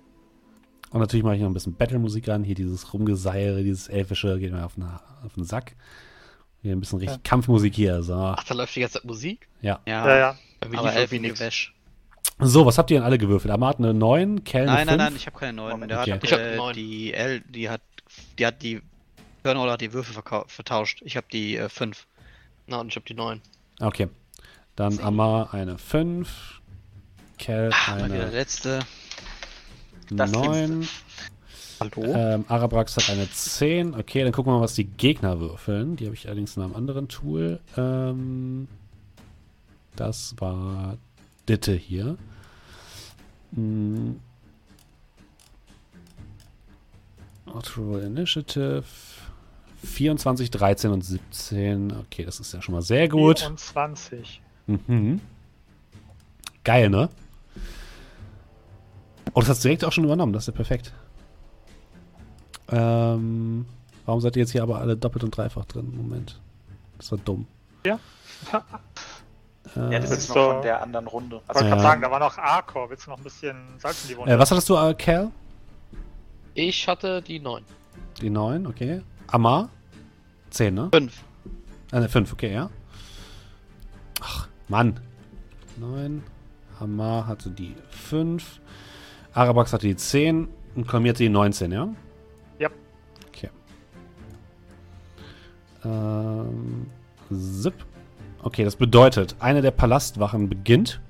[0.90, 2.44] Und natürlich mache ich noch ein bisschen Battle-Musik an.
[2.44, 5.76] Hier dieses Rumgeseire, dieses Elfische, geht mir auf den, auf den Sack.
[6.62, 7.22] Hier ein bisschen richtig Ja.
[7.24, 8.02] Kampfmusik hier.
[8.02, 9.48] So, Ach, da läuft die ganze Zeit Musik?
[9.62, 9.80] ja.
[9.86, 10.36] Ja, Ja, ja.
[10.60, 11.38] Aber irgendwie wie nix.
[11.40, 11.74] Wäsch.
[12.40, 13.52] So, was habt ihr denn alle gewürfelt?
[13.52, 14.98] Amat eine 9, Kell eine Nein, nein, 5?
[14.98, 15.70] nein, ich habe keine neuen.
[15.72, 16.12] Moment, Der okay.
[16.12, 16.74] hat Ich hab äh, neun.
[16.74, 17.80] die L, die hat,
[18.38, 18.80] die hat die
[19.44, 20.14] Turnover hat die Würfel
[20.46, 21.00] vertauscht.
[21.04, 22.06] Ich habe die äh, 5.
[22.66, 23.40] Na, und ich hab die neun.
[23.80, 24.08] Okay.
[24.76, 26.60] Dann Amar eine 5.
[27.38, 28.80] Kell Ah, mal wieder der eine letzte.
[30.10, 30.88] Das 9.
[31.80, 32.12] Hallo?
[32.12, 33.94] Ähm, Arabrax hat eine 10.
[33.94, 35.96] Okay, dann gucken wir mal, was die Gegner würfeln.
[35.96, 37.60] Die habe ich allerdings in einem anderen Tool.
[37.76, 38.66] Ähm,
[39.94, 40.96] das war
[41.48, 42.16] Ditte hier.
[43.54, 44.20] Hm.
[47.46, 48.84] Auto Initiative.
[49.84, 51.92] 24, 13 und 17.
[51.92, 53.38] Okay, das ist ja schon mal sehr gut.
[53.38, 54.42] 24.
[54.66, 55.20] Mhm.
[56.64, 57.08] Geil, ne?
[59.34, 60.32] Oh, das hast du direkt auch schon übernommen.
[60.32, 60.92] Das ist ja perfekt.
[62.70, 63.66] Ähm,
[64.06, 65.92] warum seid ihr jetzt hier aber alle doppelt und dreifach drin?
[65.96, 66.40] Moment.
[66.98, 67.46] Das war dumm.
[67.86, 67.98] Ja.
[69.76, 70.34] Äh, Ja, das ist So.
[70.34, 71.40] noch von der anderen Runde.
[71.44, 71.82] Ich Also, gerade Ja.
[71.88, 72.88] sagen, da war noch Arcor.
[72.90, 74.32] Willst du noch ein bisschen Salz in die Wunde?
[74.32, 75.30] äh, was hattest du, äh, Cal?
[76.54, 77.62] Ich hatte die 9.
[78.20, 79.02] Die 9, okay.
[79.28, 79.68] Amar?
[80.50, 80.88] 10, ne?
[80.92, 81.22] 5.
[81.92, 82.70] Äh, ne, 5, okay, ja.
[84.20, 84.98] Ach, Mann.
[85.76, 86.22] 9.
[86.80, 88.60] Amar hatte die 5.
[89.34, 90.48] Arabax hatte die 10.
[90.74, 91.84] Und Kolmi hatte die 19, ja?
[91.84, 91.88] Ja.
[95.88, 96.86] Ähm,
[97.30, 97.74] zip.
[98.42, 101.00] Okay, das bedeutet, eine der Palastwachen beginnt.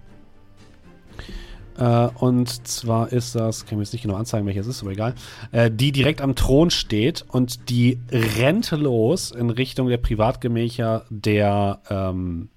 [1.77, 4.93] Äh, und zwar ist das, kann ich mir jetzt nicht genau anzeigen, welches ist, aber
[4.93, 5.15] egal.
[5.53, 11.81] Äh, die direkt am Thron steht und die rennt los in Richtung der Privatgemächer der,
[11.91, 12.49] ähm,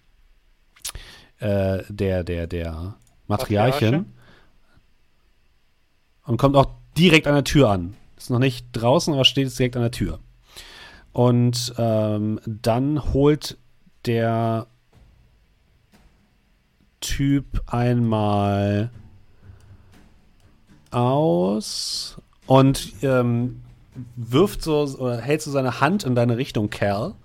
[1.40, 2.96] äh, der, der, der
[3.28, 3.92] Matriarchin.
[3.92, 4.06] Matriarche.
[6.26, 7.96] Und kommt auch direkt an der Tür an.
[8.18, 10.20] Ist noch nicht draußen, aber steht jetzt direkt an der Tür.
[11.14, 13.58] Und ähm, dann holt
[14.06, 14.68] der
[17.02, 18.92] Typ einmal
[20.92, 23.62] aus und ähm,
[24.16, 27.16] wirft so oder hält so seine Hand in deine Richtung, Kerl.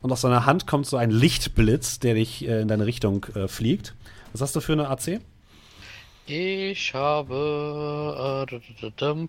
[0.00, 3.48] Und aus seiner Hand kommt so ein Lichtblitz, der dich äh, in deine Richtung äh,
[3.48, 3.94] fliegt.
[4.32, 5.20] Was hast du für eine AC?
[6.26, 8.60] Ich habe äh,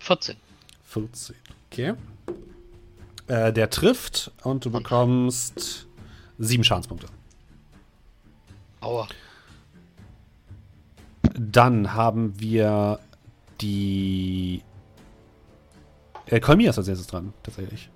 [0.00, 0.36] 14.
[1.70, 1.94] Okay.
[3.28, 5.86] Äh, der trifft und du bekommst
[6.38, 7.08] sieben Schadenspunkte.
[8.80, 9.08] Aua.
[11.34, 13.00] Dann haben wir
[13.60, 14.62] die.
[16.26, 17.90] Äh, Kolmir ist als erstes dran, tatsächlich.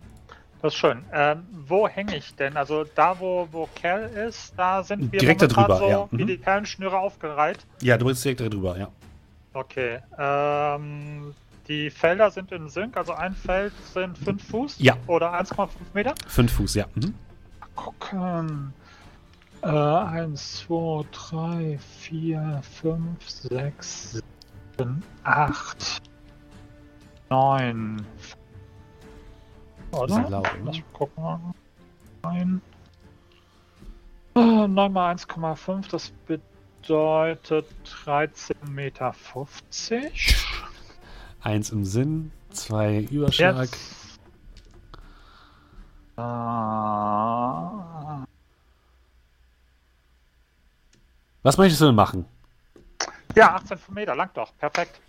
[0.62, 1.04] Das ist schön.
[1.12, 2.56] Ähm, wo hänge ich denn?
[2.56, 6.08] Also da, wo, wo Kerl ist, da sind wir Direkt da momentan drüber, so ja.
[6.10, 6.26] wie Mhm.
[6.26, 7.58] die Perlenschnüre aufgereiht.
[7.80, 8.88] Ja, du bist direkt drüber, ja.
[9.54, 10.00] Okay.
[10.18, 11.34] Ähm,
[11.70, 14.96] die Felder sind in Sync, also ein Feld sind 5 Fuß Ja.
[15.06, 16.14] oder 1,5 Meter.
[16.26, 16.86] Fünf Fuß, ja.
[16.96, 17.14] Mhm.
[17.76, 18.74] Gucken.
[19.62, 24.22] Äh, 1, 2, 3, 4, 5, 6,
[24.76, 26.02] 7, 8,
[27.28, 28.04] 9.
[29.92, 30.28] Oder?
[30.28, 30.52] Laut, oder?
[30.64, 31.54] Lass gucken.
[32.24, 32.60] 9.
[34.34, 39.14] Äh, 9 mal 1,5, das bedeutet 13,50 Meter.
[41.42, 43.68] Eins im Sinn, zwei Überschlag.
[46.16, 46.20] Äh,
[51.42, 52.26] Was möchtest du denn machen?
[53.36, 54.56] ja, 18 Meter, lang doch.
[54.58, 55.00] Perfekt.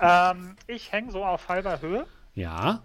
[0.00, 2.06] Ähm, ich hänge so auf halber Höhe.
[2.34, 2.82] Ja.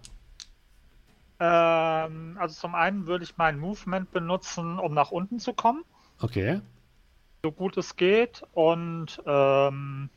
[1.40, 5.84] Ähm, also zum einen würde ich mein Movement benutzen, um nach unten zu kommen,
[6.20, 6.60] Okay.
[7.42, 8.42] so gut es geht.
[8.52, 10.08] Und ähm,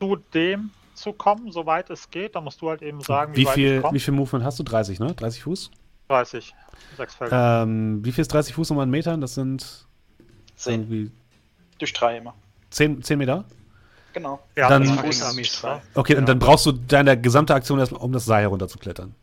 [0.00, 2.34] zu dem zu kommen, soweit es geht.
[2.34, 4.62] Da musst du halt eben sagen, wie, Wie weit viel, wie viel Movement hast du?
[4.64, 5.14] 30, ne?
[5.14, 5.70] 30 Fuß?
[6.08, 6.54] 30.
[6.96, 7.62] Sechs Felder.
[7.62, 9.20] Ähm, wie viel ist 30 Fuß nochmal in Metern?
[9.20, 9.86] Das sind
[10.56, 11.10] 10 irgendwie
[11.78, 12.34] durch 3 immer.
[12.70, 13.44] 10, 10 Meter?
[14.14, 14.40] Genau.
[14.56, 15.80] ja, dann- zwei.
[15.94, 16.18] Okay, Ja.
[16.18, 19.14] und dann brauchst du deine gesamte Aktion erstmal, um das Seil herunterzuklettern.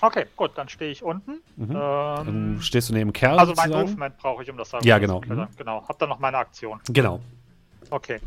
[0.00, 1.40] Okay, gut, dann stehe ich unten.
[1.56, 1.70] Mhm.
[1.70, 3.36] Ähm, Dann stehst du neben Kerl.
[3.38, 3.90] also mein sozusagen.
[3.90, 5.14] Movement brauche ich, um das Seil Ja, genau.
[5.14, 5.56] runterzuklettern.
[5.58, 6.80] Genau, hab dann noch meine Aktion.
[6.88, 7.20] Genau.
[7.90, 8.20] Okay.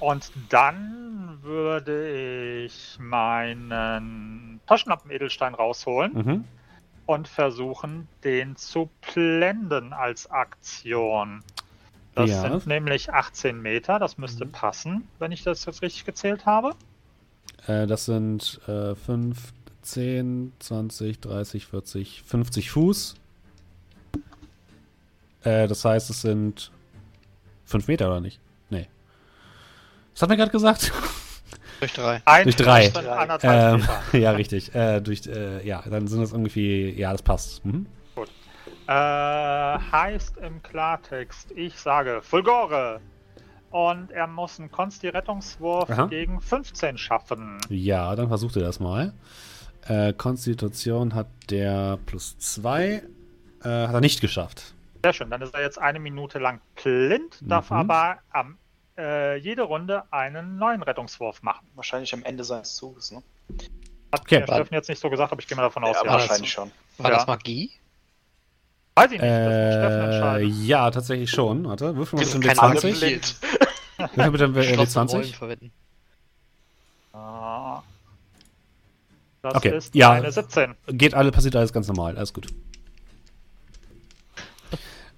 [0.00, 6.44] Und dann würde ich meinen Taschenlampen-Edelstein rausholen Mhm.
[7.06, 11.42] und versuchen, den zu blenden als Aktion.
[12.14, 12.40] Das Ja.
[12.50, 14.52] sind nämlich 18 Meter, das müsste Mhm.
[14.52, 16.74] passen, wenn ich das jetzt richtig gezählt habe.
[17.66, 19.52] Äh, das sind äh, 5,
[19.82, 23.14] 10, 20, 30, 40, 50 Fuß.
[25.44, 26.70] Äh, das heißt, es sind
[27.64, 28.40] 5 Meter, oder nicht?
[30.20, 30.92] Was hat mir gerade gesagt?
[31.78, 32.20] Durch 3.
[32.26, 32.92] Ein Durch drei.
[32.94, 33.88] anderthalb ähm,
[34.20, 34.74] ja, richtig.
[34.74, 37.64] Äh, durch, äh, ja, dann sind das irgendwie, ja, das passt.
[37.64, 37.86] Mhm.
[38.86, 43.00] Äh, heißt im Klartext, ich sage Fulgore.
[43.70, 47.56] Und er muss einen Konsti-Rettungswurf gegen 15 schaffen.
[47.70, 49.14] Ja, dann versucht ihr das mal.
[49.86, 52.82] Äh, Konstitution hat der plus 2.
[52.90, 53.02] Äh,
[53.64, 54.74] hat er nicht geschafft.
[55.02, 57.76] Sehr schön, dann ist er jetzt eine Minute lang blind, darf Mhm.
[57.78, 58.58] aber am,
[59.00, 61.66] äh, jede Runde einen neuen Rettungswurf machen.
[61.74, 63.22] Wahrscheinlich am Ende seines Zuges, ne?
[64.12, 64.40] Hat Okay.
[64.40, 66.12] mir Steffen jetzt nicht so gesagt, aber ich gehe mal davon aus, Ja, ja.
[66.12, 66.70] wahrscheinlich schon.
[66.98, 67.16] War Ja.
[67.18, 67.70] das Magie?
[68.96, 70.66] Weiß ich nicht, das muss Steffen Äh, entscheiden.
[70.66, 71.64] ja, tatsächlich schon.
[71.66, 72.98] Warte, würfel mal Wir einen keine W20.
[73.00, 73.36] blind.
[74.16, 75.36] Würfel bitte einen W- Geschlossene Rollen W20.
[75.36, 75.72] verwenden.
[77.12, 77.82] Ah.
[79.42, 80.10] Das Okay, ist ja.
[80.12, 80.74] eine 17.
[80.88, 82.48] Geht alle, passiert alles ganz normal, alles gut.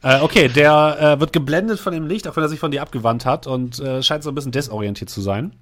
[0.02, 2.82] Äh, okay, der äh, wird geblendet von dem Licht, auch wenn er sich von dir
[2.82, 5.54] abgewandt hat und äh, scheint so ein bisschen desorientiert zu sein.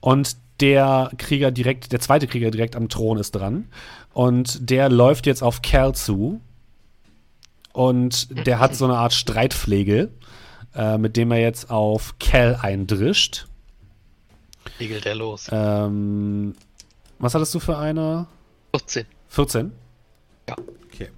[0.00, 3.68] Und der Krieger direkt, der zweite Krieger direkt am Thron ist dran.
[4.12, 6.40] Und der läuft jetzt auf Cal zu.
[7.72, 10.10] Und der hat so eine Art Streitflegel,
[10.74, 13.46] äh, mit dem er jetzt auf Cal eindrischt.
[14.80, 15.48] Regelt er los.
[15.50, 16.54] Ähm,
[17.18, 18.26] was hattest du für eine?
[18.74, 19.06] 14.
[19.28, 19.72] 14?
[20.48, 20.56] Ja.
[20.86, 21.10] Okay.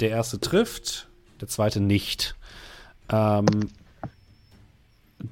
[0.00, 1.08] Der erste trifft,
[1.40, 2.34] der zweite nicht.
[3.10, 3.46] Ähm,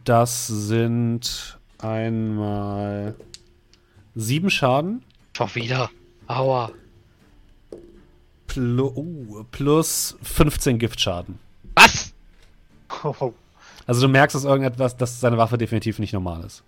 [0.05, 3.15] das sind einmal
[4.15, 5.05] sieben Schaden
[5.37, 5.91] Schon wieder.
[6.29, 6.73] Aua.
[8.47, 11.39] plu uh, plus 15 Giftschaden.
[11.75, 12.15] Was?
[13.05, 13.35] Oh,
[13.87, 16.65] Also du merkst, dass irgendetwas, dass seine Waffe definitiv nicht normal ist.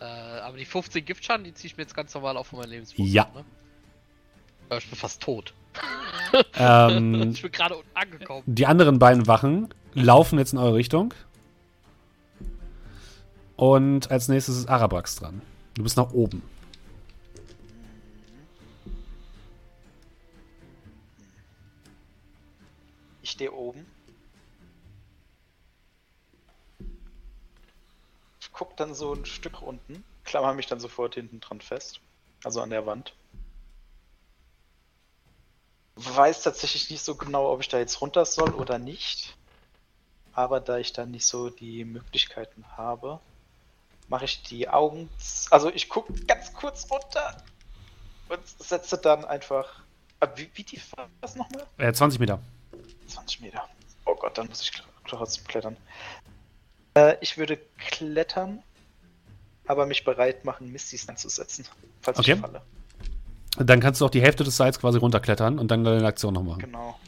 [0.00, 2.70] Äh, aber die 15 Giftschaden, die ziehe ich mir jetzt ganz normal auf von meinem
[2.70, 3.06] Lebenswurf.
[3.06, 3.28] Ja.
[3.34, 3.44] Ne?
[4.78, 5.52] Ich bin fast tot.
[6.54, 8.42] Ähm, Ich bin gerade unten angekommen.
[8.46, 11.12] die anderen beiden Wachen laufen jetzt in eure Richtung.
[13.56, 15.42] Und als nächstes ist Arabrax dran.
[15.74, 16.42] Du bist nach oben.
[23.22, 23.86] Ich stehe oben.
[28.40, 32.00] Ich guck dann so ein Stück unten, klammer mich dann sofort hinten dran fest.
[32.44, 33.14] Also an der Wand.
[36.02, 39.36] Weiß tatsächlich nicht so genau, ob ich da jetzt runter soll oder nicht.
[40.32, 43.20] Aber da ich dann nicht so die Möglichkeiten habe,
[44.08, 45.10] mache ich die Augen.
[45.50, 47.42] Also ich gucke ganz kurz runter
[48.28, 49.66] und setze dann einfach.
[50.20, 51.66] Ah, Wie, wie tief war das nochmal?
[51.78, 52.38] Äh, 20 Meter.
[53.08, 53.68] 20 Meter.
[54.06, 54.72] Oh Gott, dann muss ich
[55.06, 55.76] trotzdem klettern.
[56.94, 58.62] Äh, ich würde klettern,
[59.66, 61.66] aber mich bereit machen, Mistys einzusetzen,
[62.02, 62.32] falls Okay.
[62.34, 62.62] ich falle.
[63.56, 66.42] Dann kannst du auch die Hälfte des Seils quasi runterklettern und dann deine Aktion noch
[66.42, 66.60] machen.
[66.60, 66.98] Genau.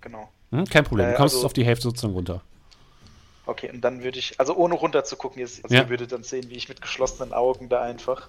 [0.00, 0.30] Genau.
[0.50, 0.64] Hm?
[0.66, 1.06] Kein Problem.
[1.08, 2.42] Du Äh, kommst also- auf die Hälfte sozusagen runter.
[3.44, 5.82] Okay, und dann würde ich, also ohne runter zu gucken, jetzt, also Ja.
[5.82, 8.28] ihr würdet dann sehen, wie ich mit geschlossenen Augen da einfach.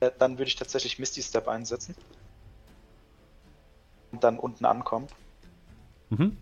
[0.00, 1.94] Äh, dann würde ich tatsächlich Misty Step einsetzen.
[4.10, 5.06] Und dann unten ankommen.
[6.10, 6.36] Mhm.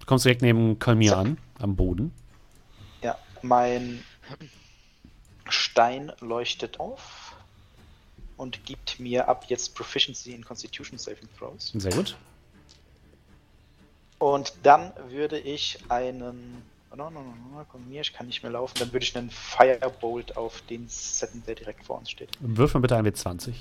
[0.00, 2.12] Du kommst direkt neben Kalmir an, am Boden.
[3.02, 4.02] Ja, mein
[5.48, 7.21] Stein leuchtet auf
[8.42, 11.70] und gibt mir ab jetzt Proficiency in Constitution Saving Throws.
[11.76, 12.16] Sehr gut.
[14.18, 16.62] Und dann würde ich einen.
[16.90, 18.74] Oh, no, no, no, no, komm mir, ich kann nicht mehr laufen.
[18.80, 22.30] Dann würde ich einen Firebolt auf den setzen, der direkt vor uns steht.
[22.40, 23.54] Wirf mal bitte ein W20.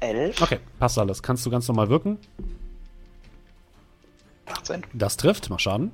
[0.00, 1.22] Elf, Okay, passt alles.
[1.24, 2.18] Kannst du ganz normal wirken.
[4.46, 5.90] 18, Das trifft, mach Schaden.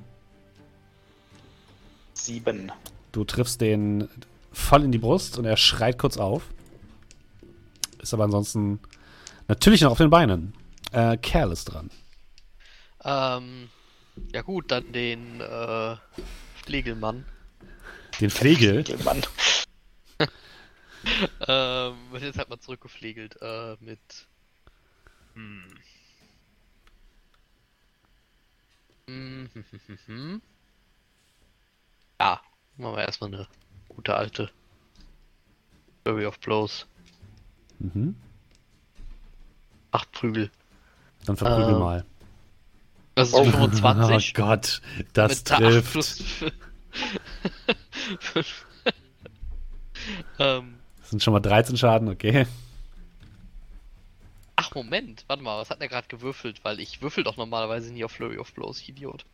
[2.25, 2.71] 7.
[3.11, 4.09] Du triffst den
[4.51, 6.43] voll in die Brust und er schreit kurz auf.
[8.01, 8.79] Ist aber ansonsten
[9.47, 10.53] natürlich noch auf den Beinen.
[10.91, 11.89] Äh, Kerl ist dran.
[13.03, 13.69] Ähm,
[14.33, 15.95] ja gut, dann den äh,
[16.63, 17.25] Flegelmann.
[18.19, 18.83] Den Flegel.
[19.03, 19.21] Mann.
[21.47, 23.99] Ähm, jetzt halt mal zurückgeflegelt äh, mit.
[25.35, 25.63] Hm.
[29.07, 30.41] Hm, hm, hm, hm, hm.
[32.19, 32.41] Ja,
[32.77, 33.47] machen wir erstmal eine
[33.89, 34.49] gute alte
[36.03, 36.85] Flurry of Blows.
[37.79, 38.15] Mhm.
[39.91, 40.49] Acht Prügel.
[41.25, 42.05] Dann verprügel Ähm, mal.
[43.15, 43.43] Das ist Oh.
[43.45, 44.33] 25.
[44.37, 44.81] Oh Gott,
[45.13, 45.91] das mit trifft.
[45.91, 46.23] plus
[50.39, 52.45] ähm, Das sind schon mal 13 Schaden, okay.
[54.57, 56.63] ach, Moment, warte mal, was hat der gerade gewürfelt?
[56.63, 59.25] Weil ich würfel doch normalerweise nie auf Flurry of Blows, Idiot.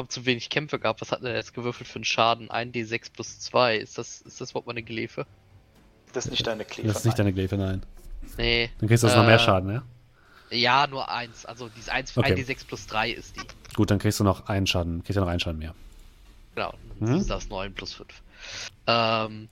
[0.00, 2.48] Hab zu wenig Kämpfe gehabt, was hat der jetzt gewürfelt für einen Schaden?
[2.50, 5.26] 1d6 plus 2, ist das, ist das überhaupt meine Gelefe?
[6.14, 6.88] Das ist nicht deine Kleber.
[6.88, 7.82] Das ist nicht deine Gläfe, nein.
[8.38, 8.70] Nee.
[8.78, 9.82] Dann kriegst du jetzt noch mehr Äh, Schaden, ja?
[10.50, 11.44] Ja, nur eins.
[11.44, 12.32] Also dieses 1, Okay.
[12.34, 13.40] 1d6 plus 3 ist die.
[13.76, 15.04] Gut, dann kriegst du noch einen Schaden.
[15.04, 15.74] Kriegst du noch einen Schaden mehr.
[16.54, 17.06] Genau, Mhm.
[17.12, 18.08] das ist das 9 plus 5.
[18.86, 19.48] Ähm,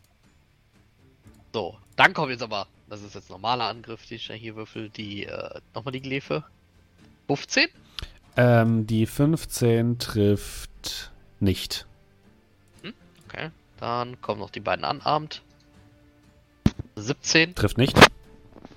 [1.52, 5.26] so, dann kommt jetzt aber, das ist jetzt normaler Angriff, den ich hier würfel, die,
[5.26, 6.42] äh, nochmal die Glefe.
[7.26, 7.68] 15?
[8.39, 11.10] Ähm, die 15 trifft
[11.40, 11.89] nicht.
[13.27, 15.43] Okay, dann kommen noch die beiden unarmed.
[16.94, 17.56] 17.
[17.56, 17.98] Trifft nicht.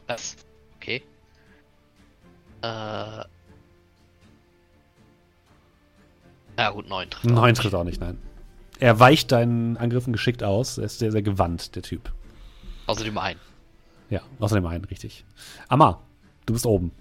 [0.08, 0.36] Das,
[0.78, 1.04] okay.
[2.64, 3.24] Äh,
[6.58, 7.26] Ja, gut, 9 trifft.
[7.26, 8.18] 9 trifft auch nicht, nein.
[8.80, 10.80] Er weicht deinen Angriffen geschickt aus.
[10.80, 12.12] Er ist sehr, sehr gewandt, der Typ.
[12.88, 13.38] Außerdem ein.
[14.10, 15.24] Ja, außerdem ein, richtig.
[15.70, 16.02] Amma,
[16.48, 16.92] du bist oben.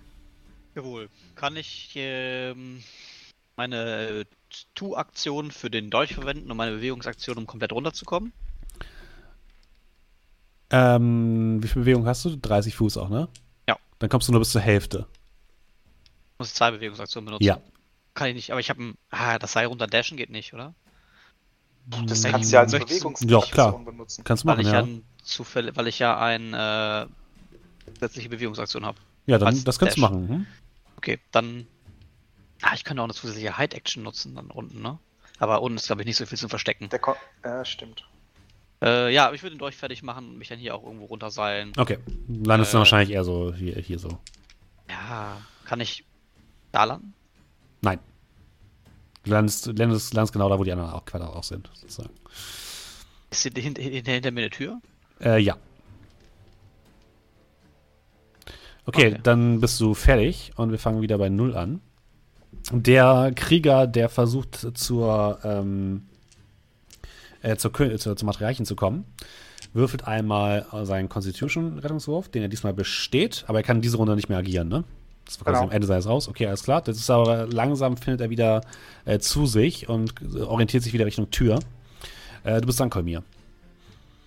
[0.75, 1.09] Jawohl.
[1.35, 2.83] Kann ich ähm,
[3.57, 4.25] meine
[4.75, 8.33] Tu-Aktion für den Dolch verwenden und meine Bewegungsaktion, um komplett runterzukommen?
[10.71, 12.37] Ähm, wie viel Bewegung hast du?
[12.37, 13.29] 30 Fuß auch, ne?
[13.69, 13.77] Ja.
[13.99, 15.07] Dann kommst du nur bis zur Hälfte.
[16.39, 17.45] Muss zwei Bewegungsaktionen benutzen.
[17.45, 17.61] Ja.
[18.15, 18.95] Kann ich nicht, aber ich habe ein.
[19.11, 20.75] Ah, das Seil runter dashen geht nicht, oder?
[22.07, 23.79] Das kannst du ja als Bewegungsaktion ja, klar.
[23.79, 24.23] benutzen.
[24.25, 24.81] Kannst du machen, weil ich ja.
[24.83, 24.89] ja
[25.23, 27.09] Zufälle, weil ich ja eine
[27.87, 28.99] äh, zusätzliche Bewegungsaktion habe.
[29.31, 29.95] Ja, dann das kannst Dash.
[29.95, 30.29] du machen.
[30.29, 30.47] Hm?
[30.97, 31.67] Okay, dann.
[32.63, 34.99] Ah, ich könnte auch eine zusätzliche Hide-Action nutzen, dann unten, ne?
[35.39, 36.89] Aber unten ist, glaube ich, nicht so viel zum Verstecken.
[36.89, 38.05] Der Ko äh, stimmt.
[38.83, 41.07] Äh, ja, aber ich würde den Dolch fertig machen und mich dann hier auch irgendwo
[41.07, 41.73] runterseilen.
[41.77, 41.99] Okay.
[42.29, 44.19] Landest äh, du wahrscheinlich eher so hier, hier so.
[44.91, 46.05] Ja, kann ich
[46.73, 47.15] da landen?
[47.83, 48.01] Nein.
[49.23, 52.11] Du landest, landest, landest genau da, wo die anderen auch, auch sind, sozusagen.
[53.31, 54.81] Ist hier hinter, hinter, hinter mir eine Tür?
[55.21, 55.57] Äh, ja.
[58.91, 61.81] Okay, okay, dann bist du fertig und wir fangen wieder bei Null an.
[62.73, 66.03] Der Krieger, der versucht zur, ähm,
[67.43, 69.05] äh, zur, zur, zum Materialchen zu kommen,
[69.73, 74.39] würfelt einmal seinen Constitution-Rettungswurf, den er diesmal besteht, aber er kann diese Runde nicht mehr
[74.39, 74.83] agieren, ne?
[75.25, 75.71] Das war quasi genau.
[75.71, 76.29] am Ende seines raus.
[76.29, 76.83] Okay, alles klar.
[76.83, 78.63] Das ist aber langsam findet er wieder
[79.05, 81.61] äh, zu sich und orientiert sich wieder Richtung Tür.
[82.43, 83.23] Äh, du bist dann Kolmir.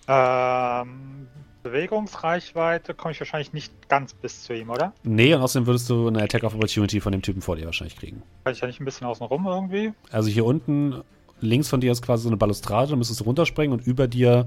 [0.08, 1.28] Ähm,
[1.64, 4.92] Bewegungsreichweite komme ich wahrscheinlich nicht ganz bis zu ihm, oder?
[5.02, 7.96] Nee, und außerdem würdest du eine Attack of Opportunity von dem Typen vor dir wahrscheinlich
[7.96, 8.22] kriegen.
[8.44, 9.94] Kann ich ja nicht ein bisschen außen rum irgendwie?
[10.12, 11.02] Also hier unten
[11.40, 14.46] links von dir ist quasi so eine Balustrade, da müsstest du runterspringen und über dir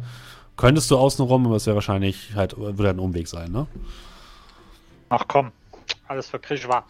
[0.58, 3.66] könntest du außen rum, aber es wäre wahrscheinlich halt, würde ein Umweg sein, ne?
[5.10, 5.52] Ach komm,
[6.08, 6.86] alles für Krishwa.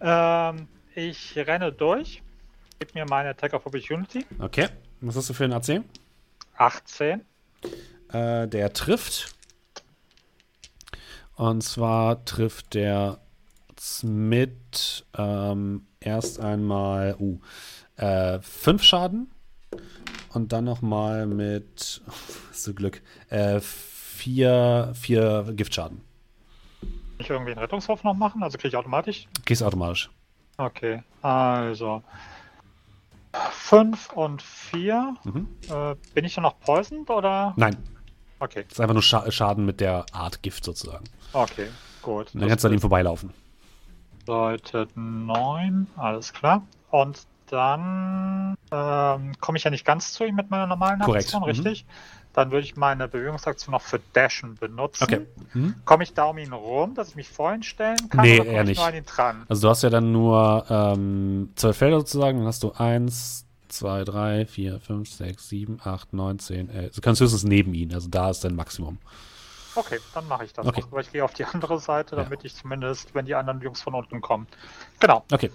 [0.00, 2.22] Ähm, ich renne durch.
[2.78, 4.24] Gib mir meine Attack of Opportunity.
[4.38, 4.68] Okay.
[5.02, 5.82] Was hast du für einen AC?
[6.56, 7.20] 18.
[8.12, 9.35] Äh, der trifft.
[11.36, 13.18] Und zwar trifft der
[14.02, 17.38] mit ähm, erst einmal uh,
[17.96, 19.30] äh, fünf Schaden
[20.32, 22.02] und dann nochmal mit,
[22.52, 26.00] so Glück, äh, vier, vier Giftschaden
[27.18, 28.42] ich irgendwie einen Rettungswurf noch machen?
[28.42, 29.28] Also kriege ich automatisch?
[29.44, 30.10] Gehst automatisch.
[30.58, 32.02] Okay, also
[33.32, 35.16] 5 und 4.
[35.24, 35.48] Mhm.
[35.68, 37.52] Äh, bin ich dann noch poisoned oder?
[37.56, 37.76] Nein.
[38.38, 38.64] Okay.
[38.64, 41.04] Das ist einfach nur Scha Schaden mit der Art Gift sozusagen.
[41.32, 41.68] Okay,
[42.02, 42.34] gut.
[42.34, 43.32] Und dann kannst du an ihm vorbeilaufen.
[44.26, 46.62] Seite 9, alles klar.
[46.90, 51.46] Und dann ähm, komme ich ja nicht ganz zu ihm mit meiner normalen Aktion, mhm.
[51.46, 51.84] richtig?
[51.84, 51.90] Mhm.
[52.32, 55.04] Dann würde ich meine Bewegungsaktion noch für Dashen benutzen.
[55.04, 55.26] Okay.
[55.54, 55.76] Mhm.
[55.86, 58.22] Komme ich da um ihn rum, dass ich mich vorhin stellen kann?
[58.22, 58.76] Nee, eher nicht.
[58.76, 59.46] Nur an ihn dran?
[59.48, 64.04] Also du hast ja dann nur ähm, zwölf Felder sozusagen, dann hast du eins, zwei,
[64.04, 66.94] drei, vier, fünf, sechs, sieben, acht, neun, zehn, elf.
[66.94, 68.98] Du kannst höchstens neben ihn, also da ist dein Maximum.
[69.74, 70.66] Okay, dann mache ich das.
[70.66, 70.82] Okay.
[70.90, 72.46] Aber ich gehe auf die andere Seite, damit ja.
[72.46, 74.46] ich zumindest, wenn die anderen Jungs von unten kommen.
[75.00, 75.24] Genau.
[75.30, 75.50] Okay.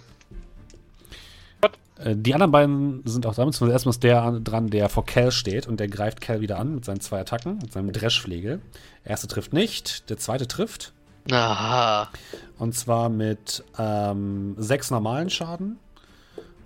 [2.03, 3.59] Äh, die anderen beiden sind auch damit.
[3.61, 6.85] Erstmal ist der dran, der vor Cal steht und der greift Cal wieder an mit
[6.85, 8.61] seinen zwei Attacken, mit seinem Dreschflegel.
[9.03, 10.93] Der erste trifft nicht, der zweite trifft.
[11.29, 12.09] Aha.
[12.57, 15.77] Und zwar mit ähm, sechs normalen Schaden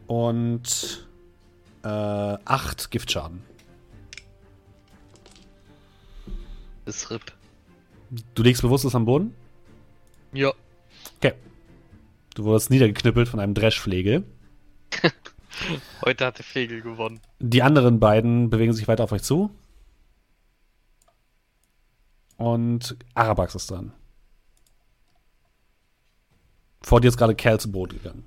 [0.07, 1.05] und
[1.85, 3.41] äh, acht Giftschaden.
[6.85, 7.31] Ist RIP.
[8.33, 9.33] Du liegst bewusstlos am Boden?
[10.33, 10.51] Ja.
[11.17, 11.33] Okay.
[12.33, 14.23] Du wurdest niedergeknüppelt von einem Dreschflegel.
[16.05, 17.21] Heute hat der Fegel gewonnen.
[17.39, 19.49] Die anderen beiden bewegen sich weiter auf euch zu.
[22.37, 23.93] Und Arabax ist dran.
[26.81, 28.25] Vor dir ist gerade Kerl zu Boot gegangen.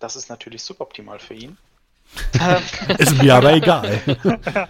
[0.00, 1.58] Das ist natürlich suboptimal für ihn.
[2.98, 4.00] ist mir aber egal.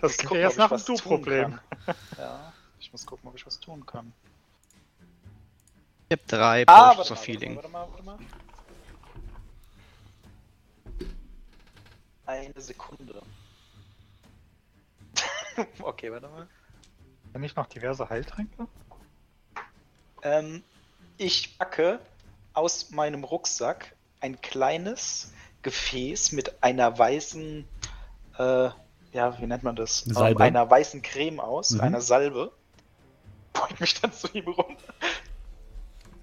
[0.00, 1.58] das klingt erst nach einem Du-Problem.
[2.18, 4.12] Ja, ich muss gucken, ob ich was tun kann.
[6.10, 7.56] Ich hab drei ah, Potions of Feeling.
[7.56, 8.18] Warte mal, warte mal.
[12.26, 13.22] Eine Sekunde.
[15.80, 16.46] okay, warte mal.
[17.32, 18.66] Kann ich noch diverse Heiltränke?
[20.22, 20.62] Ähm,
[21.16, 22.00] ich packe
[22.52, 25.32] aus meinem Rucksack ein kleines
[25.62, 27.64] Gefäß mit einer weißen,
[28.38, 28.68] äh,
[29.12, 30.00] ja, wie nennt man das?
[30.00, 30.42] Salbe.
[30.42, 31.80] Einer weißen Creme aus, mhm.
[31.80, 32.52] einer Salbe.
[33.52, 34.94] Beug mich dann zu ihm runter,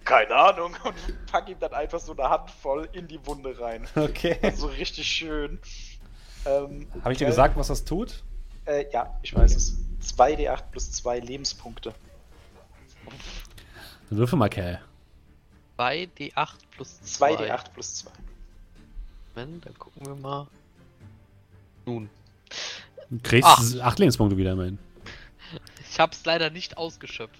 [0.06, 0.96] keine Ahnung, und
[1.32, 3.88] pack ihm dann einfach so eine Handvoll in die Wunde rein.
[3.96, 4.38] Okay.
[4.42, 5.60] Also richtig schön.
[6.46, 8.24] Ähm, Habe ich dir äh, gesagt, was das tut?
[8.66, 9.78] Äh, ja, ich weiß es.
[10.02, 11.94] 2d8 plus 2 Lebenspunkte.
[14.10, 14.80] Würfel mal, Kerl.
[15.78, 17.36] 2d8 plus 2.
[17.36, 18.12] 2d8 plus 2.
[19.36, 20.48] Moment, dann gucken wir mal.
[21.86, 22.10] Nun,
[23.12, 23.62] Du kriegst Ach.
[23.82, 24.80] acht Lebenspunkte wieder immerhin.
[25.92, 27.40] ich hab's leider nicht ausgeschöpft.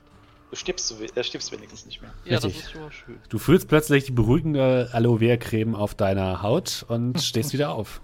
[0.52, 2.14] Du stirbst, so, we- äh, stirbst wenigstens nicht mehr.
[2.24, 3.20] Ja, das ist schon mal schön.
[3.30, 8.00] Du fühlst plötzlich die beruhigende Aloe Vera Creme auf deiner Haut und stehst wieder auf.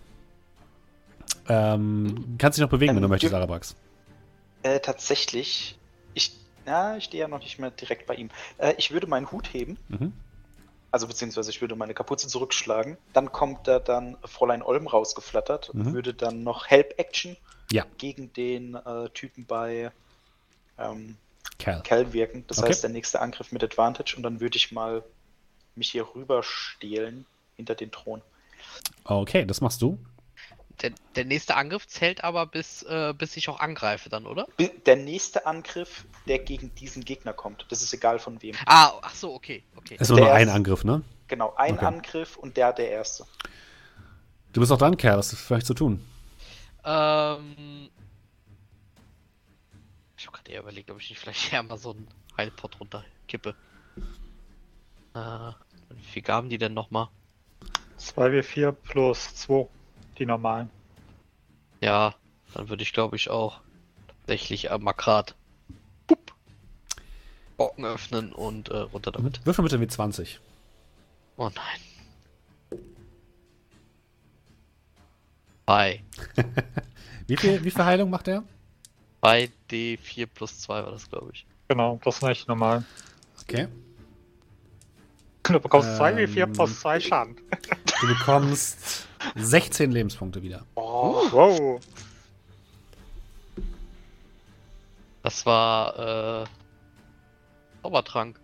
[1.48, 3.76] Ähm, kannst dich noch bewegen, wenn du Ähm, möchtest, Arabax.
[4.64, 5.78] Äh, tatsächlich,
[6.14, 6.32] ich,
[6.66, 8.30] na, ich stehe ja noch nicht mehr direkt bei ihm.
[8.58, 10.14] Äh, ich würde meinen Hut heben, Mhm.
[10.92, 12.98] also beziehungsweise ich würde meine Kapuze zurückschlagen.
[13.14, 15.94] Dann kommt da dann Fräulein Olm rausgeflattert, Mhm.
[15.94, 17.36] würde dann noch Help Action
[17.72, 17.86] Ja.
[17.98, 19.92] gegen den äh, Typen bei
[20.78, 21.18] ähm,
[21.58, 21.82] Kerl.
[21.84, 22.44] Cal wirken.
[22.48, 22.70] Das Okay.
[22.70, 25.04] heißt, der nächste Angriff mit Advantage und dann würde ich mal
[25.76, 27.26] mich hier rüber stehlen
[27.56, 28.22] hinter den Thron.
[29.04, 29.98] Okay, das machst du.
[30.82, 34.48] Der, der nächste Angriff zählt aber bis, äh, bis ich auch angreife dann, oder?
[34.86, 38.56] Der nächste Angriff, der gegen diesen Gegner kommt, das ist egal von wem.
[38.66, 39.98] Ah, ach so, okay, okay.
[40.00, 41.04] Ist nur ein Angriff, ne?
[41.28, 41.86] Genau, ein Okay.
[41.86, 43.26] Angriff und der der erste.
[44.54, 45.18] Du bist auch dran, Kerl.
[45.18, 46.06] Was ist euch zu tun?
[46.84, 47.90] Ähm.
[50.18, 53.56] Ich hab gerade eher überlegt, ob ich nicht vielleicht eher mal so einen Heilpot runterkippe.
[55.14, 55.20] Äh,
[55.90, 57.08] wie viel gaben die denn nochmal?
[58.00, 59.68] 2w4 plus 2,
[60.18, 60.70] die normalen.
[61.82, 62.16] Ja,
[62.54, 63.60] dann würde ich glaube ich auch
[64.08, 65.36] tatsächlich mal grad
[66.08, 66.34] Pup.
[67.58, 69.46] Bocken öffnen und äh, runter damit.
[69.46, 70.40] Würfel bitte mit 20.
[71.38, 72.80] Oh nein.
[75.66, 76.04] Bei.
[77.28, 78.44] Wie viel, wie viel Heilung macht er?
[79.22, 81.46] Bei D4 plus 2 war das, glaube ich.
[81.70, 82.84] Genau, das ist nicht normal.
[83.44, 83.70] Okay.
[85.44, 87.38] Du bekommst Ähm, 2w4 plus 2 Schaden.
[88.02, 90.66] Du bekommst 16 Lebenspunkte wieder.
[90.76, 91.82] Oh, Wow.
[95.24, 96.46] Das war äh,
[97.84, 98.40] Zaubertrank.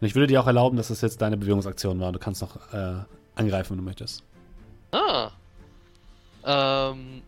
[0.00, 2.12] Und ich würde dir auch erlauben, dass das jetzt deine Bewegungsaktion war.
[2.12, 3.02] Du kannst noch äh,
[3.34, 4.22] angreifen, wenn du möchtest.
[4.92, 5.30] Ah.
[6.44, 7.22] Ähm.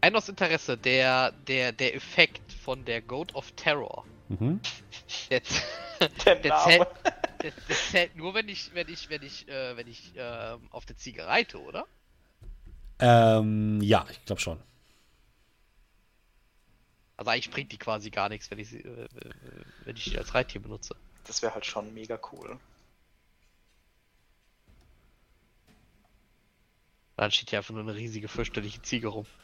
[0.00, 4.04] Ein aus Interesse, der, der, der Effekt von der Goat of Terror.
[4.28, 4.60] Mhm.
[5.30, 5.40] Der,
[6.26, 6.64] der der, Name.
[6.64, 6.88] zählt,
[7.42, 10.96] der zählt nur, wenn ich, wenn ich, wenn ich, äh, wenn ich ähm, auf der
[10.96, 11.86] Ziege reite, oder?
[12.98, 14.60] Ähm, ja, ich glaube schon.
[17.16, 19.08] Also eigentlich bringt die quasi gar nichts, wenn ich sie, äh, äh,
[19.84, 20.96] wenn ich die als Reittier benutze.
[21.24, 22.58] Das wäre halt schon mega cool.
[27.16, 29.26] Dann steht hier einfach nur eine riesige fürchterliche Ziege rum.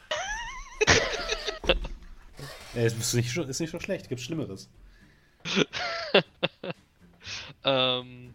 [2.75, 4.69] Äh, ist, nicht, so- ist nicht so schlecht, gibt Schlimmeres.
[7.63, 8.33] Ähm,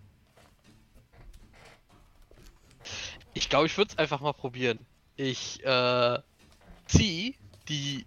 [3.35, 4.79] ich glaube, ich würde es einfach mal probieren.
[5.17, 6.19] Ich äh,
[6.87, 7.37] zieh
[7.69, 8.07] die.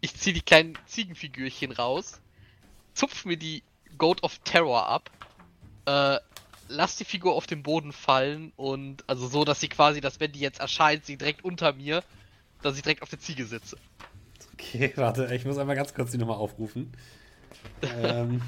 [0.00, 2.20] Ich zieh die kleinen Ziegenfigürchen raus,
[2.94, 3.64] zupf mir die
[3.98, 5.10] Goat of Terror ab,
[5.86, 6.18] äh,
[6.68, 10.32] lass die Figur auf den Boden fallen und also so, dass sie quasi, dass wenn
[10.32, 12.04] die jetzt erscheint, sie direkt unter mir,
[12.62, 13.78] dass ich direkt auf der Ziege sitze.
[14.52, 16.92] Okay, warte, ich muss einmal ganz kurz die Nummer aufrufen.
[17.82, 18.42] ähm,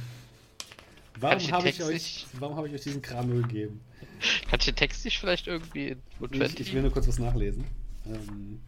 [1.20, 3.80] warum habe ich, euch, warum hab ich euch diesen Kram nur gegeben?
[4.50, 7.64] Kann ich den Text nicht vielleicht irgendwie in Ich, ich will nur kurz was nachlesen.
[8.06, 8.60] Ähm,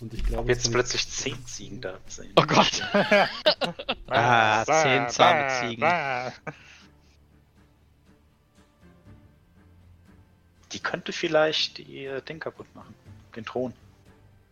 [0.00, 2.32] und ich glaube, Jetzt plötzlich 10 Ziegen da sehen.
[2.36, 2.82] Oh Gott.
[4.12, 5.84] Ah, zehn zahme Ziegen.
[10.72, 12.94] Die könnte vielleicht die, äh, Ding kaputt machen.
[13.36, 13.72] Den Thron.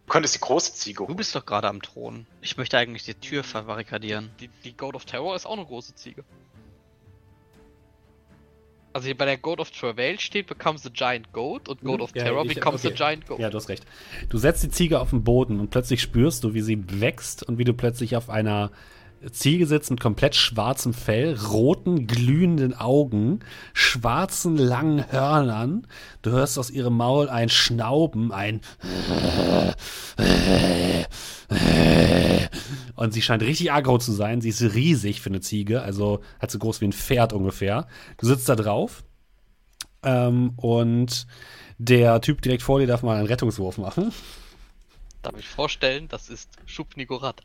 [0.07, 1.17] Du könntest die große Ziege Du holen.
[1.17, 2.27] bist doch gerade am Thron.
[2.41, 4.31] Ich möchte eigentlich die Tür verbarrikadieren.
[4.41, 6.25] Die, die Goat of Terror ist auch eine große Ziege.
[8.99, 12.03] Also hier bei der Goat of Travail steht becomes a giant goat und Goat Mhm.
[12.03, 12.95] of Ja, Terror ich- becomes okay.
[12.95, 13.39] a giant goat.
[13.39, 13.85] Ja, du hast recht.
[14.29, 17.59] Du setzt die Ziege auf den Boden und plötzlich spürst du, wie sie wächst und
[17.59, 18.73] wie du plötzlich auf einer
[19.33, 23.41] Ziege sitzt mit komplett schwarzem Fell, roten, glühenden Augen,
[23.73, 25.87] schwarzen, langen Hörnern.
[26.23, 28.61] Du hörst aus ihrem Maul ein Schnauben, ein
[32.95, 34.41] und sie scheint richtig aggro zu sein.
[34.41, 37.87] Sie ist riesig für eine Ziege, also hat so groß wie ein Pferd ungefähr.
[38.19, 39.05] Du sitzt da drauf
[40.03, 41.27] ähm, und
[41.79, 44.13] der Typ direkt vor dir darf mal einen Rettungswurf machen.
[45.23, 47.43] Darf ich vorstellen, das ist Schubnigorat.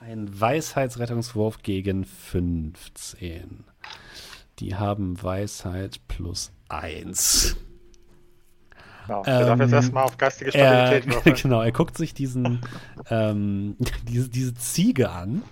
[0.00, 3.64] Ein Weisheitsrettungswurf gegen 15.
[4.58, 7.56] Die haben Weisheit plus 1.
[9.06, 9.22] Genau.
[9.24, 11.36] Der darf jetzt Ähm, erstmal auf geistige Er, Stabilität würfeln.
[11.36, 12.60] genau, er guckt sich diesen,
[13.10, 13.76] ähm,
[14.08, 15.42] diese, diese Ziege an,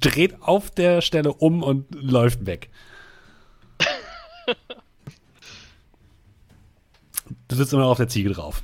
[0.00, 2.70] dreht auf der Stelle um und läuft weg.
[7.48, 8.62] Du sitzt immer noch auf der Ziege drauf.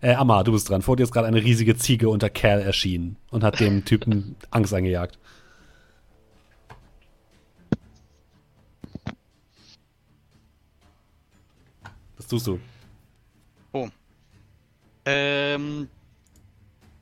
[0.00, 0.82] Äh, Amar, du bist dran.
[0.82, 4.74] Vor dir ist gerade eine riesige Ziege unter Kerl erschienen und hat dem Typen Angst
[4.74, 5.18] eingejagt.
[12.16, 12.60] Was tust du?
[13.72, 13.88] Oh.
[15.04, 15.88] Ähm.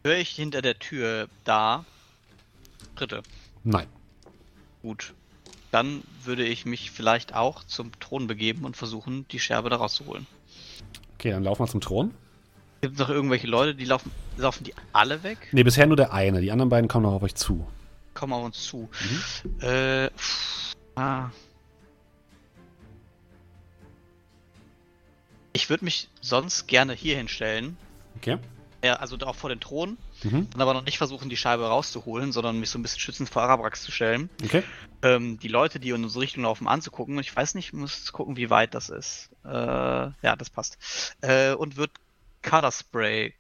[0.04, 1.86] Höre ich hinter der Tür da?
[2.94, 3.22] Dritte.
[3.62, 3.86] Nein.
[4.82, 5.14] Gut.
[5.70, 10.26] Dann würde ich mich vielleicht auch zum Thron begeben und versuchen, die Scherbe da rauszuholen.
[11.14, 12.12] Okay, dann laufen wir zum Thron.
[12.84, 15.48] Gibt es noch irgendwelche Leute, die laufen, laufen die alle weg?
[15.52, 16.42] Ne, bisher nur der eine.
[16.42, 17.66] Die anderen beiden kommen noch auf euch zu.
[18.12, 18.90] Kommen auf uns zu.
[19.60, 21.30] Äh, pff, ah.
[25.54, 27.78] Ich würde mich sonst gerne hier hinstellen.
[28.18, 28.36] Okay.
[28.84, 29.96] Ja, also auch vor den Thron.
[30.22, 30.50] Mhm.
[30.50, 33.40] Dann aber noch nicht versuchen, die Scheibe rauszuholen, sondern mich so ein bisschen schützend vor
[33.40, 34.28] Arabrax zu stellen.
[34.44, 34.62] Okay.
[35.00, 37.18] Ähm, die Leute, die in unsere Richtung laufen, anzugucken.
[37.18, 39.30] Ich weiß nicht, muss gucken, wie weit das ist.
[39.42, 40.76] Äh, ja, das passt.
[41.22, 41.92] Äh, und wird
[42.44, 43.34] Color Spray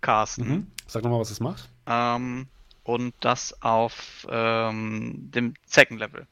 [0.00, 0.48] casten.
[0.48, 0.66] Mhm.
[0.86, 1.68] Sag nochmal, was es macht.
[1.86, 2.46] Ähm,
[2.84, 6.26] und das auf ähm, dem Second Level.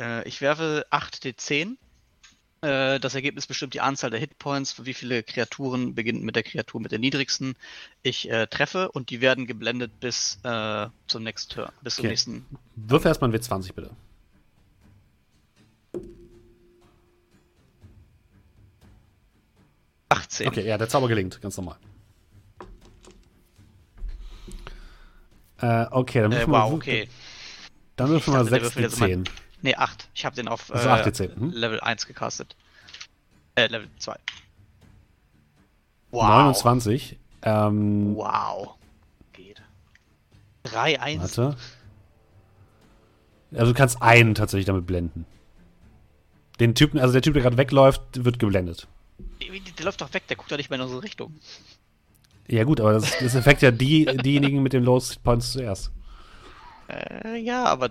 [0.00, 1.76] Äh, ich werfe 8d10.
[2.62, 6.42] Äh, das Ergebnis bestimmt die Anzahl der Hitpoints, für wie viele Kreaturen beginnt mit der
[6.42, 7.56] Kreatur mit der niedrigsten.
[8.02, 12.10] Ich äh, treffe und die werden geblendet bis äh, zum nächsten Turn, bis zum Okay.
[12.10, 12.46] nächsten.
[12.76, 13.90] Wirf erstmal ein W20, bitte.
[20.34, 20.48] Achtzehn.
[20.48, 21.76] Okay, ja, der Zauber gelingt, ganz normal.
[25.60, 27.08] Äh, okay, dann Äh, würfeln wir wow, okay.
[27.96, 29.30] Dann würfeln wir dachte, der 6 würfelt jetzt D10.
[29.62, 30.08] Nee, 8.
[30.14, 31.50] Ich habe den auf Also äh, 8 D10, hm?
[31.52, 32.56] Level 1 gecastet.
[33.54, 34.16] Äh, Level 2.
[36.10, 36.28] Wow.
[36.28, 37.18] 29.
[37.42, 38.74] Ähm, Wow.
[39.32, 39.62] Geht.
[40.64, 41.20] 3, 1.
[41.22, 41.56] warte.
[43.52, 45.26] Also du kannst einen tatsächlich damit blenden.
[46.58, 48.88] Den Typen, also der Typ, der gerade wegläuft, wird geblendet.
[49.40, 51.38] Der, läuft doch weg, der guckt doch nicht mehr in unsere Richtung.
[52.48, 55.90] Ja gut, aber das, das effekt ja die, diejenigen mit den Lowest Points zuerst.
[56.88, 57.90] Äh, ja, aber.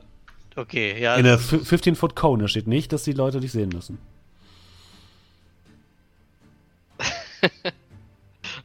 [0.55, 1.15] Okay, ja.
[1.15, 3.97] In der 15-Foot Cone steht nicht, dass die Leute dich sehen müssen.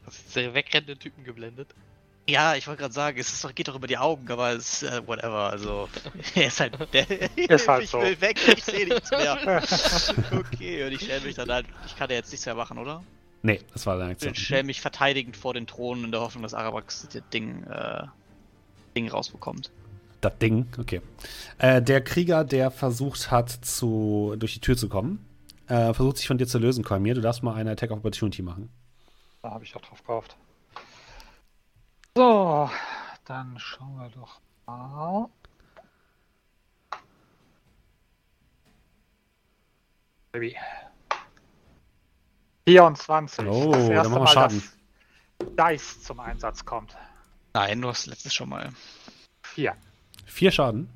[0.05, 1.75] Hast du den wegrennenden Typen geblendet?
[2.29, 4.83] Ja, ich wollte gerade sagen, es ist doch, geht doch über die Augen, aber es
[4.83, 5.51] ist äh, whatever.
[5.51, 5.89] Also,
[6.35, 6.77] er ist halt.
[6.93, 7.07] Der,
[7.37, 8.01] Ist halt ich so.
[8.03, 9.39] will weg, ich sehe nichts mehr.
[10.39, 11.67] okay, und ich stelle mich dann halt.
[11.87, 13.03] Ich kann ja jetzt nichts mehr machen, oder?
[13.43, 14.35] Nee, das war deine Ich Aktion.
[14.35, 18.03] stelle mich verteidigend vor den Thron in der Hoffnung, dass Arabax das Ding, äh,
[18.95, 19.71] Ding rausbekommt.
[20.21, 21.01] Das Ding, okay.
[21.59, 25.25] Äh, der Krieger, der versucht hat, zu, durch die Tür zu kommen,
[25.69, 27.15] äh, versucht sich von dir zu lösen, Kolmir.
[27.15, 28.69] Du darfst mal eine Attack of Opportunity machen.
[29.41, 30.37] Da habe ich auch drauf gehofft.
[32.17, 32.71] So,
[33.25, 35.29] dann schauen wir doch mal.
[40.33, 40.57] Baby.
[42.67, 43.47] 24.
[43.47, 44.63] Oh, das dann erste machen wir Mal, Schaden.
[45.39, 46.97] dass Dice zum Einsatz kommt.
[47.55, 48.71] Nein, du hast letztes schon mal.
[49.43, 49.75] 4.
[50.27, 50.91] Vier Schaden.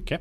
[0.00, 0.18] Okay.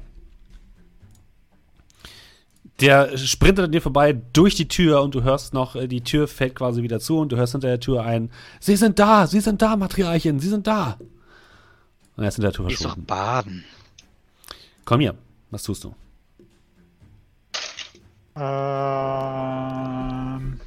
[2.82, 6.28] Der sprintet an dir vorbei durch die Tür und du hörst noch, äh, die Tür
[6.28, 9.40] fällt quasi wieder zu und du hörst hinter der Tür ein, Sie sind da, Sie
[9.42, 10.98] sind da, Matriarchin, Sie sind da.
[12.16, 13.06] Und er ist hinter der Tür Die ist doch verschwunden.
[13.08, 13.64] baden.
[14.86, 15.16] Komm hier,
[15.52, 15.94] was tust du?
[18.36, 20.60] Ähm.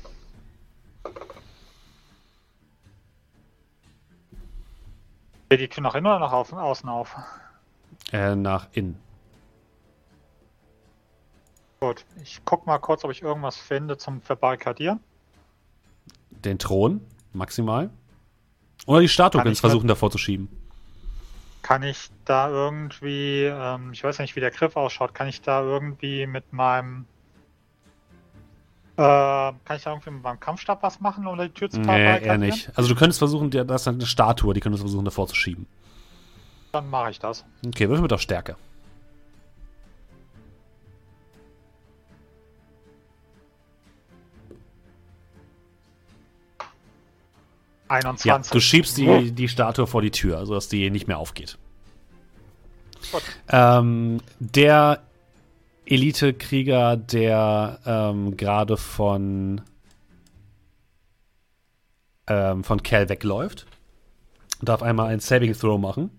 [5.49, 7.15] Geht die Tür nach innen oder nach außen, außen auf?
[8.13, 8.99] Äh, nach innen.
[11.81, 15.01] Gut, ich guck mal kurz, ob ich irgendwas finde zum Verbarrikadieren.
[16.31, 17.01] Den Thron,
[17.33, 17.91] maximal.
[18.87, 20.49] Oder die Statue Kann kannst versuchen, davor zu schieben.
[21.63, 25.63] Kann ich da irgendwie, ähm, ich weiß nicht, wie der Griff ausschaut, kann ich da
[25.63, 27.07] irgendwie mit meinem,
[28.97, 31.87] äh, kann ich da irgendwie mit meinem Kampfstab was machen, um die Tür zu Nee,
[31.89, 32.41] eher verbarrikadieren?
[32.41, 32.71] nicht.
[32.77, 35.67] Also du könntest versuchen, das ist eine Statue, die könntest du versuchen, davor zu schieben.
[36.73, 37.45] Dann mache ich das.
[37.67, 38.57] Okay, würfel mit auf Stärke.
[47.89, 48.25] 21.
[48.25, 51.59] Ja, du schiebst die, die Statue vor die Tür, sodass die nicht mehr aufgeht.
[53.49, 55.03] Ähm, der
[55.87, 59.61] Elite-Krieger, der ähm, gerade von,
[62.27, 63.67] ähm, von Cal wegläuft,
[64.61, 66.11] darf einmal einen Saving Throw machen.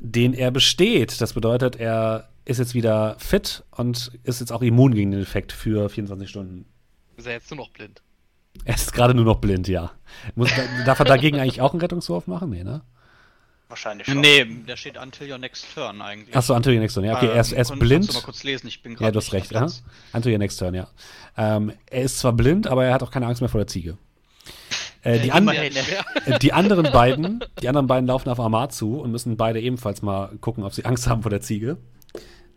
[0.00, 1.20] Den er besteht.
[1.20, 5.52] Das bedeutet, er ist jetzt wieder fit und ist jetzt auch immun gegen den Effekt
[5.52, 6.64] für 24 Stunden.
[7.16, 8.02] Ist er jetzt nur noch blind?
[8.64, 9.90] Er ist gerade nur noch blind, ja.
[10.34, 10.50] Muss,
[10.84, 12.50] darf er dagegen eigentlich auch einen Rettungswurf machen?
[12.50, 12.82] Nee, ne?
[13.68, 14.20] Wahrscheinlich schon.
[14.20, 16.34] Nee, der steht until your next turn eigentlich.
[16.36, 17.04] Achso, Until Your Next Turn.
[17.06, 18.04] Ja, okay, Ähm, er ist, er ist kon- blind.
[18.06, 19.52] Kannst du mal kurz lesen, ich bin gerade Ja, du hast recht.
[19.52, 19.68] Ja.
[20.12, 20.88] Until Your Next Turn, ja.
[21.36, 23.96] Ähm, er ist zwar blind, aber er hat auch keine Angst mehr vor der Ziege.
[25.02, 25.70] Äh, die, Ja, an, äh,
[26.42, 30.36] die anderen beiden, die anderen beiden laufen auf Amar zu und müssen beide ebenfalls mal
[30.40, 31.76] gucken, ob sie Angst haben vor der Ziege.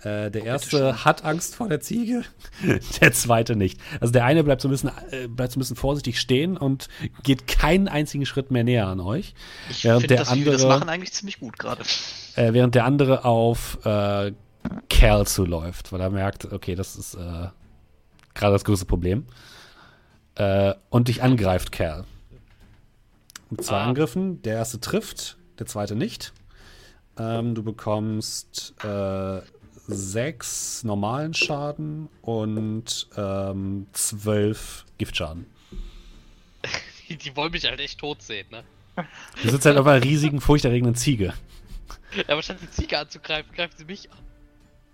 [0.04, 2.24] Äh, der erste hat Angst vor der Ziege,
[3.02, 3.80] der zweite nicht.
[4.02, 6.90] Also der eine bleibt so ein bisschen, äh, bleibt so ein bisschen vorsichtig stehen und
[7.24, 9.34] geht keinen einzigen Schritt mehr näher an euch.
[9.70, 11.84] Ich Während finde der wir das andere- machen, eigentlich ziemlich gut gerade.
[12.36, 14.34] Äh, während der andere auf äh,
[14.90, 17.48] Cal zuläuft, weil er merkt, okay, das ist äh,
[18.34, 19.26] gerade das größte Problem.
[20.36, 22.06] Äh, und dich angreift, Cal.
[23.50, 23.86] Mit zwei Ah.
[23.86, 24.42] Angriffen.
[24.42, 26.34] Der erste trifft, der zweite nicht.
[27.18, 29.42] Ähm, du bekommst äh,
[29.88, 35.46] sechs normalen Schaden und ähm, zwölf Giftschaden.
[37.10, 38.64] Die, die wollen mich halt echt tot sehen, ne?
[39.44, 41.34] Du sitzt halt auf einer riesigen, furchterregenden Ziege.
[42.16, 44.20] Ja, aber statt die Ziege anzugreifen, greifen sie mich an.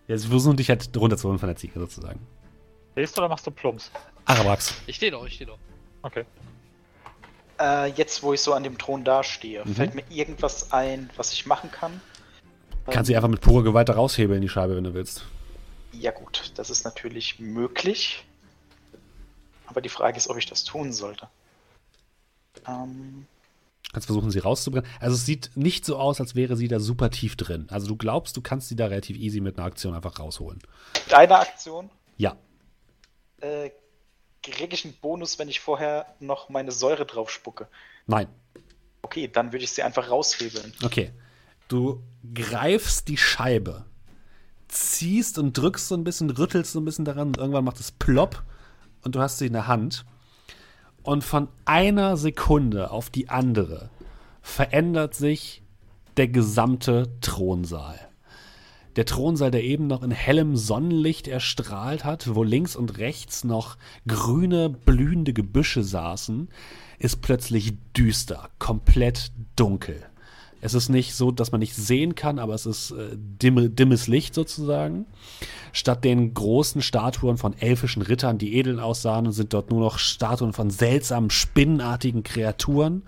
[0.07, 2.25] Ja, sie versuchen dich halt runterzuholen von der Ziege sozusagen.
[2.93, 3.91] Stehst du oder machst du Plumps?
[4.23, 4.73] Arabrax.
[4.87, 5.59] Ich stehe doch, ich stehe doch.
[6.01, 6.23] Okay.
[7.59, 9.75] Äh, jetzt, wo ich so an dem Thron dastehe, Mhm.
[9.75, 11.99] fällt mir irgendwas ein, was ich machen kann?
[12.85, 15.25] Kannst sie einfach mit purer Gewalt raushebeln, die Scheibe, wenn du willst.
[15.91, 18.25] Ja gut, das ist natürlich möglich.
[19.67, 21.27] Aber die Frage ist, ob ich das tun sollte.
[22.67, 23.25] Ähm,
[23.91, 24.89] Kannst versuchen, sie rauszubrennen.
[24.99, 27.67] Also es sieht nicht so aus, als wäre sie da super tief drin.
[27.69, 30.59] Also du glaubst, du kannst sie da relativ easy mit einer Aktion einfach rausholen.
[31.05, 32.35] mit einer Aktion Ja.
[33.41, 33.71] äh,
[34.43, 37.67] kriege ich einen Bonus, wenn ich vorher noch meine Säure drauf spucke.
[38.07, 38.27] Nein.
[39.01, 40.73] Okay, dann würde ich sie einfach raushebeln.
[40.83, 41.11] Okay.
[41.69, 42.01] Du
[42.33, 43.85] greifst die Scheibe,
[44.69, 47.91] ziehst und drückst so ein bisschen, rüttelst so ein bisschen daran und irgendwann macht es
[47.91, 48.43] plopp
[49.03, 50.03] und du hast sie in der Hand.
[51.03, 53.91] Und von einer Sekunde auf die andere
[54.41, 55.61] verändert sich
[56.17, 57.99] der gesamte Thronsaal.
[58.95, 63.77] Der Thronsaal, der eben noch in hellem Sonnenlicht erstrahlt hat, wo links und rechts noch
[64.07, 66.49] grüne, blühende Gebüsche saßen,
[66.97, 70.03] ist plötzlich düster, komplett dunkel.
[70.61, 74.07] Es ist nicht so, dass man nicht sehen kann, aber es ist äh, dimme, dimmes
[74.07, 75.05] Licht sozusagen.
[75.71, 80.53] Statt den großen Statuen von elfischen Rittern, die edel aussahen, sind dort nur noch Statuen
[80.53, 83.03] von seltsamen, spinnenartigen Kreaturen.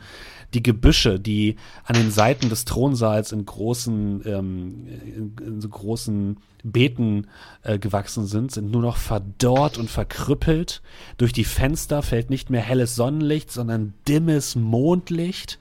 [0.53, 1.55] Die Gebüsche, die
[1.85, 7.27] an den Seiten des Thronsaals in großen, ähm, in, in so großen Beeten
[7.63, 10.81] äh, gewachsen sind, sind nur noch verdorrt und verkrüppelt.
[11.17, 15.57] Durch die Fenster fällt nicht mehr helles Sonnenlicht, sondern dimmes Mondlicht.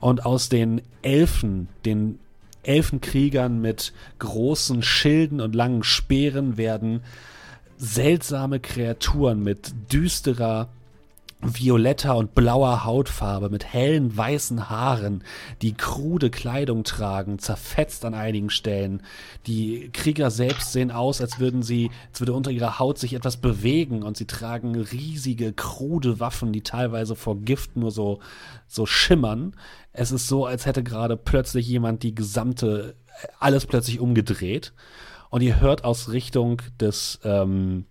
[0.00, 2.18] Und aus den Elfen, den
[2.62, 7.02] Elfenkriegern mit großen Schilden und langen Speeren werden
[7.76, 10.68] seltsame Kreaturen mit düsterer
[11.44, 15.22] violetter und blauer Hautfarbe mit hellen weißen Haaren,
[15.62, 19.02] die krude Kleidung tragen, zerfetzt an einigen Stellen.
[19.46, 23.36] Die Krieger selbst sehen aus, als würden sie, als würde unter ihrer Haut sich etwas
[23.36, 28.20] bewegen und sie tragen riesige, krude Waffen, die teilweise vor Gift nur so,
[28.66, 29.54] so schimmern.
[29.92, 32.96] Es ist so, als hätte gerade plötzlich jemand die gesamte,
[33.38, 34.72] alles plötzlich umgedreht.
[35.30, 37.86] Und ihr hört aus Richtung des, ähm,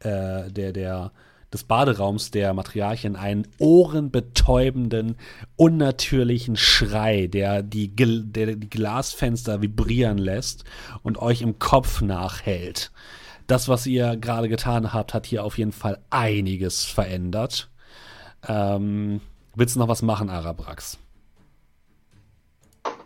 [0.00, 1.12] äh, der, der,
[1.54, 5.16] des Baderaums der Matriarchin einen ohrenbetäubenden,
[5.56, 10.64] unnatürlichen Schrei, der die, der die Glasfenster vibrieren lässt
[11.02, 12.90] und euch im Kopf nachhält.
[13.46, 17.70] Das, was ihr gerade getan habt, hat hier auf jeden Fall einiges verändert.
[18.48, 19.20] Ähm,
[19.54, 20.98] willst du noch was machen, Arabrax?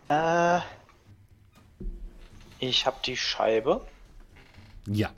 [0.09, 0.61] Äh,
[2.61, 3.85] ich habe die Scheibe.
[4.87, 5.11] Ja.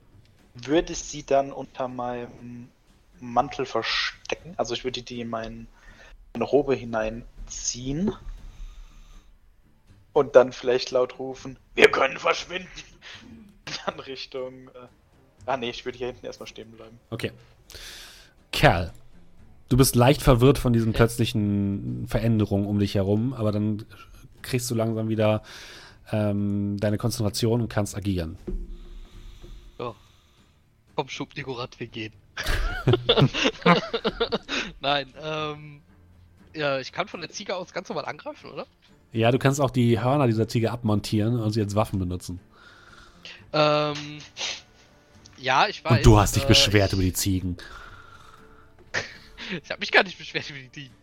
[0.55, 2.69] Würde sie dann unter meinem
[3.21, 4.55] Mantel verstecken?
[4.57, 5.67] Also ich würde die in mein,
[6.33, 8.13] meine Robe hineinziehen.
[10.13, 12.69] Und dann vielleicht laut rufen, wir können verschwinden.
[13.87, 14.69] Dann Richtung...
[14.69, 14.89] Äh,
[15.47, 16.99] ah nee, ich würde hier hinten erstmal stehen bleiben.
[17.11, 17.31] Okay.
[18.51, 18.93] Kerl,
[19.69, 23.87] du bist leicht verwirrt von diesen plötzlichen Veränderungen um dich herum, aber dann
[24.43, 25.43] kriegst du langsam wieder
[26.11, 28.37] ähm, deine Konzentration und kannst agieren.
[29.79, 29.95] Ja.
[30.97, 32.13] Komm, schub Nikorat, wir gehen.
[34.81, 35.83] Nein, ähm.
[36.53, 38.67] Ja, ich kann von der Ziege aus ganz normal angreifen, oder?
[39.13, 42.41] Ja, du kannst auch die Hörner dieser Ziege abmontieren und sie als Waffen benutzen.
[43.53, 44.19] Ähm.
[45.37, 45.99] Ja, ich weiß.
[45.99, 47.57] und du hast dich äh, beschwert ich, über die Ziegen.
[49.65, 50.95] Ich habe mich gar nicht beschwert über die Ziegen.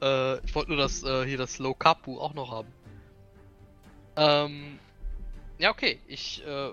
[0.00, 2.68] Äh, ich wollte nur das, äh, hier das Low Buch auch noch haben.
[4.16, 4.78] Ähm.
[5.58, 6.00] Ja, okay.
[6.06, 6.70] Ich, äh.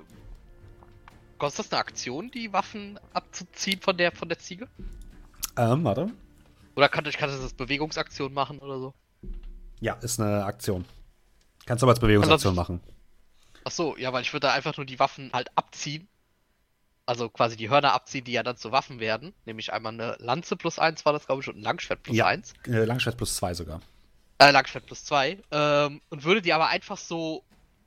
[1.43, 4.69] Kostet das eine Aktion, die Waffen abzuziehen von der, von der Ziege?
[5.57, 6.09] Ähm, warte.
[6.77, 8.93] Oder kann ich, kann das als Bewegungsaktion machen oder so?
[9.81, 10.85] Ja, ist eine Aktion.
[11.65, 12.79] Kannst du aber als Bewegungsaktion machen.
[13.65, 16.07] Ach so, ja, weil ich würde da einfach nur die Waffen halt abziehen.
[17.05, 19.33] Also quasi die Hörner abziehen, die ja dann zu Waffen werden.
[19.43, 22.27] Nämlich einmal eine Lanze plus 1 war das, glaube ich, und ein Langschwert plus Ja.
[22.27, 22.53] 1.
[22.67, 23.81] Äh, Langschwert plus zwei sogar.
[24.37, 25.39] Äh, Langschwert plus 2.
[25.51, 27.43] Ähm, und würde die aber einfach so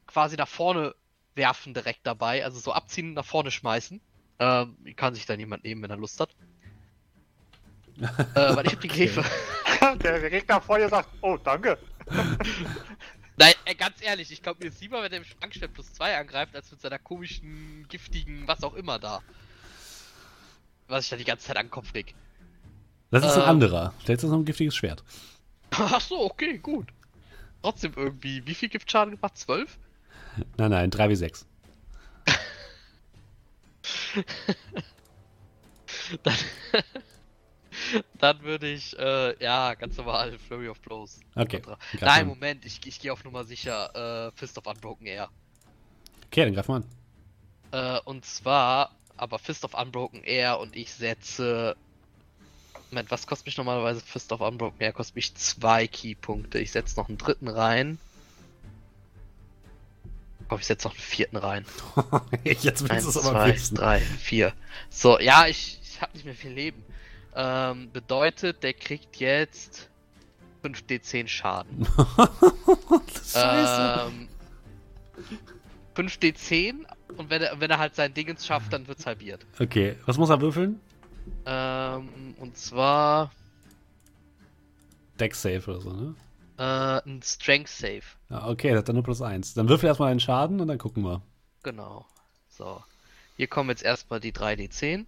[0.07, 0.95] quasi nach vorne
[1.37, 2.45] werfen direkt dabei.
[2.45, 4.01] Also so abziehen und nach vorne schmeißen.
[4.39, 6.31] Ähm, kann sich dann jemand nehmen, wenn er Lust hat.
[8.01, 8.89] äh, weil ich hab die
[9.81, 9.99] Okay.
[10.03, 11.79] Der Gegner vor dir sagt, oh, danke.
[13.39, 16.57] Nein, ganz ehrlich, ich glaube mir ist lieber, wenn der mit Langschwert plus 2 angreift,
[16.57, 19.21] als mit seiner komischen, giftigen, was auch immer da.
[20.89, 22.15] Was ich da die ganze Zeit an den Kopf leg.
[23.11, 23.49] Das ist ein Ähm.
[23.49, 23.93] anderer.
[24.03, 25.05] Stellst du noch ein giftiges Schwert?
[25.71, 26.89] Ach so, okay, gut.
[27.63, 29.37] Trotzdem irgendwie, wie viel Giftschaden gemacht?
[29.37, 29.79] 12?
[30.57, 31.47] Nein, nein, 3 wie 6.
[36.23, 36.37] Dann,
[38.19, 41.21] dann würde ich, äh, ja, ganz normal Flurry of Blows.
[41.35, 41.63] Okay.
[42.01, 42.27] Nein.
[42.27, 45.29] Moment, ich, ich gehe auf Nummer sicher, äh, Fist of Unbroken Air.
[46.27, 46.85] Okay, dann greif mal an.
[47.73, 51.77] Äh, und zwar, aber Fist of Unbroken Air und ich setze.
[52.91, 54.93] Moment, was kostet mich normalerweise Fist of Unbroken Air?
[54.93, 56.59] Kostet mich zwei Keypunkte.
[56.59, 57.99] Ich setze noch einen dritten rein.
[60.47, 61.65] Ich glaube, ich setze noch einen vierten rein.
[62.45, 63.75] Jetzt willst Eins, es aber zwei, wissen.
[63.75, 64.53] drei, vier.
[64.91, 66.85] So, ja, ich, ich habe nicht mehr viel Leben.
[67.35, 69.91] Ähm, bedeutet, der kriegt jetzt
[70.63, 71.85] 5d10 Schaden.
[73.33, 74.07] Scheiße.
[74.09, 74.29] Ähm,
[75.97, 76.75] 5d10
[77.17, 79.45] und wenn er, wenn er halt sein Dingens schafft, dann wird's halbiert.
[79.59, 80.79] Okay, was muss er würfeln?
[81.45, 83.33] Ähm, und zwar
[85.19, 86.15] Deck Save oder so, ne?
[86.59, 88.03] Äh, ein Strength Save.
[88.31, 89.55] Ja, okay, das hat dann nur plus 1.
[89.55, 91.23] Dann würfel erstmal einen Schaden und dann gucken wir.
[91.63, 92.07] Genau.
[92.49, 92.83] So.
[93.37, 95.05] Hier kommen jetzt erstmal die 3d10.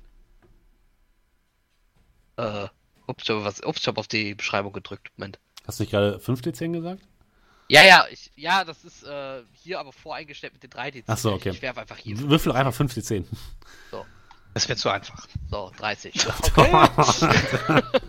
[2.37, 2.69] Äh,
[3.07, 5.11] ups, ich habe was, ups, ich hab auf die Beschreibung gedrückt.
[5.17, 5.39] Moment.
[5.67, 7.03] Hast du nicht gerade 5d10 gesagt?
[7.71, 11.05] Ja, ja, ich, ja, das ist äh, hier aber voreingestellt mit den 3d10.
[11.07, 11.51] Ach so, okay.
[11.51, 12.19] Ich, ich werfe einfach hier.
[12.19, 13.27] Würfel doch einfach 5d10.
[14.55, 15.27] Das wäre zu einfach.
[15.51, 16.15] So, 30.
[16.57, 16.89] Okay,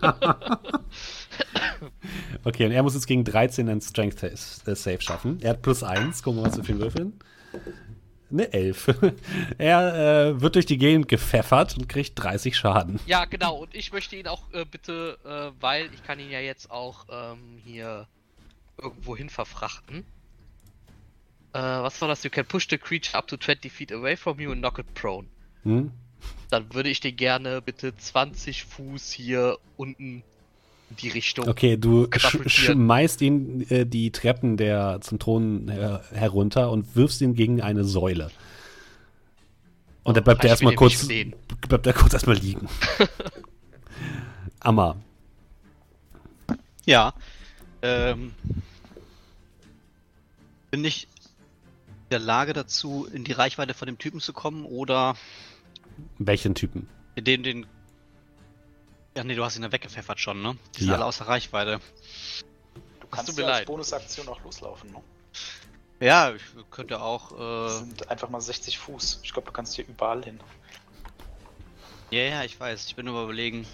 [2.44, 5.38] und er muss jetzt gegen 13 einen Strength äh, Save schaffen.
[5.42, 6.22] Er hat plus 1.
[6.22, 7.12] Gucken wir mal, was wir für ihn würfeln.
[8.30, 8.94] Eine 11.
[9.58, 13.00] er äh, wird durch die Gegend gepfeffert und kriegt 30 Schaden.
[13.06, 13.56] Ja, genau.
[13.56, 17.06] Und ich möchte ihn auch äh, bitte, äh, weil ich kann ihn ja jetzt auch
[17.10, 18.06] ähm, hier
[18.80, 20.04] irgendwo hin verfrachten.
[21.52, 22.22] Äh, was war das?
[22.22, 24.94] You can push the creature up to 20 feet away from you and knock it
[24.94, 25.26] prone.
[25.64, 25.90] Hm?
[26.50, 30.22] Dann würde ich den gerne bitte 20 Fuß hier unten
[30.90, 31.48] die Richtung.
[31.48, 37.20] Okay, du sch schmeißt ihn äh, die Treppen der zum Thron her herunter und wirfst
[37.20, 38.30] ihn gegen eine Säule.
[40.02, 41.06] Und dann bleibt er erstmal kurz,
[41.68, 42.68] bleibt er kurz erstmal liegen.
[44.60, 44.96] Amma.
[46.86, 47.14] Ja.
[47.82, 48.32] Ähm,
[50.70, 55.16] bin ich in der Lage dazu, in die Reichweite von dem Typen zu kommen oder
[56.18, 56.88] Welchen Typen?
[57.16, 57.66] den, den.
[59.16, 60.56] Ja, nee, du hast ihn ja weggepfeffert schon, ne?
[60.76, 60.94] Die sind Ja.
[60.96, 61.80] alle außer Reichweite.
[63.00, 63.66] Du kannst ja als.
[63.66, 64.90] Bonusaktion auch loslaufen.
[64.92, 65.02] Ne?
[66.00, 67.32] Ja, ich könnte auch.
[67.64, 69.20] Das Äh, sind einfach mal 60 Fuß.
[69.22, 70.38] Ich glaube, du kannst hier überall hin.
[72.10, 72.86] ja, ja, ich weiß.
[72.86, 73.66] Ich bin nur mal überlegen,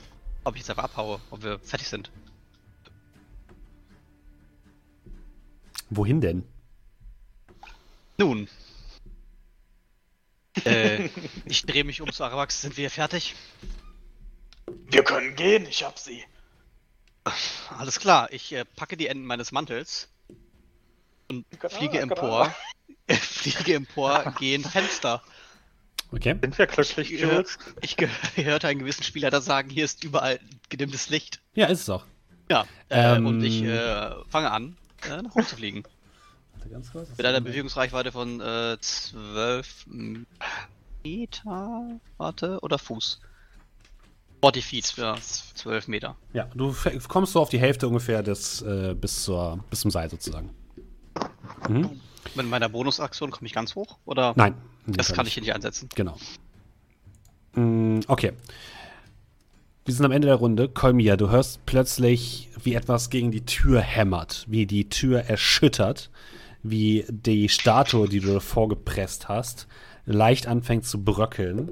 [0.44, 2.10] ob ich jetzt einfach abhaue, ob wir fertig sind.
[5.90, 6.44] Wohin denn?
[8.18, 8.48] Nun.
[10.64, 11.10] äh,
[11.44, 12.62] ich drehe mich um zu Arawax.
[12.62, 13.34] Sind wir fertig?
[14.66, 16.24] Wir können gehen, ich hab sie.
[17.78, 18.32] Alles klar.
[18.32, 20.08] Ich äh, packe die Enden meines Mantels
[21.28, 22.14] und Genau, fliege genau.
[22.14, 22.54] empor.
[23.10, 25.22] fliege empor, gehe ins Fenster.
[26.12, 26.36] Okay.
[26.40, 27.58] Sind wir glücklich, Ich, äh, Jules?
[27.80, 30.38] ich ge- hörte einen gewissen Spieler sagen, hier ist überall
[30.68, 31.40] gedimmtes Licht.
[31.54, 32.04] Ja, ist es auch.
[32.48, 33.26] Ja, äh, Ähm.
[33.26, 34.76] und ich äh, fange an,
[35.08, 35.82] äh, nach oben zu fliegen.
[36.54, 37.08] Warte ganz kurz.
[37.16, 39.86] Mit einer Bewegungsreichweite von äh, 12
[41.02, 43.20] Meter, warte, oder Fuß.
[44.52, 45.16] 40 Feet, ja,
[45.54, 46.16] 12 Meter.
[46.32, 46.74] Ja, du
[47.08, 50.50] kommst so auf die Hälfte ungefähr des, äh, bis, zur, bis zum Seil sozusagen.
[51.68, 52.00] Mhm.
[52.34, 54.34] Mit meiner Bonusaktion komme ich ganz hoch, oder?
[54.36, 54.54] Nein.
[54.86, 55.88] Das kann ich hier nicht einsetzen.
[55.94, 56.16] Genau.
[57.54, 58.32] Mm, Okay.
[59.84, 60.68] Wir sind am Ende der Runde.
[60.68, 66.10] Kolmia, du hörst plötzlich, wie etwas gegen die Tür hämmert, wie die Tür erschüttert,
[66.64, 69.68] wie die Statue, die du davor gepresst hast,
[70.04, 71.70] leicht anfängt zu bröckeln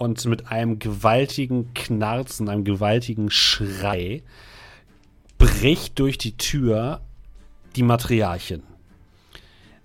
[0.00, 4.22] und mit einem gewaltigen Knarzen, einem gewaltigen Schrei
[5.36, 7.02] bricht durch die Tür
[7.76, 8.62] die Matriarchin.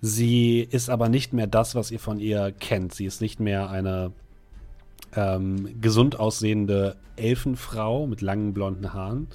[0.00, 2.94] Sie ist aber nicht mehr das, was ihr von ihr kennt.
[2.94, 4.12] Sie ist nicht mehr eine
[5.14, 9.28] ähm, gesund aussehende Elfenfrau mit langen blonden Haaren,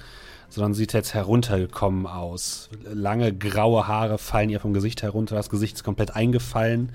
[0.48, 2.70] sondern sieht jetzt heruntergekommen aus.
[2.92, 6.90] Lange graue Haare fallen ihr vom Gesicht herunter, das Gesicht ist komplett eingefallen.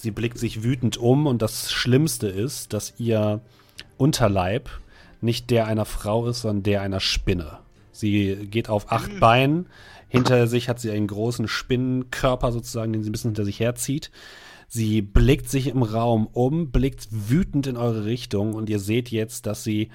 [0.00, 3.40] Sie blickt sich wütend um und das Schlimmste ist, dass ihr
[3.96, 4.70] Unterleib
[5.20, 7.58] nicht der einer Frau ist, sondern der einer Spinne.
[7.90, 9.18] Sie geht auf acht mhm.
[9.20, 9.66] Beinen.
[10.08, 14.12] Hinter sich hat sie einen großen Spinnenkörper sozusagen, den sie ein bisschen hinter sich herzieht.
[14.68, 19.46] Sie blickt sich im Raum um, blickt wütend in eure Richtung und ihr seht jetzt,
[19.46, 19.88] dass sie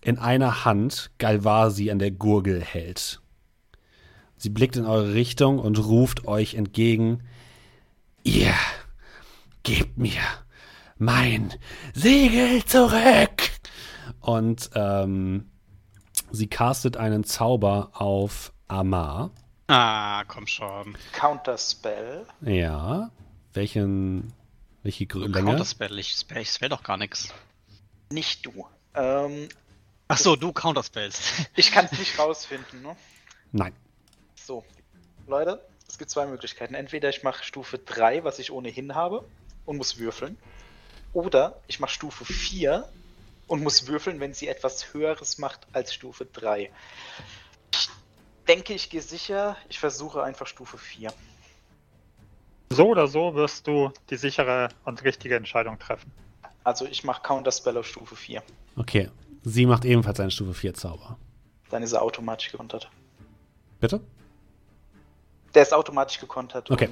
[0.00, 3.20] in einer Hand Galvasi an der Gurgel hält.
[4.36, 7.24] Sie blickt in eure Richtung und ruft euch entgegen:
[8.22, 8.54] Ihr
[9.62, 10.20] gebt mir
[10.98, 11.54] mein
[11.94, 13.50] Segel zurück!
[14.20, 15.50] Und ähm,
[16.30, 19.30] sie castet einen Zauber auf Amar.
[19.68, 20.96] Ah, komm schon.
[21.12, 22.26] Counterspell.
[22.42, 23.10] Ja.
[23.52, 24.32] Welchen.
[24.82, 25.32] Welche Länge?
[25.32, 27.32] Counterspell, ich spell, ich spell doch gar nichts.
[28.10, 28.66] Nicht du.
[28.94, 29.48] Ähm,
[30.08, 31.50] Ach so, du Counterspellst.
[31.56, 32.96] Ich kann es nicht rausfinden, ne?
[33.52, 33.72] Nein.
[34.34, 34.64] So,
[35.26, 36.74] Leute, es gibt zwei Möglichkeiten.
[36.74, 39.24] Entweder ich mache Stufe 3, was ich ohnehin habe,
[39.70, 40.36] und muss würfeln.
[41.12, 42.88] Oder ich mache Stufe 4
[43.46, 46.70] und muss würfeln, wenn sie etwas Höheres macht als Stufe 3.
[47.72, 47.88] Ich
[48.48, 49.56] denke, ich gehe sicher.
[49.68, 51.12] Ich versuche einfach Stufe 4.
[52.70, 56.10] So oder so wirst du die sichere und richtige Entscheidung treffen.
[56.64, 58.42] Also ich mache Counterspell auf Stufe 4.
[58.76, 59.08] Okay.
[59.44, 61.16] Sie macht ebenfalls einen Stufe 4 Zauber.
[61.70, 62.90] Dann ist er automatisch gekontert.
[63.78, 64.00] Bitte?
[65.54, 66.88] Der ist automatisch gekontert okay.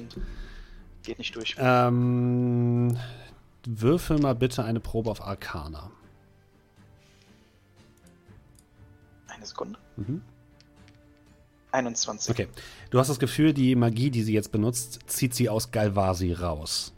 [1.09, 1.55] Geht nicht durch.
[1.57, 2.95] Ähm,
[3.65, 5.89] würfel mal bitte eine Probe auf Arcana.
[9.27, 9.79] Eine Sekunde.
[9.97, 10.21] Mhm.
[11.71, 12.29] 21.
[12.31, 12.47] Okay.
[12.91, 16.93] Du hast das Gefühl, die Magie, die sie jetzt benutzt, zieht sie aus Galvasi raus.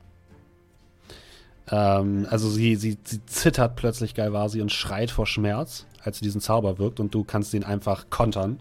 [1.70, 6.42] Ähm, also sie, sie, sie zittert plötzlich Galvasi und schreit vor Schmerz, als sie diesen
[6.42, 8.60] Zauber wirkt und du kannst ihn einfach kontern.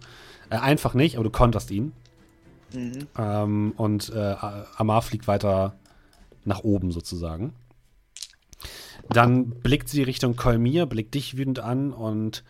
[0.48, 1.92] Äh, einfach nicht, aber du konterst ihn.
[2.72, 3.06] Mhm.
[3.18, 4.36] Ähm, und äh,
[4.76, 5.74] Amar fliegt weiter
[6.44, 7.52] nach oben sozusagen.
[9.08, 12.44] Dann blickt sie Richtung Kolmir, blickt dich wütend an und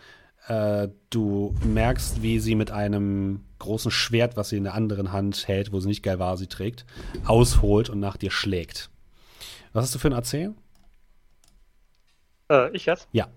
[0.47, 5.49] äh, du merkst, wie sie mit einem großen Schwert, was sie in der anderen Hand
[5.49, 6.85] hält, wo sie nicht Galvasi trägt,
[7.25, 8.91] ausholt und nach dir schlägt.
[9.73, 10.55] Was hast du für ein AC?
[12.51, 13.09] Äh, ich jetzt?
[13.13, 13.29] Ja.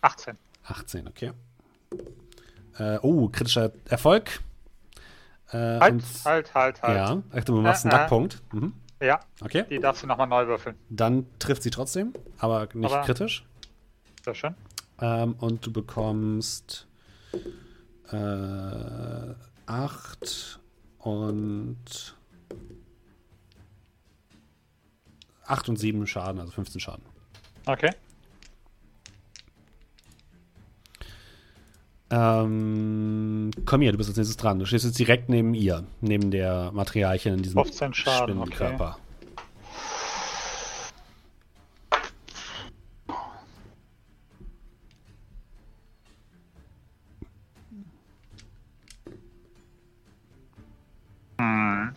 [0.00, 0.36] 18.
[0.64, 1.32] 18, okay.
[2.78, 4.40] Äh, oh, kritischer Erfolg.
[5.50, 6.96] Äh, halt, halt, halt, halt.
[6.96, 8.42] Ja, ach, du machst einen äh, Nackpunkt.
[8.52, 8.74] Mhm.
[9.00, 9.20] Ja.
[9.40, 9.64] Okay.
[9.70, 10.76] Die darfst du nochmal neu würfeln.
[10.90, 13.46] Dann trifft sie trotzdem, aber nicht aber kritisch.
[14.24, 14.54] Sehr schön.
[15.00, 16.86] Ähm, und du bekommst
[18.10, 19.34] äh,
[19.66, 20.60] 8
[20.98, 22.16] und
[25.44, 27.04] 8 und 7 Schaden, also 15 Schaden.
[27.64, 27.90] Okay.
[32.10, 34.58] Ähm, komm hier, du bist als nächstes dran.
[34.58, 37.62] Du stehst jetzt direkt neben ihr, neben der Materialchen in diesem
[37.92, 38.96] Spinnenkörper.
[38.96, 39.02] Okay.
[51.38, 51.94] Hm.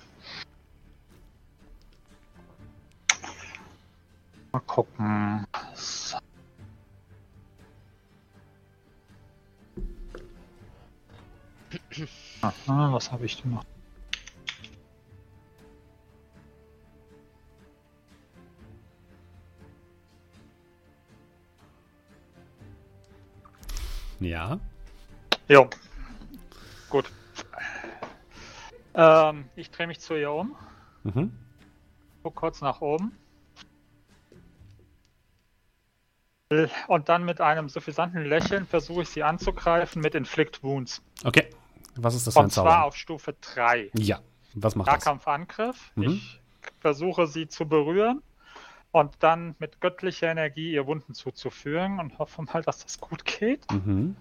[4.52, 5.48] Mal gucken.
[12.42, 13.66] Aha, was habe ich denn noch?
[24.20, 24.60] Ja.
[25.48, 25.68] Jo.
[26.90, 27.12] Gut.
[28.94, 30.56] Ähm, ich drehe mich zu ihr um.
[31.04, 31.32] Mhm.
[32.24, 33.18] Guck kurz nach oben.
[36.88, 41.02] Und dann mit einem suffisanten Lächeln versuche ich sie anzugreifen mit Inflict Wounds.
[41.24, 41.50] Okay.
[41.96, 42.70] Was ist das für ein Zauber?
[42.70, 43.92] Und zwar auf Stufe 3.
[43.94, 44.20] Ja.
[44.54, 45.92] Was macht Nahkampfangriff.
[45.96, 46.04] Mhm.
[46.04, 46.42] Ich
[46.80, 48.22] versuche sie zu berühren
[48.92, 53.70] und dann mit göttlicher Energie ihr Wunden zuzuführen und hoffe mal, dass das gut geht.
[53.72, 54.16] Mhm.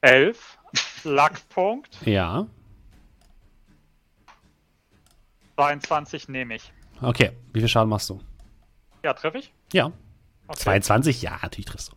[0.00, 0.58] 11.
[1.04, 1.98] Lackpunkt.
[2.06, 2.46] Ja.
[5.56, 6.72] 22 nehme ich.
[7.00, 7.32] Okay.
[7.52, 8.20] Wie viel Schaden machst du?
[9.02, 9.52] Ja, treffe ich?
[9.72, 9.92] Ja.
[10.46, 10.60] Okay.
[10.60, 11.22] 22?
[11.22, 11.96] Ja, natürlich triffst du.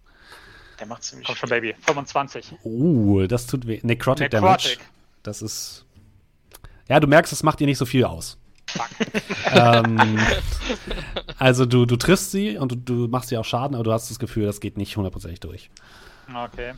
[0.80, 1.76] Der macht ziemlich Komm schon, Baby.
[1.82, 2.54] 25.
[2.64, 3.80] Uh, das tut weh.
[3.84, 4.32] Necrotic, Necrotic.
[4.32, 4.78] Damage.
[5.24, 5.86] Das ist.
[6.88, 8.38] Ja, du merkst, es macht dir nicht so viel aus.
[9.52, 10.20] ähm,
[11.38, 14.10] also du, du triffst sie und du, du machst ihr auch Schaden, aber du hast
[14.10, 15.70] das Gefühl, das geht nicht hundertprozentig durch.
[16.34, 16.74] Okay.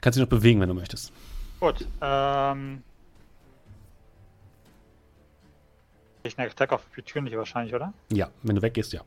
[0.00, 1.12] Kannst dich noch bewegen, wenn du möchtest.
[1.60, 1.86] Gut.
[2.00, 2.82] Ähm.
[6.22, 7.92] Ich eine Attack auf Opportunity wahrscheinlich, oder?
[8.12, 9.02] Ja, wenn du weggehst, ja.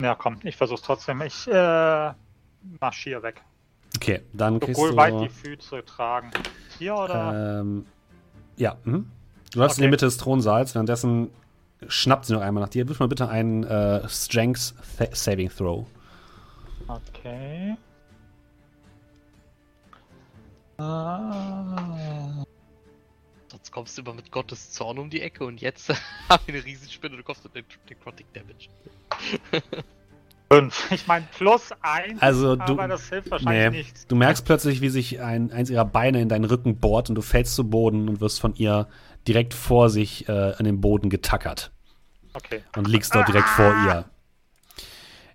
[0.00, 1.22] Ja, komm, ich versuch's trotzdem.
[1.22, 2.12] Ich äh,
[2.80, 3.42] marschiere weg.
[3.96, 4.96] Okay, dann kriegst Obwohl du...
[4.96, 6.30] weit die Füße tragen.
[6.78, 7.60] Hier oder?
[7.60, 7.86] Ähm,
[8.56, 9.10] ja, mhm.
[9.52, 9.82] Du in Okay.
[9.82, 11.30] die Mitte des Thronsaals, währenddessen
[11.88, 12.88] schnappt sie noch einmal nach dir.
[12.88, 15.86] Wirf mal bitte einen äh, Strength Th Saving Throw.
[16.88, 17.76] Okay.
[20.78, 22.44] Ah,
[23.66, 25.88] Sonst kommst du immer mit Gottes Zorn um die Ecke und jetzt
[26.28, 28.68] haben wir eine Riesenspinne und du kommst mit dem Necrotic Damage.
[30.52, 30.92] fünf.
[30.92, 33.78] Ich meine, plus eins, Also, du- aber das hilft wahrscheinlich Nee.
[33.78, 34.06] nichts.
[34.06, 37.22] Du merkst plötzlich, wie sich ein, eins ihrer Beine in deinen Rücken bohrt und du
[37.22, 38.86] fällst zu Boden und wirst von ihr
[39.26, 41.72] direkt vor sich äh, an den Boden getackert
[42.34, 42.62] Okay.
[42.76, 44.04] und liegst dort direkt vor ihr.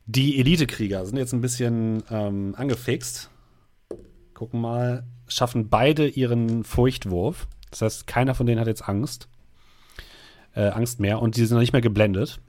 [0.06, 3.30] Die Elitekrieger sind jetzt ein bisschen ähm, angefixt.
[4.34, 7.46] Gucken mal, schaffen beide ihren Furchtwurf.
[7.72, 9.28] Das heißt, keiner von denen hat jetzt Angst.
[10.54, 12.40] Äh, Angst mehr und die sind noch nicht mehr geblendet.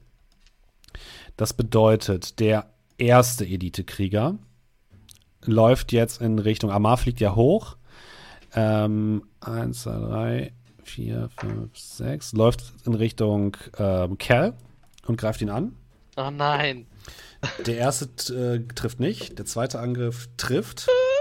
[1.37, 4.37] Das bedeutet, der erste Elitekrieger
[5.45, 6.69] läuft jetzt in Richtung.
[6.69, 7.77] Amar fliegt ja hoch.
[8.55, 10.53] Ähm, eins, zwei, drei,
[10.83, 12.33] vier, fünf, sechs.
[12.33, 14.53] Läuft in Richtung ähm, Cal
[15.07, 15.75] und greift ihn an.
[16.15, 16.85] Oh nein.
[17.65, 20.87] Der erste äh, trifft nicht, der zweite Angriff trifft.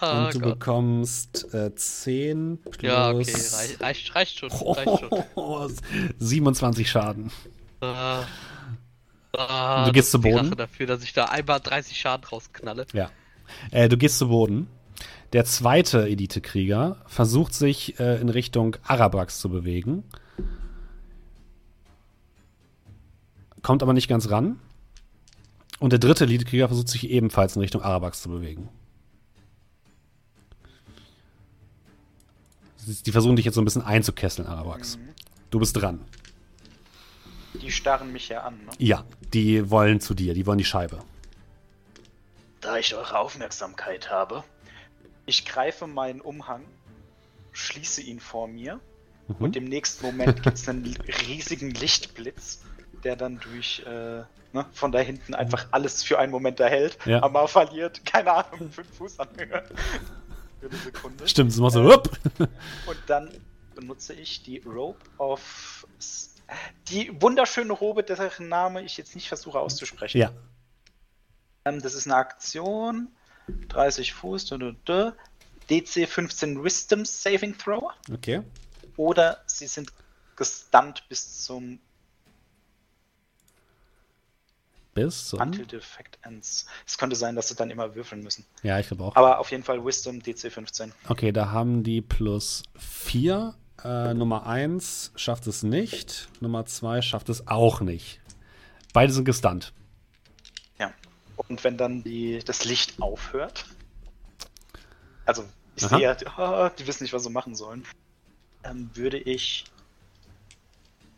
[0.00, 0.58] Ah, und du Gott.
[0.58, 4.50] bekommst äh, 10 plus Ja, okay, reicht, reicht, reicht schon.
[4.50, 5.04] Reicht
[5.34, 5.72] schon.
[6.18, 7.30] 27 Schaden.
[7.80, 8.24] Ah.
[9.36, 10.46] Ah, Du gehst zu Boden?
[10.46, 12.86] Rache dafür, dass ich da einmal 30 Schaden rausknalle.
[12.92, 13.10] Ja.
[13.70, 14.68] Äh, du gehst zu Boden.
[15.32, 20.04] Der zweite Elitekrieger versucht sich äh, in Richtung Arabax zu bewegen.
[23.62, 24.58] Kommt aber nicht ganz ran.
[25.80, 28.68] Und der dritte Elitekrieger versucht sich ebenfalls in Richtung Arabax zu bewegen.
[33.06, 34.96] Die versuchen dich jetzt so ein bisschen einzukesseln, Arabax.
[34.96, 35.08] Mhm.
[35.50, 36.00] Du bist dran.
[37.60, 38.70] Die starren mich ja an, ne?
[38.78, 40.98] Ja, die wollen zu dir, die wollen die Scheibe.
[42.60, 44.44] Da ich eure Aufmerksamkeit habe,
[45.26, 46.62] ich greife meinen Umhang,
[47.52, 48.80] schließe ihn vor mir
[49.28, 49.34] Mhm.
[49.38, 52.60] und im nächsten Moment gibt es einen riesigen Lichtblitz,
[53.04, 53.90] der dann durch äh,
[54.52, 56.98] ne, von da hinten einfach alles für einen Moment erhält.
[57.04, 57.22] Ja.
[57.22, 59.64] Aber verliert, keine Ahnung, fünf Fuß an Höhe.
[60.60, 61.28] Für eine Sekunde.
[61.28, 61.84] Stimmt, es macht so.
[61.84, 62.10] Hup.
[62.38, 63.30] Und dann
[63.74, 65.86] benutze ich die Rope of.
[66.88, 70.18] Die wunderschöne Robe, deren Name ich jetzt nicht versuche auszusprechen.
[70.18, 70.32] Ja,
[71.64, 73.08] Ähm, das ist eine Aktion.
[73.68, 74.46] 30 Fuß.
[74.46, 75.14] Du, du, du.
[75.70, 77.92] DC 15 Wisdom Saving Throw.
[78.12, 78.42] okay.
[78.96, 79.92] Oder sie sind
[80.36, 81.78] gestunt bis zum
[85.04, 85.40] Bis zum.
[85.40, 86.66] Until the Effect ends.
[86.86, 88.44] Es könnte sein, dass sie dann immer würfeln müssen.
[88.62, 89.16] Ja, ich glaube auch.
[89.16, 90.92] Aber auf jeden Fall Wisdom DC 15.
[91.08, 93.54] Okay, da haben die plus 4.
[93.84, 96.28] Äh, Nummer 1 schafft es nicht.
[96.40, 98.20] Nummer 2 schafft es auch nicht.
[98.92, 99.72] Beide sind gestunt.
[100.78, 100.92] Ja.
[101.36, 103.66] Und wenn dann die, das Licht aufhört,
[105.24, 105.44] also
[105.76, 105.96] ich Aha.
[105.96, 107.84] sehe, ah, die wissen nicht, was sie machen sollen,
[108.64, 109.64] ähm, würde ich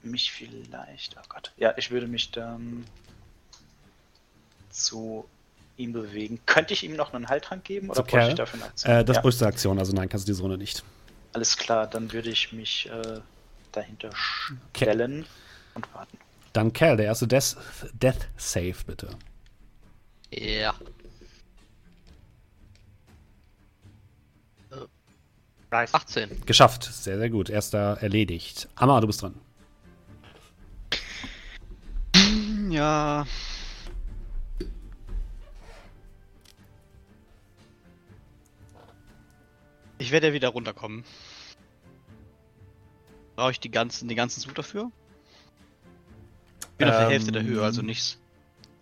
[0.02, 2.84] mich vielleicht, oh Gott, ja, ich würde mich dann
[4.71, 5.29] zu
[5.77, 6.41] ihm bewegen.
[6.47, 8.31] Könnte ich ihm noch einen Heiltrank geben oder Kerl?
[8.31, 8.93] ich dafür eine Aktion?
[8.93, 10.85] Äh, das ja, bräuchte Aktion, also nein, kannst du diese Runde nicht.
[11.33, 13.21] alles klar, dann würde ich mich äh,
[13.73, 14.11] dahinter
[14.75, 15.27] stellen
[15.75, 16.19] und warten.
[16.53, 17.57] Dann Cal, der erste Death,
[17.93, 19.09] Death Save, bitte.
[20.33, 20.75] Ja.
[25.71, 25.95] 30.
[25.95, 26.47] 18.
[26.47, 26.83] Geschafft.
[26.83, 27.49] Sehr, sehr gut.
[27.49, 28.69] Erster erledigt.
[28.75, 29.35] Amma, du bist dran.
[32.69, 33.27] Ja.
[40.01, 41.05] Ich werde ja wieder runterkommen.
[43.37, 44.91] Brauche ich die ganzen, den ganzen Zug dafür?
[46.79, 48.19] Bin auf der Ähm, Hälfte der Höhe, also nichts.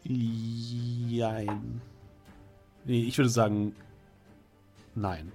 [0.04, 1.80] Jein.
[2.84, 3.74] Nee, ich würde sagen,
[4.94, 5.32] nein.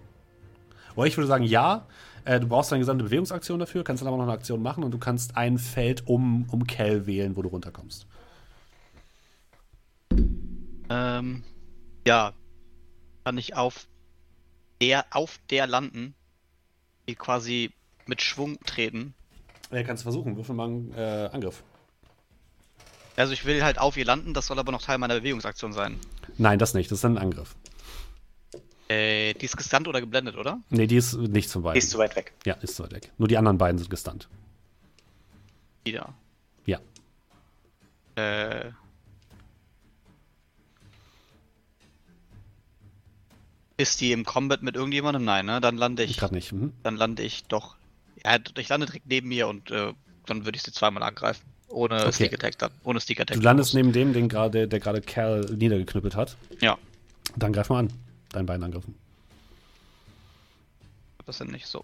[0.96, 1.86] Oder ich würde sagen, ja.
[2.24, 4.92] Äh, du brauchst eine gesamte Bewegungsaktion dafür, kannst dann aber noch eine Aktion machen und
[4.92, 8.08] du kannst ein Feld um, um Cal wählen, wo du runterkommst.
[10.90, 11.44] Ähm,
[12.08, 12.32] ja.
[13.26, 13.88] Kann ich auf
[14.84, 16.14] der, auf der landen,
[17.08, 17.72] die quasi
[18.06, 19.14] mit Schwung treten.
[19.72, 21.64] Äh, kannst du versuchen, würfel mal einen äh, Angriff.
[23.16, 26.00] Also ich will halt auf ihr landen, das soll aber noch Teil meiner Bewegungsaktion sein.
[26.38, 27.56] Nein, das nicht, das ist ein Angriff.
[28.90, 30.60] Äh, die ist gestunt oder geblendet, oder?
[30.70, 31.78] Nee, die ist nichts von Die beiden.
[31.78, 32.34] ist zu weit weg.
[32.46, 33.12] ja, ist zu weit weg.
[33.18, 34.28] Nur die anderen beiden sind gestunt.
[35.86, 36.14] Wieder.
[36.66, 36.80] Ja.
[38.16, 38.72] Äh.
[43.84, 45.26] Ist die im Combat mit irgendjemandem?
[45.26, 45.60] Nein, ne?
[45.60, 46.16] Dann lande ich.
[46.16, 46.54] Gerade nicht.
[46.54, 46.72] Mhm.
[46.84, 47.76] Dann lande ich doch.
[48.24, 49.92] Ja, ich lande direkt neben mir und äh,
[50.26, 51.44] dann würde ich sie zweimal angreifen.
[51.68, 52.12] Ohne Okay.
[52.14, 52.72] Sneak Attack dann.
[52.86, 53.36] Ohne Sneak Attack.
[53.36, 56.38] Du landest neben dem, den gerade, der gerade Kerl niedergeknüppelt hat.
[56.62, 56.78] Ja.
[57.36, 57.94] Dann greif mal an.
[58.32, 58.96] Deinen beiden Angriffen.
[61.26, 61.84] Das sind nicht so.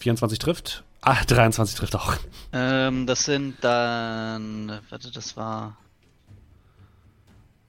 [0.00, 0.84] 24 trifft.
[1.00, 2.16] Ah, 23 trifft auch.
[2.52, 4.78] Ähm, das sind dann.
[4.90, 5.78] Warte, das war.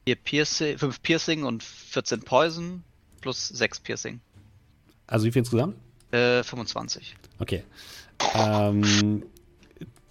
[0.05, 2.83] 4 Piercing, 5 Piercing und 14 Poison
[3.21, 4.19] plus 6 Piercing.
[5.07, 5.75] Also wie viel insgesamt?
[6.11, 7.15] Äh, 25.
[7.39, 7.63] Okay.
[8.35, 9.23] Ähm,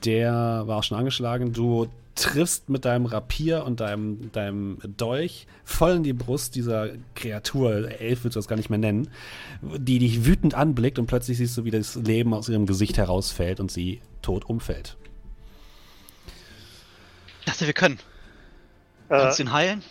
[0.05, 0.33] der
[0.67, 1.53] war auch schon angeschlagen.
[1.53, 7.91] Du triffst mit deinem Rapier und deinem, deinem Dolch voll in die Brust dieser Kreatur,
[8.01, 9.09] Elf willst du das gar nicht mehr nennen,
[9.63, 13.61] die dich wütend anblickt und plötzlich siehst du, wie das Leben aus ihrem Gesicht herausfällt
[13.61, 14.97] und sie tot umfällt.
[17.41, 17.99] Ich dachte, wir können.
[19.11, 19.83] Äh, Kannst ihn heilen?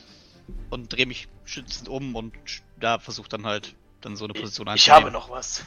[0.72, 2.33] Und drehe mich schützend um und
[2.80, 5.64] da versucht dann halt dann so eine Position Ich, ich habe noch was.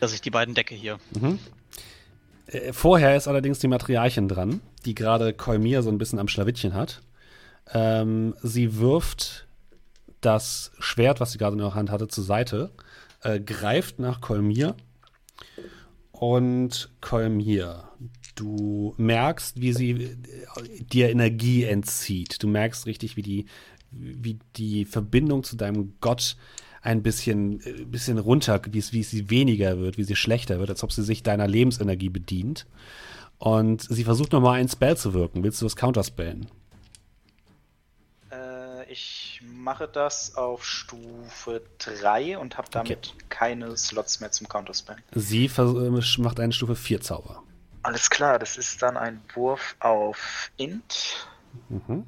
[0.00, 0.98] Dass ich die beiden decke hier.
[1.18, 1.38] Mhm.
[2.46, 6.74] Äh, Vorher ist allerdings die Matriarchin dran, die gerade Kolmir so ein bisschen am Schlawittchen
[6.74, 7.00] hat.
[7.72, 9.46] Ähm, sie wirft
[10.20, 12.72] das Schwert, was sie gerade in der Hand hatte, zur Seite,
[13.22, 14.74] äh, greift nach Kolmir
[16.12, 17.88] und Kolmir.
[18.34, 20.16] Du merkst, wie sie äh,
[20.92, 22.42] dir Energie entzieht.
[22.42, 23.46] Du merkst richtig, wie die,
[23.90, 26.36] wie die Verbindung zu deinem Gott
[26.82, 30.70] ein bisschen, äh, bisschen runter, wie, es, wie sie weniger wird, wie sie schlechter wird,
[30.70, 32.66] als ob sie sich deiner Lebensenergie bedient.
[33.38, 35.42] Und sie versucht nochmal einen Spell zu wirken.
[35.42, 36.46] Willst du das counterspellen?
[38.30, 44.96] Äh, ich mache das auf Stufe 3 und habe damit keine Slots mehr zum Counterspell.
[45.14, 47.42] Sie äh, macht einen Stufe 4 Zauber.
[47.84, 51.28] Alles klar, das ist dann ein Wurf auf Int.
[51.68, 52.06] Mhm.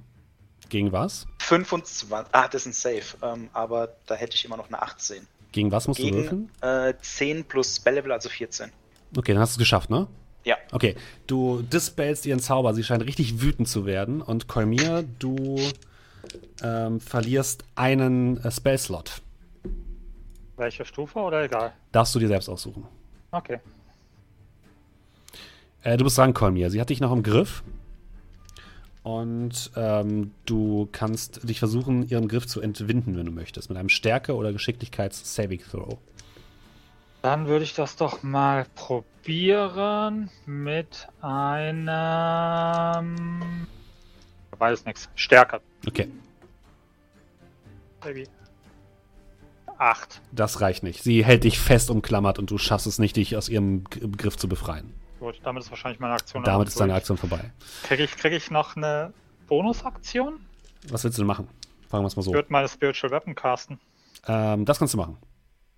[0.71, 1.27] Gegen was?
[1.39, 2.09] 25.
[2.33, 3.05] Ah, das ist ein Save.
[3.23, 5.27] Ähm, aber da hätte ich immer noch eine 18.
[5.53, 6.51] Gegen was musst du würfeln?
[6.61, 8.73] Gegen äh, 10 plus Spell-Level, also 14.
[9.17, 10.09] Okay, dann hast du es geschafft, ne?
[10.45, 10.57] Ja.
[10.73, 10.97] Okay,
[11.27, 12.73] du dispellst ihren Zauber.
[12.73, 14.23] Sie scheint richtig wütend zu werden.
[14.23, 15.61] Und Kolmir, du
[16.63, 19.21] ähm, verlierst einen äh, Spellslot.
[20.57, 21.75] welche Stufe oder egal?
[21.93, 22.87] Darfst du dir selbst aussuchen.
[23.31, 23.61] Okay.
[25.87, 26.69] Äh, du bist dran, Kolmir.
[26.69, 27.63] Sie hat dich noch im Griff.
[29.05, 33.69] Und ähm, du kannst dich versuchen, ihren Griff zu entwinden, wenn du möchtest.
[33.69, 35.97] Mit einem Stärke- oder Geschicklichkeits-Saving-Throw.
[37.23, 41.87] Dann würde ich das doch mal probieren mit einem.
[44.59, 45.09] Weiß nichts.
[45.15, 45.61] Stärker.
[45.87, 46.09] Okay,
[48.01, 48.27] Baby.
[49.79, 50.21] Acht.
[50.33, 51.05] das reicht nicht.
[51.05, 54.49] Sie hält dich fest umklammert und du schaffst es nicht, dich aus ihrem Griff zu
[54.49, 54.93] befreien.
[55.19, 56.45] Gut, damit ist wahrscheinlich meine Aktion.
[56.45, 56.95] Damit ist deine.
[56.95, 57.51] Aktion vorbei.
[57.85, 59.13] Kriege ich, krieg ich noch eine
[59.49, 60.41] Bonusaktion?
[60.89, 61.49] Was willst du denn machen?
[61.89, 62.31] Fragen wir es mal so.
[62.31, 63.81] Ich würde meine Spiritual Weapon casten.
[64.27, 65.17] Ähm, das kannst du machen.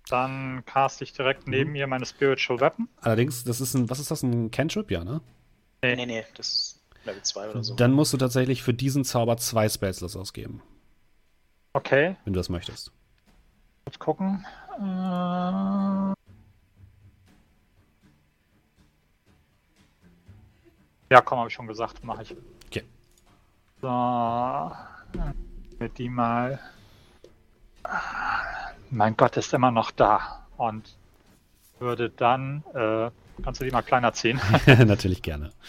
[0.09, 1.51] Dann cast ich direkt Mhm.
[1.51, 2.89] neben ihr meine Spiritual Weapon.
[3.01, 4.89] Allerdings, das ist ein, was ist das, ein Cantrip?
[4.91, 5.21] Ja, ne?
[5.81, 5.95] Nee.
[5.95, 7.75] Nee, nee, das ist Level 2 oder so.
[7.75, 10.61] Dann musst du tatsächlich für diesen Zauber zwei Spellslots ausgeben,
[11.73, 12.91] Okay, wenn du das möchtest.
[13.85, 14.45] kurz gucken.
[14.79, 16.13] Äh...
[21.09, 22.35] Ja, komm, habe ich schon gesagt, mache ich.
[22.67, 22.83] Okay.
[23.81, 23.87] So,
[25.79, 26.59] wird die mal.
[28.91, 30.45] Mein Gott, ist immer noch da.
[30.57, 30.95] Und
[31.79, 32.63] würde dann.
[32.73, 33.09] Äh,
[33.43, 34.39] kannst du die mal kleiner ziehen?
[34.65, 35.51] Natürlich gerne.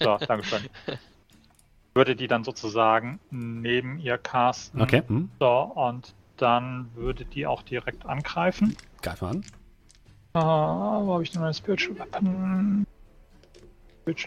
[0.00, 0.68] So, Dankeschön.
[1.94, 4.80] Würde die dann sozusagen neben ihr casten.
[4.80, 5.30] Okay, hm.
[5.40, 8.76] So, und dann würde die auch direkt angreifen.
[9.02, 9.44] greif mal an.
[10.34, 12.86] Ah, wo habe ich denn meine Spiritual Weapon?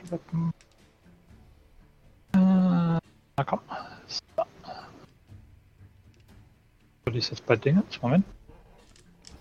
[0.09, 0.53] Weapon.
[2.33, 3.59] Äh, na komm.
[4.07, 4.21] So.
[7.05, 7.83] So, die ist jetzt bei Dingen.
[8.01, 8.25] Moment.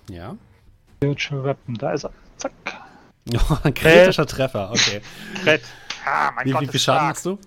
[0.09, 0.37] Ja.
[1.03, 2.13] Weapon, da ist er.
[2.37, 2.53] Zack.
[3.65, 5.03] ein kritischer Treffer, okay.
[5.45, 5.63] Red.
[6.07, 7.39] Ah, mein Wie, Gott, wie viel Schaden machst du?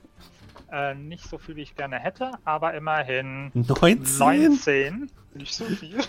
[0.74, 4.18] Äh, nicht so viel, wie ich gerne hätte, aber immerhin 19?
[4.18, 5.12] 19.
[5.36, 5.98] Nicht so viel.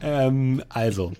[0.00, 1.12] Ähm, also,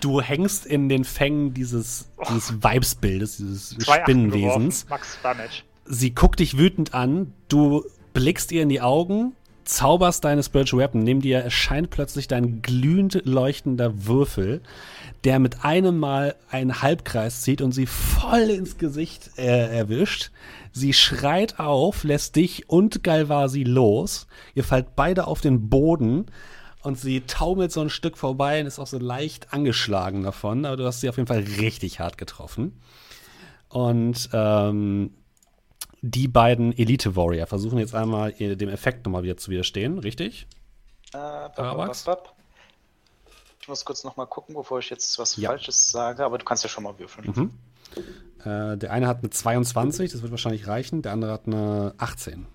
[0.00, 4.88] du hängst in den Fängen dieses, dieses Weibsbildes, dieses Spinnenwesens.
[4.88, 5.64] Max Damage.
[5.86, 9.34] Sie guckt dich wütend an, du blickst ihr in die Augen,
[9.64, 14.60] zauberst deine Spiritual Weapon, neben dir erscheint plötzlich dein glühend leuchtender Würfel,
[15.24, 20.30] der mit einem Mal einen Halbkreis zieht und sie voll ins Gesicht äh, erwischt.
[20.72, 24.26] Sie schreit auf, lässt dich und Galvasi los.
[24.54, 26.26] Ihr fallt beide auf den Boden
[26.82, 30.76] und sie taumelt so ein Stück vorbei und ist auch so leicht angeschlagen davon, aber
[30.76, 32.80] du hast sie auf jeden Fall richtig hart getroffen.
[33.68, 35.14] Und ähm,
[36.02, 40.46] die beiden Elite Warrior versuchen jetzt einmal dem Effekt nochmal wieder zu widerstehen, richtig?
[41.12, 41.18] Äh,
[41.56, 42.34] bap, bap.
[43.60, 45.50] Ich muss kurz nochmal gucken, bevor ich jetzt was Ja.
[45.50, 47.32] Falsches sage, aber du kannst ja schon mal würfeln.
[47.34, 47.50] Mhm.
[48.44, 51.02] Äh, der eine hat eine 22, das wird wahrscheinlich reichen.
[51.02, 52.46] Der andere hat eine 18.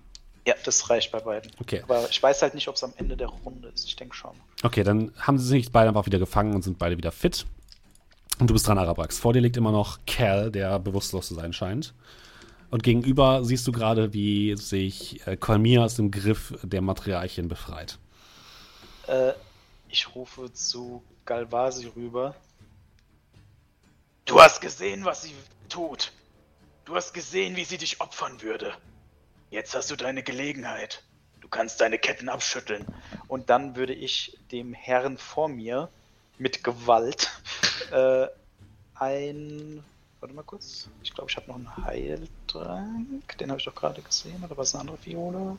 [0.46, 1.50] Ja, das reicht bei beiden.
[1.60, 1.82] Okay.
[1.82, 3.84] Aber ich weiß halt nicht, ob es am Ende der Runde ist.
[3.84, 4.30] Ich denke schon.
[4.62, 7.46] Okay, dann haben sie sich beide einfach wieder gefangen und sind beide wieder fit.
[8.38, 9.18] Und du bist dran, Arabrax.
[9.18, 11.94] Vor dir liegt immer noch Cal, der bewusstlos zu sein scheint.
[12.70, 17.98] Und gegenüber siehst du gerade, wie sich äh, Kolmir aus dem Griff der Materialien befreit.
[19.06, 19.32] Äh,
[19.88, 22.34] ich rufe zu Galvasi rüber.
[24.26, 25.34] Du hast gesehen, was sie
[25.68, 26.12] tut.
[26.84, 28.74] Du hast gesehen, wie sie dich opfern würde.
[29.50, 31.04] Jetzt hast du deine Gelegenheit.
[31.40, 32.84] Du kannst deine Ketten abschütteln.
[33.28, 35.88] Und dann würde ich dem Herrn vor mir
[36.38, 37.30] mit Gewalt
[37.92, 38.26] äh,
[38.96, 39.84] ein.
[40.18, 40.88] Warte mal kurz.
[41.04, 43.38] Ich glaube, ich habe noch einen Heiltrank.
[43.38, 44.42] Den habe ich doch gerade gesehen.
[44.44, 45.56] Oder was eine andere Fiole?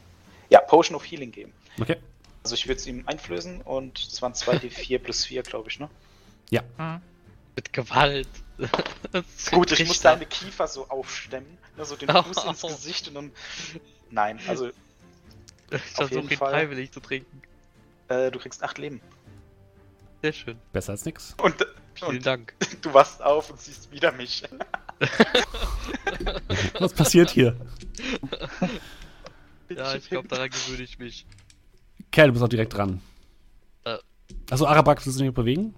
[0.50, 1.54] Ja, Potion of Healing geben.
[1.80, 1.98] Okay?
[2.44, 5.90] Also ich würde es ihm einflößen und das waren 2d4 plus 4, glaube ich, ne?
[6.50, 6.64] Ja.
[7.58, 8.30] Mit Gewalt.
[9.52, 12.24] Gut, ich muss deine Kiefer so aufstemmen, ne, so den Oh.
[12.24, 13.32] Fuß ins Gesicht und dann...
[14.11, 14.69] Nein, also
[15.72, 16.52] Ich versuche ihn Fall.
[16.52, 17.42] freiwillig zu trinken.
[18.10, 19.02] äh, du kriegst 8 Leben.
[20.22, 20.58] Sehr schön.
[20.72, 21.36] Besser als nix.
[21.42, 22.53] Und, Vielen und Dank.
[22.82, 24.44] du wachst auf und siehst wieder mich.
[26.80, 27.56] Was passiert hier?
[29.69, 31.26] Ja, ich glaube, daran gewöhne ich mich.
[32.11, 33.02] Cal, du bist auch direkt dran.
[33.84, 33.98] Äh.
[34.50, 35.76] Also Arabrax willst du dich bewegen?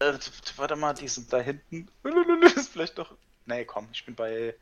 [0.00, 0.18] Äh,
[0.56, 1.88] warte mal, die sind da hinten.
[2.56, 3.14] ist vielleicht doch...
[3.46, 4.54] Nee, komm, ich bin bei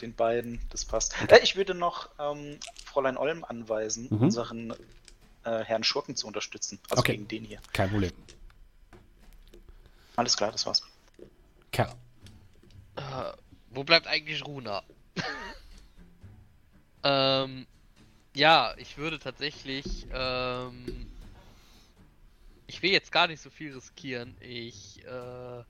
[0.00, 1.14] den beiden, das passt.
[1.28, 4.22] Äh, ich würde noch ähm, Fräulein Olm anweisen, Mhm.
[4.22, 4.70] unseren
[5.44, 6.80] äh, Herrn Schurken zu unterstützen.
[6.90, 7.12] Also Okay.
[7.12, 7.60] gegen den hier.
[7.72, 8.12] Kein Problem.
[10.16, 10.82] Alles klar, das war's.
[11.72, 11.92] Cal.
[12.96, 13.32] Äh,
[13.70, 14.82] wo bleibt eigentlich Runa?
[17.02, 17.66] ähm,
[18.34, 21.06] ja, ich würde tatsächlich, ähm,
[22.66, 24.36] ich will jetzt gar nicht so viel riskieren.
[24.40, 25.62] Ich, äh,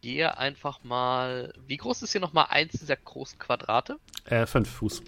[0.00, 3.98] gehe einfach mal, wie groß ist hier nochmal eins dieser großen Quadrate?
[4.24, 5.02] Äh, fünf Fuß.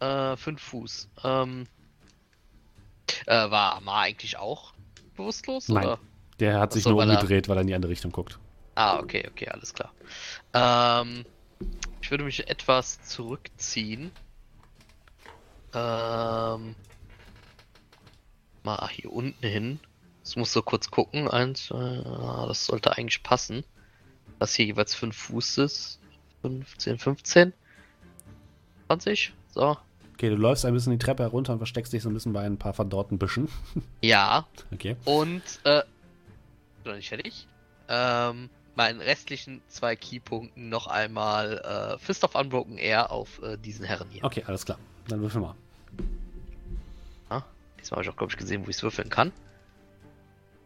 [0.00, 1.08] Äh, fünf Fuß.
[1.24, 1.66] Ähm,
[3.26, 4.72] äh, war Amar eigentlich auch
[5.16, 5.68] bewusstlos?
[5.68, 5.84] Nein.
[5.84, 5.98] Oder?
[6.38, 8.38] Der hat sich so, nur weil er- umgedreht, weil er in die andere Richtung guckt.
[8.76, 9.92] Ah, okay, okay, alles klar.
[10.54, 11.24] Ähm,
[12.00, 14.12] ich würde mich etwas zurückziehen.
[15.74, 16.74] Ähm,
[18.62, 19.80] mal hier unten hin.
[20.22, 21.28] Das muss so kurz gucken.
[21.28, 23.64] Eins, zwei, ah, das sollte eigentlich passen.
[24.38, 26.00] Das hier jeweils 5 Fuß ist.
[26.42, 27.52] 15, 15.
[28.86, 29.32] 20.
[29.54, 29.76] So.
[30.14, 32.44] Okay, du läufst ein bisschen die Treppe herunter und versteckst dich so ein bisschen bei
[32.44, 33.48] ein paar verdorrten Büschen.
[34.00, 34.46] Ja.
[34.72, 34.96] Okay.
[35.04, 35.82] Und, äh,
[36.84, 37.46] noch nicht fertig.
[37.88, 43.84] Ähm, meinen restlichen zwei Keypunkten noch einmal äh, Fist of Unbroken Air auf äh, diesen
[43.84, 44.24] Herren hier.
[44.24, 44.78] Okay, alles klar.
[45.08, 45.54] Dann würfel mal.
[47.80, 49.30] Diesmal habe ich auch, glaube ich, gesehen, wo ich es würfeln kann.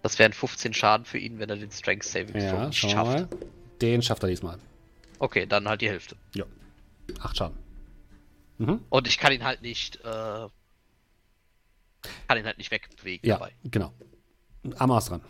[0.02, 3.30] Das wären 15 Schaden für ihn, wenn er den Strength Saving Ja, nicht wir schafft.
[3.30, 3.38] mal.
[3.82, 4.58] Den schafft er diesmal.
[5.18, 6.16] Okay, dann halt die Hälfte.
[7.20, 7.58] Acht Schaden.
[8.56, 8.80] Mhm.
[8.88, 10.48] Und ich kann ihn halt nicht, äh,
[12.28, 13.52] kann ihn halt nicht wegbewegen Ja, dabei.
[13.64, 13.92] genau.
[14.78, 15.20] Amar ist dran.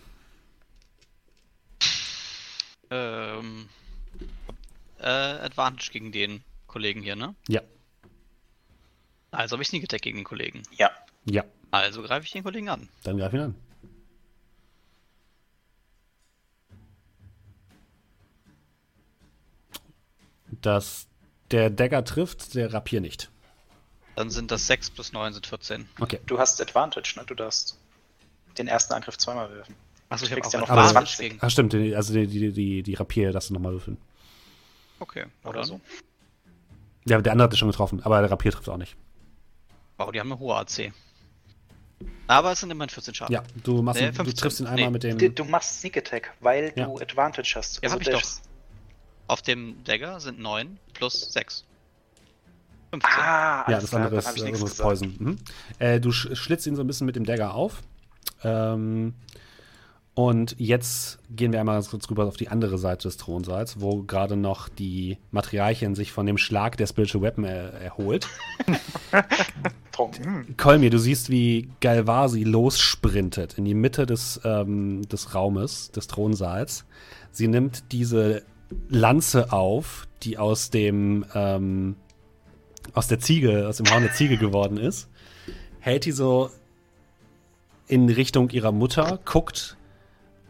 [2.94, 3.68] Ähm,
[4.98, 7.34] äh, Advantage gegen den Kollegen hier, ne?
[7.48, 7.62] Ja.
[9.30, 10.62] Also habe ich Sneak Attack gegen den Kollegen.
[10.76, 10.90] Ja.
[11.24, 12.88] Ja, Also greife ich den Kollegen an.
[13.04, 13.54] dann greif ihn an.
[20.60, 21.06] Dass
[21.50, 23.30] der Dagger trifft, der Rapier nicht.
[24.16, 25.88] Dann sind das 6 plus 9 sind 14.
[26.00, 26.20] Okay.
[26.26, 27.24] Du hast Advantage, ne?
[27.26, 27.78] Du darfst
[28.58, 29.74] den ersten Angriff zweimal werfen.
[30.12, 31.18] Achso, ich habe kriegst auch ja noch Advantage 20.
[31.18, 31.38] gegen.
[31.40, 33.96] Ach stimmt, also die, die, die, die Rapier darfst du nochmal würfeln.
[35.00, 35.80] Okay, Oder so.
[37.04, 38.96] Ja, der andere hat schon getroffen, aber der Rapier trifft auch nicht.
[39.96, 40.92] Wow, die haben eine hohe AC.
[42.28, 43.32] Aber es sind immerhin 14 Schaden.
[43.32, 44.36] Ja, du, machst Nee, ihn, du 15.
[44.36, 44.90] triffst ihn einmal Nee.
[44.90, 45.18] mit dem.
[45.18, 46.86] Du, du machst Sneak Attack, weil Ja.
[46.86, 47.82] du Advantage hast.
[47.82, 48.22] Ja, hab ich doch.
[49.26, 51.64] Auf dem Dagger sind 9 plus 6.
[52.90, 53.10] 15.
[53.10, 54.82] Ah, Ja, das klar, andere ist hab äh.
[54.82, 55.14] Poison.
[55.18, 55.38] Mhm.
[55.78, 57.82] Äh, du sch schlitzt ihn so ein bisschen mit dem Dagger auf.
[58.44, 59.14] Ähm,
[60.14, 64.02] und jetzt gehen wir einmal ganz kurz rüber auf die andere Seite des Thronsaals, wo
[64.02, 68.28] gerade noch die Materialien sich von dem Schlag der Spiritual Weapon er erholt.
[69.92, 70.10] Tom.
[70.58, 76.84] Kolmir, du siehst, wie Galvasi lossprintet in die Mitte des, ähm, des Raumes, des Thronsaals.
[77.30, 78.42] Sie nimmt diese
[78.88, 81.96] Lanze auf, die aus dem ähm,
[82.92, 85.08] aus der Ziege, aus dem Horn der Ziege geworden ist,
[85.80, 86.50] hält die so
[87.86, 89.76] in Richtung ihrer Mutter, guckt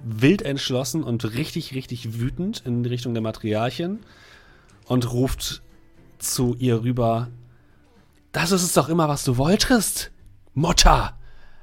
[0.05, 4.01] wild entschlossen und richtig, richtig wütend in Richtung der Materialien
[4.87, 5.63] und ruft
[6.19, 7.29] zu ihr rüber,
[8.33, 10.11] das ist es doch immer, was du wolltest,
[10.55, 11.19] Mutter.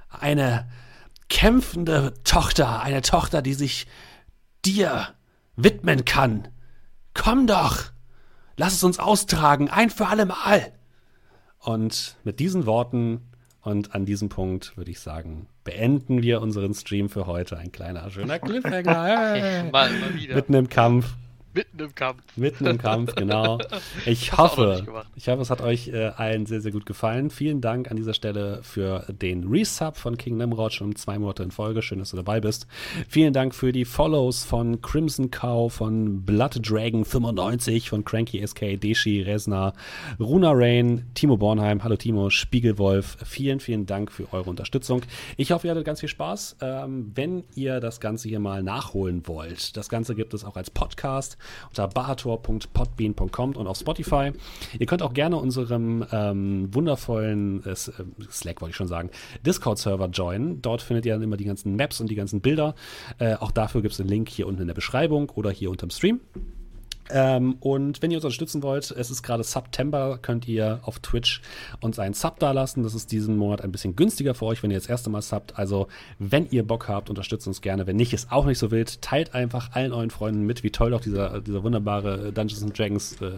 [0.10, 0.68] eine
[1.30, 3.88] kämpfende Tochter, eine Tochter, die sich
[4.66, 5.10] dir
[5.56, 6.48] widmen kann.
[7.14, 7.92] Komm doch,
[8.58, 10.74] lass es uns austragen, ein für alle Mal.
[11.60, 13.29] Und mit diesen Worten
[13.70, 17.58] und an diesem Punkt würde ich sagen, beenden wir unseren Stream für heute.
[17.58, 19.70] Ein kleiner, schöner Cliffhanger.
[19.72, 20.36] Mal, mal wieder.
[20.36, 21.14] Mitten im Kampf.
[21.54, 22.22] Mitten im Kampf.
[22.36, 23.58] Mitten im Kampf, genau.
[24.06, 27.30] Ich hoffe, ich hoffe, es hat euch äh, allen sehr, sehr gut gefallen.
[27.30, 31.52] Vielen Dank an dieser Stelle für den Resub von King Nimrod schon zwei Monate in
[31.52, 31.82] Folge.
[31.82, 32.68] Schön, dass du dabei bist.
[33.08, 38.80] Vielen Dank für die Follows von Crimson Cow, von Blood Dragon 95, von Cranky SK,
[38.80, 39.74] Deshi, Resna,
[40.20, 43.18] Runa Rain, Timo Bornheim, hallo Timo, Spiegelwolf.
[43.26, 45.02] Vielen, vielen Dank für eure Unterstützung.
[45.36, 46.58] Ich hoffe, ihr hattet ganz viel Spaß.
[46.62, 50.70] Ähm, wenn ihr das Ganze hier mal nachholen wollt, das Ganze gibt es auch als
[50.70, 51.39] Podcast
[51.70, 54.32] unter bahator.podbean.com und auf Spotify.
[54.78, 59.10] Ihr könnt auch gerne unserem ähm, wundervollen äh, Slack, wollte ich schon sagen,
[59.46, 60.62] Discord-Server joinen.
[60.62, 62.76] Dort findet ihr dann immer die ganzen Maps und die ganzen Bilder.
[63.18, 65.90] Äh, auch dafür gibt es einen Link hier unten in der Beschreibung oder hier unterm
[65.90, 66.22] Stream.
[67.10, 71.42] Ähm, und wenn ihr uns unterstützen wollt, es ist gerade September, könnt ihr auf Twitch
[71.82, 72.84] uns einen Sub dalassen.
[72.84, 75.58] Das ist diesen Monat ein bisschen günstiger für euch, wenn ihr das erste Mal subt.
[75.58, 75.88] Also,
[76.20, 77.88] wenn ihr Bock habt, unterstützt uns gerne.
[77.88, 79.02] Wenn nicht, ist auch nicht so wild.
[79.02, 83.32] Teilt einfach allen euren Freunden mit, wie toll doch dieser, dieser wunderbare Dungeons Dragons äh,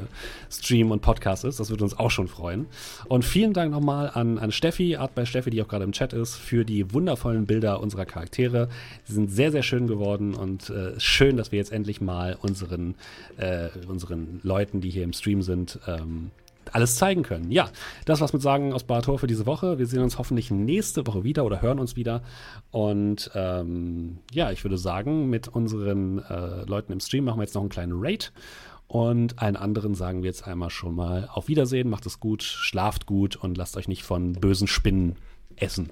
[0.50, 1.60] Stream und Podcast ist.
[1.60, 2.66] Das würde uns auch schon freuen.
[3.08, 6.14] Und vielen Dank nochmal an, an Steffi, Art bei Steffi, die auch gerade im Chat
[6.14, 8.68] ist, für die wundervollen Bilder unserer Charaktere.
[9.06, 12.96] Sie sind sehr, sehr schön geworden und äh, schön, dass wir jetzt endlich mal unseren
[13.38, 16.32] äh, äh, unseren Leuten, die hier im Stream sind, ähm,
[16.72, 17.52] alles zeigen können.
[17.52, 17.70] Ja,
[18.06, 19.80] das war's mit Sagen aus Barator für diese Woche.
[19.80, 22.22] Wir sehen uns hoffentlich nächste Woche wieder oder hören uns wieder.
[22.72, 27.56] Und ähm, ja, ich würde sagen, mit unseren äh, Leuten im Stream machen wir jetzt
[27.56, 28.32] noch einen kleinen Raid.
[28.88, 33.06] Und allen anderen sagen wir jetzt einmal schon mal auf Wiedersehen, macht es gut, schlaft
[33.06, 35.16] gut und lasst euch nicht von bösen Spinnen
[35.56, 35.90] essen.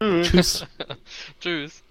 [0.00, 0.22] Tschüss.
[0.30, 0.66] Tschüss.
[1.40, 1.83] Tschüss.